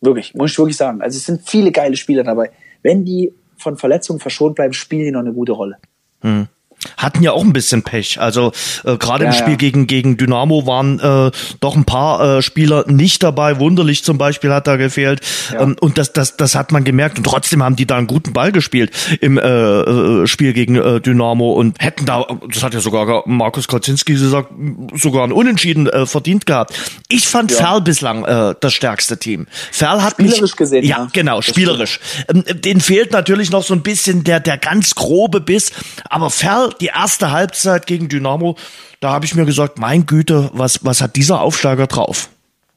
Wirklich, 0.00 0.34
muss 0.34 0.52
ich 0.52 0.58
wirklich 0.58 0.76
sagen. 0.76 1.02
Also 1.02 1.16
es 1.16 1.26
sind 1.26 1.42
viele 1.48 1.72
geile 1.72 1.96
Spieler 1.96 2.24
dabei. 2.24 2.50
Wenn 2.82 3.04
die 3.04 3.32
von 3.56 3.76
Verletzungen 3.76 4.20
verschont 4.20 4.54
bleiben, 4.54 4.72
spielen 4.72 5.04
die 5.04 5.10
noch 5.10 5.20
eine 5.20 5.32
gute 5.32 5.52
Rolle. 5.52 5.76
Hm 6.22 6.48
hatten 6.96 7.22
ja 7.22 7.32
auch 7.32 7.42
ein 7.42 7.52
bisschen 7.52 7.82
Pech. 7.82 8.20
Also 8.20 8.52
äh, 8.84 8.96
gerade 8.96 9.24
ja, 9.24 9.30
im 9.30 9.36
Spiel 9.36 9.52
ja. 9.52 9.56
gegen 9.56 9.86
gegen 9.86 10.16
Dynamo 10.16 10.66
waren 10.66 10.98
äh, 10.98 11.30
doch 11.60 11.76
ein 11.76 11.84
paar 11.84 12.38
äh, 12.38 12.42
Spieler 12.42 12.84
nicht 12.86 13.22
dabei. 13.22 13.58
Wunderlich 13.58 14.04
zum 14.04 14.18
Beispiel 14.18 14.52
hat 14.52 14.66
da 14.66 14.76
gefehlt 14.76 15.20
ja. 15.52 15.60
ähm, 15.60 15.76
und 15.80 15.98
das 15.98 16.12
das 16.12 16.36
das 16.36 16.54
hat 16.54 16.72
man 16.72 16.84
gemerkt 16.84 17.18
und 17.18 17.24
trotzdem 17.24 17.62
haben 17.62 17.76
die 17.76 17.86
da 17.86 17.96
einen 17.96 18.06
guten 18.06 18.32
Ball 18.32 18.52
gespielt 18.52 18.92
im 19.20 19.38
äh, 19.38 19.42
äh, 19.42 20.26
Spiel 20.26 20.52
gegen 20.52 20.76
äh, 20.76 21.00
Dynamo 21.00 21.52
und 21.52 21.80
hätten 21.80 22.06
da 22.06 22.26
das 22.52 22.62
hat 22.62 22.74
ja 22.74 22.80
sogar 22.80 23.22
Markus 23.26 23.68
Kocinski 23.68 24.14
gesagt 24.14 24.50
sogar 24.94 25.24
ein 25.24 25.32
Unentschieden 25.32 25.86
äh, 25.88 26.06
verdient 26.06 26.46
gehabt. 26.46 26.78
Ich 27.08 27.28
fand 27.28 27.50
ja. 27.50 27.58
Ferl 27.58 27.80
bislang 27.82 28.24
äh, 28.24 28.54
das 28.60 28.72
stärkste 28.72 29.18
Team. 29.18 29.46
Ferl 29.70 30.02
hat 30.02 30.14
spielerisch 30.14 30.40
mich, 30.40 30.56
gesehen 30.56 30.84
ja, 30.84 31.08
genau 31.12 31.42
spielerisch. 31.42 32.00
Ähm, 32.28 32.44
den 32.46 32.80
fehlt 32.80 33.12
natürlich 33.12 33.50
noch 33.50 33.64
so 33.64 33.74
ein 33.74 33.82
bisschen 33.82 34.24
der 34.24 34.40
der 34.40 34.58
ganz 34.58 34.94
grobe 34.94 35.40
Biss, 35.40 35.72
aber 36.08 36.30
Ferl 36.30 36.69
die 36.72 36.86
erste 36.86 37.30
Halbzeit 37.30 37.86
gegen 37.86 38.08
Dynamo, 38.08 38.56
da 39.00 39.12
habe 39.12 39.24
ich 39.24 39.34
mir 39.34 39.46
gesagt, 39.46 39.78
mein 39.78 40.06
Güte, 40.06 40.50
was, 40.52 40.84
was 40.84 41.00
hat 41.00 41.16
dieser 41.16 41.40
Aufschlager 41.40 41.86
drauf? 41.86 42.28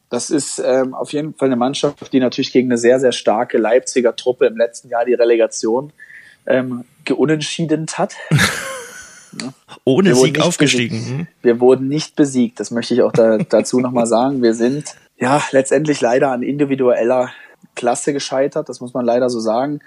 Das 0.10 0.30
ist 0.30 0.62
ähm, 0.64 0.94
auf 0.94 1.12
jeden 1.12 1.34
Fall 1.34 1.48
eine 1.48 1.56
Mannschaft, 1.56 2.14
die 2.14 2.20
natürlich 2.20 2.52
gegen 2.52 2.68
eine 2.68 2.78
sehr, 2.78 3.00
sehr 3.00 3.12
starke 3.12 3.58
Leipziger 3.58 4.16
Truppe 4.16 4.46
im 4.46 4.56
letzten 4.56 4.90
Jahr 4.90 5.06
die 5.06 5.16
Relegation 5.16 5.92
ähm, 6.46 6.86
geunentschieden 7.06 7.88
hat. 7.98 8.16
Ne? 9.36 9.52
Ohne 9.84 10.10
wir 10.10 10.16
Sieg 10.16 10.40
aufgestiegen. 10.40 11.06
Hm? 11.08 11.28
Wir 11.42 11.60
wurden 11.60 11.88
nicht 11.88 12.16
besiegt. 12.16 12.60
Das 12.60 12.70
möchte 12.70 12.94
ich 12.94 13.02
auch 13.02 13.12
da, 13.12 13.38
dazu 13.50 13.80
nochmal 13.80 14.06
sagen. 14.06 14.44
Wir 14.44 14.54
sind 14.54 14.96
ja 15.18 15.42
letztendlich 15.50 16.02
leider 16.02 16.32
an 16.32 16.44
individueller 16.44 17.32
Klasse 17.74 18.14
gescheitert. 18.14 18.70
Das 18.70 18.80
muss 18.80 18.94
man 18.94 19.06
leider 19.06 19.32
so 19.32 19.40
sagen. 19.40 19.80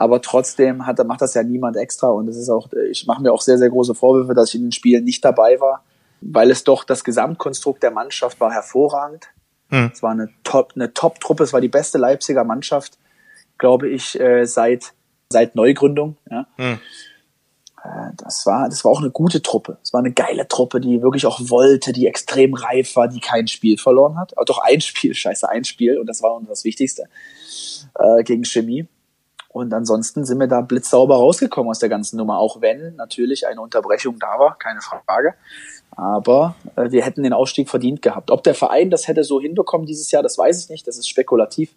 Aber 0.00 0.22
trotzdem 0.22 0.86
hat, 0.86 1.06
macht 1.06 1.20
das 1.20 1.34
ja 1.34 1.42
niemand 1.42 1.76
extra. 1.76 2.08
Und 2.08 2.26
es 2.26 2.38
ist 2.38 2.48
auch, 2.48 2.72
ich 2.90 3.06
mache 3.06 3.20
mir 3.20 3.34
auch 3.34 3.42
sehr, 3.42 3.58
sehr 3.58 3.68
große 3.68 3.94
Vorwürfe, 3.94 4.32
dass 4.32 4.48
ich 4.48 4.54
in 4.54 4.62
den 4.62 4.72
Spielen 4.72 5.04
nicht 5.04 5.22
dabei 5.22 5.60
war, 5.60 5.84
weil 6.22 6.50
es 6.50 6.64
doch 6.64 6.84
das 6.84 7.04
Gesamtkonstrukt 7.04 7.82
der 7.82 7.90
Mannschaft 7.90 8.40
war 8.40 8.50
hervorragend. 8.50 9.26
Hm. 9.68 9.90
Es 9.92 10.02
war 10.02 10.12
eine 10.12 10.30
Top, 10.42 10.72
eine 10.74 10.94
Top-Truppe. 10.94 11.44
Es 11.44 11.52
war 11.52 11.60
die 11.60 11.68
beste 11.68 11.98
Leipziger 11.98 12.44
Mannschaft, 12.44 12.96
glaube 13.58 13.90
ich, 13.90 14.18
äh, 14.18 14.46
seit, 14.46 14.94
seit 15.28 15.54
Neugründung. 15.54 16.16
Ja. 16.30 16.46
Hm. 16.56 16.78
Äh, 17.84 17.88
das 18.16 18.46
war, 18.46 18.70
das 18.70 18.82
war 18.86 18.92
auch 18.92 19.02
eine 19.02 19.10
gute 19.10 19.42
Truppe. 19.42 19.76
Es 19.82 19.92
war 19.92 20.00
eine 20.00 20.12
geile 20.12 20.48
Truppe, 20.48 20.80
die 20.80 21.02
wirklich 21.02 21.26
auch 21.26 21.40
wollte, 21.50 21.92
die 21.92 22.06
extrem 22.06 22.54
reif 22.54 22.96
war, 22.96 23.06
die 23.06 23.20
kein 23.20 23.48
Spiel 23.48 23.76
verloren 23.76 24.18
hat. 24.18 24.34
Aber 24.38 24.46
doch 24.46 24.62
ein 24.62 24.80
Spiel, 24.80 25.14
scheiße, 25.14 25.46
ein 25.46 25.64
Spiel. 25.64 25.98
Und 25.98 26.06
das 26.06 26.22
war 26.22 26.32
uns 26.32 26.48
das 26.48 26.64
Wichtigste 26.64 27.04
äh, 27.98 28.22
gegen 28.22 28.46
Chemie. 28.46 28.88
Und 29.52 29.74
ansonsten 29.74 30.24
sind 30.24 30.38
wir 30.38 30.46
da 30.46 30.60
blitzsauber 30.60 31.16
rausgekommen 31.16 31.70
aus 31.70 31.80
der 31.80 31.88
ganzen 31.88 32.16
Nummer, 32.16 32.38
auch 32.38 32.60
wenn 32.60 32.94
natürlich 32.94 33.48
eine 33.48 33.60
Unterbrechung 33.60 34.16
da 34.20 34.38
war, 34.38 34.56
keine 34.56 34.80
Frage. 34.80 35.34
Aber 35.90 36.54
äh, 36.76 36.92
wir 36.92 37.04
hätten 37.04 37.24
den 37.24 37.32
Aufstieg 37.32 37.68
verdient 37.68 38.00
gehabt. 38.00 38.30
Ob 38.30 38.44
der 38.44 38.54
Verein 38.54 38.90
das 38.90 39.08
hätte 39.08 39.24
so 39.24 39.40
hinbekommen 39.40 39.88
dieses 39.88 40.10
Jahr, 40.12 40.22
das 40.22 40.38
weiß 40.38 40.62
ich 40.62 40.70
nicht. 40.70 40.86
Das 40.86 40.98
ist 40.98 41.08
spekulativ. 41.08 41.74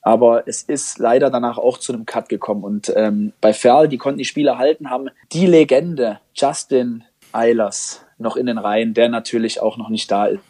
Aber 0.00 0.48
es 0.48 0.62
ist 0.62 0.98
leider 0.98 1.28
danach 1.28 1.58
auch 1.58 1.76
zu 1.76 1.92
einem 1.92 2.06
Cut 2.06 2.30
gekommen. 2.30 2.64
Und 2.64 2.90
ähm, 2.96 3.34
bei 3.42 3.52
Ferl, 3.52 3.88
die 3.88 3.98
konnten 3.98 4.18
die 4.18 4.24
Spieler 4.24 4.56
halten, 4.56 4.88
haben 4.88 5.10
die 5.32 5.44
Legende 5.44 6.20
Justin 6.32 7.04
Eilers 7.32 8.00
noch 8.16 8.36
in 8.36 8.46
den 8.46 8.56
Reihen, 8.56 8.94
der 8.94 9.10
natürlich 9.10 9.60
auch 9.60 9.76
noch 9.76 9.90
nicht 9.90 10.10
da 10.10 10.26
ist, 10.26 10.40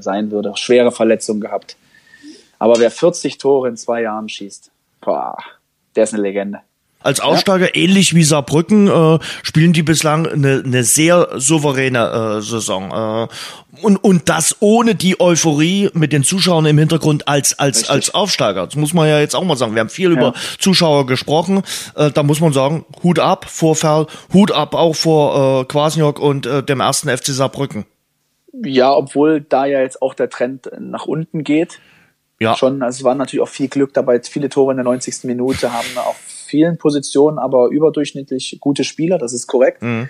sein 0.00 0.32
würde. 0.32 0.54
Schwere 0.56 0.90
Verletzungen 0.90 1.40
gehabt. 1.40 1.76
Aber 2.58 2.80
wer 2.80 2.90
40 2.90 3.38
Tore 3.38 3.68
in 3.68 3.76
zwei 3.76 4.02
Jahren 4.02 4.28
schießt, 4.28 4.72
boah, 5.00 5.36
der 5.96 6.04
ist 6.04 6.14
eine 6.14 6.22
Legende. 6.22 6.60
Als 7.04 7.20
Aussteiger, 7.20 7.66
ja. 7.66 7.82
ähnlich 7.82 8.14
wie 8.14 8.24
Saarbrücken, 8.24 8.88
äh, 8.88 9.18
spielen 9.42 9.74
die 9.74 9.82
bislang 9.82 10.26
eine, 10.26 10.62
eine 10.64 10.84
sehr 10.84 11.28
souveräne 11.36 12.38
äh, 12.38 12.40
Saison. 12.40 12.90
Äh, 12.90 13.28
und, 13.82 13.98
und 13.98 14.30
das 14.30 14.56
ohne 14.60 14.94
die 14.94 15.20
Euphorie 15.20 15.90
mit 15.92 16.14
den 16.14 16.24
Zuschauern 16.24 16.64
im 16.64 16.78
Hintergrund 16.78 17.28
als, 17.28 17.58
als, 17.58 17.90
als 17.90 18.14
Aufsteiger. 18.14 18.64
Das 18.64 18.76
muss 18.76 18.94
man 18.94 19.06
ja 19.06 19.20
jetzt 19.20 19.36
auch 19.36 19.44
mal 19.44 19.58
sagen. 19.58 19.74
Wir 19.74 19.80
haben 19.80 19.90
viel 19.90 20.12
ja. 20.12 20.16
über 20.16 20.32
Zuschauer 20.58 21.04
gesprochen. 21.04 21.62
Äh, 21.94 22.10
da 22.10 22.22
muss 22.22 22.40
man 22.40 22.54
sagen, 22.54 22.86
Hut 23.02 23.18
ab 23.18 23.44
vor 23.50 23.76
Ferl, 23.76 24.06
Hut 24.32 24.50
ab 24.50 24.74
auch 24.74 24.96
vor 24.96 25.60
äh, 25.60 25.64
Kwasniok 25.66 26.18
und 26.18 26.46
äh, 26.46 26.62
dem 26.62 26.80
ersten 26.80 27.10
FC 27.10 27.26
Saarbrücken. 27.26 27.84
Ja, 28.62 28.94
obwohl 28.94 29.42
da 29.42 29.66
ja 29.66 29.80
jetzt 29.80 30.00
auch 30.00 30.14
der 30.14 30.30
Trend 30.30 30.70
nach 30.78 31.04
unten 31.04 31.44
geht. 31.44 31.80
Ja. 32.44 32.56
Schon, 32.56 32.82
also 32.82 32.98
es 32.98 33.04
war 33.04 33.14
natürlich 33.14 33.42
auch 33.42 33.48
viel 33.48 33.68
Glück 33.68 33.92
dabei, 33.94 34.20
viele 34.22 34.48
Tore 34.48 34.72
in 34.72 34.76
der 34.76 34.84
90. 34.84 35.24
Minute, 35.24 35.72
haben 35.72 35.98
auf 35.98 36.16
vielen 36.16 36.78
Positionen 36.78 37.38
aber 37.38 37.68
überdurchschnittlich 37.68 38.58
gute 38.60 38.84
Spieler, 38.84 39.18
das 39.18 39.32
ist 39.32 39.46
korrekt. 39.46 39.82
Mhm. 39.82 40.08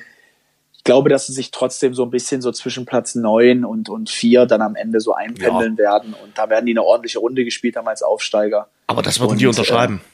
Ich 0.72 0.84
glaube, 0.84 1.08
dass 1.08 1.26
sie 1.26 1.32
sich 1.32 1.50
trotzdem 1.50 1.94
so 1.94 2.02
ein 2.02 2.10
bisschen 2.10 2.42
so 2.42 2.52
zwischen 2.52 2.84
Platz 2.84 3.14
neun 3.14 3.64
und, 3.64 3.88
und 3.88 4.10
vier 4.10 4.44
dann 4.44 4.60
am 4.60 4.76
Ende 4.76 5.00
so 5.00 5.14
einpendeln 5.14 5.76
ja. 5.78 5.84
werden. 5.84 6.14
Und 6.22 6.36
da 6.36 6.50
werden 6.50 6.66
die 6.66 6.72
eine 6.72 6.82
ordentliche 6.82 7.20
Runde 7.20 7.42
gespielt 7.44 7.76
haben 7.76 7.88
als 7.88 8.02
Aufsteiger. 8.02 8.68
Aber 8.86 9.00
das 9.00 9.18
würden 9.18 9.32
und, 9.32 9.40
die 9.40 9.46
unterschreiben. 9.46 10.02
Äh, 10.04 10.13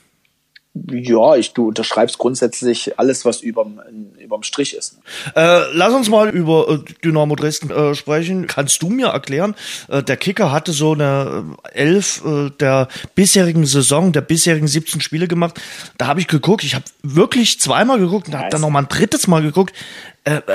ja, 0.72 1.34
ich, 1.34 1.52
du 1.52 1.66
unterschreibst 1.66 2.18
grundsätzlich 2.18 2.96
alles, 2.96 3.24
was 3.24 3.40
überm, 3.40 3.80
überm 4.18 4.44
Strich 4.44 4.76
ist. 4.76 4.98
Äh, 5.34 5.64
lass 5.72 5.92
uns 5.92 6.08
mal 6.08 6.28
über 6.28 6.68
äh, 6.68 6.78
Dynamo 7.04 7.34
Dresden 7.34 7.70
äh, 7.70 7.94
sprechen. 7.96 8.46
Kannst 8.46 8.80
du 8.82 8.88
mir 8.88 9.08
erklären, 9.08 9.56
äh, 9.88 10.02
der 10.02 10.16
Kicker 10.16 10.52
hatte 10.52 10.70
so 10.70 10.92
eine 10.92 11.56
äh, 11.64 11.78
elf 11.78 12.24
äh, 12.24 12.50
der 12.50 12.86
bisherigen 13.16 13.66
Saison, 13.66 14.12
der 14.12 14.20
bisherigen 14.20 14.68
17 14.68 15.00
Spiele 15.00 15.26
gemacht. 15.26 15.60
Da 15.98 16.06
habe 16.06 16.20
ich 16.20 16.28
geguckt, 16.28 16.62
ich 16.62 16.76
habe 16.76 16.84
wirklich 17.02 17.58
zweimal 17.58 17.98
geguckt 17.98 18.28
und 18.28 18.36
habe 18.36 18.50
dann 18.50 18.60
noch 18.60 18.70
mal 18.70 18.80
ein 18.80 18.88
drittes 18.88 19.26
Mal 19.26 19.42
geguckt, 19.42 19.74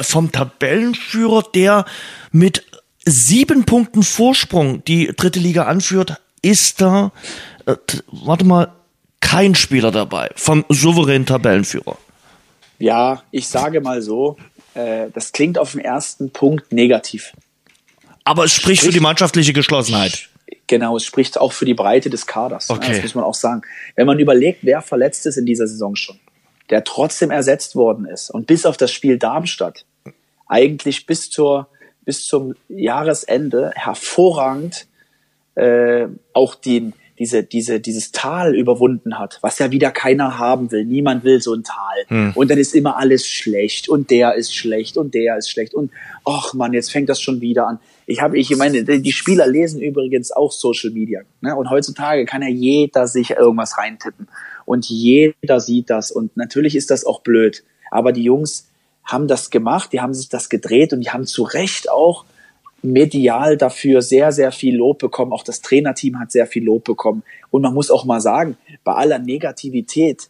vom 0.01 0.31
Tabellenführer, 0.31 1.43
der 1.55 1.85
mit 2.31 2.63
sieben 3.03 3.65
Punkten 3.65 4.03
Vorsprung 4.03 4.83
die 4.85 5.07
dritte 5.07 5.39
Liga 5.39 5.63
anführt, 5.63 6.21
ist 6.43 6.81
da, 6.81 7.11
warte 8.11 8.45
mal, 8.45 8.74
kein 9.25 9.55
Spieler 9.55 9.89
dabei 9.91 10.29
vom 10.35 10.63
souveränen 10.69 11.25
Tabellenführer. 11.25 11.97
Ja, 12.77 13.23
ich 13.31 13.47
sage 13.47 13.81
mal 13.81 14.03
so, 14.03 14.37
äh, 14.75 15.07
das 15.13 15.31
klingt 15.31 15.57
auf 15.57 15.71
den 15.71 15.81
ersten 15.81 16.29
Punkt 16.29 16.71
negativ. 16.71 17.33
Aber 18.23 18.43
es 18.43 18.53
spricht, 18.53 18.81
spricht, 18.81 18.83
für 18.83 18.91
die 18.91 18.99
mannschaftliche 18.99 19.51
Geschlossenheit. 19.51 20.29
Genau, 20.67 20.97
es 20.97 21.05
spricht 21.05 21.39
auch 21.39 21.53
für 21.53 21.65
die 21.65 21.73
Breite 21.73 22.11
des 22.11 22.27
Kaders. 22.27 22.69
Okay. 22.69 22.93
Das 22.93 23.01
muss 23.01 23.15
man 23.15 23.23
auch 23.23 23.33
sagen. 23.33 23.63
Wenn 23.95 24.05
man 24.05 24.19
überlegt, 24.19 24.59
wer 24.61 24.83
verletzt 24.83 25.25
ist 25.25 25.37
in 25.37 25.45
dieser 25.47 25.67
Saison 25.67 25.95
schon, 25.95 26.19
der 26.69 26.83
trotzdem 26.83 27.31
ersetzt 27.31 27.75
worden 27.75 28.05
ist 28.05 28.29
und 28.29 28.45
bis 28.45 28.65
auf 28.65 28.77
das 28.77 28.91
Spiel 28.91 29.17
Darmstadt 29.17 29.85
eigentlich 30.47 31.07
bis 31.07 31.31
zur 31.31 31.67
bis 32.03 32.27
zum 32.27 32.53
Jahresende 32.69 33.71
hervorragend 33.73 34.85
äh, 35.55 36.05
auch 36.33 36.53
den 36.53 36.93
diese, 37.17 37.43
diese, 37.43 37.79
dieses 37.79 38.11
Tal 38.11 38.55
überwunden 38.55 39.17
hat, 39.17 39.39
was 39.41 39.59
ja 39.59 39.71
wieder 39.71 39.91
keiner 39.91 40.37
haben 40.37 40.71
will. 40.71 40.83
Niemand 40.83 41.23
will 41.23 41.41
so 41.41 41.53
ein 41.53 41.63
Tal. 41.63 42.03
Hm. 42.07 42.31
Und 42.35 42.51
dann 42.51 42.57
ist 42.57 42.75
immer 42.75 42.97
alles 42.97 43.27
schlecht 43.27 43.87
und 43.87 44.11
der 44.11 44.35
ist 44.35 44.53
schlecht 44.53 44.97
und 44.97 45.13
der 45.13 45.37
ist 45.37 45.49
schlecht 45.49 45.73
und 45.73 45.91
ach 46.25 46.53
man, 46.53 46.73
jetzt 46.73 46.91
fängt 46.91 47.09
das 47.09 47.21
schon 47.21 47.41
wieder 47.41 47.67
an. 47.67 47.79
Ich 48.05 48.21
habe, 48.21 48.37
ich 48.37 48.55
meine, 48.55 48.83
die 48.83 49.11
Spieler 49.11 49.47
lesen 49.47 49.81
übrigens 49.81 50.31
auch 50.31 50.51
Social 50.51 50.91
Media. 50.91 51.21
Ne? 51.41 51.55
Und 51.55 51.69
heutzutage 51.69 52.25
kann 52.25 52.41
ja 52.41 52.49
jeder 52.49 53.07
sich 53.07 53.31
irgendwas 53.31 53.77
reintippen. 53.77 54.27
Und 54.65 54.89
jeder 54.89 55.59
sieht 55.59 55.89
das. 55.89 56.11
Und 56.11 56.37
natürlich 56.37 56.75
ist 56.75 56.91
das 56.91 57.05
auch 57.05 57.21
blöd. 57.21 57.63
Aber 57.89 58.11
die 58.11 58.23
Jungs 58.23 58.67
haben 59.03 59.27
das 59.27 59.49
gemacht, 59.49 59.93
die 59.93 60.01
haben 60.01 60.13
sich 60.13 60.29
das 60.29 60.49
gedreht 60.49 60.91
und 60.91 61.01
die 61.01 61.11
haben 61.11 61.25
zu 61.25 61.43
Recht 61.43 61.89
auch 61.89 62.25
medial 62.85 63.57
dafür 63.57 64.01
sehr, 64.01 64.31
sehr 64.31 64.51
viel 64.51 64.75
Lob 64.75 64.99
bekommen. 64.99 65.33
Auch 65.33 65.43
das 65.43 65.61
Trainerteam 65.61 66.19
hat 66.19 66.31
sehr 66.31 66.47
viel 66.47 66.63
Lob 66.63 66.83
bekommen. 66.83 67.23
Und 67.49 67.61
man 67.61 67.73
muss 67.73 67.91
auch 67.91 68.05
mal 68.05 68.21
sagen, 68.21 68.57
bei 68.83 68.93
aller 68.93 69.19
Negativität, 69.19 70.29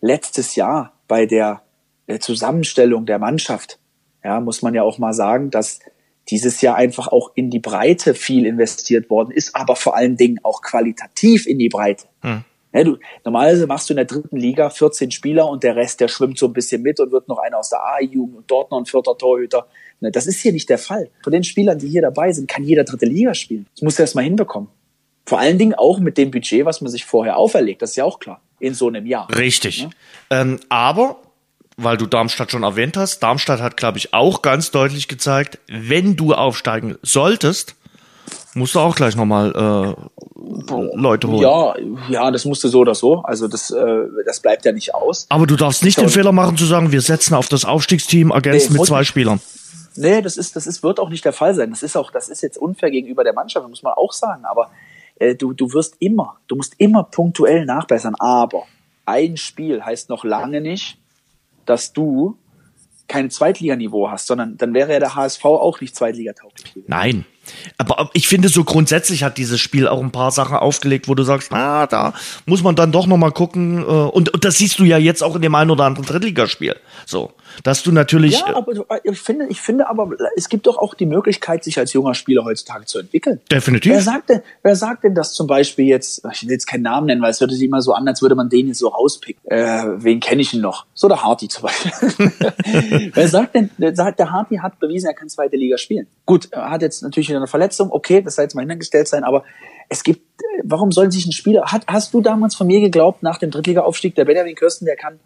letztes 0.00 0.56
Jahr 0.56 0.92
bei 1.08 1.26
der 1.26 1.62
äh, 2.06 2.18
Zusammenstellung 2.18 3.06
der 3.06 3.18
Mannschaft, 3.18 3.78
ja, 4.24 4.40
muss 4.40 4.62
man 4.62 4.74
ja 4.74 4.82
auch 4.82 4.98
mal 4.98 5.14
sagen, 5.14 5.50
dass 5.50 5.80
dieses 6.28 6.60
Jahr 6.60 6.76
einfach 6.76 7.08
auch 7.08 7.32
in 7.34 7.50
die 7.50 7.58
Breite 7.58 8.14
viel 8.14 8.46
investiert 8.46 9.10
worden 9.10 9.30
ist, 9.30 9.56
aber 9.56 9.76
vor 9.76 9.96
allen 9.96 10.16
Dingen 10.16 10.38
auch 10.42 10.62
qualitativ 10.62 11.46
in 11.46 11.58
die 11.58 11.68
Breite. 11.68 12.06
Hm. 12.20 12.44
Ja, 12.72 12.84
du, 12.84 12.98
normalerweise 13.24 13.66
machst 13.66 13.88
du 13.88 13.94
in 13.94 13.96
der 13.96 14.04
dritten 14.04 14.36
Liga 14.36 14.70
14 14.70 15.10
Spieler 15.10 15.48
und 15.48 15.64
der 15.64 15.74
Rest, 15.74 16.00
der 16.00 16.06
schwimmt 16.06 16.38
so 16.38 16.46
ein 16.46 16.52
bisschen 16.52 16.82
mit 16.82 17.00
und 17.00 17.10
wird 17.10 17.26
noch 17.26 17.38
einer 17.38 17.58
aus 17.58 17.70
der 17.70 17.82
A-Jugend 17.82 18.36
und 18.36 18.50
dort 18.50 18.70
noch 18.70 18.78
ein 18.78 18.86
vierter 18.86 19.18
Torhüter. 19.18 19.66
Ne, 20.00 20.10
das 20.10 20.26
ist 20.26 20.40
hier 20.40 20.52
nicht 20.52 20.68
der 20.68 20.78
Fall. 20.78 21.10
Von 21.22 21.32
den 21.32 21.44
Spielern, 21.44 21.78
die 21.78 21.88
hier 21.88 22.02
dabei 22.02 22.32
sind, 22.32 22.48
kann 22.48 22.64
jeder 22.64 22.84
dritte 22.84 23.06
Liga 23.06 23.34
spielen. 23.34 23.66
Das 23.74 23.82
muss 23.82 23.98
er 23.98 24.04
erst 24.04 24.14
mal 24.14 24.24
hinbekommen. 24.24 24.70
Vor 25.26 25.38
allen 25.38 25.58
Dingen 25.58 25.74
auch 25.74 26.00
mit 26.00 26.16
dem 26.18 26.30
Budget, 26.30 26.64
was 26.64 26.80
man 26.80 26.90
sich 26.90 27.04
vorher 27.04 27.36
auferlegt. 27.36 27.82
Das 27.82 27.90
ist 27.90 27.96
ja 27.96 28.04
auch 28.04 28.18
klar. 28.18 28.40
In 28.58 28.74
so 28.74 28.88
einem 28.88 29.06
Jahr. 29.06 29.28
Richtig. 29.34 29.82
Ja? 29.82 29.90
Ähm, 30.30 30.58
aber, 30.70 31.20
weil 31.76 31.98
du 31.98 32.06
Darmstadt 32.06 32.50
schon 32.50 32.62
erwähnt 32.62 32.96
hast, 32.96 33.20
Darmstadt 33.20 33.60
hat, 33.60 33.76
glaube 33.76 33.98
ich, 33.98 34.14
auch 34.14 34.42
ganz 34.42 34.70
deutlich 34.70 35.06
gezeigt, 35.06 35.58
wenn 35.68 36.16
du 36.16 36.32
aufsteigen 36.34 36.96
solltest, 37.02 37.76
musst 38.54 38.74
du 38.74 38.80
auch 38.80 38.96
gleich 38.96 39.16
nochmal 39.16 39.50
äh, 39.50 40.96
Leute 40.96 41.28
holen. 41.28 41.42
Ja, 41.42 41.74
ja, 42.08 42.30
das 42.30 42.44
musst 42.44 42.64
du 42.64 42.68
so 42.68 42.80
oder 42.80 42.94
so. 42.94 43.22
Also 43.22 43.48
das, 43.48 43.70
äh, 43.70 43.84
das 44.26 44.40
bleibt 44.40 44.64
ja 44.64 44.72
nicht 44.72 44.94
aus. 44.94 45.26
Aber 45.28 45.46
du 45.46 45.56
darfst 45.56 45.84
nicht 45.84 46.00
den 46.00 46.08
Fehler 46.08 46.32
machen 46.32 46.56
zu 46.56 46.64
sagen, 46.64 46.90
wir 46.90 47.02
setzen 47.02 47.34
auf 47.34 47.48
das 47.48 47.64
Aufstiegsteam 47.64 48.30
ergänzt 48.30 48.70
nee, 48.70 48.78
mit 48.78 48.86
zwei 48.86 49.04
Spielern. 49.04 49.40
Nee, 49.96 50.22
das 50.22 50.36
ist, 50.36 50.56
das 50.56 50.66
ist, 50.66 50.82
wird 50.82 51.00
auch 51.00 51.08
nicht 51.08 51.24
der 51.24 51.32
Fall 51.32 51.54
sein. 51.54 51.70
Das 51.70 51.82
ist 51.82 51.96
auch, 51.96 52.10
das 52.10 52.28
ist 52.28 52.42
jetzt 52.42 52.58
unfair 52.58 52.90
gegenüber 52.90 53.24
der 53.24 53.32
Mannschaft, 53.32 53.68
muss 53.68 53.82
man 53.82 53.94
auch 53.94 54.12
sagen. 54.12 54.44
Aber 54.44 54.70
äh, 55.16 55.34
du, 55.34 55.52
du 55.52 55.72
wirst 55.72 55.96
immer, 55.98 56.38
du 56.48 56.56
musst 56.56 56.74
immer 56.78 57.04
punktuell 57.04 57.64
nachbessern. 57.64 58.14
Aber 58.18 58.64
ein 59.06 59.36
Spiel 59.36 59.82
heißt 59.84 60.08
noch 60.08 60.24
lange 60.24 60.60
nicht, 60.60 60.98
dass 61.66 61.92
du 61.92 62.36
kein 63.10 63.28
Zweitliganiveau 63.28 64.08
hast, 64.08 64.28
sondern 64.28 64.56
dann 64.56 64.72
wäre 64.72 64.92
ja 64.92 65.00
der 65.00 65.16
HSV 65.16 65.44
auch 65.44 65.80
nicht 65.80 65.96
Zweitligatauglich. 65.96 66.84
Nein. 66.86 67.26
Aber 67.76 68.08
ich 68.12 68.28
finde, 68.28 68.48
so 68.48 68.62
grundsätzlich 68.62 69.24
hat 69.24 69.36
dieses 69.36 69.60
Spiel 69.60 69.88
auch 69.88 70.00
ein 70.00 70.12
paar 70.12 70.30
Sachen 70.30 70.56
aufgelegt, 70.56 71.08
wo 71.08 71.16
du 71.16 71.24
sagst, 71.24 71.50
na, 71.50 71.88
da 71.88 72.14
muss 72.46 72.62
man 72.62 72.76
dann 72.76 72.92
doch 72.92 73.08
noch 73.08 73.16
mal 73.16 73.32
gucken. 73.32 73.78
Äh, 73.78 73.84
und, 73.84 74.32
und 74.32 74.44
das 74.44 74.58
siehst 74.58 74.78
du 74.78 74.84
ja 74.84 74.96
jetzt 74.96 75.22
auch 75.22 75.34
in 75.34 75.42
dem 75.42 75.56
einen 75.56 75.72
oder 75.72 75.84
anderen 75.84 76.06
Drittligaspiel. 76.06 76.76
So, 77.04 77.32
dass 77.62 77.82
du 77.82 77.92
natürlich. 77.92 78.40
Ja, 78.40 78.56
aber 78.56 78.72
ich 79.04 79.20
finde, 79.20 79.46
ich 79.48 79.60
finde 79.60 79.88
aber, 79.88 80.10
es 80.36 80.48
gibt 80.48 80.66
doch 80.66 80.78
auch 80.78 80.94
die 80.94 81.06
Möglichkeit, 81.06 81.64
sich 81.64 81.78
als 81.78 81.92
junger 81.92 82.14
Spieler 82.14 82.44
heutzutage 82.44 82.84
zu 82.86 82.98
entwickeln. 82.98 83.40
Definitiv. 83.50 83.92
Wer 83.92 84.02
sagt 84.02 84.30
denn, 84.30 84.42
wer 84.62 84.76
sagt 84.76 85.04
denn, 85.04 85.14
dass 85.14 85.32
zum 85.32 85.46
Beispiel 85.46 85.86
jetzt, 85.86 86.22
ich 86.32 86.42
will 86.42 86.50
jetzt 86.50 86.66
keinen 86.66 86.82
Namen 86.82 87.06
nennen, 87.06 87.22
weil 87.22 87.30
es 87.30 87.40
hört 87.40 87.50
sich 87.50 87.62
immer 87.62 87.82
so 87.82 87.92
an, 87.92 88.06
als 88.08 88.22
würde 88.22 88.34
man 88.34 88.48
den 88.48 88.68
jetzt 88.68 88.78
so 88.78 88.88
rauspicken. 88.88 89.42
Äh, 89.50 89.84
wen 89.96 90.20
kenne 90.20 90.42
ich 90.42 90.50
denn 90.50 90.60
noch? 90.60 90.86
So 90.94 91.08
der 91.08 91.22
Hardy 91.22 91.48
zum 91.48 91.64
Beispiel. 91.64 92.32
wer 93.14 93.28
sagt 93.28 93.54
denn, 93.54 93.70
der, 93.78 93.94
Hardy 94.32 94.56
hat 94.56 94.78
bewiesen, 94.78 95.08
er 95.08 95.14
kann 95.14 95.28
zweite 95.28 95.56
Liga 95.56 95.78
spielen. 95.78 96.06
Gut, 96.26 96.48
er 96.52 96.70
hat 96.70 96.82
jetzt 96.82 97.02
natürlich 97.02 97.28
wieder 97.28 97.38
eine 97.38 97.46
Verletzung, 97.46 97.90
okay, 97.90 98.22
das 98.22 98.36
soll 98.36 98.44
jetzt 98.44 98.54
mal 98.54 98.66
hingestellt 98.66 99.08
sein, 99.08 99.24
aber 99.24 99.44
es 99.88 100.04
gibt, 100.04 100.22
warum 100.62 100.92
soll 100.92 101.10
sich 101.10 101.26
ein 101.26 101.32
Spieler, 101.32 101.64
hat, 101.66 101.82
hast 101.88 102.14
du 102.14 102.20
damals 102.20 102.54
von 102.54 102.66
mir 102.66 102.80
geglaubt, 102.80 103.22
nach 103.22 103.38
dem 103.38 103.50
Drittliga-Aufstieg, 103.50 104.14
der 104.14 104.24
Benjamin 104.24 104.54
Kirsten, 104.54 104.84
der 104.84 104.96
kann 104.96 105.18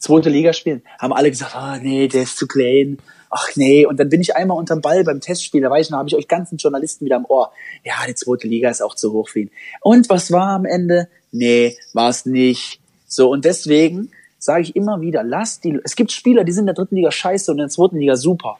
zweite 0.00 0.28
Liga 0.28 0.52
spielen? 0.52 0.82
Haben 0.98 1.12
alle 1.12 1.30
gesagt, 1.30 1.54
ah, 1.54 1.76
oh, 1.76 1.80
nee, 1.82 2.08
der 2.08 2.22
ist 2.22 2.36
zu 2.36 2.48
klein. 2.48 2.98
Ach 3.30 3.46
nee, 3.54 3.86
und 3.86 4.00
dann 4.00 4.08
bin 4.08 4.20
ich 4.20 4.34
einmal 4.34 4.58
unterm 4.58 4.80
Ball 4.80 5.04
beim 5.04 5.20
Testspiel, 5.20 5.62
da 5.62 5.70
weiß 5.70 5.86
ich 5.86 5.90
noch, 5.92 5.98
habe 5.98 6.08
ich 6.08 6.16
euch 6.16 6.26
ganzen 6.26 6.56
Journalisten 6.56 7.04
wieder 7.04 7.14
am 7.14 7.24
Ohr. 7.26 7.52
Ja, 7.84 7.94
die 8.08 8.16
zweite 8.16 8.48
Liga 8.48 8.68
ist 8.68 8.82
auch 8.82 8.96
zu 8.96 9.12
hoch 9.12 9.28
für 9.28 9.40
ihn. 9.40 9.50
Und 9.82 10.08
was 10.08 10.32
war 10.32 10.48
am 10.48 10.64
Ende? 10.64 11.08
Nee, 11.30 11.76
war 11.92 12.10
es 12.10 12.26
nicht. 12.26 12.80
So, 13.06 13.30
und 13.30 13.44
deswegen 13.44 14.10
sage 14.38 14.62
ich 14.62 14.74
immer 14.74 15.00
wieder, 15.00 15.22
lass 15.22 15.60
die, 15.60 15.78
es 15.84 15.94
gibt 15.94 16.10
Spieler, 16.10 16.42
die 16.42 16.50
sind 16.50 16.62
in 16.62 16.66
der 16.66 16.74
dritten 16.74 16.96
Liga 16.96 17.12
scheiße 17.12 17.52
und 17.52 17.58
in 17.58 17.64
der 17.64 17.68
zweiten 17.68 17.98
Liga 17.98 18.16
super. 18.16 18.58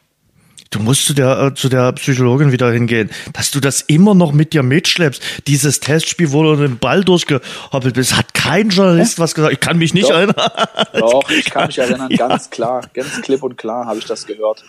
Du 0.71 0.79
musst 0.79 1.05
zu 1.05 1.15
der, 1.15 1.47
äh, 1.47 1.55
zu 1.55 1.69
der 1.69 1.91
Psychologin 1.93 2.53
wieder 2.53 2.71
hingehen, 2.71 3.11
dass 3.33 3.51
du 3.51 3.59
das 3.59 3.81
immer 3.81 4.15
noch 4.15 4.33
mit 4.33 4.53
dir 4.53 4.63
mitschleppst. 4.63 5.21
Dieses 5.49 5.81
Testspiel, 5.81 6.31
wo 6.31 6.45
du 6.45 6.55
den 6.55 6.79
Ball 6.79 7.03
durchgehoppelt 7.03 7.95
bist, 7.95 8.17
hat 8.17 8.30
kein 8.43 8.71
Journalist 8.71 9.19
was 9.19 9.35
gesagt. 9.35 9.53
Ich 9.53 9.61
kann 9.61 9.79
mich 9.79 9.95
nicht 9.95 10.11
Doch. 10.11 10.17
erinnern. 10.17 10.51
Doch, 10.93 11.31
ich 11.31 11.45
kann 11.51 11.67
mich 11.67 11.79
erinnern, 11.79 12.11
ja. 12.11 12.29
ganz 12.29 12.51
klar, 12.51 12.83
ganz 12.95 13.21
klipp 13.23 13.43
und 13.43 13.57
klar 13.57 13.87
habe 13.87 13.99
ich 13.99 14.05
das 14.07 14.27
gehört 14.27 14.65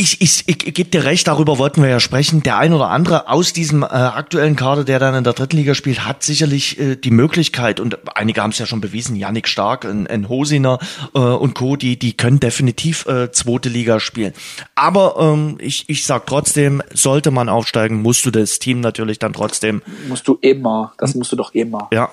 ich, 0.00 0.22
ich, 0.22 0.44
ich, 0.46 0.66
ich 0.66 0.74
gebe 0.74 0.88
dir 0.88 1.04
recht, 1.04 1.28
darüber 1.28 1.58
wollten 1.58 1.82
wir 1.82 1.90
ja 1.90 2.00
sprechen. 2.00 2.42
Der 2.42 2.56
ein 2.56 2.72
oder 2.72 2.88
andere 2.88 3.28
aus 3.28 3.52
diesem 3.52 3.82
äh, 3.82 3.86
aktuellen 3.86 4.56
Kader, 4.56 4.82
der 4.82 4.98
dann 4.98 5.14
in 5.14 5.24
der 5.24 5.34
dritten 5.34 5.58
Liga 5.58 5.74
spielt, 5.74 6.06
hat 6.06 6.22
sicherlich 6.22 6.80
äh, 6.80 6.96
die 6.96 7.10
Möglichkeit, 7.10 7.80
und 7.80 7.98
einige 8.16 8.42
haben 8.42 8.50
es 8.50 8.58
ja 8.58 8.64
schon 8.64 8.80
bewiesen, 8.80 9.14
Yannick 9.14 9.46
Stark, 9.46 9.84
ein, 9.84 10.06
ein 10.06 10.30
Hosiner 10.30 10.78
äh, 11.14 11.18
und 11.18 11.54
Co., 11.54 11.76
die, 11.76 11.98
die 11.98 12.16
können 12.16 12.40
definitiv 12.40 13.04
äh, 13.06 13.30
zweite 13.30 13.68
Liga 13.68 14.00
spielen. 14.00 14.32
Aber 14.74 15.16
ähm, 15.18 15.58
ich, 15.60 15.84
ich 15.88 16.06
sag 16.06 16.26
trotzdem, 16.26 16.82
sollte 16.94 17.30
man 17.30 17.50
aufsteigen, 17.50 18.00
musst 18.00 18.24
du 18.24 18.30
das 18.30 18.58
Team 18.58 18.80
natürlich 18.80 19.18
dann 19.18 19.34
trotzdem. 19.34 19.82
Musst 20.08 20.26
du 20.26 20.38
immer, 20.40 20.94
das 20.96 21.14
musst 21.14 21.30
du 21.32 21.36
doch 21.36 21.52
immer. 21.52 21.88
Ja. 21.92 22.08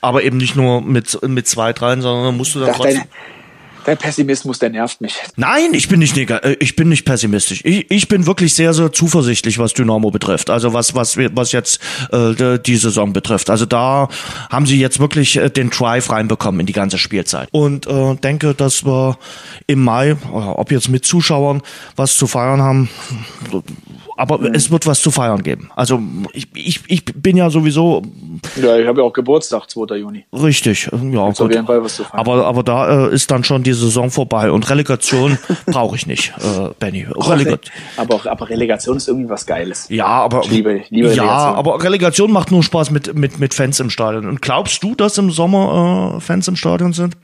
Aber 0.00 0.22
eben 0.22 0.36
nicht 0.36 0.56
nur 0.56 0.80
mit, 0.80 1.18
mit 1.26 1.48
zwei, 1.48 1.72
dreien, 1.72 2.02
sondern 2.02 2.36
musst 2.36 2.54
du 2.54 2.60
dann 2.60 2.74
trotzdem. 2.74 2.98
Deine 2.98 3.08
der 3.88 3.96
Pessimismus, 3.96 4.58
der 4.58 4.68
nervt 4.68 5.00
mich. 5.00 5.14
Nein, 5.36 5.72
ich 5.72 5.88
bin 5.88 5.98
nicht 5.98 6.16
äh, 6.16 6.56
ich 6.60 6.76
bin 6.76 6.90
nicht 6.90 7.04
pessimistisch. 7.06 7.62
Ich, 7.64 7.90
ich 7.90 8.06
bin 8.06 8.26
wirklich 8.26 8.54
sehr 8.54 8.74
sehr 8.74 8.92
zuversichtlich, 8.92 9.58
was 9.58 9.72
Dynamo 9.72 10.10
betrifft. 10.10 10.50
Also 10.50 10.74
was 10.74 10.94
was 10.94 11.16
was 11.16 11.52
jetzt 11.52 11.80
äh, 12.12 12.58
die 12.58 12.76
Saison 12.76 13.12
betrifft. 13.14 13.48
Also 13.48 13.64
da 13.64 14.08
haben 14.50 14.66
sie 14.66 14.78
jetzt 14.78 15.00
wirklich 15.00 15.36
äh, 15.36 15.48
den 15.48 15.70
Drive 15.70 16.10
reinbekommen 16.10 16.60
in 16.60 16.66
die 16.66 16.74
ganze 16.74 16.98
Spielzeit 16.98 17.48
und 17.50 17.86
äh, 17.86 18.14
denke, 18.16 18.54
dass 18.54 18.84
wir 18.84 19.16
im 19.66 19.82
Mai, 19.82 20.16
ob 20.32 20.70
jetzt 20.70 20.90
mit 20.90 21.06
Zuschauern 21.06 21.62
was 21.96 22.16
zu 22.16 22.26
feiern 22.26 22.60
haben, 22.60 22.90
aber 24.18 24.38
mhm. 24.38 24.54
es 24.54 24.70
wird 24.70 24.84
was 24.86 25.00
zu 25.00 25.12
feiern 25.12 25.44
geben. 25.44 25.70
Also 25.76 26.00
ich, 26.32 26.48
ich, 26.54 26.80
ich 26.88 27.04
bin 27.04 27.36
ja 27.36 27.50
sowieso. 27.50 28.02
Ja, 28.60 28.76
ich 28.76 28.86
habe 28.86 29.00
ja 29.00 29.06
auch 29.06 29.12
Geburtstag, 29.12 29.70
2. 29.70 29.96
Juni. 29.96 30.24
Richtig, 30.32 30.90
ja. 30.92 30.98
Gut. 30.98 31.40
Auf 31.40 31.50
jeden 31.50 31.66
Fall 31.66 31.82
was 31.84 31.96
zu 31.96 32.04
feiern. 32.04 32.20
Aber, 32.20 32.44
aber 32.44 32.62
da 32.64 33.06
äh, 33.06 33.14
ist 33.14 33.30
dann 33.30 33.44
schon 33.44 33.62
die 33.62 33.72
Saison 33.72 34.10
vorbei 34.10 34.50
und 34.50 34.68
Relegation 34.68 35.38
brauche 35.66 35.94
ich 35.94 36.06
nicht, 36.08 36.32
äh, 36.38 36.70
Benny. 36.80 37.06
Releg 37.08 37.60
aber, 37.96 38.20
aber 38.28 38.48
Relegation 38.50 38.96
ist 38.96 39.06
irgendwie 39.06 39.30
was 39.30 39.46
Geiles. 39.46 39.86
Ja, 39.88 40.06
aber 40.06 40.40
ich 40.42 40.50
liebe, 40.50 40.78
ich 40.78 40.90
liebe 40.90 41.14
ja, 41.14 41.22
Relegation. 41.22 41.54
aber 41.54 41.84
Relegation 41.84 42.32
macht 42.32 42.50
nur 42.50 42.64
Spaß 42.64 42.90
mit, 42.90 43.14
mit, 43.14 43.38
mit 43.38 43.54
Fans 43.54 43.78
im 43.78 43.88
Stadion. 43.88 44.26
Und 44.26 44.42
glaubst 44.42 44.82
du, 44.82 44.96
dass 44.96 45.16
im 45.18 45.30
Sommer 45.30 46.16
äh, 46.16 46.20
Fans 46.20 46.48
im 46.48 46.56
Stadion 46.56 46.92
sind? 46.92 47.16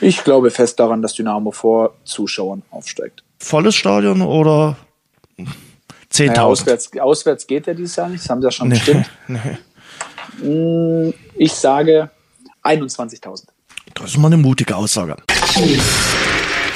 Ich 0.00 0.24
glaube 0.24 0.50
fest 0.50 0.80
daran, 0.80 1.00
dass 1.00 1.14
Dynamo 1.14 1.52
vor 1.52 1.94
Zuschauern 2.04 2.62
aufsteigt. 2.72 3.22
Volles 3.38 3.76
Stadion 3.76 4.20
oder 4.20 4.76
10.000. 6.14 6.26
Naja, 6.26 6.44
auswärts, 6.44 6.90
auswärts 6.98 7.46
geht 7.46 7.66
ja 7.66 7.74
dieses 7.74 7.96
Jahr 7.96 8.08
nicht, 8.08 8.22
das 8.22 8.30
haben 8.30 8.40
sie 8.40 8.46
ja 8.46 8.50
schon 8.52 8.68
nee, 8.68 8.74
bestimmt. 8.74 9.10
Nee. 9.28 9.58
Hm, 10.40 11.14
ich 11.36 11.52
sage 11.52 12.10
21.000. 12.62 13.44
Das 13.94 14.10
ist 14.10 14.18
mal 14.18 14.28
eine 14.28 14.36
mutige 14.36 14.76
Aussage. 14.76 15.16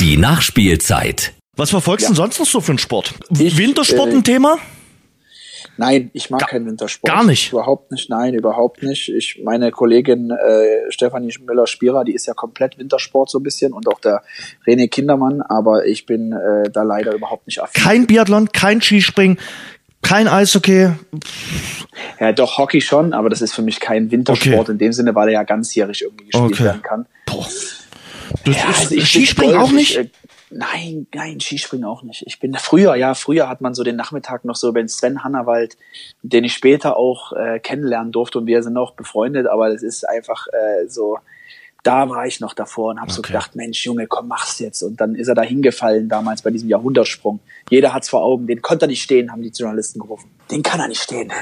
Die 0.01 0.17
Nachspielzeit. 0.17 1.35
Was 1.57 1.71
verfolgst 1.71 2.05
du 2.05 2.05
ja. 2.05 2.11
denn 2.11 2.17
sonst 2.17 2.39
noch 2.39 2.47
so 2.47 2.61
für 2.61 2.73
einen 2.73 2.79
Sport? 2.79 3.15
Ich, 3.37 3.57
Wintersport 3.57 4.11
äh, 4.11 4.17
ein 4.17 4.25
Thema? 4.25 4.59
Nein, 5.79 6.11
ich 6.13 6.29
mag 6.29 6.41
Gar, 6.41 6.49
keinen 6.49 6.67
Wintersport. 6.67 7.13
Gar 7.13 7.25
nicht. 7.25 7.53
Überhaupt 7.53 7.93
nicht, 7.93 8.11
nein, 8.11 8.35
überhaupt 8.35 8.83
nicht. 8.83 9.09
Ich, 9.09 9.41
meine 9.45 9.71
Kollegin 9.71 10.31
äh, 10.31 10.91
Stefanie 10.91 11.33
Müller-Spierer, 11.41 12.05
die 12.05 12.15
ist 12.15 12.27
ja 12.27 12.35
komplett 12.35 12.79
Wintersport 12.79 13.31
so 13.31 13.39
ein 13.39 13.45
bisschen 13.45 13.73
und 13.73 13.87
auch 13.87 14.01
der 14.01 14.23
René 14.67 14.89
Kindermann, 14.89 15.41
aber 15.41 15.87
ich 15.87 16.05
bin 16.05 16.33
äh, 16.33 16.69
da 16.71 16.83
leider 16.83 17.15
überhaupt 17.15 17.47
nicht 17.47 17.63
affin. 17.63 17.81
Kein 17.81 18.07
Biathlon, 18.09 18.51
kein 18.51 18.83
Skispringen, 18.83 19.39
kein 20.03 20.27
Eishockey. 20.27 20.91
Ja, 22.19 22.33
doch 22.33 22.59
Hockey 22.59 22.81
schon, 22.81 23.13
aber 23.13 23.31
das 23.31 23.41
ist 23.41 23.55
für 23.55 23.63
mich 23.63 23.79
kein 23.79 24.11
Wintersport 24.11 24.61
okay. 24.63 24.73
in 24.73 24.79
dem 24.79 24.93
Sinne, 24.93 25.15
weil 25.15 25.29
er 25.29 25.35
ja 25.35 25.43
ganzjährig 25.45 26.03
irgendwie 26.03 26.25
gespielt 26.25 26.53
okay. 26.53 26.65
werden 26.65 26.83
kann. 26.83 27.07
Boah. 27.25 27.47
Das 28.45 28.57
ja, 28.57 28.71
ist, 28.71 28.93
also 28.93 29.01
Skispringen 29.01 29.57
auch 29.57 29.71
nicht? 29.71 29.93
Ich, 29.93 29.99
äh, 29.99 30.11
Nein, 30.51 31.07
nein, 31.15 31.41
Skispringen 31.41 31.85
auch 31.85 32.03
nicht. 32.03 32.25
Ich 32.27 32.41
bin 32.41 32.55
früher, 32.55 32.95
ja, 32.95 33.15
früher 33.15 33.49
hat 33.49 33.61
man 33.61 33.75
so 33.75 33.85
den 33.85 33.97
Nachmittag 33.97 34.45
noch 34.45 34.57
so 34.57 34.69
über 34.69 34.81
den 34.81 34.89
Sven 34.89 35.23
Hannawald, 35.23 35.77
den 36.23 36.45
ich 36.45 36.55
später 36.55 36.97
auch 36.97 37.33
äh, 37.33 37.59
kennenlernen 37.59 38.13
durfte 38.13 38.39
und 38.39 38.47
wir 38.47 38.63
sind 38.63 38.73
noch 38.73 38.93
befreundet, 38.93 39.47
aber 39.47 39.71
das 39.71 39.83
ist 39.83 40.09
einfach 40.09 40.47
äh, 40.49 40.89
so, 40.89 41.19
da 41.83 42.09
war 42.09 42.27
ich 42.27 42.41
noch 42.41 42.55
davor 42.55 42.91
und 42.91 43.01
habe 43.01 43.11
okay. 43.11 43.17
so 43.17 43.23
gedacht, 43.23 43.57
Mensch, 43.57 43.85
Junge, 43.85 44.07
komm, 44.07 44.29
mach's 44.29 44.59
jetzt. 44.59 44.83
Und 44.83 45.01
dann 45.01 45.15
ist 45.15 45.29
er 45.29 45.35
da 45.35 45.43
hingefallen 45.43 46.09
damals 46.09 46.43
bei 46.43 46.51
diesem 46.51 46.69
Jahrhundertsprung. 46.69 47.41
Jeder 47.71 47.93
hat's 47.93 48.09
vor 48.09 48.23
Augen, 48.23 48.47
den 48.47 48.63
konnte 48.63 48.87
er 48.87 48.89
nicht 48.89 49.03
stehen, 49.03 49.31
haben 49.31 49.43
die 49.43 49.51
Journalisten 49.51 50.01
gerufen. 50.01 50.31
Den 50.51 50.63
kann 50.63 50.81
er 50.81 50.89
nicht 50.89 51.03
stehen. 51.03 51.33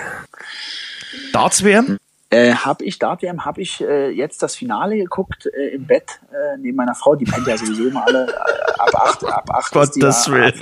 Darts 1.32 1.64
WM? 1.64 1.98
Äh, 2.28 2.54
habe 2.54 2.84
ich, 2.84 2.98
Dart 2.98 3.22
WM, 3.22 3.44
habe 3.44 3.62
ich 3.62 3.80
äh, 3.80 4.10
jetzt 4.10 4.42
das 4.42 4.56
Finale 4.56 4.96
geguckt 4.96 5.46
äh, 5.46 5.68
im 5.68 5.86
Bett 5.86 6.20
äh, 6.32 6.56
neben 6.58 6.76
meiner 6.76 6.96
Frau. 6.96 7.14
Die 7.14 7.24
pennt 7.24 7.46
ja 7.46 7.56
sowieso 7.56 7.86
immer 7.86 8.04
alle 8.04 8.26
äh, 8.26 8.72
ab 8.78 8.94
acht, 8.94 9.24
ab 9.24 9.48
acht 9.52 9.72
Gottes 9.72 10.28
Willen. 10.28 10.52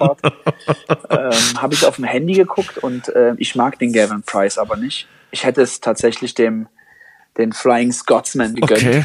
ähm, 1.10 1.62
habe 1.62 1.72
ich 1.72 1.86
auf 1.86 1.96
dem 1.96 2.04
Handy 2.04 2.34
geguckt 2.34 2.78
und 2.78 3.08
äh, 3.08 3.34
ich 3.38 3.54
mag 3.54 3.78
den 3.78 3.94
Gavin 3.94 4.22
Price 4.22 4.58
aber 4.58 4.76
nicht. 4.76 5.08
Ich 5.30 5.44
hätte 5.44 5.62
es 5.62 5.80
tatsächlich 5.80 6.34
dem 6.34 6.68
den 7.38 7.52
Flying 7.52 7.92
Scotsman 7.92 8.54
gegönnt. 8.54 8.82
Okay. 8.82 9.04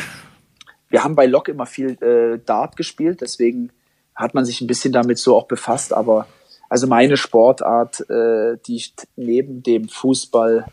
Wir 0.89 1.03
haben 1.03 1.15
bei 1.15 1.25
Lok 1.25 1.47
immer 1.47 1.65
viel 1.65 1.91
äh, 2.03 2.39
Dart 2.45 2.75
gespielt, 2.75 3.21
deswegen 3.21 3.71
hat 4.15 4.33
man 4.33 4.43
sich 4.43 4.59
ein 4.61 4.67
bisschen 4.67 4.91
damit 4.91 5.17
so 5.17 5.35
auch 5.37 5.47
befasst. 5.47 5.93
Aber 5.93 6.27
also 6.67 6.87
meine 6.87 7.15
Sportart, 7.15 8.01
äh, 8.09 8.57
die 8.65 8.75
ich 8.75 8.93
neben 9.15 9.63
dem 9.63 9.87
Fußball 9.87 10.65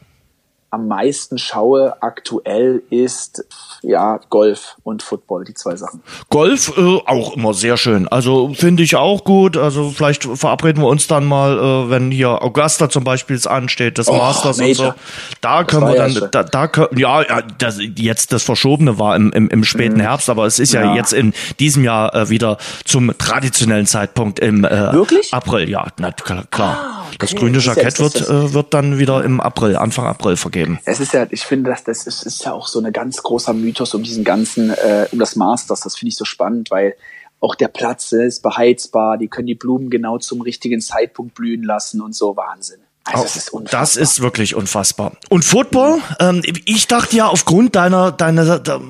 am 0.70 0.88
meisten 0.88 1.38
schaue 1.38 2.02
aktuell 2.02 2.82
ist 2.90 3.44
ja 3.82 4.18
Golf 4.30 4.76
und 4.82 5.02
Football, 5.02 5.44
die 5.44 5.54
zwei 5.54 5.76
Sachen. 5.76 6.02
Golf 6.28 6.76
äh, 6.76 6.98
auch 7.06 7.36
immer 7.36 7.54
sehr 7.54 7.76
schön. 7.76 8.08
Also 8.08 8.52
finde 8.54 8.82
ich 8.82 8.96
auch 8.96 9.24
gut. 9.24 9.56
Also 9.56 9.90
vielleicht 9.90 10.24
verabreden 10.24 10.82
wir 10.82 10.88
uns 10.88 11.06
dann 11.06 11.24
mal, 11.24 11.56
äh, 11.56 11.90
wenn 11.90 12.10
hier 12.10 12.42
Augusta 12.42 12.90
zum 12.90 13.04
Beispiel 13.04 13.36
ansteht, 13.46 13.98
das 13.98 14.08
oh, 14.08 14.16
Masters 14.16 14.58
Major. 14.58 14.88
und 14.88 14.94
so. 14.94 15.00
Da 15.40 15.62
das 15.62 15.70
können 15.70 15.86
wir 15.86 15.94
dann, 15.94 16.12
ja 16.12 16.26
da, 16.26 16.42
da 16.42 16.68
können, 16.68 16.98
ja, 16.98 17.42
das, 17.58 17.78
jetzt 17.96 18.32
das 18.32 18.42
Verschobene 18.42 18.98
war 18.98 19.14
im, 19.14 19.32
im, 19.32 19.48
im 19.48 19.64
späten 19.64 19.96
mhm. 19.96 20.00
Herbst, 20.02 20.28
aber 20.28 20.46
es 20.46 20.58
ist 20.58 20.72
ja, 20.72 20.82
ja, 20.82 20.94
jetzt 20.94 21.12
in 21.12 21.32
diesem 21.60 21.84
Jahr 21.84 22.14
äh, 22.14 22.30
wieder 22.30 22.58
zum 22.84 23.16
traditionellen 23.18 23.86
Zeitpunkt 23.86 24.40
im 24.40 24.64
äh, 24.64 24.92
Wirklich? 24.92 25.32
April. 25.32 25.68
Ja, 25.68 25.86
na, 25.98 26.12
klar. 26.12 26.78
Ah. 26.80 26.95
Das 27.18 27.34
grüne 27.34 27.58
Jackett 27.58 27.98
wird, 27.98 28.20
äh, 28.28 28.52
wird 28.52 28.74
dann 28.74 28.98
wieder 28.98 29.24
im 29.24 29.40
April, 29.40 29.76
Anfang 29.76 30.06
April 30.06 30.36
vergeben 30.36 30.56
geben. 30.56 30.78
Es 30.84 31.00
ist 31.00 31.12
ja, 31.12 31.26
ich 31.30 31.42
finde, 31.42 31.70
dass 31.70 31.84
das 31.84 32.06
ist, 32.06 32.24
ist 32.24 32.44
ja 32.44 32.52
auch 32.52 32.66
so 32.66 32.78
eine 32.78 32.92
ganz 32.92 33.22
großer 33.22 33.52
Mythos 33.52 33.94
um 33.94 34.02
diesen 34.02 34.24
ganzen, 34.24 34.70
äh, 34.70 35.06
um 35.12 35.18
das 35.18 35.36
Masters. 35.36 35.80
Das 35.80 35.96
finde 35.96 36.10
ich 36.10 36.16
so 36.16 36.24
spannend, 36.24 36.70
weil 36.70 36.94
auch 37.40 37.54
der 37.54 37.68
Platz 37.68 38.12
ist 38.12 38.42
beheizbar, 38.42 39.18
die 39.18 39.28
können 39.28 39.46
die 39.46 39.54
Blumen 39.54 39.90
genau 39.90 40.18
zum 40.18 40.40
richtigen 40.40 40.80
Zeitpunkt 40.80 41.34
blühen 41.34 41.62
lassen 41.62 42.00
und 42.00 42.14
so 42.14 42.36
Wahnsinn. 42.36 42.80
Also 43.04 43.22
das, 43.22 43.36
ist 43.36 43.52
unfassbar. 43.52 43.80
das 43.80 43.96
ist 43.96 44.20
wirklich 44.20 44.54
unfassbar. 44.56 45.12
Und 45.28 45.44
Football? 45.44 46.00
Ähm, 46.18 46.42
ich 46.64 46.88
dachte 46.88 47.14
ja 47.14 47.28
aufgrund 47.28 47.76
deiner, 47.76 48.10
deiner, 48.10 48.58
deiner 48.58 48.82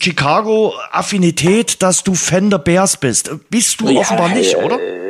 Chicago-Affinität, 0.00 1.82
dass 1.82 2.04
du 2.04 2.14
Fan 2.14 2.48
der 2.48 2.58
Bears 2.58 2.96
bist. 2.96 3.30
Bist 3.50 3.82
du 3.82 3.90
ja, 3.90 4.00
offenbar 4.00 4.30
nicht, 4.30 4.56
oder? 4.56 4.80
Äh, 4.80 5.03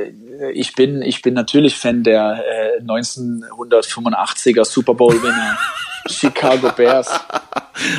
ich 0.52 0.74
bin, 0.74 1.02
ich 1.02 1.22
bin 1.22 1.34
natürlich 1.34 1.76
Fan 1.76 2.02
der 2.02 2.42
äh, 2.78 2.82
1985er 2.82 4.64
Super 4.64 4.94
Bowl 4.94 5.22
Winner 5.22 5.58
Chicago 6.08 6.70
Bears. 6.70 7.08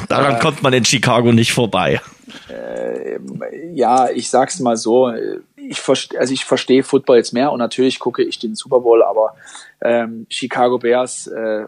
Daran 0.07 0.35
äh, 0.35 0.39
kommt 0.39 0.61
man 0.63 0.73
in 0.73 0.85
Chicago 0.85 1.31
nicht 1.31 1.53
vorbei. 1.53 2.01
Äh, 2.49 3.19
ja, 3.73 4.09
ich 4.09 4.29
sag's 4.29 4.59
mal 4.59 4.77
so. 4.77 5.11
ich 5.55 5.79
verstehe, 5.79 6.19
also 6.19 6.33
ich 6.33 6.45
verstehe 6.45 6.83
Football 6.83 7.17
jetzt 7.17 7.33
mehr 7.33 7.51
und 7.51 7.59
natürlich 7.59 7.99
gucke 7.99 8.23
ich 8.23 8.39
den 8.39 8.55
Super 8.55 8.79
Bowl, 8.79 9.03
aber 9.03 9.35
ähm, 9.81 10.27
Chicago 10.29 10.77
Bears 10.77 11.27
äh, 11.27 11.65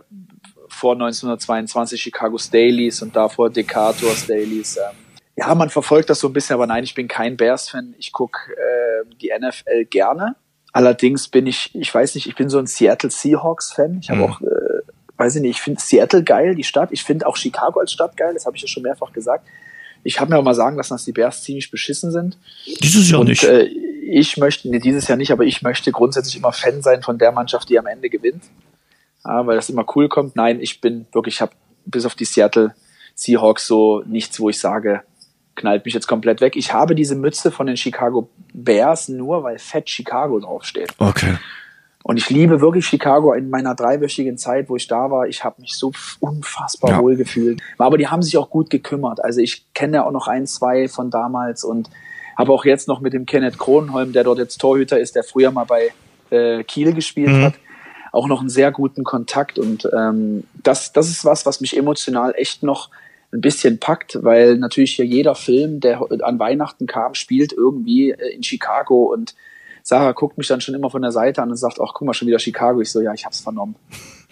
vor 0.69 0.93
1922 0.93 2.01
Chicago 2.01 2.37
Staleys 2.37 3.01
und 3.01 3.15
davor 3.15 3.49
Decatur 3.49 4.15
Staleys. 4.15 4.77
Ähm, 4.77 4.95
ja, 5.37 5.53
man 5.53 5.69
verfolgt 5.69 6.09
das 6.09 6.19
so 6.19 6.27
ein 6.27 6.33
bisschen, 6.33 6.55
aber 6.55 6.67
nein, 6.67 6.83
ich 6.83 6.95
bin 6.95 7.07
kein 7.07 7.37
Bears-Fan. 7.37 7.93
Ich 7.99 8.11
gucke 8.11 8.53
äh, 8.53 9.05
die 9.21 9.31
NFL 9.37 9.85
gerne. 9.85 10.35
Allerdings 10.77 11.27
bin 11.27 11.47
ich, 11.47 11.73
ich 11.73 11.91
weiß 11.91 12.13
nicht, 12.13 12.27
ich 12.27 12.35
bin 12.35 12.49
so 12.49 12.59
ein 12.59 12.67
Seattle 12.67 13.09
Seahawks-Fan. 13.09 13.97
Ich 13.99 14.11
habe 14.11 14.19
mhm. 14.19 14.25
auch, 14.25 14.41
äh, 14.41 14.81
weiß 15.17 15.37
ich 15.37 15.41
nicht, 15.41 15.57
ich 15.57 15.61
finde 15.63 15.81
Seattle 15.81 16.23
geil, 16.23 16.53
die 16.53 16.63
Stadt. 16.63 16.89
Ich 16.91 17.03
finde 17.03 17.25
auch 17.25 17.35
Chicago 17.35 17.79
als 17.79 17.91
Stadt 17.91 18.15
geil, 18.15 18.35
das 18.35 18.45
habe 18.45 18.55
ich 18.55 18.61
ja 18.61 18.67
schon 18.67 18.83
mehrfach 18.83 19.11
gesagt. 19.11 19.47
Ich 20.03 20.19
habe 20.19 20.29
mir 20.29 20.37
auch 20.37 20.43
mal 20.43 20.53
sagen 20.53 20.77
lassen, 20.77 20.93
dass 20.93 21.03
die 21.03 21.13
Bears 21.13 21.41
ziemlich 21.41 21.71
beschissen 21.71 22.11
sind. 22.11 22.37
Dieses 22.83 23.09
Jahr 23.09 23.21
und, 23.21 23.29
nicht. 23.29 23.43
Äh, 23.43 23.63
ich 23.63 24.37
möchte, 24.37 24.69
nee, 24.69 24.77
dieses 24.77 25.07
Jahr 25.07 25.17
nicht, 25.17 25.31
aber 25.31 25.45
ich 25.45 25.63
möchte 25.63 25.91
grundsätzlich 25.91 26.37
immer 26.37 26.51
Fan 26.51 26.83
sein 26.83 27.01
von 27.01 27.17
der 27.17 27.31
Mannschaft, 27.31 27.69
die 27.69 27.79
am 27.79 27.87
Ende 27.87 28.11
gewinnt. 28.11 28.43
Ja, 29.25 29.47
weil 29.47 29.55
das 29.55 29.71
immer 29.71 29.85
cool 29.95 30.09
kommt. 30.09 30.35
Nein, 30.35 30.61
ich 30.61 30.79
bin 30.79 31.07
wirklich, 31.11 31.37
ich 31.37 31.41
habe 31.41 31.53
bis 31.87 32.05
auf 32.05 32.13
die 32.13 32.25
Seattle 32.25 32.75
Seahawks 33.15 33.65
so 33.65 34.03
nichts, 34.05 34.39
wo 34.39 34.47
ich 34.49 34.59
sage, 34.59 35.01
knallt 35.57 35.83
mich 35.83 35.93
jetzt 35.93 36.07
komplett 36.07 36.39
weg. 36.39 36.55
Ich 36.55 36.71
habe 36.71 36.95
diese 36.95 37.15
Mütze 37.15 37.51
von 37.51 37.67
den 37.67 37.75
Chicago 37.75 38.29
Bears 38.53 39.09
nur, 39.09 39.43
weil 39.43 39.59
Fett 39.59 39.89
Chicago 39.89 40.39
draufsteht. 40.39 40.93
Okay. 40.97 41.35
Und 42.03 42.15
ich 42.15 42.29
liebe 42.29 42.61
wirklich 42.61 42.85
Chicago 42.85 43.33
in 43.33 43.49
meiner 43.49 43.75
dreiwöchigen 43.75 44.37
Zeit, 44.37 44.69
wo 44.69 44.77
ich 44.77 44.87
da 44.87 45.11
war. 45.11 45.27
Ich 45.27 45.43
habe 45.43 45.59
mich 45.61 45.73
so 45.73 45.91
unfassbar 46.21 46.91
ja. 46.91 46.99
wohl 47.01 47.17
gefühlt. 47.17 47.61
Aber 47.77 47.97
die 47.97 48.07
haben 48.07 48.21
sich 48.21 48.37
auch 48.37 48.49
gut 48.49 48.69
gekümmert. 48.69 49.21
Also 49.21 49.41
ich 49.41 49.65
kenne 49.73 49.97
ja 49.97 50.05
auch 50.05 50.11
noch 50.11 50.29
ein, 50.29 50.47
zwei 50.47 50.87
von 50.87 51.11
damals 51.11 51.65
und 51.65 51.89
habe 52.37 52.53
auch 52.53 52.63
jetzt 52.63 52.87
noch 52.87 53.01
mit 53.01 53.11
dem 53.11 53.25
Kenneth 53.25 53.57
Kronholm, 53.57 54.13
der 54.13 54.23
dort 54.23 54.37
jetzt 54.37 54.59
Torhüter 54.59 54.97
ist, 54.97 55.15
der 55.15 55.23
früher 55.23 55.51
mal 55.51 55.65
bei 55.65 55.91
äh, 56.29 56.63
Kiel 56.63 56.93
gespielt 56.93 57.33
mhm. 57.33 57.43
hat, 57.43 57.55
auch 58.13 58.27
noch 58.27 58.39
einen 58.39 58.49
sehr 58.49 58.71
guten 58.71 59.03
Kontakt. 59.03 59.59
Und 59.59 59.89
ähm, 59.93 60.45
das, 60.63 60.93
das 60.93 61.09
ist 61.09 61.25
was, 61.25 61.45
was 61.45 61.59
mich 61.59 61.75
emotional 61.75 62.33
echt 62.37 62.63
noch 62.63 62.89
ein 63.31 63.41
bisschen 63.41 63.79
packt, 63.79 64.23
weil 64.23 64.57
natürlich 64.57 64.95
hier 64.95 65.05
jeder 65.05 65.35
Film, 65.35 65.79
der 65.79 66.01
an 66.21 66.39
Weihnachten 66.39 66.87
kam, 66.87 67.13
spielt 67.13 67.53
irgendwie 67.53 68.11
äh, 68.11 68.33
in 68.33 68.43
Chicago 68.43 69.13
und 69.13 69.35
Sarah 69.83 70.11
guckt 70.11 70.37
mich 70.37 70.47
dann 70.47 70.59
schon 70.59 70.75
immer 70.75 70.89
von 70.89 71.01
der 71.01 71.13
Seite 71.13 71.41
an 71.41 71.49
und 71.49 71.55
sagt, 71.55 71.79
ach, 71.79 71.93
guck 71.93 72.05
mal, 72.05 72.13
schon 72.13 72.27
wieder 72.27 72.39
Chicago. 72.39 72.81
Ich 72.81 72.91
so, 72.91 72.99
ja, 72.99 73.13
ich 73.13 73.25
hab's 73.25 73.39
vernommen. 73.39 73.75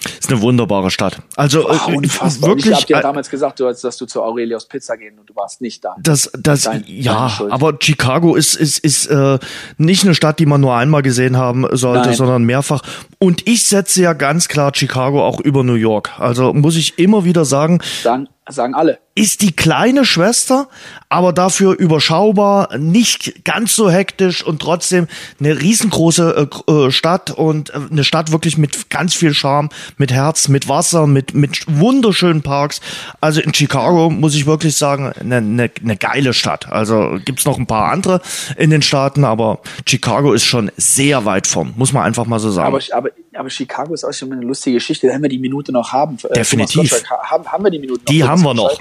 Ist 0.06 0.30
eine 0.30 0.42
wunderbare 0.42 0.92
Stadt. 0.92 1.20
Also 1.38 1.70
Ach, 1.70 1.88
äh, 1.88 1.96
unfassbar. 1.96 2.50
wirklich. 2.50 2.68
ich 2.68 2.74
habe 2.74 2.86
dir 2.86 3.00
damals 3.00 3.30
gesagt, 3.30 3.62
du, 3.62 3.64
dass 3.64 3.98
du 3.98 4.06
zu 4.06 4.22
Aurelios 4.22 4.66
Pizza 4.66 4.98
gehen 4.98 5.18
und 5.18 5.30
du 5.30 5.36
warst 5.36 5.62
nicht 5.62 5.86
da. 5.86 5.96
Das, 6.02 6.30
das, 6.38 6.64
Dein, 6.64 6.84
ja, 6.86 7.32
aber 7.50 7.78
Chicago 7.80 8.36
ist 8.36 8.56
ist 8.56 8.80
ist 8.80 9.08
äh, 9.08 9.40
nicht 9.78 10.04
eine 10.04 10.14
Stadt, 10.14 10.40
die 10.40 10.46
man 10.46 10.60
nur 10.60 10.76
einmal 10.76 11.02
gesehen 11.02 11.38
haben 11.38 11.66
sollte, 11.72 12.10
Nein. 12.10 12.16
sondern 12.16 12.44
mehrfach. 12.44 12.82
Und 13.18 13.48
ich 13.48 13.66
setze 13.66 14.02
ja 14.02 14.12
ganz 14.12 14.50
klar 14.50 14.74
Chicago 14.76 15.26
auch 15.26 15.40
über 15.40 15.64
New 15.64 15.76
York. 15.76 16.20
Also 16.20 16.54
muss 16.54 16.76
ich 16.76 17.00
immer 17.00 17.24
wieder 17.24 17.46
sagen. 17.46 17.80
Dann 18.04 18.28
sagen 18.54 18.76
alle. 18.76 19.00
Ist 19.16 19.42
die 19.42 19.56
kleine 19.56 20.06
Schwester, 20.06 20.68
aber 21.10 21.34
dafür 21.34 21.74
überschaubar, 21.80 22.78
nicht 22.78 23.46
ganz 23.46 23.76
so 23.76 23.90
hektisch 23.90 24.44
und 24.44 24.62
trotzdem 24.62 25.08
eine 25.40 25.60
riesengroße 25.60 26.50
äh, 26.68 26.72
äh 26.72 26.92
Stadt 26.92 27.32
und 27.32 27.70
äh, 27.70 27.80
eine 27.90 28.04
Stadt 28.04 28.32
wirklich 28.32 28.58
mit 28.58 28.90
ganz 28.90 29.16
viel 29.16 29.34
Charme, 29.34 29.70
mit 29.98 30.12
Herz, 30.12 30.48
mit 30.48 30.68
Wasser, 30.68 31.08
mit, 31.08 31.34
mit 31.34 31.64
wunderschönen 31.68 32.42
Parks. 32.42 32.82
Also 33.22 33.42
in 33.42 33.54
Chicago 33.54 34.10
muss 34.10 34.36
ich 34.36 34.46
wirklich 34.46 34.76
sagen, 34.76 35.12
eine, 35.20 35.38
eine, 35.38 35.72
eine 35.82 35.98
geile 35.98 36.34
Stadt. 36.34 36.72
Also 36.72 37.18
gibt's 37.24 37.46
noch 37.46 37.58
ein 37.58 37.68
paar 37.68 37.92
andere 37.92 38.22
in 38.58 38.70
den 38.70 38.82
Staaten, 38.82 39.24
aber 39.24 39.62
Chicago 39.88 40.34
ist 40.34 40.46
schon 40.46 40.72
sehr 40.78 41.26
weit 41.26 41.48
vorn, 41.48 41.74
muss 41.78 41.94
man 41.94 42.04
einfach 42.04 42.26
mal 42.26 42.40
so 42.40 42.52
sagen. 42.52 42.68
Aber, 42.68 42.80
aber 42.92 43.10
aber 43.36 43.50
Chicago 43.50 43.94
ist 43.94 44.04
auch 44.04 44.14
schon 44.14 44.32
eine 44.32 44.42
lustige 44.42 44.76
Geschichte. 44.76 45.08
Wenn 45.08 45.22
wir 45.22 45.30
die 45.30 45.40
Minute 45.40 45.72
noch 45.72 45.92
haben. 45.92 46.18
Äh, 46.30 46.34
Definitiv. 46.34 47.04
Haben, 47.10 47.52
haben 47.52 47.64
wir 47.64 47.72
die 47.72 47.80
Minute 47.80 48.02
noch? 48.02 48.06
Die 48.06 48.24
haben 48.24 48.42
wir 48.42 48.54
noch. 48.54 48.80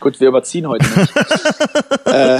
Gut, 0.00 0.20
wir 0.20 0.28
überziehen 0.28 0.66
heute 0.68 0.86
nicht. 0.98 1.12
äh, 2.06 2.38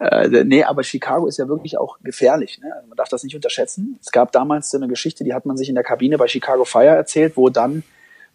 äh, 0.00 0.44
nee, 0.44 0.64
aber 0.64 0.82
Chicago 0.82 1.26
ist 1.26 1.38
ja 1.38 1.48
wirklich 1.48 1.78
auch 1.78 1.98
gefährlich. 2.02 2.58
Ne? 2.60 2.72
Also 2.74 2.88
man 2.88 2.96
darf 2.96 3.08
das 3.08 3.22
nicht 3.22 3.34
unterschätzen. 3.34 3.98
Es 4.00 4.10
gab 4.10 4.32
damals 4.32 4.70
so 4.70 4.76
eine 4.76 4.88
Geschichte, 4.88 5.24
die 5.24 5.34
hat 5.34 5.46
man 5.46 5.56
sich 5.56 5.68
in 5.68 5.74
der 5.74 5.84
Kabine 5.84 6.18
bei 6.18 6.26
Chicago 6.28 6.64
Fire 6.64 6.86
erzählt, 6.86 7.36
wo 7.36 7.48
dann 7.48 7.84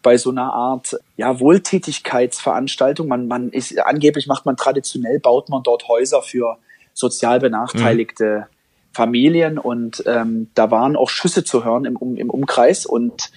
bei 0.02 0.16
so 0.16 0.30
einer 0.30 0.52
Art 0.52 0.96
ja, 1.16 1.40
Wohltätigkeitsveranstaltung, 1.40 3.08
man, 3.08 3.26
man 3.26 3.50
ist, 3.50 3.78
angeblich 3.80 4.28
macht 4.28 4.46
man 4.46 4.56
traditionell, 4.56 5.18
baut 5.18 5.48
man 5.48 5.62
dort 5.62 5.88
Häuser 5.88 6.22
für 6.22 6.56
sozial 6.94 7.40
benachteiligte 7.40 8.46
mhm 8.48 8.57
Familien 8.92 9.58
und 9.58 10.02
ähm, 10.06 10.48
da 10.54 10.70
waren 10.70 10.96
auch 10.96 11.10
Schüsse 11.10 11.44
zu 11.44 11.64
hören 11.64 11.84
im, 11.84 11.96
um, 11.96 12.16
im 12.16 12.30
Umkreis 12.30 12.86
und 12.86 13.30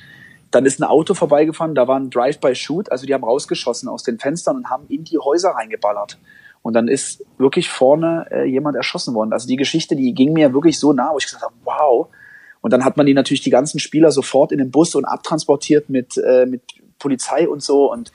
dann 0.50 0.66
ist 0.66 0.82
ein 0.82 0.84
Auto 0.84 1.14
vorbeigefahren, 1.14 1.76
da 1.76 1.88
war 1.88 1.98
ein 1.98 2.10
Drive-by-Shoot, 2.10 2.92
also 2.92 3.06
die 3.06 3.14
haben 3.14 3.24
rausgeschossen 3.24 3.88
aus 3.88 4.04
den 4.04 4.20
Fenstern 4.20 4.58
und 4.58 4.70
haben 4.70 4.86
in 4.90 5.04
die 5.06 5.18
Häuser 5.18 5.52
reingeballert. 5.52 6.18
Und 6.62 6.74
dann 6.74 6.88
ist 6.88 7.26
wirklich 7.38 7.70
vorne 7.70 8.28
äh, 8.30 8.44
jemand 8.44 8.76
erschossen 8.76 9.16
worden. 9.16 9.34
Also 9.34 9.48
die 9.48 9.56
Geschichte, 9.56 9.96
die 9.96 10.14
ging 10.14 10.34
mir 10.34 10.54
wirklich 10.54 10.78
so 10.78 10.94
nah, 10.94 11.12
wo 11.14 11.18
ich 11.18 11.26
gesagt 11.26 11.44
habe, 11.44 11.56
wow. 11.64 12.08
Und 12.60 12.72
dann 12.72 12.86
hat 12.86 12.98
man 12.98 13.06
die 13.06 13.14
natürlich 13.14 13.42
die 13.42 13.50
ganzen 13.50 13.80
Spieler 13.80 14.12
sofort 14.12 14.52
in 14.52 14.60
den 14.60 14.70
Bus 14.70 14.94
und 14.94 15.06
abtransportiert 15.06 15.90
mit, 15.90 16.18
äh, 16.18 16.46
mit 16.46 16.62
Polizei 17.00 17.50
und 17.50 17.64
so. 17.64 17.92
Und 17.92 18.12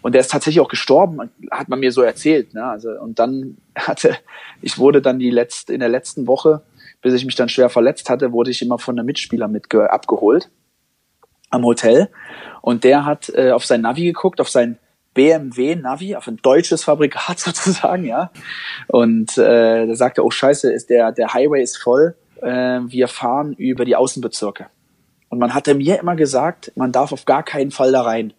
und 0.00 0.12
der 0.12 0.20
ist 0.20 0.30
tatsächlich 0.30 0.60
auch 0.60 0.68
gestorben, 0.68 1.30
hat 1.50 1.68
man 1.68 1.80
mir 1.80 1.92
so 1.92 2.02
erzählt. 2.02 2.54
Ne? 2.54 2.64
Also, 2.64 2.90
und 2.90 3.18
dann 3.18 3.58
hatte, 3.76 4.16
ich 4.62 4.78
wurde 4.78 5.02
dann 5.02 5.18
die 5.18 5.30
letzte, 5.30 5.72
in 5.72 5.80
der 5.80 5.88
letzten 5.88 6.26
Woche 6.26 6.62
bis 7.02 7.14
ich 7.14 7.24
mich 7.24 7.34
dann 7.34 7.48
schwer 7.48 7.68
verletzt 7.68 8.10
hatte, 8.10 8.32
wurde 8.32 8.50
ich 8.50 8.62
immer 8.62 8.78
von 8.78 8.98
einem 8.98 9.06
Mitspieler 9.06 9.48
mit 9.48 9.72
abgeholt 9.74 10.50
am 11.50 11.64
Hotel. 11.64 12.08
Und 12.60 12.84
der 12.84 13.04
hat 13.04 13.30
äh, 13.34 13.52
auf 13.52 13.64
sein 13.64 13.82
Navi 13.82 14.04
geguckt, 14.04 14.40
auf 14.40 14.50
sein 14.50 14.78
BMW 15.14 15.74
Navi, 15.76 16.14
auf 16.16 16.28
ein 16.28 16.36
deutsches 16.36 16.84
Fabrikat 16.84 17.38
sozusagen, 17.40 18.04
ja. 18.04 18.30
Und 18.88 19.38
äh, 19.38 19.86
da 19.86 19.94
sagte, 19.94 20.24
oh 20.24 20.30
Scheiße, 20.30 20.72
ist 20.72 20.90
der 20.90 21.12
der 21.12 21.32
Highway 21.34 21.62
ist 21.62 21.78
voll. 21.78 22.16
Äh, 22.42 22.80
wir 22.86 23.08
fahren 23.08 23.54
über 23.54 23.84
die 23.84 23.96
Außenbezirke. 23.96 24.66
Und 25.28 25.38
man 25.38 25.54
hatte 25.54 25.74
mir 25.74 25.98
immer 25.98 26.16
gesagt, 26.16 26.72
man 26.74 26.92
darf 26.92 27.12
auf 27.12 27.24
gar 27.24 27.42
keinen 27.42 27.70
Fall 27.70 27.92
da 27.92 28.02
rein. 28.02 28.32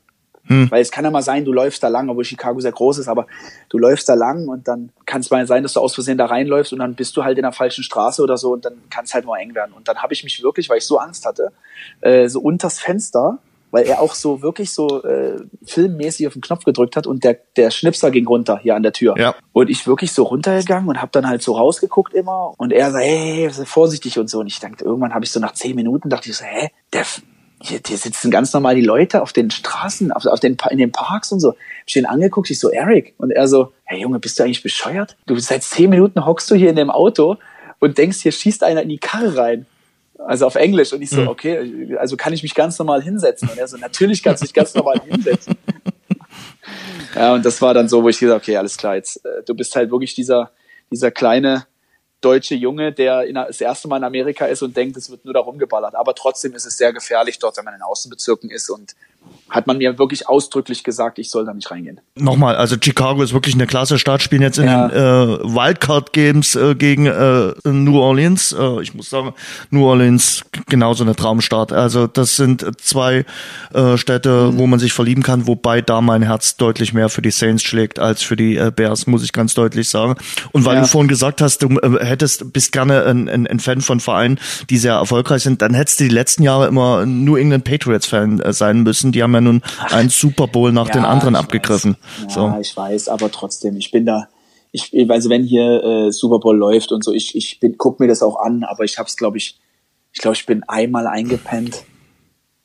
Hm. 0.50 0.70
Weil 0.72 0.82
es 0.82 0.92
kann 0.92 1.06
ja 1.06 1.12
mal 1.12 1.22
sein, 1.22 1.46
du 1.46 1.54
läufst 1.54 1.84
da 1.84 1.88
lang, 1.88 2.10
obwohl 2.10 2.26
Chicago 2.26 2.60
sehr 2.60 2.72
groß 2.72 2.98
ist, 2.98 3.08
aber 3.08 3.28
du 3.70 3.78
läufst 3.78 4.10
da 4.10 4.16
lang 4.16 4.48
und 4.48 4.68
dann 4.68 4.92
kann 5.06 5.22
es 5.22 5.30
mal 5.30 5.46
sein, 5.46 5.62
dass 5.62 5.74
du 5.74 5.80
aus 5.80 5.94
Versehen 5.94 6.18
da 6.18 6.26
reinläufst 6.26 6.74
und 6.74 6.80
dann 6.80 6.96
bist 6.96 7.16
du 7.16 7.24
halt 7.24 7.38
in 7.38 7.44
der 7.44 7.52
falschen 7.52 7.84
Straße 7.84 8.22
oder 8.22 8.36
so 8.36 8.52
und 8.54 8.66
dann 8.66 8.74
kann 8.90 9.06
es 9.06 9.14
halt 9.14 9.26
mal 9.26 9.38
eng 9.38 9.54
werden. 9.54 9.74
Und 9.74 9.88
dann 9.88 10.00
habe 10.00 10.14
ich 10.14 10.24
mich 10.24 10.42
wirklich, 10.42 10.68
weil 10.70 10.80
ich 10.80 10.86
so 10.86 10.98
Angst 10.98 11.26
hatte, 11.26 11.52
äh, 12.02 12.28
so 12.28 12.40
unters 12.40 12.80
Fenster, 12.80 13.38
weil 13.72 13.86
er 13.86 14.02
auch 14.02 14.16
so 14.16 14.42
wirklich 14.42 14.72
so 14.72 15.04
äh, 15.04 15.38
filmmäßig 15.64 16.26
auf 16.26 16.34
den 16.34 16.42
Knopf 16.42 16.64
gedrückt 16.64 16.96
hat 16.96 17.06
und 17.06 17.24
der, 17.24 17.38
der 17.56 17.70
Schnipser 17.70 18.10
ging 18.10 18.26
runter 18.26 18.60
hier 18.60 18.76
an 18.76 18.82
der 18.82 18.94
Tür. 18.94 19.16
Ja. 19.18 19.36
Und 19.54 19.70
ich 19.70 19.86
wirklich 19.86 20.12
so 20.12 20.24
runtergegangen 20.24 20.90
und 20.90 21.00
habe 21.00 21.12
dann 21.12 21.28
halt 21.28 21.44
so 21.44 21.56
rausgeguckt 21.56 22.14
immer 22.16 22.54
und 22.58 22.74
er 22.74 22.92
sagt, 22.92 23.04
hey, 23.04 23.52
vorsichtig 23.66 24.18
und 24.18 24.30
so. 24.30 24.40
Und 24.40 24.48
ich 24.48 24.60
dachte, 24.60 24.84
irgendwann 24.84 25.14
habe 25.14 25.26
ich 25.26 25.32
so 25.32 25.40
nach 25.40 25.54
zehn 25.54 25.76
Minuten 25.76 26.10
dachte 26.10 26.30
ich 26.30 26.38
so, 26.38 26.46
hä, 26.46 26.70
der 26.92 27.06
hier, 27.62 27.80
hier 27.86 27.98
sitzen 27.98 28.32
ganz 28.32 28.54
normal 28.54 28.76
die 28.76 28.82
Leute 28.82 29.22
auf 29.22 29.34
den 29.34 29.52
Straßen, 29.52 30.12
auf, 30.12 30.26
auf 30.26 30.40
den, 30.40 30.58
in 30.70 30.78
den 30.78 30.92
Parks 30.92 31.32
und 31.32 31.40
so. 31.40 31.56
Ich 31.86 31.96
ihn 31.96 32.06
angeguckt, 32.06 32.50
ich 32.50 32.60
so, 32.60 32.70
Eric. 32.70 33.14
Und 33.18 33.32
er 33.32 33.48
so, 33.48 33.74
hey 33.84 34.00
Junge, 34.00 34.20
bist 34.20 34.40
du 34.40 34.44
eigentlich 34.44 34.64
bescheuert? 34.64 35.18
Du 35.26 35.38
seit 35.38 35.64
zehn 35.64 35.90
Minuten 35.90 36.26
hockst 36.26 36.50
du 36.50 36.56
hier 36.56 36.70
in 36.70 36.76
dem 36.76 36.90
Auto 36.90 37.38
und 37.80 37.98
denkst, 37.98 38.20
hier 38.20 38.32
schießt 38.32 38.64
einer 38.64 38.82
in 38.82 38.90
die 38.90 38.98
Karre 38.98 39.36
rein. 39.36 39.66
Also 40.18 40.46
auf 40.46 40.56
Englisch. 40.56 40.94
Und 40.94 41.02
ich 41.02 41.10
so, 41.10 41.22
mhm. 41.22 41.28
okay, 41.28 41.98
also 41.98 42.18
kann 42.18 42.34
ich 42.34 42.44
mich 42.44 42.54
ganz 42.54 42.78
normal 42.80 43.02
hinsetzen? 43.02 43.50
Und 43.50 43.58
er 43.58 43.68
so, 43.68 43.78
natürlich 43.78 44.24
kannst 44.24 44.42
du 44.42 44.46
dich 44.46 44.54
ganz 44.54 44.74
normal 44.74 45.02
hinsetzen. 45.06 45.56
ja, 47.16 47.34
und 47.34 47.46
das 47.46 47.62
war 47.62 47.74
dann 47.74 47.90
so, 47.90 48.04
wo 48.04 48.10
ich 48.10 48.20
gesagt 48.20 48.44
okay, 48.44 48.58
alles 48.58 48.78
klar, 48.78 48.96
jetzt, 48.96 49.26
äh, 49.26 49.44
du 49.46 49.54
bist 49.54 49.76
halt 49.76 49.92
wirklich 49.92 50.16
dieser, 50.16 50.52
dieser 50.92 51.12
kleine, 51.12 51.66
deutsche 52.22 52.56
Junge, 52.56 52.92
der 52.92 53.24
in, 53.24 53.36
das 53.36 53.62
erste 53.62 53.88
Mal 53.88 53.98
in 53.98 54.04
Amerika 54.04 54.46
ist 54.46 54.62
und 54.62 54.76
denkt, 54.76 54.98
es 54.98 55.10
wird 55.10 55.26
nur 55.26 55.34
darum 55.34 55.58
geballert. 55.58 55.96
Aber 55.96 56.14
trotzdem 56.16 56.54
ist 56.54 56.66
es 56.66 56.78
sehr 56.78 56.92
gefährlich 56.94 57.40
dort, 57.40 57.58
wenn 57.58 57.66
man 57.66 57.76
in 57.76 57.82
Außenbezirken 57.82 58.50
ist 58.50 58.70
und 58.70 58.96
hat 59.50 59.68
man 59.68 59.78
mir 59.78 59.98
wirklich 59.98 60.30
ausdrücklich 60.30 60.84
gesagt, 60.84 61.20
ich 61.20 61.30
soll 61.30 61.46
da 61.46 61.54
nicht 61.54 61.70
reingehen. 61.72 62.00
Nochmal, 62.16 62.56
also 62.56 62.76
Chicago 62.80 63.22
ist 63.24 63.34
wirklich 63.34 63.56
eine 63.56 63.68
klasse 63.68 63.98
Stadt, 63.98 64.22
spielen 64.22 64.42
jetzt 64.42 64.60
in 64.60 64.66
ja. 64.66 64.88
den 64.88 64.98
äh, 64.98 65.44
Wildcard 65.44 66.14
Games 66.14 66.56
äh, 66.56 66.76
gegen 66.76 67.08
äh, 67.08 67.54
New 67.64 67.98
Orleans. 67.98 68.54
Äh, 68.58 68.82
ich 68.82 68.94
muss 68.94 69.10
sagen, 69.10 69.34
New 69.72 69.86
Orleans 69.86 70.44
genauso 70.68 71.04
eine 71.04 71.16
Traumstadt. 71.16 71.72
Also 71.72 72.08
das 72.08 72.36
sind 72.36 72.66
zwei 72.80 73.26
äh, 73.74 73.98
Städte, 73.98 74.52
mhm. 74.52 74.60
wo 74.60 74.68
man 74.68 74.80
sich 74.80 74.94
verlieben 74.94 75.24
kann, 75.24 75.48
wobei 75.48 75.82
da 75.82 76.02
mein 76.02 76.22
Herz 76.22 76.58
deutlich 76.58 76.94
mehr 76.94 77.10
für 77.10 77.22
die 77.22 77.32
Saints 77.32 77.64
schlägt 77.64 78.00
als 78.00 78.22
für 78.22 78.36
die 78.36 78.56
äh, 78.56 78.72
Bears, 78.76 79.08
muss 79.08 79.24
ich 79.24 79.34
ganz 79.34 79.56
deutlich 79.56 79.90
sagen. 79.90 80.16
Und 80.52 80.66
weil 80.66 80.76
ja. 80.76 80.82
du 80.82 80.88
vorhin 80.88 81.08
gesagt 81.08 81.42
hast, 81.42 81.64
du 81.64 81.70
äh, 81.80 82.06
hättest 82.06 82.54
bist 82.54 82.72
gerne 82.72 83.06
ein, 83.06 83.28
ein, 83.28 83.48
ein 83.48 83.60
Fan 83.60 83.82
von 83.82 84.00
Vereinen, 84.00 84.40
die 84.70 84.78
sehr 84.78 84.94
erfolgreich 84.94 85.42
sind, 85.42 85.62
dann 85.62 85.74
hättest 85.74 86.00
du 86.00 86.04
die 86.04 86.10
letzten 86.10 86.44
Jahre 86.44 86.68
immer 86.68 87.06
New 87.06 87.36
England 87.36 87.64
Patriots 87.64 88.06
Fan 88.06 88.40
äh, 88.40 88.54
sein 88.54 88.84
müssen. 88.84 89.09
Die 89.12 89.24
haben 89.24 89.34
ja 89.34 89.42
nun 89.42 89.62
einen 89.90 90.10
Super 90.10 90.48
Bowl 90.48 90.72
nach 90.72 90.88
ja, 90.88 90.94
den 90.94 91.06
anderen 91.06 91.36
abgegriffen. 91.36 91.98
Ja, 92.24 92.30
so. 92.30 92.58
ich 92.60 92.76
weiß, 92.76 93.10
aber 93.10 93.32
trotzdem, 93.32 93.78
ich 93.78 93.92
bin 93.92 94.06
da, 94.06 94.28
ich, 94.72 94.92
also 95.10 95.30
wenn 95.30 95.44
hier 95.44 95.84
äh, 95.84 96.12
Super 96.12 96.40
Bowl 96.40 96.58
läuft 96.58 96.92
und 96.92 97.04
so, 97.04 97.14
ich, 97.14 97.36
ich 97.36 97.60
bin, 97.60 97.78
guck 97.78 98.00
mir 98.00 98.08
das 98.08 98.22
auch 98.22 98.40
an, 98.40 98.64
aber 98.64 98.84
ich 98.84 98.98
habe 98.98 99.08
es, 99.08 99.18
glaube 99.18 99.38
ich, 99.38 99.60
ich 100.12 100.22
glaube, 100.22 100.36
ich 100.36 100.46
bin 100.46 100.64
einmal 100.64 101.08
eingepennt. 101.08 101.84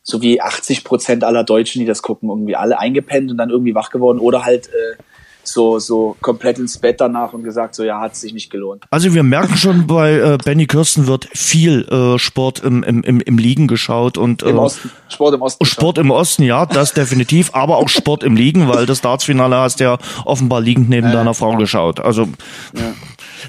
So 0.03 0.21
wie 0.21 0.41
80 0.41 0.85
Prozent 0.85 1.25
aller 1.25 1.45
Deutschen, 1.45 1.81
die 1.81 1.87
das 1.87 2.03
gucken, 2.03 2.29
irgendwie 2.29 2.57
alle 2.57 2.79
eingepennt 2.79 3.31
und 3.31 3.39
dann 3.39 3.51
irgendwie 3.51 3.75
wach 3.75 3.91
geworden 3.91 4.19
oder 4.19 4.45
halt 4.45 4.69
äh, 4.69 5.03
so, 5.49 5.79
so 5.79 6.17
komplett 6.21 6.59
ins 6.59 6.79
Bett 6.79 7.01
danach 7.01 7.33
und 7.33 7.45
gesagt, 7.45 7.75
so 7.75 7.85
ja, 7.85 8.01
hat 8.01 8.17
sich 8.17 8.33
nicht 8.33 8.51
gelohnt. 8.51 8.85
Also 8.91 9.15
wir 9.15 9.23
merken 9.23 9.57
schon, 9.57 9.87
bei 9.87 10.13
äh, 10.13 10.39
Benny 10.43 10.67
Kirsten 10.67 11.07
wird 11.07 11.29
viel 11.33 11.87
äh, 11.89 12.19
Sport 12.19 12.61
im, 12.61 12.83
im, 12.83 13.03
im, 13.03 13.21
im 13.21 13.39
Liegen 13.39 13.67
geschaut 13.67 14.19
und 14.19 14.43
äh, 14.43 14.51
Im 14.51 14.59
Osten. 14.59 14.91
Sport 15.09 15.35
im 15.35 15.43
Osten. 15.43 15.65
Sport 15.65 15.99
im 15.99 16.11
Osten, 16.11 16.43
ja, 16.43 16.67
das 16.67 16.93
definitiv, 16.93 17.55
aber 17.55 17.77
auch 17.77 17.89
Sport 17.89 18.25
im 18.25 18.37
Liegen, 18.37 18.69
weil 18.69 18.87
das 18.87 19.01
Dartsfinale 19.01 19.57
hast 19.57 19.81
du 19.81 19.85
ja 19.85 19.99
offenbar 20.25 20.61
liegend 20.61 20.89
neben 20.89 21.13
deiner 21.13 21.35
Frau 21.35 21.57
geschaut. 21.57 22.01
Also 22.01 22.29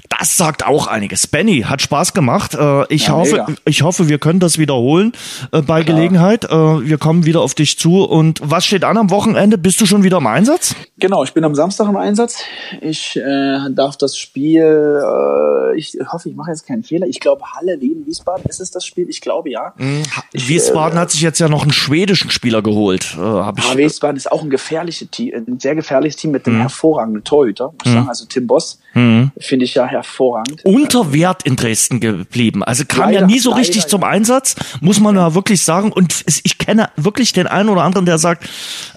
das 0.08 0.36
sagt 0.36 0.66
auch 0.66 0.86
einiges. 0.86 1.26
Benny, 1.26 1.62
hat 1.62 1.82
Spaß 1.82 2.14
gemacht. 2.14 2.54
Äh, 2.54 2.92
ich 2.92 3.06
Ja, 3.08 3.14
hoffe, 3.14 3.32
mega. 3.32 3.46
ich 3.64 3.82
hoffe, 3.82 4.08
wir 4.08 4.18
können 4.18 4.40
das 4.40 4.58
wiederholen 4.58 5.12
äh, 5.52 5.62
bei 5.62 5.82
Gelegenheit. 5.82 6.44
Äh, 6.44 6.48
wir 6.50 6.98
kommen 6.98 7.24
wieder 7.26 7.40
auf 7.40 7.54
dich 7.54 7.78
zu. 7.78 8.04
Und 8.04 8.40
was 8.42 8.66
steht 8.66 8.84
an 8.84 8.96
am 8.96 9.10
Wochenende? 9.10 9.58
Bist 9.58 9.80
du 9.80 9.86
schon 9.86 10.02
wieder 10.02 10.18
im 10.18 10.26
Einsatz? 10.26 10.74
Genau, 10.98 11.24
ich 11.24 11.32
bin 11.34 11.44
am 11.44 11.54
Samstag 11.54 11.88
im 11.88 11.96
Einsatz. 11.96 12.38
Ich 12.80 13.16
äh, 13.16 13.58
darf 13.70 13.96
das 13.96 14.16
Spiel, 14.16 14.62
äh, 14.62 15.78
ich 15.78 15.96
hoffe, 16.10 16.28
ich 16.28 16.36
mache 16.36 16.50
jetzt 16.50 16.66
keinen 16.66 16.82
Fehler. 16.82 17.06
Ich 17.06 17.20
glaube, 17.20 17.42
Halle, 17.54 17.80
Wien, 17.80 18.04
Wiesbaden, 18.06 18.44
ist 18.48 18.60
es 18.60 18.70
das 18.70 18.84
Spiel? 18.84 19.08
Ich 19.08 19.20
glaube, 19.20 19.50
ja. 19.50 19.74
Wiesbaden 20.32 20.98
hat 20.98 21.10
sich 21.10 21.20
jetzt 21.20 21.38
ja 21.38 21.48
noch 21.48 21.62
einen 21.62 21.72
schwedischen 21.72 22.30
Spieler 22.30 22.62
geholt. 22.62 23.14
Äh, 23.16 23.20
hab 23.20 23.58
ich, 23.58 23.64
Aber 23.66 23.78
Wiesbaden 23.78 24.16
ist 24.16 24.30
auch 24.30 24.42
ein 24.42 24.50
gefährliches 24.50 25.10
Team, 25.10 25.34
ein 25.34 25.58
sehr 25.60 25.74
gefährliches 25.74 26.16
Team 26.16 26.30
mit 26.30 26.46
einem 26.46 26.60
hervorragenden 26.60 27.24
Torhüter, 27.24 27.72
ich 27.84 27.90
sagen. 27.92 28.08
Also 28.08 28.26
Tim 28.26 28.46
Boss 28.46 28.78
finde 29.38 29.64
ich 29.64 29.74
ja 29.74 29.86
hervorragend. 29.86 30.64
unter 30.64 31.12
Wert 31.12 31.42
in 31.44 31.56
Dresden 31.56 32.00
geblieben. 32.00 32.64
Also 32.64 32.84
kam 32.86 33.10
ja 33.10 33.20
Leider, 33.20 33.26
nie 33.26 33.38
so 33.38 33.50
leider, 33.50 33.60
richtig 33.60 33.86
zum 33.86 34.00
ja. 34.02 34.08
Einsatz, 34.08 34.56
muss 34.80 35.00
man 35.00 35.16
ja 35.16 35.34
wirklich 35.34 35.62
sagen. 35.62 35.92
Und 35.92 36.24
ich 36.44 36.58
kenne 36.58 36.88
wirklich 36.96 37.32
den 37.32 37.46
einen 37.46 37.68
oder 37.68 37.82
anderen, 37.82 38.06
der 38.06 38.18
sagt, 38.18 38.48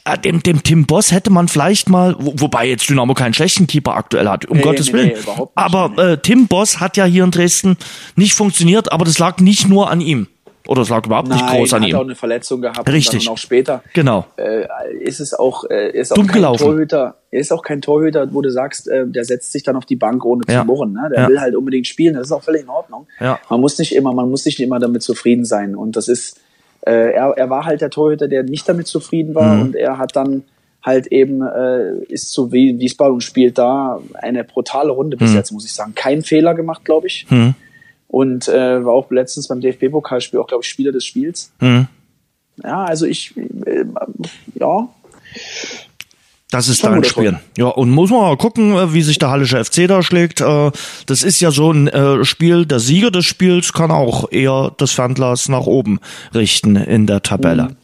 äh, 0.06 0.18
dem, 0.18 0.42
dem 0.42 0.64
Tim 0.64 0.86
Boss 0.86 1.12
hätte 1.12 1.30
man 1.32 1.48
vielleicht 1.48 1.90
mal, 1.90 2.16
wo, 2.18 2.34
wobei 2.38 2.68
jetzt 2.68 2.90
Dynamo 2.90 3.14
keinen 3.14 3.34
schlechten 3.34 3.68
Keeper 3.68 3.96
aktuell 3.96 4.28
hat, 4.30 4.46
um 4.46 4.58
Nee, 4.58 4.64
Gottes 4.64 4.88
nee, 4.88 4.94
Willen. 4.94 5.08
nee, 5.10 5.14
nicht, 5.16 5.50
aber 5.56 5.98
äh, 5.98 6.18
Tim 6.18 6.48
Boss 6.48 6.80
hat 6.80 6.96
ja 6.98 7.06
hier 7.06 7.24
in 7.26 7.32
Dresden 7.32 7.76
nicht 8.16 8.34
funktioniert, 8.34 8.92
aber 8.92 9.06
das 9.06 9.20
lag 9.20 9.40
nicht 9.40 9.68
nur 9.68 9.90
an 9.92 10.00
ihm. 10.02 10.28
Oder 10.70 10.84
es 10.84 10.90
lag 10.90 11.04
überhaupt 11.06 11.28
nicht 11.30 11.46
groß 11.48 11.74
an 11.74 11.82
hat 11.84 11.94
auch 11.96 12.02
ihm. 12.02 12.06
eine 12.06 12.16
Verletzung 12.16 12.62
gehabt. 12.62 12.88
Richtig. 12.92 13.28
Und 13.28 13.34
auch 13.34 13.38
später 13.40 13.82
Genau. 13.94 14.26
äh, 14.38 14.66
ist 15.02 15.20
es 15.20 15.34
auch, 15.34 15.64
äh, 15.70 15.90
ist 15.92 16.12
auch 16.12 16.16
Dumm 16.16 16.28
kein 16.28 16.36
gelaufen. 16.36 16.64
Torhüter. 16.64 17.16
Er 17.32 17.40
ist 17.40 17.52
auch 17.52 17.64
kein 17.64 17.82
Torhüter, 17.82 18.32
wo 18.32 18.42
du 18.44 18.52
sagst, 18.52 18.88
äh, 18.88 19.08
der 19.08 19.26
setzt 19.26 19.52
sich 19.52 19.64
dann 19.64 19.76
auf 19.76 19.86
die 19.86 19.96
Bank 19.96 20.24
ohne 20.26 20.44
Ja. 20.48 20.60
zu 20.62 20.66
murren. 20.68 20.94
Ne? 20.94 21.10
Der 21.12 21.24
Ja. 21.24 21.28
will 21.28 21.42
halt 21.42 21.56
unbedingt 21.56 21.88
spielen. 21.88 22.14
Das 22.14 22.28
ist 22.28 22.32
auch 22.32 22.44
völlig 22.44 22.62
in 22.64 22.70
Ordnung. 22.70 23.08
Ja. 23.20 23.40
Man 23.50 23.62
muss 23.62 23.80
nicht 23.80 23.96
immer, 23.96 24.14
man 24.14 24.30
muss 24.30 24.46
nicht 24.46 24.60
immer 24.60 24.78
damit 24.80 25.02
zufrieden 25.02 25.44
sein. 25.44 25.76
Und 25.76 25.96
das 25.96 26.08
ist, 26.08 26.40
äh, 26.86 27.14
er, 27.14 27.34
er 27.36 27.50
war 27.50 27.66
halt 27.66 27.82
der 27.82 27.90
Torhüter, 27.90 28.28
der 28.28 28.44
nicht 28.44 28.70
damit 28.70 28.86
zufrieden 28.86 29.34
war 29.34 29.56
Mhm. 29.56 29.62
und 29.62 29.76
er 29.76 29.98
hat 29.98 30.16
dann 30.16 30.44
halt 30.84 31.08
eben 31.08 31.42
äh, 31.42 32.04
ist 32.10 32.32
zu 32.32 32.52
Wie- 32.54 32.80
Wiesbaden 32.80 33.16
und 33.16 33.22
spielt 33.22 33.58
da 33.58 34.00
eine 34.14 34.44
brutale 34.46 34.92
Runde 34.92 35.18
Mhm. 35.18 35.20
bis 35.20 35.34
jetzt, 35.34 35.52
muss 35.52 35.66
ich 35.66 35.74
sagen. 35.74 35.94
Kein 35.96 36.22
Fehler 36.22 36.54
gemacht, 36.54 36.86
glaube 36.86 37.08
ich. 37.08 37.26
Und 38.10 38.48
äh, 38.48 38.84
war 38.84 38.92
auch 38.92 39.10
letztens 39.12 39.48
beim 39.48 39.62
DFB-Pokalspiel 39.62 40.40
auch, 40.40 40.48
glaube 40.48 40.64
ich, 40.64 40.70
Spieler 40.70 40.92
des 40.92 41.06
Spiels. 41.06 41.52
Hm. 41.60 41.88
Ja, 42.64 42.84
also 42.84 43.06
ich, 43.06 43.38
äh, 43.38 43.86
ja, 44.56 44.90
Das 46.52 46.68
ist 46.68 46.84
dein 46.84 47.04
Spiel. 47.04 47.38
Ja, 47.56 47.68
und 47.68 47.92
muss 47.92 48.10
man 48.10 48.22
mal 48.22 48.36
gucken, 48.38 48.74
äh, 48.76 48.94
wie 48.94 49.04
sich 49.04 49.20
der 49.20 49.30
Hallische 49.30 49.64
FC 49.64 49.88
da 49.88 50.02
schlägt. 50.02 50.42
Äh, 50.42 50.72
Das 51.06 51.22
ist 51.24 51.40
ja 51.40 51.52
so 51.52 51.72
ein 51.72 51.88
äh, 51.88 52.26
Spiel, 52.26 52.66
der 52.66 52.80
Sieger 52.80 53.12
des 53.12 53.26
Spiels 53.26 53.74
kann 53.74 53.92
auch 53.92 54.32
eher 54.32 54.72
das 54.78 54.92
Fernglas 54.92 55.48
nach 55.48 55.68
oben 55.68 56.00
richten 56.34 56.76
in 56.76 57.06
der 57.06 57.22
Tabelle. 57.22 57.64
Mhm. 57.64 57.76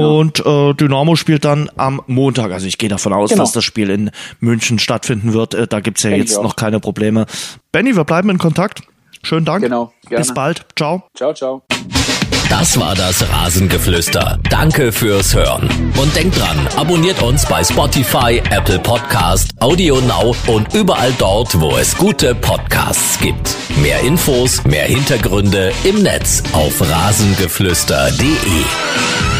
Und 0.00 0.46
äh, 0.46 0.74
Dynamo 0.74 1.16
spielt 1.16 1.44
dann 1.44 1.68
am 1.76 2.00
Montag. 2.06 2.52
Also 2.52 2.66
ich 2.68 2.78
gehe 2.78 2.88
davon 2.88 3.12
aus, 3.12 3.30
Genau. 3.30 3.42
dass 3.42 3.50
das 3.52 3.64
Spiel 3.64 3.90
in 3.90 4.10
München 4.38 4.78
stattfinden 4.78 5.32
wird. 5.32 5.54
Äh, 5.54 5.66
Da 5.66 5.80
gibt's 5.80 6.04
ja 6.04 6.10
Denke 6.10 6.24
ich 6.24 6.30
jetzt 6.30 6.40
noch 6.42 6.54
keine 6.54 6.78
Probleme. 6.78 7.26
Benny, 7.72 7.96
wir 7.96 8.04
bleiben 8.04 8.30
in 8.30 8.38
Kontakt. 8.38 8.82
Schönen 9.26 9.44
Dank. 9.44 9.60
Genau, 9.60 9.92
gerne. 10.08 10.24
Bis 10.24 10.32
bald. 10.32 10.64
Ciao. 10.76 11.02
ciao, 11.16 11.34
ciao. 11.34 11.62
Das 12.48 12.78
war 12.78 12.94
das 12.94 13.28
Rasengeflüster. 13.28 14.38
Danke 14.48 14.92
fürs 14.92 15.34
Hören. 15.34 15.68
Und 16.00 16.14
denkt 16.14 16.38
dran, 16.38 16.56
abonniert 16.76 17.20
uns 17.20 17.44
bei 17.44 17.64
Spotify, 17.64 18.40
Apple 18.50 18.78
Podcast, 18.78 19.50
Audio 19.58 20.00
Now 20.02 20.32
und 20.46 20.72
überall 20.74 21.12
dort, 21.18 21.60
wo 21.60 21.76
es 21.76 21.96
gute 21.96 22.36
Podcasts 22.36 23.18
gibt. 23.18 23.56
Mehr 23.82 23.98
Infos, 24.02 24.64
mehr 24.64 24.84
Hintergründe 24.84 25.72
im 25.82 26.04
Netz 26.04 26.44
auf 26.52 26.80
rasengeflüster.de. 26.80 29.35